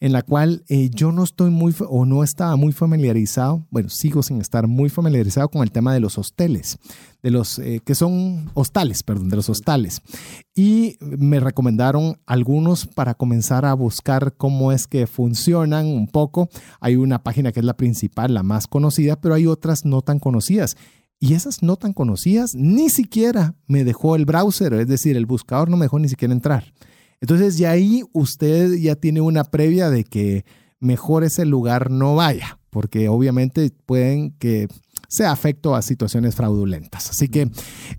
en 0.00 0.12
la 0.12 0.22
cual 0.22 0.64
eh, 0.68 0.90
yo 0.90 1.12
no 1.12 1.24
estoy 1.24 1.50
muy 1.50 1.74
o 1.88 2.06
no 2.06 2.24
estaba 2.24 2.56
muy 2.56 2.72
familiarizado, 2.72 3.66
bueno, 3.70 3.88
sigo 3.88 4.22
sin 4.22 4.40
estar 4.40 4.66
muy 4.66 4.88
familiarizado 4.88 5.48
con 5.48 5.62
el 5.62 5.72
tema 5.72 5.92
de 5.92 6.00
los 6.00 6.18
hosteles 6.18 6.78
de 7.22 7.30
los 7.30 7.58
eh, 7.58 7.80
que 7.84 7.94
son 7.94 8.50
hostales, 8.54 9.02
perdón, 9.02 9.28
de 9.28 9.36
los 9.36 9.48
hostales. 9.48 10.02
Y 10.54 10.96
me 11.00 11.40
recomendaron 11.40 12.18
algunos 12.26 12.86
para 12.86 13.14
comenzar 13.14 13.64
a 13.64 13.74
buscar 13.74 14.34
cómo 14.36 14.72
es 14.72 14.86
que 14.86 15.06
funcionan 15.06 15.86
un 15.86 16.08
poco. 16.08 16.48
Hay 16.80 16.96
una 16.96 17.22
página 17.22 17.52
que 17.52 17.60
es 17.60 17.66
la 17.66 17.76
principal, 17.76 18.34
la 18.34 18.42
más 18.42 18.66
conocida, 18.66 19.20
pero 19.20 19.34
hay 19.34 19.46
otras 19.46 19.84
no 19.84 20.02
tan 20.02 20.18
conocidas. 20.18 20.76
Y 21.22 21.34
esas 21.34 21.62
no 21.62 21.76
tan 21.76 21.92
conocidas 21.92 22.56
ni 22.56 22.90
siquiera 22.90 23.54
me 23.68 23.84
dejó 23.84 24.16
el 24.16 24.24
browser, 24.24 24.72
es 24.72 24.88
decir, 24.88 25.16
el 25.16 25.24
buscador 25.24 25.70
no 25.70 25.76
me 25.76 25.84
dejó 25.84 26.00
ni 26.00 26.08
siquiera 26.08 26.34
entrar. 26.34 26.74
Entonces 27.20 27.58
ya 27.58 27.70
ahí 27.70 28.02
usted 28.12 28.72
ya 28.74 28.96
tiene 28.96 29.20
una 29.20 29.44
previa 29.44 29.88
de 29.88 30.02
que 30.02 30.44
mejor 30.80 31.22
ese 31.22 31.44
lugar 31.44 31.92
no 31.92 32.16
vaya, 32.16 32.58
porque 32.70 33.08
obviamente 33.08 33.70
pueden 33.86 34.32
que 34.32 34.66
sea 35.06 35.30
afecto 35.30 35.76
a 35.76 35.82
situaciones 35.82 36.34
fraudulentas. 36.34 37.10
Así 37.10 37.28
que 37.28 37.48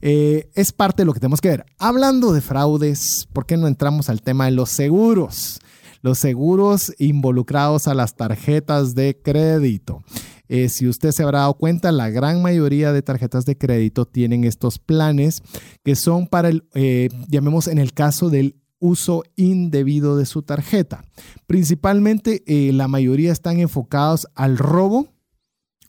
eh, 0.02 0.50
es 0.54 0.74
parte 0.74 1.04
de 1.04 1.06
lo 1.06 1.14
que 1.14 1.22
tenemos 1.22 1.40
que 1.40 1.48
ver. 1.48 1.66
Hablando 1.80 2.34
de 2.34 2.42
fraudes, 2.42 3.30
¿por 3.32 3.46
qué 3.46 3.56
no 3.56 3.70
entramos 3.70 4.10
al 4.10 4.22
tema 4.22 4.46
de 4.46 4.52
los 4.52 4.70
seguros? 4.70 5.62
Los 6.02 6.20
seguros 6.20 6.94
involucrados 7.00 7.88
a 7.88 7.94
las 7.94 8.18
tarjetas 8.18 8.96
de 8.96 9.18
crédito. 9.24 10.04
Eh, 10.54 10.70
si 10.70 10.88
usted 10.88 11.10
se 11.10 11.24
habrá 11.24 11.40
dado 11.40 11.56
cuenta, 11.56 11.92
la 11.92 12.12
gran 12.12 12.44
mayoría 12.44 12.94
de 12.94 13.02
tarjetas 13.02 13.44
de 13.44 13.58
crédito 13.58 14.06
tienen 14.06 14.44
estos 14.44 14.78
planes 14.78 15.42
que 15.84 15.96
son 15.96 16.28
para 16.28 16.50
el, 16.50 16.64
eh, 16.76 17.10
llamemos 17.28 17.68
en 17.68 17.80
el 17.80 17.92
caso 17.92 18.30
del 18.30 18.62
uso 18.78 19.24
indebido 19.36 20.16
de 20.16 20.28
su 20.28 20.44
tarjeta. 20.44 21.06
Principalmente 21.48 22.44
eh, 22.46 22.72
la 22.72 22.88
mayoría 22.88 23.32
están 23.32 23.60
enfocados 23.60 24.28
al 24.36 24.60
robo, 24.60 25.08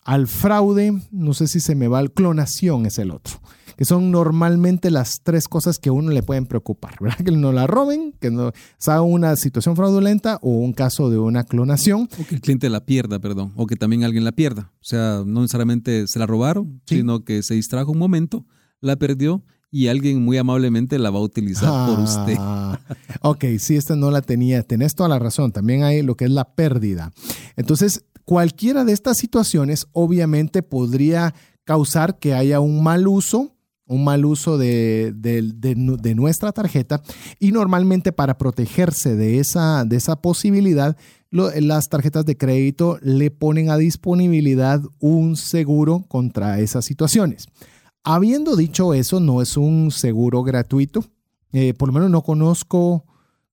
al 0.03 0.29
fraude, 0.29 0.99
no 1.11 1.35
sé 1.35 1.47
si 1.47 1.61
se 1.61 1.75
me 1.75 1.87
va, 1.87 1.99
al 1.99 2.15
clonación 2.15 2.87
es 2.87 2.99
el 2.99 3.11
otro 3.11 3.43
que 3.77 3.85
son 3.85 4.11
normalmente 4.11 4.91
las 4.91 5.21
tres 5.23 5.49
cosas 5.49 5.79
que 5.79 5.89
a 5.89 5.93
uno 5.93 6.11
le 6.11 6.23
pueden 6.23 6.47
preocupar, 6.47 6.97
¿verdad? 7.01 7.19
Que 7.25 7.33
no 7.33 7.53
la 7.53 7.67
roben, 7.67 8.15
que 8.21 8.31
no 8.31 8.53
sea 8.79 9.03
una 9.03 9.37
situación 9.37 9.77
fraudulenta 9.77 10.39
o 10.43 10.51
un 10.51 10.73
caso 10.73 11.11
de 11.11 11.19
una 11.19 11.45
clonación. 11.45 12.09
O 12.21 12.27
que 12.27 12.35
el 12.35 12.41
cliente 12.41 12.69
la 12.69 12.85
pierda, 12.85 13.19
perdón, 13.19 13.53
o 13.57 13.67
que 13.67 13.77
también 13.77 14.05
alguien 14.05 14.25
la 14.25 14.33
pierda. 14.33 14.73
O 14.81 14.85
sea, 14.85 15.23
no 15.27 15.43
necesariamente 15.43 16.07
se 16.07 16.19
la 16.19 16.27
robaron, 16.27 16.81
sino 16.87 17.25
que 17.25 17.43
se 17.43 17.55
distrajo 17.55 17.93
un 17.93 17.99
momento, 17.99 18.47
la 18.81 18.97
perdió 18.97 19.43
y 19.75 19.89
alguien 19.89 20.25
muy 20.25 20.39
amablemente 20.39 21.01
la 21.01 21.11
va 21.11 21.19
a 21.19 21.23
utilizar 21.23 21.89
por 21.89 21.99
usted. 21.99 22.37
Ah, 22.39 22.79
ok, 23.23 23.45
sí, 23.59 23.75
esta 23.75 23.97
no 23.97 24.13
la 24.13 24.23
tenía. 24.23 24.63
Tenés 24.63 24.95
toda 24.95 25.09
la 25.09 25.19
razón. 25.19 25.51
También 25.51 25.83
hay 25.83 26.03
lo 26.03 26.17
que 26.17 26.27
es 26.27 26.31
la 26.31 26.55
pérdida. 26.55 27.13
Entonces, 27.57 28.05
cualquiera 28.25 28.85
de 28.85 28.93
estas 28.93 29.19
situaciones 29.19 29.89
obviamente 29.91 30.63
podría 30.63 31.35
causar 31.65 32.21
que 32.21 32.35
haya 32.35 32.61
un 32.61 32.85
mal 32.85 33.09
uso 33.09 33.54
un 33.87 34.05
mal 34.05 34.25
uso 34.25 34.57
de, 34.57 35.13
nuestra 36.17 36.53
tarjeta 36.53 37.03
y 37.39 37.53
normalmente 37.53 38.13
para 38.13 38.39
protegerse 38.39 39.15
de 39.17 39.39
esa, 39.39 39.85
de 39.85 39.97
esa 39.97 40.17
posibilidad, 40.17 40.97
las 41.31 41.89
tarjetas 41.89 42.25
de 42.25 42.37
crédito 42.37 42.99
le 43.03 43.31
ponen 43.31 43.71
a 43.71 43.77
disponibilidad 43.77 44.81
un 45.01 45.37
seguro 45.37 46.05
contra 46.09 46.61
esas 46.61 46.85
situaciones. 46.85 47.49
Habiendo 48.05 48.57
dicho 48.57 48.95
eso, 48.95 49.19
no 49.21 49.43
es 49.43 49.57
un 49.57 49.91
seguro 49.91 50.43
gratuito, 50.43 51.05
eh, 51.53 51.75
por 51.75 51.89
lo 51.89 51.95
menos 51.95 52.11
no 52.11 52.23
conozco 52.23 53.05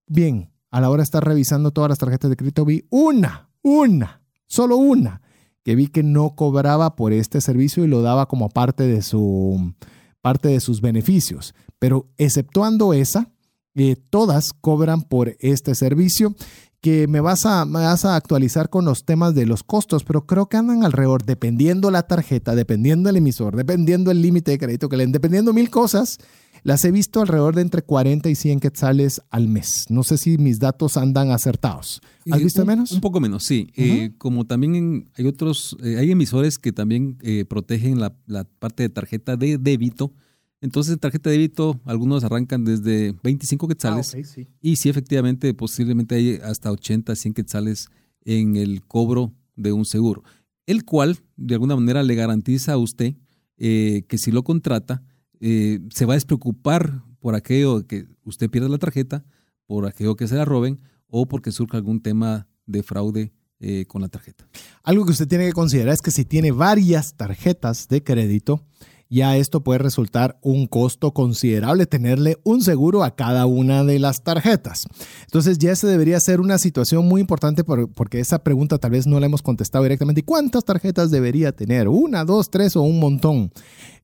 bien, 0.08 0.52
a 0.70 0.80
la 0.80 0.90
hora 0.90 1.02
de 1.02 1.06
estar 1.06 1.24
revisando 1.24 1.72
todas 1.72 1.90
las 1.90 1.98
tarjetas 1.98 2.30
de 2.30 2.36
crédito 2.38 2.66
vi 2.66 2.86
una, 2.90 3.50
una, 3.62 4.22
solo 4.48 4.78
una, 4.78 5.22
que 5.64 5.76
vi 5.76 5.88
que 5.88 6.04
no 6.04 6.36
cobraba 6.36 6.96
por 6.96 7.14
este 7.14 7.42
servicio 7.42 7.84
y 7.84 7.88
lo 7.88 8.02
daba 8.02 8.28
como 8.28 8.50
parte 8.50 8.88
de 8.88 9.02
su 9.02 9.74
parte 10.22 10.50
de 10.50 10.60
sus 10.60 10.82
beneficios, 10.82 11.54
pero 11.80 12.10
exceptuando 12.18 12.94
esa, 12.94 13.32
eh, 13.76 13.96
todas 14.10 14.54
cobran 14.54 15.02
por 15.02 15.36
este 15.40 15.76
servicio 15.76 16.36
que 16.82 17.08
me 17.08 17.22
vas, 17.22 17.46
a, 17.46 17.64
vas 17.66 18.06
a 18.06 18.16
actualizar 18.16 18.70
con 18.70 18.86
los 18.86 19.06
temas 19.06 19.36
de 19.36 19.46
los 19.46 19.64
costos, 19.64 20.04
pero 20.04 20.26
creo 20.26 20.48
que 20.48 20.58
andan 20.58 20.84
alrededor, 20.84 21.24
dependiendo 21.24 21.92
la 21.92 22.04
tarjeta, 22.04 22.56
dependiendo 22.56 23.10
el 23.10 23.18
emisor, 23.18 23.56
dependiendo 23.56 24.10
el 24.10 24.22
límite 24.22 24.52
de 24.52 24.58
crédito 24.58 24.90
que 24.90 24.98
le 24.98 25.04
den, 25.04 25.12
dependiendo 25.12 25.54
mil 25.54 25.70
cosas, 25.70 26.18
las 26.64 26.86
he 26.86 26.92
visto 26.92 27.22
alrededor 27.22 27.56
de 27.56 27.62
entre 27.62 27.82
40 27.82 28.30
y 28.30 28.36
100 28.36 28.60
quetzales 28.60 29.22
al 29.30 29.48
mes. 29.48 29.86
No 29.90 30.04
sé 30.04 30.18
si 30.18 30.38
mis 30.38 30.60
datos 30.60 30.98
andan 30.98 31.32
acertados. 31.32 32.02
¿Has 32.30 32.40
eh, 32.40 32.44
visto 32.44 32.66
menos? 32.66 32.92
Un 32.92 33.02
poco 33.02 33.20
menos, 33.20 33.44
sí. 33.44 33.68
Eh, 33.76 34.12
como 34.18 34.46
también 34.46 35.10
hay 35.16 35.26
otros, 35.26 35.76
eh, 35.84 35.98
hay 35.98 36.12
emisores 36.12 36.60
que 36.60 36.72
también 36.72 37.18
protegen 37.48 38.00
la, 38.00 38.14
parte 38.60 38.84
de 38.84 38.90
tarjeta 38.90 39.36
de 39.38 39.58
débito. 39.58 40.14
Entonces, 40.62 40.94
en 40.94 41.00
tarjeta 41.00 41.32
de 41.32 41.38
débito, 41.38 41.80
algunos 41.86 42.24
arrancan 42.24 42.64
desde 42.64 43.16
25 43.24 43.68
quetzales. 43.68 44.14
Ah, 44.14 44.42
y 44.62 44.76
sí, 44.76 44.90
efectivamente, 44.90 45.52
posiblemente 45.56 46.16
hay 46.16 46.40
hasta 46.44 46.72
80, 46.72 47.16
100 47.16 47.34
quetzales 47.34 47.90
en 48.24 48.56
el 48.56 48.84
cobro 48.84 49.34
de 49.56 49.72
un 49.72 49.86
seguro. 49.86 50.24
El 50.68 50.86
cual, 50.86 51.18
de 51.38 51.56
alguna 51.56 51.76
manera, 51.76 52.04
le 52.04 52.14
garantiza 52.14 52.74
a 52.74 52.78
usted 52.78 53.16
que 53.58 54.18
si 54.18 54.32
lo 54.32 54.44
contrata, 54.44 55.04
eh, 55.42 55.80
se 55.90 56.06
va 56.06 56.14
a 56.14 56.16
despreocupar 56.16 57.04
por 57.20 57.36
aquello 57.36 57.86
que 57.86 58.06
usted 58.24 58.50
pierda 58.50 58.70
la 58.70 58.78
tarjeta, 58.78 59.26
por 59.66 59.88
aquello 59.88 60.16
que 60.16 60.28
se 60.28 60.36
la 60.36 60.46
roben 60.46 60.80
o 61.08 61.28
porque 61.28 61.52
surja 61.52 61.78
algún 61.78 62.02
tema 62.02 62.48
de 62.66 62.84
fraude 62.84 63.34
eh, 63.60 63.86
con 63.88 64.02
la 64.02 64.08
tarjeta. 64.08 64.48
Algo 64.84 65.06
que 65.06 65.12
usted 65.12 65.28
tiene 65.28 65.46
que 65.46 65.54
considerar 65.54 65.94
es 65.94 66.02
que 66.02 66.12
si 66.12 66.26
tiene 66.26 66.52
varias 66.52 67.16
tarjetas 67.16 67.88
de 67.88 68.04
crédito, 68.04 68.66
ya 69.12 69.36
esto 69.36 69.62
puede 69.62 69.80
resultar 69.80 70.40
un 70.42 70.68
costo 70.68 71.14
considerable 71.14 71.86
tenerle 71.86 72.38
un 72.44 72.62
seguro 72.62 73.04
a 73.04 73.14
cada 73.14 73.46
una 73.46 73.84
de 73.84 74.00
las 74.00 74.24
tarjetas. 74.24 74.86
Entonces 75.24 75.58
ya 75.58 75.76
se 75.76 75.86
debería 75.86 76.18
ser 76.22 76.40
una 76.40 76.58
situación 76.58 77.06
muy 77.08 77.20
importante 77.20 77.66
porque 77.66 78.22
esa 78.22 78.42
pregunta 78.42 78.78
tal 78.78 78.92
vez 78.92 79.08
no 79.08 79.20
la 79.20 79.26
hemos 79.26 79.42
contestado 79.42 79.84
directamente. 79.84 80.24
¿Cuántas 80.24 80.64
tarjetas 80.64 81.12
debería 81.12 81.52
tener? 81.52 81.90
¿Una, 81.90 82.24
dos, 82.24 82.50
tres 82.50 82.78
o 82.78 82.84
un 82.84 83.00
montón? 83.00 83.52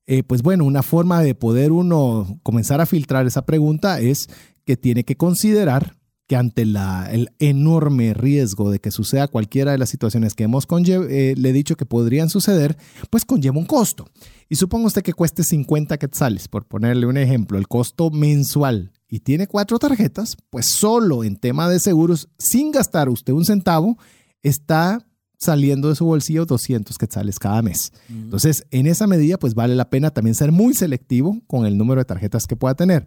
Eh, 0.08 0.24
pues 0.24 0.42
bueno, 0.42 0.64
una 0.64 0.84
forma 0.84 1.22
de 1.22 1.36
poder 1.36 1.72
uno 1.72 2.40
comenzar 2.42 2.82
a 2.82 2.86
filtrar 2.86 3.28
esa 3.28 3.46
pregunta 3.46 4.00
es 4.00 4.28
que 4.66 4.78
tiene 4.78 5.04
que 5.04 5.18
considerar 5.18 5.98
que 6.28 6.36
ante 6.36 6.64
el 6.64 7.30
enorme 7.40 8.14
riesgo 8.14 8.70
de 8.70 8.80
que 8.80 8.92
suceda 8.92 9.30
cualquiera 9.30 9.72
de 9.72 9.78
las 9.78 9.90
situaciones 9.90 10.34
que 10.34 10.44
hemos 10.44 10.68
eh, 10.70 11.34
le 11.38 11.50
he 11.50 11.54
dicho 11.54 11.78
que 11.78 11.86
podrían 11.86 12.30
suceder, 12.30 12.78
pues 13.10 13.24
conlleva 13.24 13.58
un 13.58 13.66
costo. 13.66 14.06
Y 14.50 14.56
suponga 14.56 14.88
usted 14.88 15.04
que 15.04 15.14
cueste 15.14 15.44
50 15.44 15.98
quetzales, 15.98 16.50
por 16.50 16.66
ponerle 16.66 17.06
un 17.06 17.16
ejemplo, 17.16 17.58
el 17.58 17.70
costo 17.70 18.10
mensual, 18.10 18.92
y 19.10 19.22
tiene 19.22 19.48
cuatro 19.48 19.80
tarjetas, 19.80 20.36
pues 20.50 20.66
solo 20.68 21.24
en 21.24 21.38
tema 21.38 21.70
de 21.70 21.80
seguros, 21.80 22.28
sin 22.38 22.72
gastar 22.72 23.08
usted 23.08 23.32
un 23.32 23.46
centavo, 23.46 23.98
está 24.44 25.08
saliendo 25.38 25.90
de 25.90 25.96
su 25.96 26.06
bolsillo 26.06 26.46
200 26.46 26.98
quetzales 26.98 27.40
cada 27.40 27.62
mes. 27.62 27.92
Entonces, 28.10 28.66
en 28.72 28.88
esa 28.88 29.08
medida, 29.08 29.38
pues 29.38 29.54
vale 29.54 29.76
la 29.76 29.90
pena 29.90 30.12
también 30.12 30.36
ser 30.36 30.52
muy 30.52 30.74
selectivo 30.74 31.42
con 31.48 31.66
el 31.66 31.78
número 31.78 32.02
de 32.02 32.06
tarjetas 32.06 32.48
que 32.48 32.56
pueda 32.56 32.76
tener. 32.76 33.06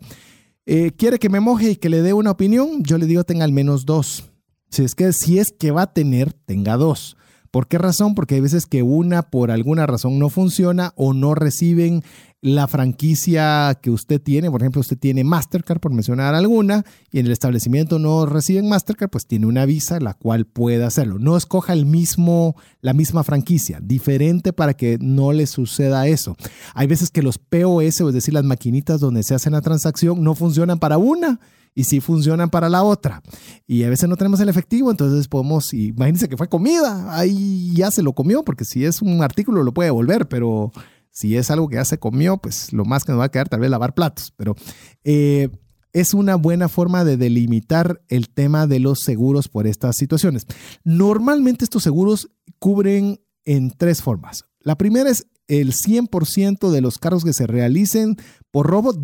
Eh, 0.66 0.92
¿Quiere 0.96 1.18
que 1.18 1.28
me 1.28 1.40
moje 1.40 1.72
y 1.72 1.76
que 1.76 1.88
le 1.88 2.02
dé 2.02 2.12
una 2.12 2.30
opinión? 2.30 2.82
Yo 2.84 2.98
le 2.98 3.06
digo 3.06 3.24
tenga 3.24 3.44
al 3.44 3.52
menos 3.52 3.84
dos. 3.86 4.30
Si 4.70 4.84
es 4.84 4.94
que, 4.94 5.12
si 5.12 5.38
es 5.38 5.50
que 5.50 5.72
va 5.72 5.82
a 5.82 5.92
tener, 5.92 6.32
tenga 6.32 6.76
dos. 6.76 7.16
¿Por 7.50 7.66
qué 7.66 7.78
razón? 7.78 8.14
Porque 8.14 8.36
hay 8.36 8.40
veces 8.40 8.66
que 8.66 8.84
una 8.84 9.22
por 9.22 9.50
alguna 9.50 9.86
razón 9.86 10.20
no 10.20 10.28
funciona 10.28 10.92
o 10.94 11.12
no 11.12 11.34
reciben 11.34 12.04
la 12.42 12.66
franquicia 12.66 13.78
que 13.82 13.90
usted 13.90 14.20
tiene. 14.20 14.50
Por 14.50 14.62
ejemplo, 14.62 14.80
usted 14.80 14.98
tiene 14.98 15.24
Mastercard, 15.24 15.80
por 15.80 15.92
mencionar 15.92 16.34
alguna, 16.34 16.84
y 17.10 17.18
en 17.18 17.26
el 17.26 17.32
establecimiento 17.32 17.98
no 17.98 18.26
reciben 18.26 18.68
Mastercard, 18.68 19.10
pues 19.10 19.26
tiene 19.26 19.46
una 19.46 19.66
visa 19.66 20.00
la 20.00 20.14
cual 20.14 20.46
puede 20.46 20.84
hacerlo. 20.84 21.18
No 21.18 21.36
escoja 21.36 21.72
el 21.72 21.86
mismo, 21.86 22.56
la 22.80 22.94
misma 22.94 23.24
franquicia, 23.24 23.78
diferente 23.82 24.52
para 24.52 24.74
que 24.74 24.98
no 25.00 25.32
le 25.32 25.46
suceda 25.46 26.06
eso. 26.06 26.36
Hay 26.74 26.86
veces 26.86 27.10
que 27.10 27.22
los 27.22 27.38
POS, 27.38 28.00
es 28.00 28.14
decir, 28.14 28.34
las 28.34 28.44
maquinitas 28.44 29.00
donde 29.00 29.22
se 29.22 29.34
hace 29.34 29.50
la 29.50 29.60
transacción, 29.60 30.22
no 30.22 30.34
funcionan 30.34 30.78
para 30.78 30.98
una 30.98 31.40
y 31.74 31.84
sí 31.84 32.00
funcionan 32.00 32.50
para 32.50 32.68
la 32.68 32.82
otra. 32.82 33.22
Y 33.66 33.84
a 33.84 33.90
veces 33.90 34.08
no 34.08 34.16
tenemos 34.16 34.40
el 34.40 34.48
efectivo, 34.48 34.90
entonces 34.90 35.28
podemos, 35.28 35.72
imagínense 35.72 36.28
que 36.28 36.36
fue 36.36 36.48
comida, 36.48 37.16
ahí 37.16 37.72
ya 37.74 37.90
se 37.90 38.02
lo 38.02 38.12
comió, 38.12 38.42
porque 38.44 38.64
si 38.64 38.84
es 38.84 39.02
un 39.02 39.22
artículo 39.22 39.62
lo 39.62 39.72
puede 39.72 39.88
devolver, 39.88 40.26
pero 40.28 40.72
si 41.20 41.36
es 41.36 41.50
algo 41.50 41.68
que 41.68 41.76
ya 41.76 41.84
se 41.84 41.98
comió, 41.98 42.38
pues 42.38 42.72
lo 42.72 42.86
más 42.86 43.04
que 43.04 43.12
nos 43.12 43.20
va 43.20 43.24
a 43.24 43.30
quedar 43.30 43.46
tal 43.46 43.60
vez 43.60 43.68
lavar 43.68 43.92
platos. 43.92 44.32
Pero 44.38 44.56
eh, 45.04 45.50
es 45.92 46.14
una 46.14 46.36
buena 46.36 46.70
forma 46.70 47.04
de 47.04 47.18
delimitar 47.18 48.00
el 48.08 48.30
tema 48.30 48.66
de 48.66 48.80
los 48.80 49.00
seguros 49.00 49.48
por 49.48 49.66
estas 49.66 49.96
situaciones. 49.96 50.46
Normalmente 50.82 51.64
estos 51.64 51.82
seguros 51.82 52.30
cubren 52.58 53.20
en 53.44 53.70
tres 53.70 54.00
formas. 54.00 54.44
La 54.60 54.78
primera 54.78 55.10
es 55.10 55.26
el 55.46 55.74
100% 55.74 56.70
de 56.70 56.80
los 56.80 56.96
cargos 56.96 57.22
que 57.22 57.34
se 57.34 57.46
realicen 57.46 58.16
por 58.50 58.66
robo 58.66 58.94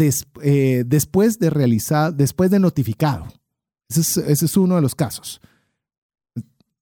eh, 0.42 0.84
después 0.86 1.38
de 1.38 1.50
realizar, 1.50 2.14
después 2.14 2.50
de 2.50 2.60
notificado. 2.60 3.26
Ese 3.90 4.32
es, 4.32 4.56
uno 4.56 4.76
de 4.76 4.80
los 4.80 4.94
casos. 4.94 5.42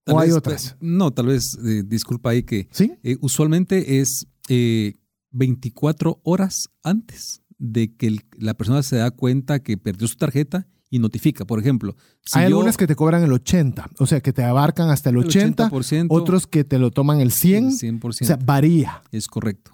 ¿O 0.06 0.20
hay 0.20 0.30
otras? 0.30 0.76
No, 0.78 1.12
tal 1.12 1.26
vez, 1.26 1.58
eh, 1.66 1.82
disculpa 1.84 2.30
ahí 2.30 2.44
que 2.44 2.68
¿Sí? 2.70 2.92
Eh, 3.02 3.16
usualmente 3.20 4.00
es 4.00 4.28
24 5.34 6.20
horas 6.22 6.70
antes 6.82 7.42
de 7.58 7.94
que 7.94 8.18
la 8.38 8.54
persona 8.54 8.82
se 8.82 8.96
da 8.96 9.10
cuenta 9.10 9.58
que 9.60 9.76
perdió 9.76 10.08
su 10.08 10.16
tarjeta 10.16 10.66
y 10.90 11.00
notifica. 11.00 11.44
Por 11.44 11.58
ejemplo, 11.58 11.96
si 12.24 12.38
hay 12.38 12.46
algunas 12.46 12.76
que 12.76 12.86
te 12.86 12.94
cobran 12.94 13.24
el 13.24 13.32
80, 13.32 13.90
o 13.98 14.06
sea, 14.06 14.20
que 14.20 14.32
te 14.32 14.44
abarcan 14.44 14.90
hasta 14.90 15.10
el 15.10 15.16
80, 15.18 15.68
otros 16.08 16.46
que 16.46 16.62
te 16.62 16.78
lo 16.78 16.92
toman 16.92 17.20
el 17.20 17.32
100, 17.32 17.70
100%. 17.72 18.04
o 18.04 18.12
sea, 18.12 18.36
varía. 18.36 19.02
Es 19.10 19.26
correcto. 19.26 19.72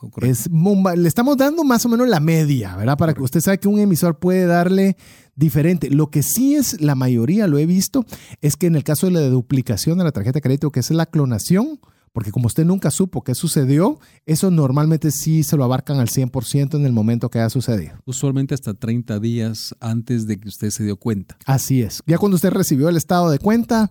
le 0.96 1.08
estamos 1.08 1.36
dando 1.36 1.62
más 1.62 1.84
o 1.84 1.90
menos 1.90 2.08
la 2.08 2.20
media, 2.20 2.74
¿verdad? 2.76 2.96
Para 2.96 3.12
que 3.12 3.22
usted 3.22 3.40
sabe 3.40 3.58
que 3.58 3.68
un 3.68 3.78
emisor 3.78 4.18
puede 4.18 4.46
darle 4.46 4.96
diferente. 5.36 5.90
Lo 5.90 6.10
que 6.10 6.22
sí 6.22 6.54
es, 6.54 6.80
la 6.80 6.94
mayoría 6.94 7.46
lo 7.46 7.58
he 7.58 7.66
visto, 7.66 8.06
es 8.40 8.56
que 8.56 8.66
en 8.66 8.76
el 8.76 8.84
caso 8.84 9.06
de 9.06 9.12
la 9.12 9.20
duplicación 9.28 9.98
de 9.98 10.04
la 10.04 10.12
tarjeta 10.12 10.38
de 10.38 10.42
crédito, 10.42 10.70
que 10.70 10.80
es 10.80 10.90
la 10.90 11.04
clonación, 11.04 11.80
porque 12.12 12.32
como 12.32 12.46
usted 12.46 12.64
nunca 12.64 12.90
supo 12.90 13.22
qué 13.22 13.34
sucedió, 13.34 13.98
eso 14.26 14.50
normalmente 14.50 15.10
sí 15.10 15.42
se 15.42 15.56
lo 15.56 15.64
abarcan 15.64 15.98
al 15.98 16.08
100% 16.08 16.74
en 16.74 16.86
el 16.86 16.92
momento 16.92 17.30
que 17.30 17.38
ha 17.38 17.50
sucedido. 17.50 17.92
Usualmente 18.04 18.54
hasta 18.54 18.74
30 18.74 19.20
días 19.20 19.74
antes 19.80 20.26
de 20.26 20.38
que 20.38 20.48
usted 20.48 20.70
se 20.70 20.84
dio 20.84 20.96
cuenta. 20.96 21.36
Así 21.46 21.82
es. 21.82 22.02
Ya 22.06 22.18
cuando 22.18 22.36
usted 22.36 22.50
recibió 22.50 22.88
el 22.88 22.96
estado 22.96 23.30
de 23.30 23.38
cuenta, 23.38 23.90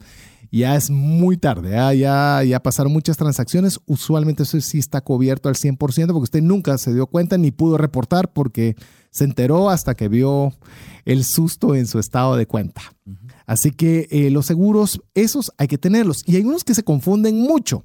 ya 0.51 0.75
es 0.75 0.89
muy 0.89 1.37
tarde, 1.37 1.77
¿ah? 1.77 1.93
ya, 1.93 2.43
ya 2.43 2.59
pasaron 2.61 2.91
muchas 2.91 3.17
transacciones. 3.17 3.79
Usualmente 3.85 4.43
eso 4.43 4.59
sí 4.59 4.79
está 4.79 5.01
cubierto 5.01 5.47
al 5.47 5.55
100% 5.55 5.77
porque 5.77 6.23
usted 6.23 6.41
nunca 6.41 6.77
se 6.77 6.93
dio 6.93 7.07
cuenta 7.07 7.37
ni 7.37 7.51
pudo 7.51 7.77
reportar 7.77 8.33
porque 8.33 8.75
se 9.11 9.23
enteró 9.23 9.69
hasta 9.69 9.95
que 9.95 10.07
vio 10.07 10.53
el 11.05 11.23
susto 11.23 11.75
en 11.75 11.87
su 11.87 11.99
estado 11.99 12.35
de 12.35 12.47
cuenta. 12.47 12.81
Así 13.49 13.71
que 13.71 14.07
eh, 14.11 14.29
los 14.29 14.45
seguros, 14.45 15.01
esos 15.15 15.51
hay 15.57 15.67
que 15.67 15.79
tenerlos. 15.79 16.21
Y 16.27 16.35
hay 16.35 16.43
unos 16.43 16.63
que 16.63 16.75
se 16.75 16.83
confunden 16.83 17.41
mucho, 17.41 17.83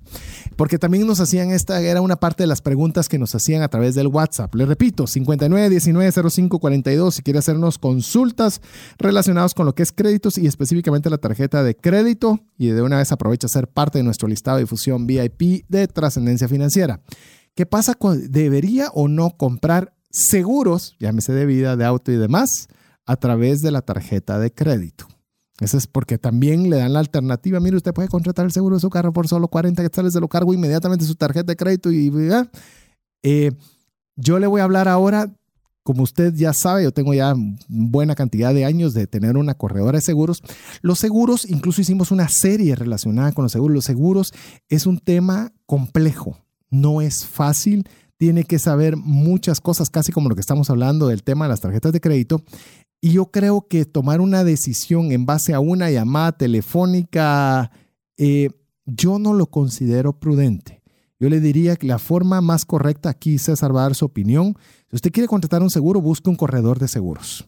porque 0.56 0.78
también 0.78 1.06
nos 1.06 1.20
hacían 1.20 1.52
esta, 1.52 1.80
era 1.80 2.02
una 2.02 2.16
parte 2.16 2.42
de 2.42 2.46
las 2.46 2.60
preguntas 2.60 3.08
que 3.08 3.18
nos 3.18 3.34
hacían 3.34 3.62
a 3.62 3.68
través 3.68 3.94
del 3.94 4.08
WhatsApp. 4.08 4.54
Le 4.56 4.66
repito, 4.66 5.04
59190542 5.04 7.12
si 7.12 7.22
quiere 7.22 7.38
hacernos 7.38 7.78
consultas 7.78 8.60
relacionadas 8.98 9.54
con 9.54 9.64
lo 9.64 9.74
que 9.74 9.84
es 9.84 9.92
créditos 9.92 10.36
y 10.36 10.46
específicamente 10.46 11.08
la 11.08 11.16
tarjeta 11.16 11.62
de 11.62 11.74
crédito. 11.74 12.40
Y 12.58 12.66
de 12.66 12.82
una 12.82 12.98
vez 12.98 13.10
aprovecha 13.10 13.46
a 13.46 13.48
ser 13.48 13.66
parte 13.66 13.96
de 13.96 14.04
nuestro 14.04 14.28
listado 14.28 14.58
de 14.58 14.64
difusión 14.64 15.06
VIP 15.06 15.64
de 15.70 15.88
trascendencia 15.88 16.46
financiera. 16.46 17.00
¿Qué 17.54 17.64
pasa 17.64 17.94
con, 17.94 18.30
debería 18.30 18.90
o 18.92 19.08
no 19.08 19.38
comprar 19.38 19.94
seguros, 20.10 20.94
llámese 21.00 21.32
de 21.32 21.46
vida, 21.46 21.78
de 21.78 21.86
auto 21.86 22.12
y 22.12 22.16
demás, 22.16 22.68
a 23.06 23.16
través 23.16 23.62
de 23.62 23.70
la 23.70 23.80
tarjeta 23.80 24.38
de 24.38 24.52
crédito? 24.52 25.06
Eso 25.60 25.78
es 25.78 25.86
porque 25.86 26.18
también 26.18 26.68
le 26.68 26.78
dan 26.78 26.92
la 26.92 26.98
alternativa. 26.98 27.60
Mire, 27.60 27.76
usted 27.76 27.94
puede 27.94 28.08
contratar 28.08 28.44
el 28.44 28.52
seguro 28.52 28.76
de 28.76 28.80
su 28.80 28.90
carro 28.90 29.12
por 29.12 29.28
solo 29.28 29.48
40 29.48 29.82
quetzales, 29.82 30.12
se 30.12 30.20
lo 30.20 30.28
cargo 30.28 30.52
inmediatamente 30.52 31.04
su 31.04 31.14
tarjeta 31.14 31.52
de 31.52 31.56
crédito 31.56 31.92
y 31.92 32.12
eh, 33.22 33.52
yo 34.16 34.38
le 34.38 34.46
voy 34.46 34.60
a 34.60 34.64
hablar 34.64 34.88
ahora, 34.88 35.32
como 35.82 36.02
usted 36.02 36.34
ya 36.34 36.52
sabe, 36.52 36.82
yo 36.82 36.92
tengo 36.92 37.14
ya 37.14 37.34
buena 37.68 38.14
cantidad 38.14 38.52
de 38.52 38.64
años 38.64 38.94
de 38.94 39.06
tener 39.06 39.36
una 39.36 39.54
corredora 39.54 39.98
de 39.98 40.02
seguros. 40.02 40.42
Los 40.82 40.98
seguros, 40.98 41.48
incluso 41.48 41.80
hicimos 41.80 42.10
una 42.10 42.28
serie 42.28 42.74
relacionada 42.74 43.32
con 43.32 43.44
los 43.44 43.52
seguros. 43.52 43.74
Los 43.74 43.84
seguros 43.84 44.32
es 44.68 44.86
un 44.86 44.98
tema 44.98 45.52
complejo, 45.66 46.38
no 46.68 47.00
es 47.00 47.24
fácil 47.24 47.86
tiene 48.16 48.44
que 48.44 48.58
saber 48.58 48.96
muchas 48.96 49.60
cosas, 49.60 49.90
casi 49.90 50.12
como 50.12 50.28
lo 50.28 50.34
que 50.34 50.40
estamos 50.40 50.70
hablando 50.70 51.08
del 51.08 51.22
tema 51.22 51.44
de 51.44 51.50
las 51.50 51.60
tarjetas 51.60 51.92
de 51.92 52.00
crédito. 52.00 52.42
Y 53.04 53.10
yo 53.12 53.26
creo 53.26 53.68
que 53.68 53.84
tomar 53.84 54.22
una 54.22 54.44
decisión 54.44 55.12
en 55.12 55.26
base 55.26 55.52
a 55.52 55.60
una 55.60 55.90
llamada 55.90 56.32
telefónica, 56.32 57.70
eh, 58.16 58.48
yo 58.86 59.18
no 59.18 59.34
lo 59.34 59.44
considero 59.44 60.18
prudente. 60.18 60.82
Yo 61.20 61.28
le 61.28 61.38
diría 61.38 61.76
que 61.76 61.86
la 61.86 61.98
forma 61.98 62.40
más 62.40 62.64
correcta, 62.64 63.10
aquí 63.10 63.36
César 63.36 63.76
va 63.76 63.80
a 63.80 63.82
dar 63.82 63.94
su 63.94 64.06
opinión, 64.06 64.56
si 64.88 64.96
usted 64.96 65.12
quiere 65.12 65.28
contratar 65.28 65.62
un 65.62 65.68
seguro, 65.68 66.00
busque 66.00 66.30
un 66.30 66.36
corredor 66.36 66.78
de 66.78 66.88
seguros. 66.88 67.46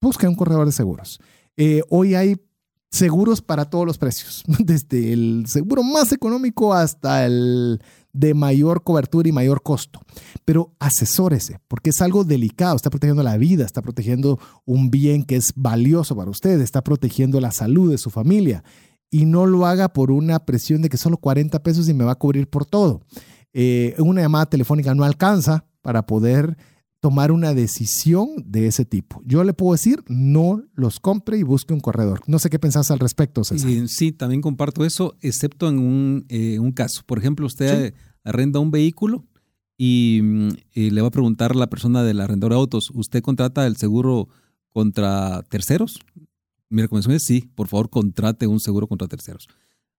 Busque 0.00 0.26
un 0.26 0.34
corredor 0.34 0.64
de 0.64 0.72
seguros. 0.72 1.20
Eh, 1.58 1.82
hoy 1.90 2.14
hay 2.14 2.36
seguros 2.90 3.42
para 3.42 3.66
todos 3.66 3.86
los 3.86 3.98
precios, 3.98 4.44
desde 4.58 5.12
el 5.12 5.44
seguro 5.46 5.82
más 5.82 6.12
económico 6.12 6.74
hasta 6.74 7.26
el 7.26 7.80
de 8.12 8.32
mayor 8.32 8.82
cobertura 8.82 9.28
y 9.28 9.32
mayor 9.32 9.62
costo. 9.62 10.00
Pero 10.44 10.74
asesórese, 10.78 11.60
porque 11.68 11.90
es 11.90 12.00
algo 12.00 12.24
delicado, 12.24 12.76
está 12.76 12.88
protegiendo 12.88 13.22
la 13.22 13.36
vida, 13.36 13.64
está 13.64 13.82
protegiendo 13.82 14.38
un 14.64 14.90
bien 14.90 15.24
que 15.24 15.36
es 15.36 15.52
valioso 15.54 16.16
para 16.16 16.30
usted, 16.30 16.60
está 16.60 16.82
protegiendo 16.82 17.40
la 17.40 17.52
salud 17.52 17.90
de 17.90 17.98
su 17.98 18.10
familia. 18.10 18.64
Y 19.10 19.26
no 19.26 19.46
lo 19.46 19.66
haga 19.66 19.92
por 19.92 20.10
una 20.10 20.40
presión 20.40 20.82
de 20.82 20.88
que 20.88 20.96
solo 20.96 21.18
40 21.18 21.62
pesos 21.62 21.88
y 21.88 21.94
me 21.94 22.04
va 22.04 22.12
a 22.12 22.18
cubrir 22.18 22.48
por 22.48 22.64
todo. 22.64 23.02
Eh, 23.52 23.94
una 23.98 24.22
llamada 24.22 24.46
telefónica 24.46 24.94
no 24.94 25.04
alcanza 25.04 25.66
para 25.82 26.06
poder 26.06 26.56
tomar 27.06 27.30
una 27.30 27.54
decisión 27.54 28.30
de 28.44 28.66
ese 28.66 28.84
tipo. 28.84 29.22
Yo 29.24 29.44
le 29.44 29.52
puedo 29.54 29.70
decir, 29.74 30.02
no 30.08 30.64
los 30.74 30.98
compre 30.98 31.38
y 31.38 31.44
busque 31.44 31.72
un 31.72 31.78
corredor. 31.78 32.20
No 32.26 32.40
sé 32.40 32.50
qué 32.50 32.58
pensás 32.58 32.90
al 32.90 32.98
respecto, 32.98 33.44
César. 33.44 33.70
Sí, 33.86 34.10
también 34.10 34.42
comparto 34.42 34.84
eso, 34.84 35.16
excepto 35.20 35.68
en 35.68 35.78
un, 35.78 36.26
eh, 36.30 36.58
caso. 36.74 37.02
Por 37.06 37.18
ejemplo, 37.18 37.46
usted 37.46 37.94
arrenda 38.24 38.58
un 38.58 38.72
vehículo 38.72 39.24
y, 39.78 40.20
le 40.74 41.00
va 41.00 41.06
a 41.06 41.12
preguntar 41.12 41.52
a 41.52 41.54
la 41.54 41.70
persona 41.70 42.02
del 42.02 42.20
arrendador 42.20 42.54
de 42.54 42.58
autos, 42.58 42.90
¿usted 42.92 43.22
contrata 43.22 43.68
el 43.68 43.76
seguro 43.76 44.28
contra 44.72 45.44
terceros? 45.48 46.00
Mi 46.68 46.82
recomendación 46.82 47.14
es 47.14 47.22
sí, 47.22 47.48
por 47.54 47.68
favor 47.68 47.88
contrate 47.88 48.48
un 48.48 48.58
seguro 48.58 48.88
contra 48.88 49.06
terceros. 49.06 49.46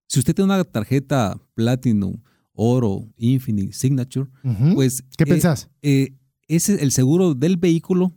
Si 0.07 0.19
usted 0.19 0.35
tiene 0.35 0.53
una 0.53 0.61
tarjeta 0.65 1.39
Platinum, 1.53 2.17
Oro, 2.51 3.07
Infinite, 3.15 3.71
Signature, 3.71 4.29
pues... 4.75 5.05
¿Qué 5.17 5.23
eh, 5.23 5.27
pensás? 5.27 5.69
Eh, 5.81 6.16
ese, 6.47 6.83
el 6.83 6.91
seguro 6.91 7.33
del 7.33 7.57
vehículo 7.57 8.13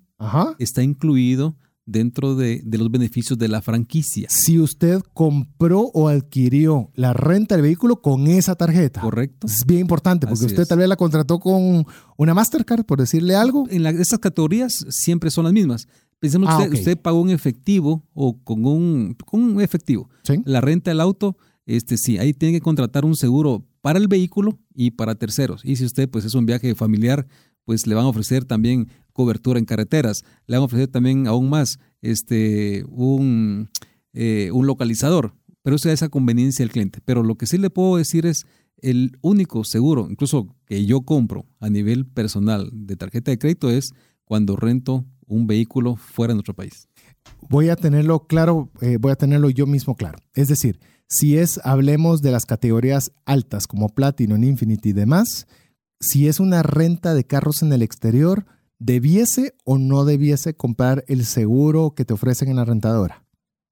está 0.59 0.83
incluido 0.83 1.57
dentro 1.87 2.37
de, 2.37 2.63
los 2.65 2.91
beneficios 2.91 3.39
de 3.39 3.49
la 3.49 3.63
franquicia. 3.63 4.29
Si 4.31 4.59
usted 4.59 5.01
compró 5.13 5.91
o 5.93 6.09
adquirió 6.09 6.91
la 6.95 7.13
renta 7.13 7.57
del 7.57 7.63
vehículo 7.63 8.01
con 8.01 8.27
esa 8.29 8.55
tarjeta. 8.55 9.01
Correcto. 9.01 9.47
Es 9.47 9.65
bien 9.67 9.81
importante 9.81 10.27
porque 10.27 10.47
usted 10.47 10.67
tal 10.67 10.79
vez 10.79 10.89
la 10.89 10.97
contrató 10.97 11.41
con 11.41 11.85
una 12.17 12.35
Mastercard, 12.35 12.85
por 12.85 13.01
decirle 13.01 13.35
algo. 13.35 13.67
En 13.71 13.87
estas 13.87 14.19
categorías 14.19 14.85
siempre 14.89 15.31
son 15.31 15.45
las 15.45 15.53
mismas. 15.53 15.89
Pensemos 16.21 16.55
que 16.55 16.65
ah, 16.65 16.69
usted, 16.71 17.01
pagó 17.01 17.21
un 17.21 17.31
efectivo 17.31 18.07
o 18.13 18.39
con 18.45 18.67
un, 18.67 19.17
con 19.25 19.43
un 19.43 19.61
efectivo. 19.61 20.11
La 20.45 20.61
renta 20.61 20.91
del 20.91 21.01
auto, 21.01 21.37
este 21.65 21.97
sí, 21.97 22.19
ahí 22.19 22.35
tiene 22.35 22.53
que 22.53 22.61
contratar 22.61 23.05
un 23.05 23.17
seguro 23.17 23.67
para 23.81 23.99
el 23.99 24.07
vehículo 24.07 24.59
y 24.75 24.93
para 24.93 25.15
terceros. 25.15 25.63
Y 25.65 25.77
si 25.77 25.85
usted 25.87 26.09
pues 26.09 26.25
es 26.25 26.35
un 26.35 26.45
viaje 26.45 26.75
familiar, 26.75 27.27
pues 27.65 27.87
le 27.87 27.95
van 27.95 28.05
a 28.05 28.09
ofrecer 28.09 28.45
también 28.45 28.89
cobertura 29.13 29.59
en 29.59 29.65
carreteras, 29.65 30.25
le 30.47 30.57
van 30.57 30.63
a 30.63 30.67
ofrecer 30.67 30.89
también 30.89 31.27
aún 31.27 31.51
más 31.51 31.79
este, 32.03 32.85
un, 32.89 33.69
eh, 34.13 34.51
un 34.53 34.67
localizador, 34.67 35.35
pero 35.63 35.77
eso 35.77 35.91
es 35.91 36.03
a 36.03 36.09
conveniencia 36.09 36.65
del 36.65 36.73
cliente. 36.73 37.01
Pero 37.05 37.23
lo 37.23 37.37
que 37.37 37.47
sí 37.47 37.59
le 37.59 37.71
puedo 37.71 37.97
decir 37.97 38.27
es 38.27 38.47
el 38.79 39.19
único 39.21 39.65
seguro, 39.65 40.09
incluso 40.11 40.57
que 40.67 40.87
yo 40.87 41.03
compro 41.03 41.47
a 41.61 41.69
nivel 41.69 42.07
personal 42.07 42.71
de 42.73 42.97
tarjeta 42.97 43.31
de 43.31 43.39
crédito 43.39 43.71
es 43.71 43.93
cuando 44.25 44.57
rento 44.57 45.05
un 45.27 45.47
vehículo 45.47 45.97
fuera 45.97 46.33
de 46.33 46.37
nuestro 46.37 46.55
país. 46.55 46.89
Voy 47.49 47.69
a 47.69 47.77
tenerlo 47.77 48.27
claro, 48.27 48.71
eh, 48.81 48.97
voy 48.99 49.13
a 49.13 49.17
tenerlo 49.17 49.51
yo 49.51 49.67
mismo 49.67 49.95
claro. 49.95 50.19
Es 50.35 50.49
decir, 50.49 50.81
si 51.09 51.37
es, 51.37 51.61
hablemos 51.65 52.23
de 52.23 52.31
las 52.31 52.47
categorías 52.47 53.13
altas 53.25 53.67
como 53.67 53.89
Platinum, 53.89 54.43
Infinity 54.45 54.91
y 54.91 54.93
demás, 54.93 55.47
si 56.01 56.29
es 56.29 56.41
una 56.41 56.63
renta 56.63 57.15
de 57.15 57.25
carros 57.25 57.63
en 57.63 57.73
el 57.73 57.83
exterior, 57.83 58.47
¿debiese 58.79 59.55
o 59.65 59.79
no 59.79 60.05
debiese 60.05 60.55
comprar 60.55 61.05
el 61.07 61.25
seguro 61.25 61.95
que 61.95 62.05
te 62.05 62.15
ofrecen 62.15 62.49
en 62.49 62.57
la 62.57 62.65
rentadora? 62.65 63.25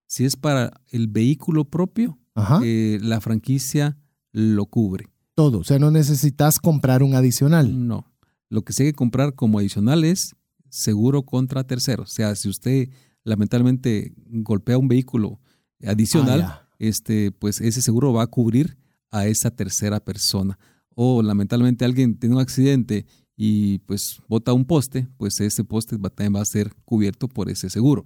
Si 0.07 0.25
es 0.25 0.37
para 0.37 0.81
el 0.91 1.09
vehículo 1.09 1.65
propio, 1.65 2.19
eh, 2.63 2.99
la 3.03 3.21
franquicia 3.21 3.99
lo 4.33 4.67
cubre. 4.67 5.09
Todo, 5.35 5.61
o 5.61 5.65
sea, 5.65 5.79
no 5.79 5.91
necesitas 5.91 6.59
comprar 6.59 7.03
un 7.03 7.15
adicional. 7.15 7.87
No, 7.87 8.13
lo 8.49 8.63
que 8.63 8.73
se 8.73 8.85
hay 8.85 8.89
que 8.91 8.97
comprar 8.97 9.35
como 9.35 9.59
adicional 9.59 10.05
es 10.05 10.37
seguro 10.69 11.25
contra 11.25 11.65
terceros. 11.65 12.11
O 12.11 12.15
sea, 12.15 12.35
si 12.35 12.49
usted 12.49 12.91
lamentablemente 13.25 14.15
golpea 14.27 14.79
un 14.79 14.89
vehículo 14.89 15.41
adicional, 15.87 16.43
ah, 16.43 16.69
este, 16.79 17.33
pues 17.33 17.61
ese 17.61 17.83
seguro 17.83 18.13
va 18.13 18.25
a 18.25 18.27
cubrir 18.27 18.79
a 19.11 19.27
esa 19.27 19.51
tercera 19.51 20.01
persona 20.01 20.59
o 21.01 21.23
lamentablemente 21.23 21.85
alguien 21.85 22.19
tiene 22.19 22.35
un 22.35 22.41
accidente 22.41 23.07
y 23.37 23.79
pues 23.87 24.21
bota 24.27 24.53
un 24.53 24.65
poste, 24.65 25.07
pues 25.17 25.39
ese 25.39 25.63
poste 25.63 25.97
también 25.97 26.35
va 26.35 26.41
a 26.41 26.45
ser 26.45 26.75
cubierto 26.85 27.29
por 27.29 27.49
ese 27.49 27.71
seguro. 27.71 28.05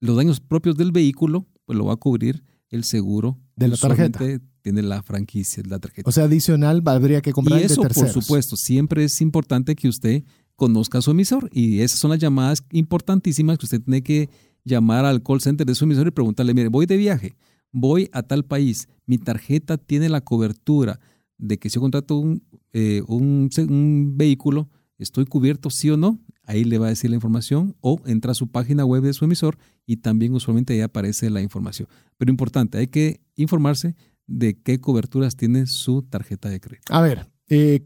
Los 0.00 0.16
daños 0.16 0.40
propios 0.40 0.74
del 0.78 0.90
vehículo, 0.90 1.46
pues 1.66 1.76
lo 1.76 1.84
va 1.84 1.92
a 1.92 1.96
cubrir 1.96 2.42
el 2.70 2.84
seguro 2.84 3.38
de 3.56 3.68
la 3.68 3.76
tarjeta. 3.76 4.24
Tiene 4.62 4.80
la 4.80 5.02
franquicia, 5.02 5.62
la 5.66 5.78
tarjeta. 5.78 6.08
O 6.08 6.12
sea, 6.12 6.24
adicional 6.24 6.82
habría 6.86 7.20
que 7.20 7.32
comprar 7.32 7.60
y 7.60 7.64
eso, 7.64 7.82
por 7.82 8.08
supuesto, 8.08 8.56
siempre 8.56 9.04
es 9.04 9.20
importante 9.20 9.74
que 9.74 9.88
usted 9.88 10.24
conozca 10.56 10.96
a 10.96 11.02
su 11.02 11.10
emisor 11.10 11.50
y 11.52 11.80
esas 11.80 11.98
son 11.98 12.10
las 12.10 12.20
llamadas 12.20 12.64
importantísimas 12.72 13.58
que 13.58 13.66
usted 13.66 13.82
tiene 13.82 14.02
que 14.02 14.30
llamar 14.64 15.04
al 15.04 15.22
call 15.22 15.42
center 15.42 15.66
de 15.66 15.74
su 15.74 15.84
emisor 15.84 16.06
y 16.06 16.10
preguntarle, 16.10 16.54
mire, 16.54 16.68
voy 16.68 16.86
de 16.86 16.96
viaje, 16.96 17.36
voy 17.70 18.08
a 18.12 18.22
tal 18.22 18.46
país, 18.46 18.88
mi 19.04 19.18
tarjeta 19.18 19.76
tiene 19.76 20.08
la 20.08 20.22
cobertura, 20.22 21.00
de 21.40 21.58
que 21.58 21.70
si 21.70 21.76
yo 21.76 21.80
contrato 21.80 22.16
un, 22.16 22.42
eh, 22.72 23.02
un, 23.06 24.12
vehículo, 24.16 24.68
¿estoy 24.98 25.24
cubierto 25.24 25.70
sí 25.70 25.90
o 25.90 25.96
no? 25.96 26.20
ahí 26.44 26.64
le 26.64 26.78
va 26.78 26.86
a 26.86 26.88
decir 26.88 27.10
la 27.10 27.16
información 27.16 27.76
o 27.80 28.00
entra 28.06 28.32
a 28.32 28.34
su 28.34 28.48
página 28.48 28.84
web 28.84 29.04
de 29.04 29.12
su 29.12 29.24
emisor 29.24 29.56
y 29.86 29.98
también 29.98 30.34
usualmente 30.34 30.72
ahí 30.72 30.80
aparece 30.80 31.30
la 31.30 31.40
información. 31.40 31.88
Pero 32.18 32.30
importante, 32.30 32.78
hay 32.78 32.88
que 32.88 33.20
informarse 33.36 33.94
de 34.26 34.60
qué 34.60 34.80
coberturas 34.80 35.36
tiene 35.36 35.66
su 35.66 36.02
tarjeta 36.02 36.48
de 36.48 36.60
crédito. 36.60 36.92
A 36.92 37.02
ver, 37.02 37.30
eh, 37.48 37.84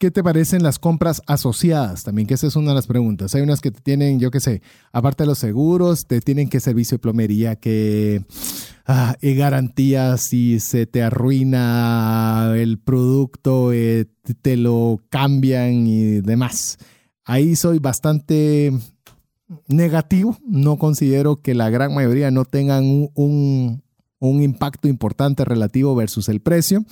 ¿qué 0.00 0.10
te 0.10 0.24
parecen 0.24 0.62
las 0.62 0.78
compras 0.78 1.20
asociadas? 1.26 2.04
También 2.04 2.26
que 2.26 2.32
esa 2.32 2.46
es 2.46 2.56
una 2.56 2.70
de 2.70 2.74
las 2.74 2.86
preguntas. 2.86 3.34
Hay 3.34 3.42
unas 3.42 3.60
que 3.60 3.70
te 3.70 3.82
tienen, 3.82 4.18
yo 4.18 4.30
qué 4.30 4.40
sé, 4.40 4.62
aparte 4.92 5.24
de 5.24 5.28
los 5.28 5.38
seguros, 5.38 6.06
te 6.06 6.22
tienen 6.22 6.48
que 6.48 6.58
servicio 6.58 6.96
de 6.96 7.00
plomería, 7.00 7.56
que 7.56 8.24
ah, 8.86 9.16
y 9.20 9.34
garantías 9.34 10.22
si 10.22 10.58
se 10.58 10.86
te 10.86 11.02
arruina 11.02 12.54
el 12.56 12.78
producto, 12.78 13.74
eh, 13.74 14.06
te 14.40 14.56
lo 14.56 15.02
cambian 15.10 15.86
y 15.86 16.22
demás. 16.22 16.78
Ahí 17.26 17.54
soy 17.54 17.78
bastante 17.78 18.72
negativo. 19.68 20.38
No 20.46 20.78
considero 20.78 21.36
que 21.36 21.54
la 21.54 21.68
gran 21.68 21.94
mayoría 21.94 22.30
no 22.30 22.46
tengan 22.46 22.84
un, 22.84 23.10
un 23.14 23.82
impacto 24.20 24.88
importante 24.88 25.44
relativo 25.44 25.94
versus 25.94 26.28
el 26.28 26.40
precio, 26.40 26.84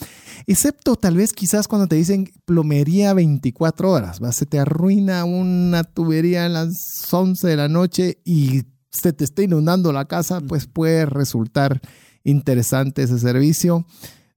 excepto 0.46 0.96
tal 0.96 1.16
vez 1.16 1.32
quizás 1.32 1.68
cuando 1.68 1.86
te 1.86 1.96
dicen 1.96 2.30
plomería 2.44 3.14
24 3.14 3.90
horas, 3.90 4.20
se 4.32 4.46
te 4.46 4.59
arruina 4.59 5.24
una 5.24 5.84
tubería 5.84 6.46
a 6.46 6.48
las 6.48 7.06
11 7.12 7.46
de 7.46 7.56
la 7.56 7.68
noche 7.68 8.18
y 8.24 8.64
se 8.90 9.12
te 9.12 9.24
está 9.24 9.42
inundando 9.42 9.92
la 9.92 10.06
casa, 10.06 10.40
pues 10.40 10.66
puede 10.66 11.06
resultar 11.06 11.80
interesante 12.24 13.02
ese 13.02 13.18
servicio, 13.18 13.86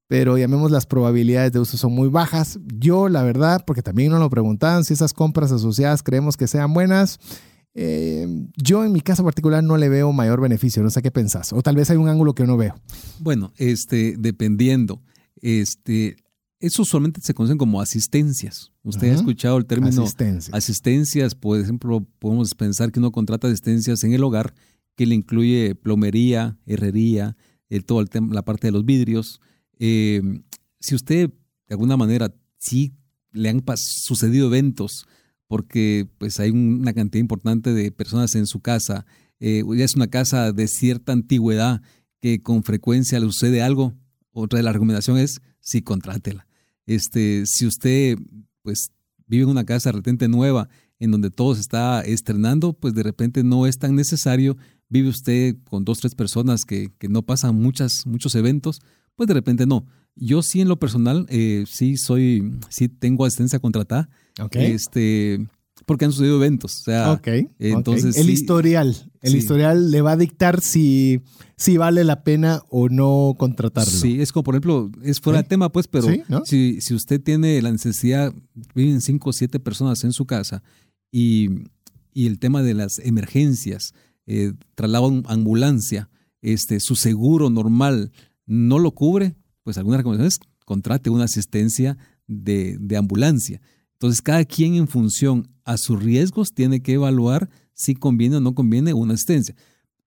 pero 0.07 0.37
llamemos 0.37 0.71
las 0.71 0.85
probabilidades 0.85 1.53
de 1.53 1.59
uso 1.59 1.77
son 1.77 1.93
muy 1.93 2.09
bajas. 2.09 2.59
Yo, 2.75 3.07
la 3.07 3.23
verdad, 3.23 3.63
porque 3.65 3.81
también 3.81 4.11
nos 4.11 4.19
lo 4.19 4.29
preguntaban 4.29 4.83
si 4.83 4.93
esas 4.93 5.13
compras 5.13 5.51
asociadas 5.51 6.03
creemos 6.03 6.35
que 6.35 6.47
sean 6.47 6.73
buenas, 6.73 7.19
eh, 7.73 8.27
yo 8.57 8.83
en 8.83 8.91
mi 8.91 9.01
caso 9.01 9.23
particular 9.23 9.63
no 9.63 9.77
le 9.77 9.89
veo 9.89 10.11
mayor 10.11 10.41
beneficio, 10.41 10.83
no 10.83 10.89
sé 10.89 11.01
qué 11.01 11.11
pensás, 11.11 11.53
o 11.53 11.61
tal 11.61 11.75
vez 11.75 11.89
hay 11.89 11.97
un 11.97 12.09
ángulo 12.09 12.33
que 12.33 12.45
no 12.45 12.57
veo. 12.57 12.75
Bueno, 13.19 13.53
este, 13.57 14.15
dependiendo, 14.17 15.01
este, 15.41 16.17
eso 16.59 16.81
usualmente 16.83 17.21
se 17.21 17.33
conocen 17.33 17.57
como 17.57 17.81
asistencias. 17.81 18.71
Usted 18.83 19.11
ha 19.11 19.15
escuchado 19.15 19.57
el 19.57 19.65
término 19.65 20.05
asistencias. 20.51 21.35
Por 21.35 21.59
ejemplo, 21.59 22.05
podemos 22.19 22.53
pensar 22.55 22.91
que 22.91 22.99
uno 22.99 23.11
contrata 23.11 23.47
asistencias 23.47 24.03
en 24.03 24.13
el 24.13 24.23
hogar 24.23 24.53
que 24.95 25.05
le 25.05 25.15
incluye 25.15 25.75
plomería, 25.75 26.57
herrería, 26.65 27.35
el 27.69 27.85
tema, 28.09 28.33
la 28.33 28.43
parte 28.43 28.67
de 28.67 28.71
los 28.71 28.85
vidrios. 28.85 29.39
Eh, 29.79 30.21
si 30.79 30.93
usted 30.93 31.29
de 31.29 31.73
alguna 31.73 31.97
manera 31.97 32.33
sí 32.57 32.93
le 33.31 33.49
han 33.49 33.63
sucedido 33.75 34.47
eventos 34.47 35.07
porque 35.51 36.07
pues 36.17 36.39
hay 36.39 36.51
una 36.51 36.93
cantidad 36.93 37.19
importante 37.19 37.73
de 37.73 37.91
personas 37.91 38.35
en 38.35 38.47
su 38.47 38.61
casa. 38.61 39.05
Eh, 39.41 39.65
ya 39.75 39.83
es 39.83 39.97
una 39.97 40.07
casa 40.07 40.53
de 40.53 40.65
cierta 40.69 41.11
antigüedad 41.11 41.81
que 42.21 42.41
con 42.41 42.63
frecuencia 42.63 43.19
le 43.19 43.25
sucede 43.25 43.61
algo. 43.61 43.93
Otra 44.31 44.55
de 44.59 44.63
la 44.63 44.71
recomendación 44.71 45.17
es 45.17 45.41
sí, 45.59 45.81
contrátela. 45.81 46.47
Este, 46.85 47.45
si 47.47 47.65
usted 47.65 48.17
pues 48.61 48.93
vive 49.27 49.43
en 49.43 49.49
una 49.49 49.65
casa 49.65 49.91
retente 49.91 50.29
nueva 50.29 50.69
en 50.99 51.11
donde 51.11 51.29
todo 51.29 51.53
se 51.53 51.59
está 51.59 51.99
estrenando, 51.99 52.71
pues 52.71 52.93
de 52.93 53.03
repente 53.03 53.43
no 53.43 53.67
es 53.67 53.77
tan 53.77 53.93
necesario. 53.93 54.55
Vive 54.87 55.09
usted 55.09 55.57
con 55.69 55.83
dos, 55.83 55.99
tres 55.99 56.15
personas 56.15 56.63
que, 56.63 56.93
que 56.97 57.09
no 57.09 57.23
pasan 57.23 57.61
muchas, 57.61 58.07
muchos 58.07 58.35
eventos, 58.35 58.79
pues 59.17 59.27
de 59.27 59.33
repente 59.33 59.65
no. 59.65 59.85
Yo 60.15 60.43
sí 60.43 60.61
en 60.61 60.69
lo 60.69 60.79
personal, 60.79 61.25
eh, 61.27 61.65
sí 61.67 61.97
soy, 61.97 62.57
sí 62.69 62.87
tengo 62.87 63.25
asistencia 63.25 63.59
contratada. 63.59 64.09
Este, 64.51 65.45
porque 65.85 66.05
han 66.05 66.11
sucedido 66.11 66.37
eventos. 66.37 66.81
O 66.81 66.83
sea, 66.83 67.21
entonces. 67.59 68.17
El 68.17 68.29
historial. 68.29 68.95
El 69.21 69.35
historial 69.35 69.91
le 69.91 70.01
va 70.01 70.13
a 70.13 70.17
dictar 70.17 70.61
si, 70.61 71.21
si 71.57 71.77
vale 71.77 72.03
la 72.03 72.23
pena 72.23 72.61
o 72.69 72.89
no 72.89 73.35
contratarlo. 73.37 73.91
Sí, 73.91 74.21
es 74.21 74.31
como, 74.31 74.43
por 74.43 74.55
ejemplo, 74.55 74.91
es 75.03 75.19
fuera 75.19 75.41
de 75.41 75.47
tema, 75.47 75.71
pues, 75.71 75.87
pero 75.87 76.07
si, 76.45 76.81
si 76.81 76.93
usted 76.93 77.21
tiene 77.21 77.61
la 77.61 77.71
necesidad, 77.71 78.33
viven 78.73 79.01
cinco 79.01 79.29
o 79.29 79.33
siete 79.33 79.59
personas 79.59 80.03
en 80.03 80.13
su 80.13 80.25
casa 80.25 80.63
y, 81.11 81.49
el 82.13 82.39
tema 82.39 82.61
de 82.61 82.73
las 82.73 82.99
emergencias, 82.99 83.93
eh, 84.25 84.53
traslado 84.75 85.23
ambulancia, 85.27 86.09
este, 86.41 86.79
su 86.79 86.95
seguro 86.95 87.49
normal 87.49 88.11
no 88.45 88.79
lo 88.79 88.91
cubre, 88.91 89.35
pues 89.63 89.77
alguna 89.77 89.97
recomendación 89.97 90.27
es 90.27 90.39
contrate 90.65 91.09
una 91.09 91.25
asistencia 91.25 91.97
de, 92.27 92.77
de 92.79 92.97
ambulancia. 92.97 93.61
Entonces, 94.01 94.23
cada 94.23 94.43
quien 94.45 94.73
en 94.73 94.87
función 94.87 95.47
a 95.63 95.77
sus 95.77 96.01
riesgos 96.01 96.55
tiene 96.55 96.81
que 96.81 96.93
evaluar 96.93 97.51
si 97.75 97.93
conviene 97.93 98.37
o 98.37 98.39
no 98.39 98.55
conviene 98.55 98.95
una 98.95 99.13
asistencia. 99.13 99.55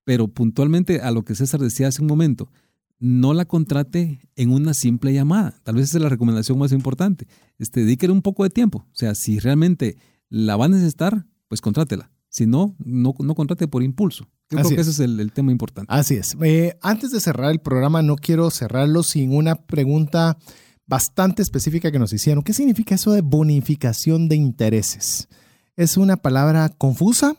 Pero 0.03 0.27
puntualmente 0.27 1.01
a 1.01 1.12
lo 1.12 1.23
que 1.23 1.37
César 1.37 1.61
decía 1.61 1.87
hace 1.87 2.03
un 2.03 2.09
momento, 2.09 2.51
no 2.99 3.35
la 3.35 3.45
contrate 3.45 4.29
en 4.35 4.51
una 4.51 4.75
simple 4.75 5.12
llamada. 5.12 5.61
Tal 5.62 5.77
vez 5.77 5.91
esa 5.91 5.99
es 5.99 6.03
la 6.03 6.09
recomendación 6.09 6.59
más 6.59 6.73
importante. 6.73 7.29
Este, 7.57 7.85
dedíquele 7.85 8.12
un 8.12 8.23
poco 8.23 8.43
de 8.43 8.51
tiempo. 8.51 8.79
O 8.79 8.97
sea, 8.97 9.15
si 9.15 9.39
realmente 9.39 9.97
la 10.29 10.57
va 10.57 10.65
a 10.65 10.71
necesitar, 10.71 11.25
pues 11.47 11.61
contrátela. 11.61 12.11
Si 12.29 12.47
no, 12.47 12.75
no, 12.81 13.15
no 13.16 13.35
contrate 13.37 13.69
por 13.69 13.85
impulso. 13.85 14.27
Yo 14.51 14.59
creo 14.59 14.71
que 14.71 14.81
ese 14.81 14.91
es 14.91 14.99
el, 14.99 15.31
tema 15.31 15.53
importante. 15.53 15.95
Así 15.95 16.16
es. 16.16 16.37
Eh, 16.43 16.77
antes 16.83 17.12
de 17.12 17.21
cerrar 17.21 17.53
el 17.53 17.61
programa, 17.61 18.03
no 18.03 18.16
quiero 18.16 18.51
cerrarlo 18.51 19.05
sin 19.05 19.33
una 19.33 19.55
pregunta 19.55 20.37
bastante 20.86 21.43
específica 21.43 21.90
que 21.90 21.98
nos 21.98 22.12
hicieron. 22.12 22.43
¿Qué 22.43 22.52
significa 22.52 22.94
eso 22.94 23.12
de 23.12 23.20
bonificación 23.20 24.28
de 24.28 24.36
intereses? 24.36 25.28
Es 25.77 25.97
una 25.97 26.16
palabra 26.16 26.69
confusa. 26.69 27.36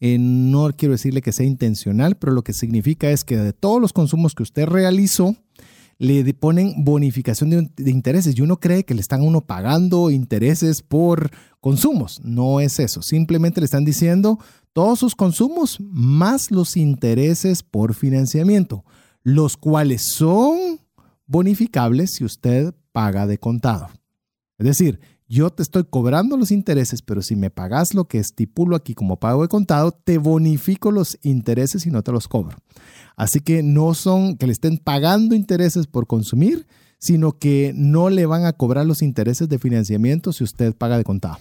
Eh, 0.00 0.16
no 0.18 0.70
quiero 0.76 0.92
decirle 0.92 1.22
que 1.22 1.32
sea 1.32 1.46
intencional, 1.46 2.16
pero 2.16 2.32
lo 2.32 2.42
que 2.42 2.52
significa 2.52 3.10
es 3.10 3.24
que 3.24 3.36
de 3.36 3.52
todos 3.52 3.80
los 3.80 3.92
consumos 3.92 4.34
que 4.34 4.42
usted 4.42 4.66
realizó, 4.66 5.36
le 6.00 6.32
ponen 6.32 6.82
bonificación 6.82 7.50
de, 7.50 7.90
intereses 7.90 8.34
y 8.34 8.40
uno 8.40 8.58
cree 8.58 8.84
que 8.84 8.94
le 8.94 9.02
están 9.02 9.20
uno 9.20 9.42
pagando 9.42 10.10
intereses 10.10 10.80
por 10.80 11.30
consumos. 11.60 12.22
No 12.24 12.60
es 12.60 12.80
eso. 12.80 13.02
Simplemente 13.02 13.60
le 13.60 13.66
están 13.66 13.84
diciendo 13.84 14.38
todos 14.72 14.98
sus 14.98 15.14
consumos 15.14 15.76
más 15.78 16.50
los 16.50 16.78
intereses 16.78 17.62
por 17.62 17.92
financiamiento, 17.92 18.82
los 19.22 19.58
cuales 19.58 20.10
son 20.10 20.80
bonificables 21.26 22.14
si 22.14 22.24
usted 22.24 22.74
paga 22.92 23.26
de 23.26 23.38
contado. 23.38 23.88
Es 24.58 24.66
decir, 24.66 25.00
yo 25.28 25.50
te 25.50 25.62
estoy 25.62 25.84
cobrando 25.88 26.36
los 26.36 26.50
intereses, 26.50 27.02
pero 27.02 27.22
si 27.22 27.36
me 27.36 27.50
pagas 27.50 27.94
lo 27.94 28.06
que 28.08 28.18
estipulo 28.18 28.74
aquí 28.74 28.94
como 28.94 29.20
pago 29.20 29.42
de 29.42 29.48
contado, 29.48 29.92
te 29.92 30.18
bonifico 30.18 30.90
los 30.90 31.18
intereses 31.22 31.86
y 31.86 31.90
no 31.90 32.02
te 32.02 32.10
los 32.10 32.26
cobro. 32.26 32.56
Así 33.16 33.40
que 33.40 33.62
no 33.62 33.94
son 33.94 34.36
que 34.36 34.46
le 34.46 34.52
estén 34.52 34.78
pagando 34.78 35.36
intereses 35.36 35.86
por 35.86 36.06
consumir, 36.06 36.66
sino 36.98 37.38
que 37.38 37.72
no 37.76 38.10
le 38.10 38.26
van 38.26 38.44
a 38.44 38.52
cobrar 38.52 38.86
los 38.86 39.02
intereses 39.02 39.48
de 39.48 39.58
financiamiento 39.58 40.32
si 40.32 40.42
usted 40.42 40.74
paga 40.74 40.98
de 40.98 41.04
contado. 41.04 41.38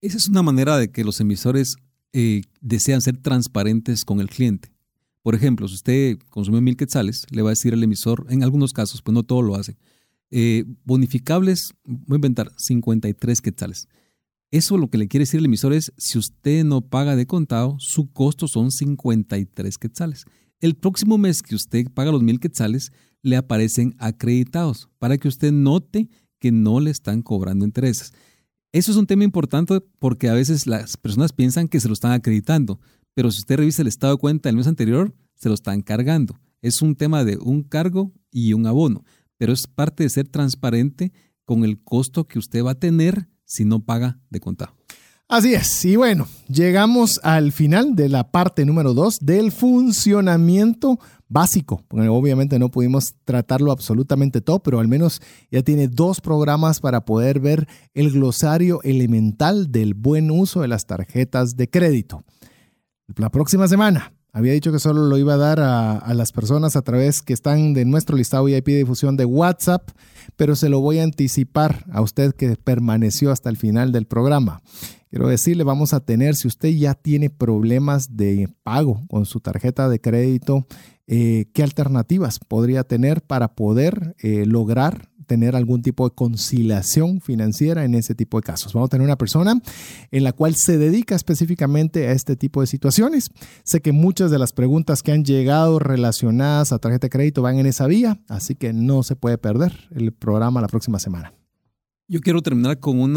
Esa 0.00 0.16
es 0.16 0.28
una 0.28 0.42
manera 0.42 0.76
de 0.76 0.90
que 0.90 1.04
los 1.04 1.20
emisores 1.20 1.76
eh, 2.12 2.42
desean 2.60 3.00
ser 3.00 3.18
transparentes 3.18 4.04
con 4.04 4.20
el 4.20 4.28
cliente. 4.28 4.72
Por 5.22 5.34
ejemplo, 5.34 5.68
si 5.68 5.74
usted 5.74 6.18
consume 6.30 6.60
mil 6.60 6.76
quetzales, 6.76 7.26
le 7.30 7.42
va 7.42 7.50
a 7.50 7.52
decir 7.52 7.74
al 7.74 7.82
emisor, 7.84 8.26
en 8.30 8.42
algunos 8.42 8.72
casos, 8.72 9.02
pues 9.02 9.14
no 9.14 9.22
todo 9.22 9.42
lo 9.42 9.54
hace, 9.54 9.76
eh, 10.30 10.64
bonificables, 10.84 11.74
voy 11.84 12.16
a 12.16 12.18
inventar, 12.18 12.52
53 12.56 13.40
quetzales. 13.40 13.88
Eso 14.52 14.78
lo 14.78 14.90
que 14.90 14.98
le 14.98 15.08
quiere 15.08 15.22
decir 15.22 15.38
el 15.38 15.46
emisor 15.46 15.72
es, 15.72 15.92
si 15.96 16.18
usted 16.18 16.64
no 16.64 16.80
paga 16.80 17.14
de 17.14 17.26
contado, 17.26 17.76
su 17.78 18.12
costo 18.12 18.48
son 18.48 18.72
53 18.72 19.78
quetzales. 19.78 20.24
El 20.60 20.74
próximo 20.74 21.18
mes 21.18 21.42
que 21.42 21.54
usted 21.54 21.86
paga 21.92 22.12
los 22.12 22.22
mil 22.22 22.40
quetzales, 22.40 22.92
le 23.22 23.36
aparecen 23.36 23.94
acreditados 23.98 24.88
para 24.98 25.18
que 25.18 25.28
usted 25.28 25.52
note 25.52 26.08
que 26.38 26.52
no 26.52 26.80
le 26.80 26.90
están 26.90 27.22
cobrando 27.22 27.64
intereses. 27.64 28.12
Eso 28.72 28.92
es 28.92 28.96
un 28.96 29.06
tema 29.06 29.24
importante 29.24 29.80
porque 29.98 30.28
a 30.28 30.34
veces 30.34 30.66
las 30.66 30.96
personas 30.96 31.32
piensan 31.32 31.68
que 31.68 31.80
se 31.80 31.88
lo 31.88 31.94
están 31.94 32.12
acreditando, 32.12 32.80
pero 33.14 33.30
si 33.30 33.40
usted 33.40 33.56
revisa 33.56 33.82
el 33.82 33.88
estado 33.88 34.14
de 34.14 34.20
cuenta 34.20 34.48
del 34.48 34.56
mes 34.56 34.66
anterior, 34.66 35.14
se 35.34 35.48
lo 35.48 35.54
están 35.54 35.82
cargando. 35.82 36.38
Es 36.62 36.82
un 36.82 36.94
tema 36.94 37.24
de 37.24 37.36
un 37.38 37.62
cargo 37.62 38.12
y 38.30 38.52
un 38.52 38.66
abono 38.66 39.04
pero 39.40 39.54
es 39.54 39.66
parte 39.66 40.02
de 40.02 40.10
ser 40.10 40.28
transparente 40.28 41.14
con 41.46 41.64
el 41.64 41.82
costo 41.82 42.28
que 42.28 42.38
usted 42.38 42.62
va 42.62 42.72
a 42.72 42.78
tener 42.78 43.26
si 43.46 43.64
no 43.64 43.82
paga 43.82 44.20
de 44.28 44.38
contado. 44.38 44.76
Así 45.28 45.54
es. 45.54 45.82
Y 45.86 45.96
bueno, 45.96 46.28
llegamos 46.46 47.18
al 47.22 47.50
final 47.50 47.96
de 47.96 48.10
la 48.10 48.30
parte 48.30 48.66
número 48.66 48.92
dos 48.92 49.18
del 49.18 49.50
funcionamiento 49.50 50.98
básico. 51.26 51.86
obviamente 51.88 52.58
no 52.58 52.70
pudimos 52.70 53.14
tratarlo 53.24 53.72
absolutamente 53.72 54.42
todo, 54.42 54.62
pero 54.62 54.78
al 54.78 54.88
menos 54.88 55.22
ya 55.50 55.62
tiene 55.62 55.88
dos 55.88 56.20
programas 56.20 56.80
para 56.80 57.06
poder 57.06 57.40
ver 57.40 57.66
el 57.94 58.10
glosario 58.10 58.82
elemental 58.82 59.72
del 59.72 59.94
buen 59.94 60.30
uso 60.30 60.60
de 60.60 60.68
las 60.68 60.84
tarjetas 60.84 61.56
de 61.56 61.70
crédito. 61.70 62.24
La 63.16 63.30
próxima 63.30 63.66
semana 63.68 64.12
Había 64.32 64.52
dicho 64.52 64.70
que 64.70 64.78
solo 64.78 65.06
lo 65.06 65.18
iba 65.18 65.34
a 65.34 65.38
dar 65.38 65.60
a, 65.60 66.14
las 66.14 66.32
personas 66.32 66.76
a 66.76 66.82
través 66.82 67.20
que 67.22 67.32
están 67.32 67.74
de 67.74 67.84
nuestro 67.84 68.16
listado 68.16 68.44
VIP 68.44 68.66
de 68.66 68.78
difusión 68.78 69.16
de 69.16 69.24
WhatsApp, 69.24 69.90
pero 70.36 70.54
se 70.54 70.68
lo 70.68 70.80
voy 70.80 70.98
a 71.00 71.02
anticipar 71.02 71.84
a 71.90 72.00
usted 72.00 72.34
que 72.34 72.56
permaneció 72.56 73.32
hasta 73.32 73.50
el 73.50 73.56
final 73.56 73.90
del 73.90 74.06
programa. 74.06 74.62
Quiero 75.10 75.26
decirle, 75.26 75.64
vamos 75.64 75.92
a 75.92 76.00
tener, 76.00 76.36
si 76.36 76.46
usted 76.46 76.68
ya 76.68 76.94
tiene 76.94 77.30
problemas 77.30 78.16
de 78.16 78.48
pago 78.62 79.02
con 79.08 79.26
su 79.26 79.40
tarjeta 79.40 79.88
de 79.88 80.00
crédito, 80.00 80.66
eh, 81.08 81.46
¿qué 81.52 81.64
alternativas 81.64 82.38
podría 82.38 82.84
tener 82.84 83.22
para 83.22 83.56
poder 83.56 84.14
eh, 84.20 84.46
lograr 84.46 85.09
tener 85.30 85.54
algún 85.54 85.80
tipo 85.80 86.08
de 86.08 86.12
conciliación 86.12 87.20
financiera 87.20 87.84
en 87.84 87.94
ese 87.94 88.16
tipo 88.16 88.36
de 88.36 88.42
casos. 88.42 88.72
Vamos 88.72 88.88
a 88.88 88.90
tener 88.90 89.04
una 89.04 89.14
persona 89.14 89.62
en 90.10 90.24
la 90.24 90.32
cual 90.32 90.56
se 90.56 90.76
dedica 90.76 91.14
específicamente 91.14 92.08
a 92.08 92.10
este 92.10 92.34
tipo 92.34 92.62
de 92.62 92.66
situaciones. 92.66 93.30
Sé 93.62 93.80
que 93.80 93.92
muchas 93.92 94.32
de 94.32 94.40
las 94.40 94.52
preguntas 94.52 95.04
que 95.04 95.12
han 95.12 95.24
llegado 95.24 95.78
relacionadas 95.78 96.72
a 96.72 96.80
tarjeta 96.80 97.04
de 97.06 97.10
crédito 97.10 97.42
van 97.42 97.60
en 97.60 97.66
esa 97.66 97.86
vía, 97.86 98.20
así 98.26 98.56
que 98.56 98.72
no 98.72 99.04
se 99.04 99.14
puede 99.14 99.38
perder 99.38 99.72
el 99.92 100.10
programa 100.10 100.60
la 100.60 100.66
próxima 100.66 100.98
semana. 100.98 101.32
Yo 102.08 102.18
quiero 102.20 102.42
terminar 102.42 102.80
con 102.80 102.98
un 102.98 103.16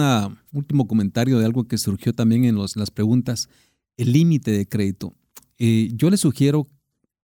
último 0.51 0.85
comentario 0.85 1.39
de 1.39 1.45
algo 1.47 1.63
que 1.63 1.79
surgió 1.79 2.13
también 2.13 2.45
en 2.45 2.59
las 2.59 2.91
preguntas, 2.91 3.47
el 3.97 4.11
límite 4.11 4.51
de 4.51 4.67
crédito. 4.67 5.15
Eh, 5.57 5.89
yo 5.95 6.11
le 6.11 6.17
sugiero, 6.17 6.67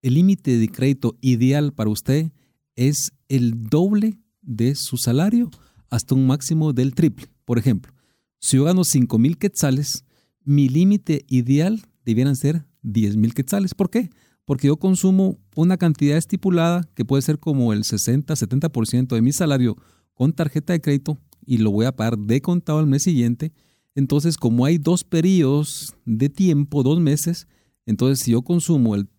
el 0.01 0.13
límite 0.13 0.57
de 0.57 0.69
crédito 0.69 1.17
ideal 1.19 1.73
para 1.73 1.89
usted 1.89 2.31
es 2.77 3.11
el 3.27 3.67
doble 3.67 4.17
de 4.47 4.73
su 4.73 4.97
salario 4.97 5.51
hasta 5.91 6.15
un 6.15 6.25
máximo 6.25 6.73
del 6.73 6.95
triple. 6.95 7.27
Por 7.45 7.59
ejemplo, 7.59 7.93
si 8.39 8.57
yo 8.57 8.63
gano 8.63 8.83
5 8.83 9.19
mil 9.19 9.37
quetzales, 9.37 10.05
mi 10.43 10.69
límite 10.69 11.25
ideal 11.27 11.83
debieran 12.05 12.35
ser 12.35 12.65
10 12.81 13.17
mil 13.17 13.33
quetzales. 13.33 13.75
¿Por 13.75 13.89
qué? 13.89 14.09
Porque 14.45 14.67
yo 14.67 14.77
consumo 14.77 15.37
una 15.55 15.77
cantidad 15.77 16.17
estipulada 16.17 16.89
que 16.95 17.05
puede 17.05 17.21
ser 17.21 17.37
como 17.37 17.73
el 17.73 17.83
60-70% 17.83 19.13
de 19.13 19.21
mi 19.21 19.33
salario 19.33 19.77
con 20.13 20.33
tarjeta 20.33 20.73
de 20.73 20.81
crédito 20.81 21.17
y 21.45 21.57
lo 21.57 21.71
voy 21.71 21.85
a 21.85 21.95
pagar 21.95 22.17
de 22.17 22.41
contado 22.41 22.79
al 22.79 22.87
mes 22.87 23.03
siguiente. 23.03 23.51
Entonces, 23.93 24.37
como 24.37 24.65
hay 24.65 24.77
dos 24.77 25.03
periodos 25.03 25.95
de 26.05 26.29
tiempo, 26.29 26.83
dos 26.83 26.99
meses, 26.99 27.47
entonces 27.85 28.19
si 28.19 28.31
yo 28.31 28.41
consumo 28.41 28.95
el 28.95 29.09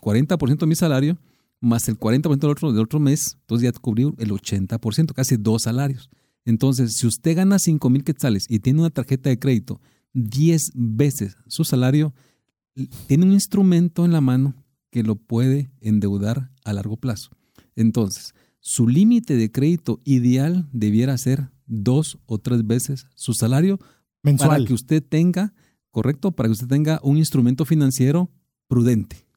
40% 0.00 0.58
de 0.58 0.66
mi 0.66 0.74
salario, 0.74 1.18
más 1.60 1.88
el 1.88 1.98
40% 1.98 2.38
del 2.38 2.50
otro, 2.50 2.72
del 2.72 2.82
otro 2.82 3.00
mes, 3.00 3.36
entonces 3.40 3.72
ya 3.72 3.78
cubrió 3.78 4.14
el 4.18 4.30
80%, 4.30 5.12
casi 5.12 5.36
dos 5.36 5.62
salarios. 5.62 6.10
Entonces, 6.44 6.96
si 6.96 7.06
usted 7.06 7.36
gana 7.36 7.58
5 7.58 7.90
mil 7.90 8.02
quetzales 8.02 8.46
y 8.48 8.60
tiene 8.60 8.80
una 8.80 8.90
tarjeta 8.90 9.28
de 9.28 9.38
crédito 9.38 9.80
10 10.14 10.72
veces 10.74 11.36
su 11.46 11.64
salario, 11.64 12.14
tiene 13.06 13.26
un 13.26 13.32
instrumento 13.32 14.04
en 14.04 14.12
la 14.12 14.20
mano 14.20 14.54
que 14.90 15.02
lo 15.02 15.16
puede 15.16 15.70
endeudar 15.80 16.50
a 16.64 16.72
largo 16.72 16.96
plazo. 16.96 17.30
Entonces, 17.76 18.34
su 18.58 18.88
límite 18.88 19.36
de 19.36 19.52
crédito 19.52 20.00
ideal 20.04 20.68
debiera 20.72 21.16
ser 21.18 21.50
dos 21.66 22.18
o 22.26 22.38
tres 22.38 22.66
veces 22.66 23.06
su 23.14 23.32
salario 23.32 23.78
mensual 24.22 24.50
para 24.50 24.64
que 24.64 24.74
usted 24.74 25.02
tenga, 25.02 25.54
correcto, 25.90 26.32
para 26.32 26.48
que 26.48 26.52
usted 26.52 26.66
tenga 26.66 27.00
un 27.02 27.16
instrumento 27.16 27.64
financiero 27.64 28.30
prudente. 28.66 29.29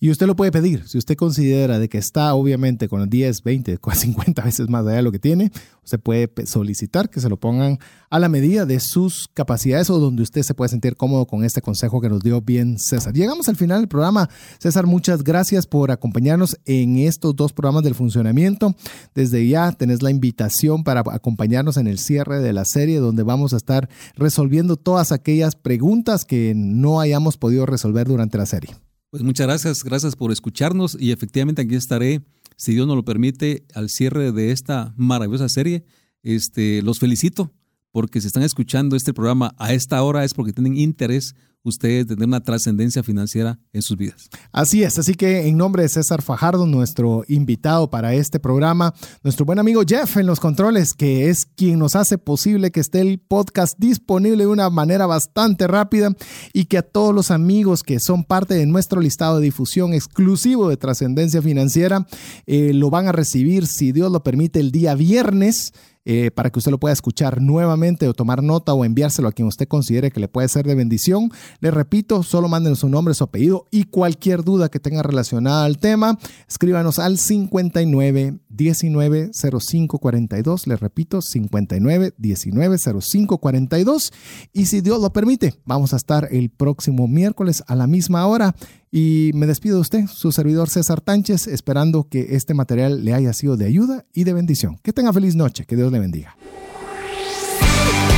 Y 0.00 0.10
usted 0.10 0.26
lo 0.26 0.36
puede 0.36 0.52
pedir. 0.52 0.86
Si 0.88 0.98
usted 0.98 1.16
considera 1.16 1.78
de 1.78 1.88
que 1.88 1.98
está 1.98 2.34
obviamente 2.34 2.88
con 2.88 3.08
10, 3.08 3.42
20, 3.42 3.78
50 3.94 4.42
veces 4.42 4.68
más 4.68 4.86
allá 4.86 4.96
de 4.96 5.02
lo 5.02 5.12
que 5.12 5.18
tiene, 5.18 5.50
usted 5.84 6.00
puede 6.00 6.30
solicitar 6.46 7.08
que 7.10 7.20
se 7.20 7.28
lo 7.28 7.36
pongan 7.36 7.78
a 8.10 8.18
la 8.18 8.28
medida 8.28 8.66
de 8.66 8.80
sus 8.80 9.28
capacidades 9.32 9.90
o 9.90 9.98
donde 9.98 10.22
usted 10.22 10.42
se 10.42 10.54
puede 10.54 10.68
sentir 10.68 10.96
cómodo 10.96 11.26
con 11.26 11.44
este 11.44 11.62
consejo 11.62 12.00
que 12.00 12.08
nos 12.08 12.20
dio 12.20 12.40
bien 12.40 12.78
César. 12.78 13.12
Llegamos 13.14 13.48
al 13.48 13.56
final 13.56 13.80
del 13.80 13.88
programa. 13.88 14.28
César, 14.58 14.86
muchas 14.86 15.22
gracias 15.24 15.66
por 15.66 15.90
acompañarnos 15.90 16.58
en 16.64 16.98
estos 16.98 17.36
dos 17.36 17.52
programas 17.52 17.84
del 17.84 17.94
funcionamiento. 17.94 18.74
Desde 19.14 19.46
ya 19.46 19.72
tenés 19.72 20.02
la 20.02 20.10
invitación 20.10 20.84
para 20.84 21.00
acompañarnos 21.00 21.76
en 21.76 21.86
el 21.86 21.98
cierre 21.98 22.40
de 22.40 22.52
la 22.52 22.64
serie 22.64 22.98
donde 22.98 23.22
vamos 23.22 23.52
a 23.52 23.56
estar 23.56 23.88
resolviendo 24.16 24.76
todas 24.76 25.12
aquellas 25.12 25.54
preguntas 25.56 26.24
que 26.24 26.52
no 26.56 27.00
hayamos 27.00 27.36
podido 27.36 27.66
resolver 27.66 28.06
durante 28.06 28.38
la 28.38 28.46
serie. 28.46 28.87
Pues 29.10 29.22
muchas 29.22 29.46
gracias, 29.46 29.84
gracias 29.84 30.16
por 30.16 30.32
escucharnos 30.32 30.94
y 31.00 31.12
efectivamente 31.12 31.62
aquí 31.62 31.74
estaré, 31.74 32.20
si 32.56 32.74
Dios 32.74 32.86
nos 32.86 32.94
lo 32.94 33.06
permite, 33.06 33.64
al 33.72 33.88
cierre 33.88 34.32
de 34.32 34.52
esta 34.52 34.92
maravillosa 34.98 35.48
serie. 35.48 35.84
Este, 36.22 36.82
los 36.82 36.98
felicito 36.98 37.50
porque 37.90 38.20
si 38.20 38.26
están 38.26 38.42
escuchando 38.42 38.96
este 38.96 39.14
programa 39.14 39.54
a 39.56 39.72
esta 39.72 40.02
hora 40.02 40.24
es 40.24 40.34
porque 40.34 40.52
tienen 40.52 40.76
interés 40.76 41.34
ustedes 41.62 42.06
tener 42.06 42.26
una 42.26 42.42
trascendencia 42.42 43.02
financiera 43.02 43.58
en 43.72 43.82
sus 43.82 43.96
vidas. 43.96 44.28
Así 44.52 44.82
es, 44.82 44.98
así 44.98 45.14
que 45.14 45.48
en 45.48 45.56
nombre 45.56 45.82
de 45.82 45.88
César 45.88 46.22
Fajardo, 46.22 46.66
nuestro 46.66 47.24
invitado 47.28 47.90
para 47.90 48.14
este 48.14 48.40
programa, 48.40 48.94
nuestro 49.22 49.44
buen 49.44 49.58
amigo 49.58 49.82
Jeff 49.86 50.16
en 50.16 50.26
los 50.26 50.40
controles, 50.40 50.94
que 50.94 51.28
es 51.28 51.46
quien 51.46 51.78
nos 51.78 51.96
hace 51.96 52.18
posible 52.18 52.70
que 52.70 52.80
esté 52.80 53.00
el 53.00 53.18
podcast 53.18 53.78
disponible 53.78 54.44
de 54.44 54.50
una 54.50 54.70
manera 54.70 55.06
bastante 55.06 55.66
rápida 55.66 56.14
y 56.52 56.66
que 56.66 56.78
a 56.78 56.82
todos 56.82 57.14
los 57.14 57.30
amigos 57.30 57.82
que 57.82 58.00
son 58.00 58.24
parte 58.24 58.54
de 58.54 58.66
nuestro 58.66 59.00
listado 59.00 59.38
de 59.38 59.44
difusión 59.44 59.94
exclusivo 59.94 60.68
de 60.68 60.76
trascendencia 60.76 61.42
financiera 61.42 62.06
eh, 62.46 62.72
lo 62.72 62.90
van 62.90 63.08
a 63.08 63.12
recibir, 63.12 63.66
si 63.66 63.92
Dios 63.92 64.10
lo 64.10 64.22
permite, 64.22 64.60
el 64.60 64.72
día 64.72 64.94
viernes. 64.94 65.72
Eh, 66.10 66.30
para 66.30 66.48
que 66.48 66.58
usted 66.58 66.70
lo 66.70 66.80
pueda 66.80 66.94
escuchar 66.94 67.42
nuevamente 67.42 68.08
o 68.08 68.14
tomar 68.14 68.42
nota 68.42 68.72
o 68.72 68.86
enviárselo 68.86 69.28
a 69.28 69.32
quien 69.32 69.46
usted 69.46 69.68
considere 69.68 70.10
que 70.10 70.20
le 70.20 70.26
puede 70.26 70.48
ser 70.48 70.66
de 70.66 70.74
bendición. 70.74 71.30
Le 71.60 71.70
repito, 71.70 72.22
solo 72.22 72.48
manden 72.48 72.76
su 72.76 72.88
nombre, 72.88 73.12
su 73.12 73.24
apellido 73.24 73.66
y 73.70 73.84
cualquier 73.84 74.42
duda 74.42 74.70
que 74.70 74.80
tenga 74.80 75.02
relacionada 75.02 75.66
al 75.66 75.76
tema, 75.76 76.18
escríbanos 76.48 76.98
al 76.98 77.18
59 77.18 78.38
19 78.48 79.30
05 79.60 79.98
42. 79.98 80.66
Le 80.66 80.76
repito, 80.76 81.20
59 81.20 82.14
19 82.16 82.78
05 82.78 83.38
42. 83.38 84.12
Y 84.54 84.64
si 84.64 84.80
Dios 84.80 85.02
lo 85.02 85.12
permite, 85.12 85.56
vamos 85.66 85.92
a 85.92 85.96
estar 85.96 86.28
el 86.30 86.48
próximo 86.48 87.06
miércoles 87.06 87.62
a 87.66 87.74
la 87.74 87.86
misma 87.86 88.26
hora 88.26 88.54
y 88.90 89.30
me 89.34 89.46
despido 89.46 89.76
de 89.76 89.82
usted, 89.82 90.06
su 90.06 90.32
servidor 90.32 90.68
César 90.68 91.00
Tánchez, 91.00 91.46
esperando 91.46 92.08
que 92.08 92.36
este 92.36 92.54
material 92.54 93.04
le 93.04 93.14
haya 93.14 93.32
sido 93.32 93.56
de 93.56 93.66
ayuda 93.66 94.04
y 94.12 94.24
de 94.24 94.32
bendición. 94.32 94.78
Que 94.82 94.92
tenga 94.92 95.12
feliz 95.12 95.34
noche, 95.34 95.64
que 95.66 95.76
Dios 95.76 95.92
le 95.92 95.98
bendiga. 95.98 96.36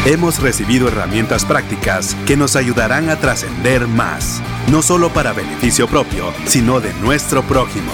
Hemos 0.06 0.40
recibido 0.40 0.88
herramientas 0.88 1.44
prácticas 1.44 2.16
que 2.26 2.34
nos 2.34 2.56
ayudarán 2.56 3.10
a 3.10 3.16
trascender 3.16 3.86
más, 3.86 4.40
no 4.70 4.80
solo 4.80 5.12
para 5.12 5.34
beneficio 5.34 5.86
propio, 5.88 6.32
sino 6.46 6.80
de 6.80 6.94
nuestro 6.94 7.42
prójimo. 7.42 7.92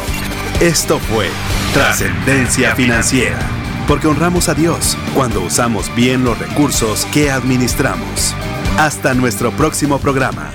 Esto 0.61 1.01
fue 1.01 1.29
Trascendencia 1.75 2.77
Financiera, 2.77 3.41
porque 3.89 4.07
honramos 4.07 4.49
a 4.49 4.55
Dios 4.55 4.97
cuando 5.15 5.43
usamos 5.43 5.93
bien 5.97 6.23
los 6.23 6.39
recursos 6.39 7.07
que 7.07 7.31
administramos. 7.31 8.35
Hasta 8.79 9.13
nuestro 9.13 9.51
próximo 9.51 9.99
programa. 9.99 10.53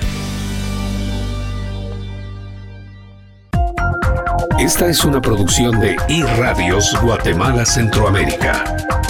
Esta 4.62 4.86
es 4.86 5.04
una 5.04 5.20
producción 5.20 5.80
de 5.80 5.96
iRadios 6.06 6.96
Guatemala 7.02 7.66
Centroamérica. 7.66 9.01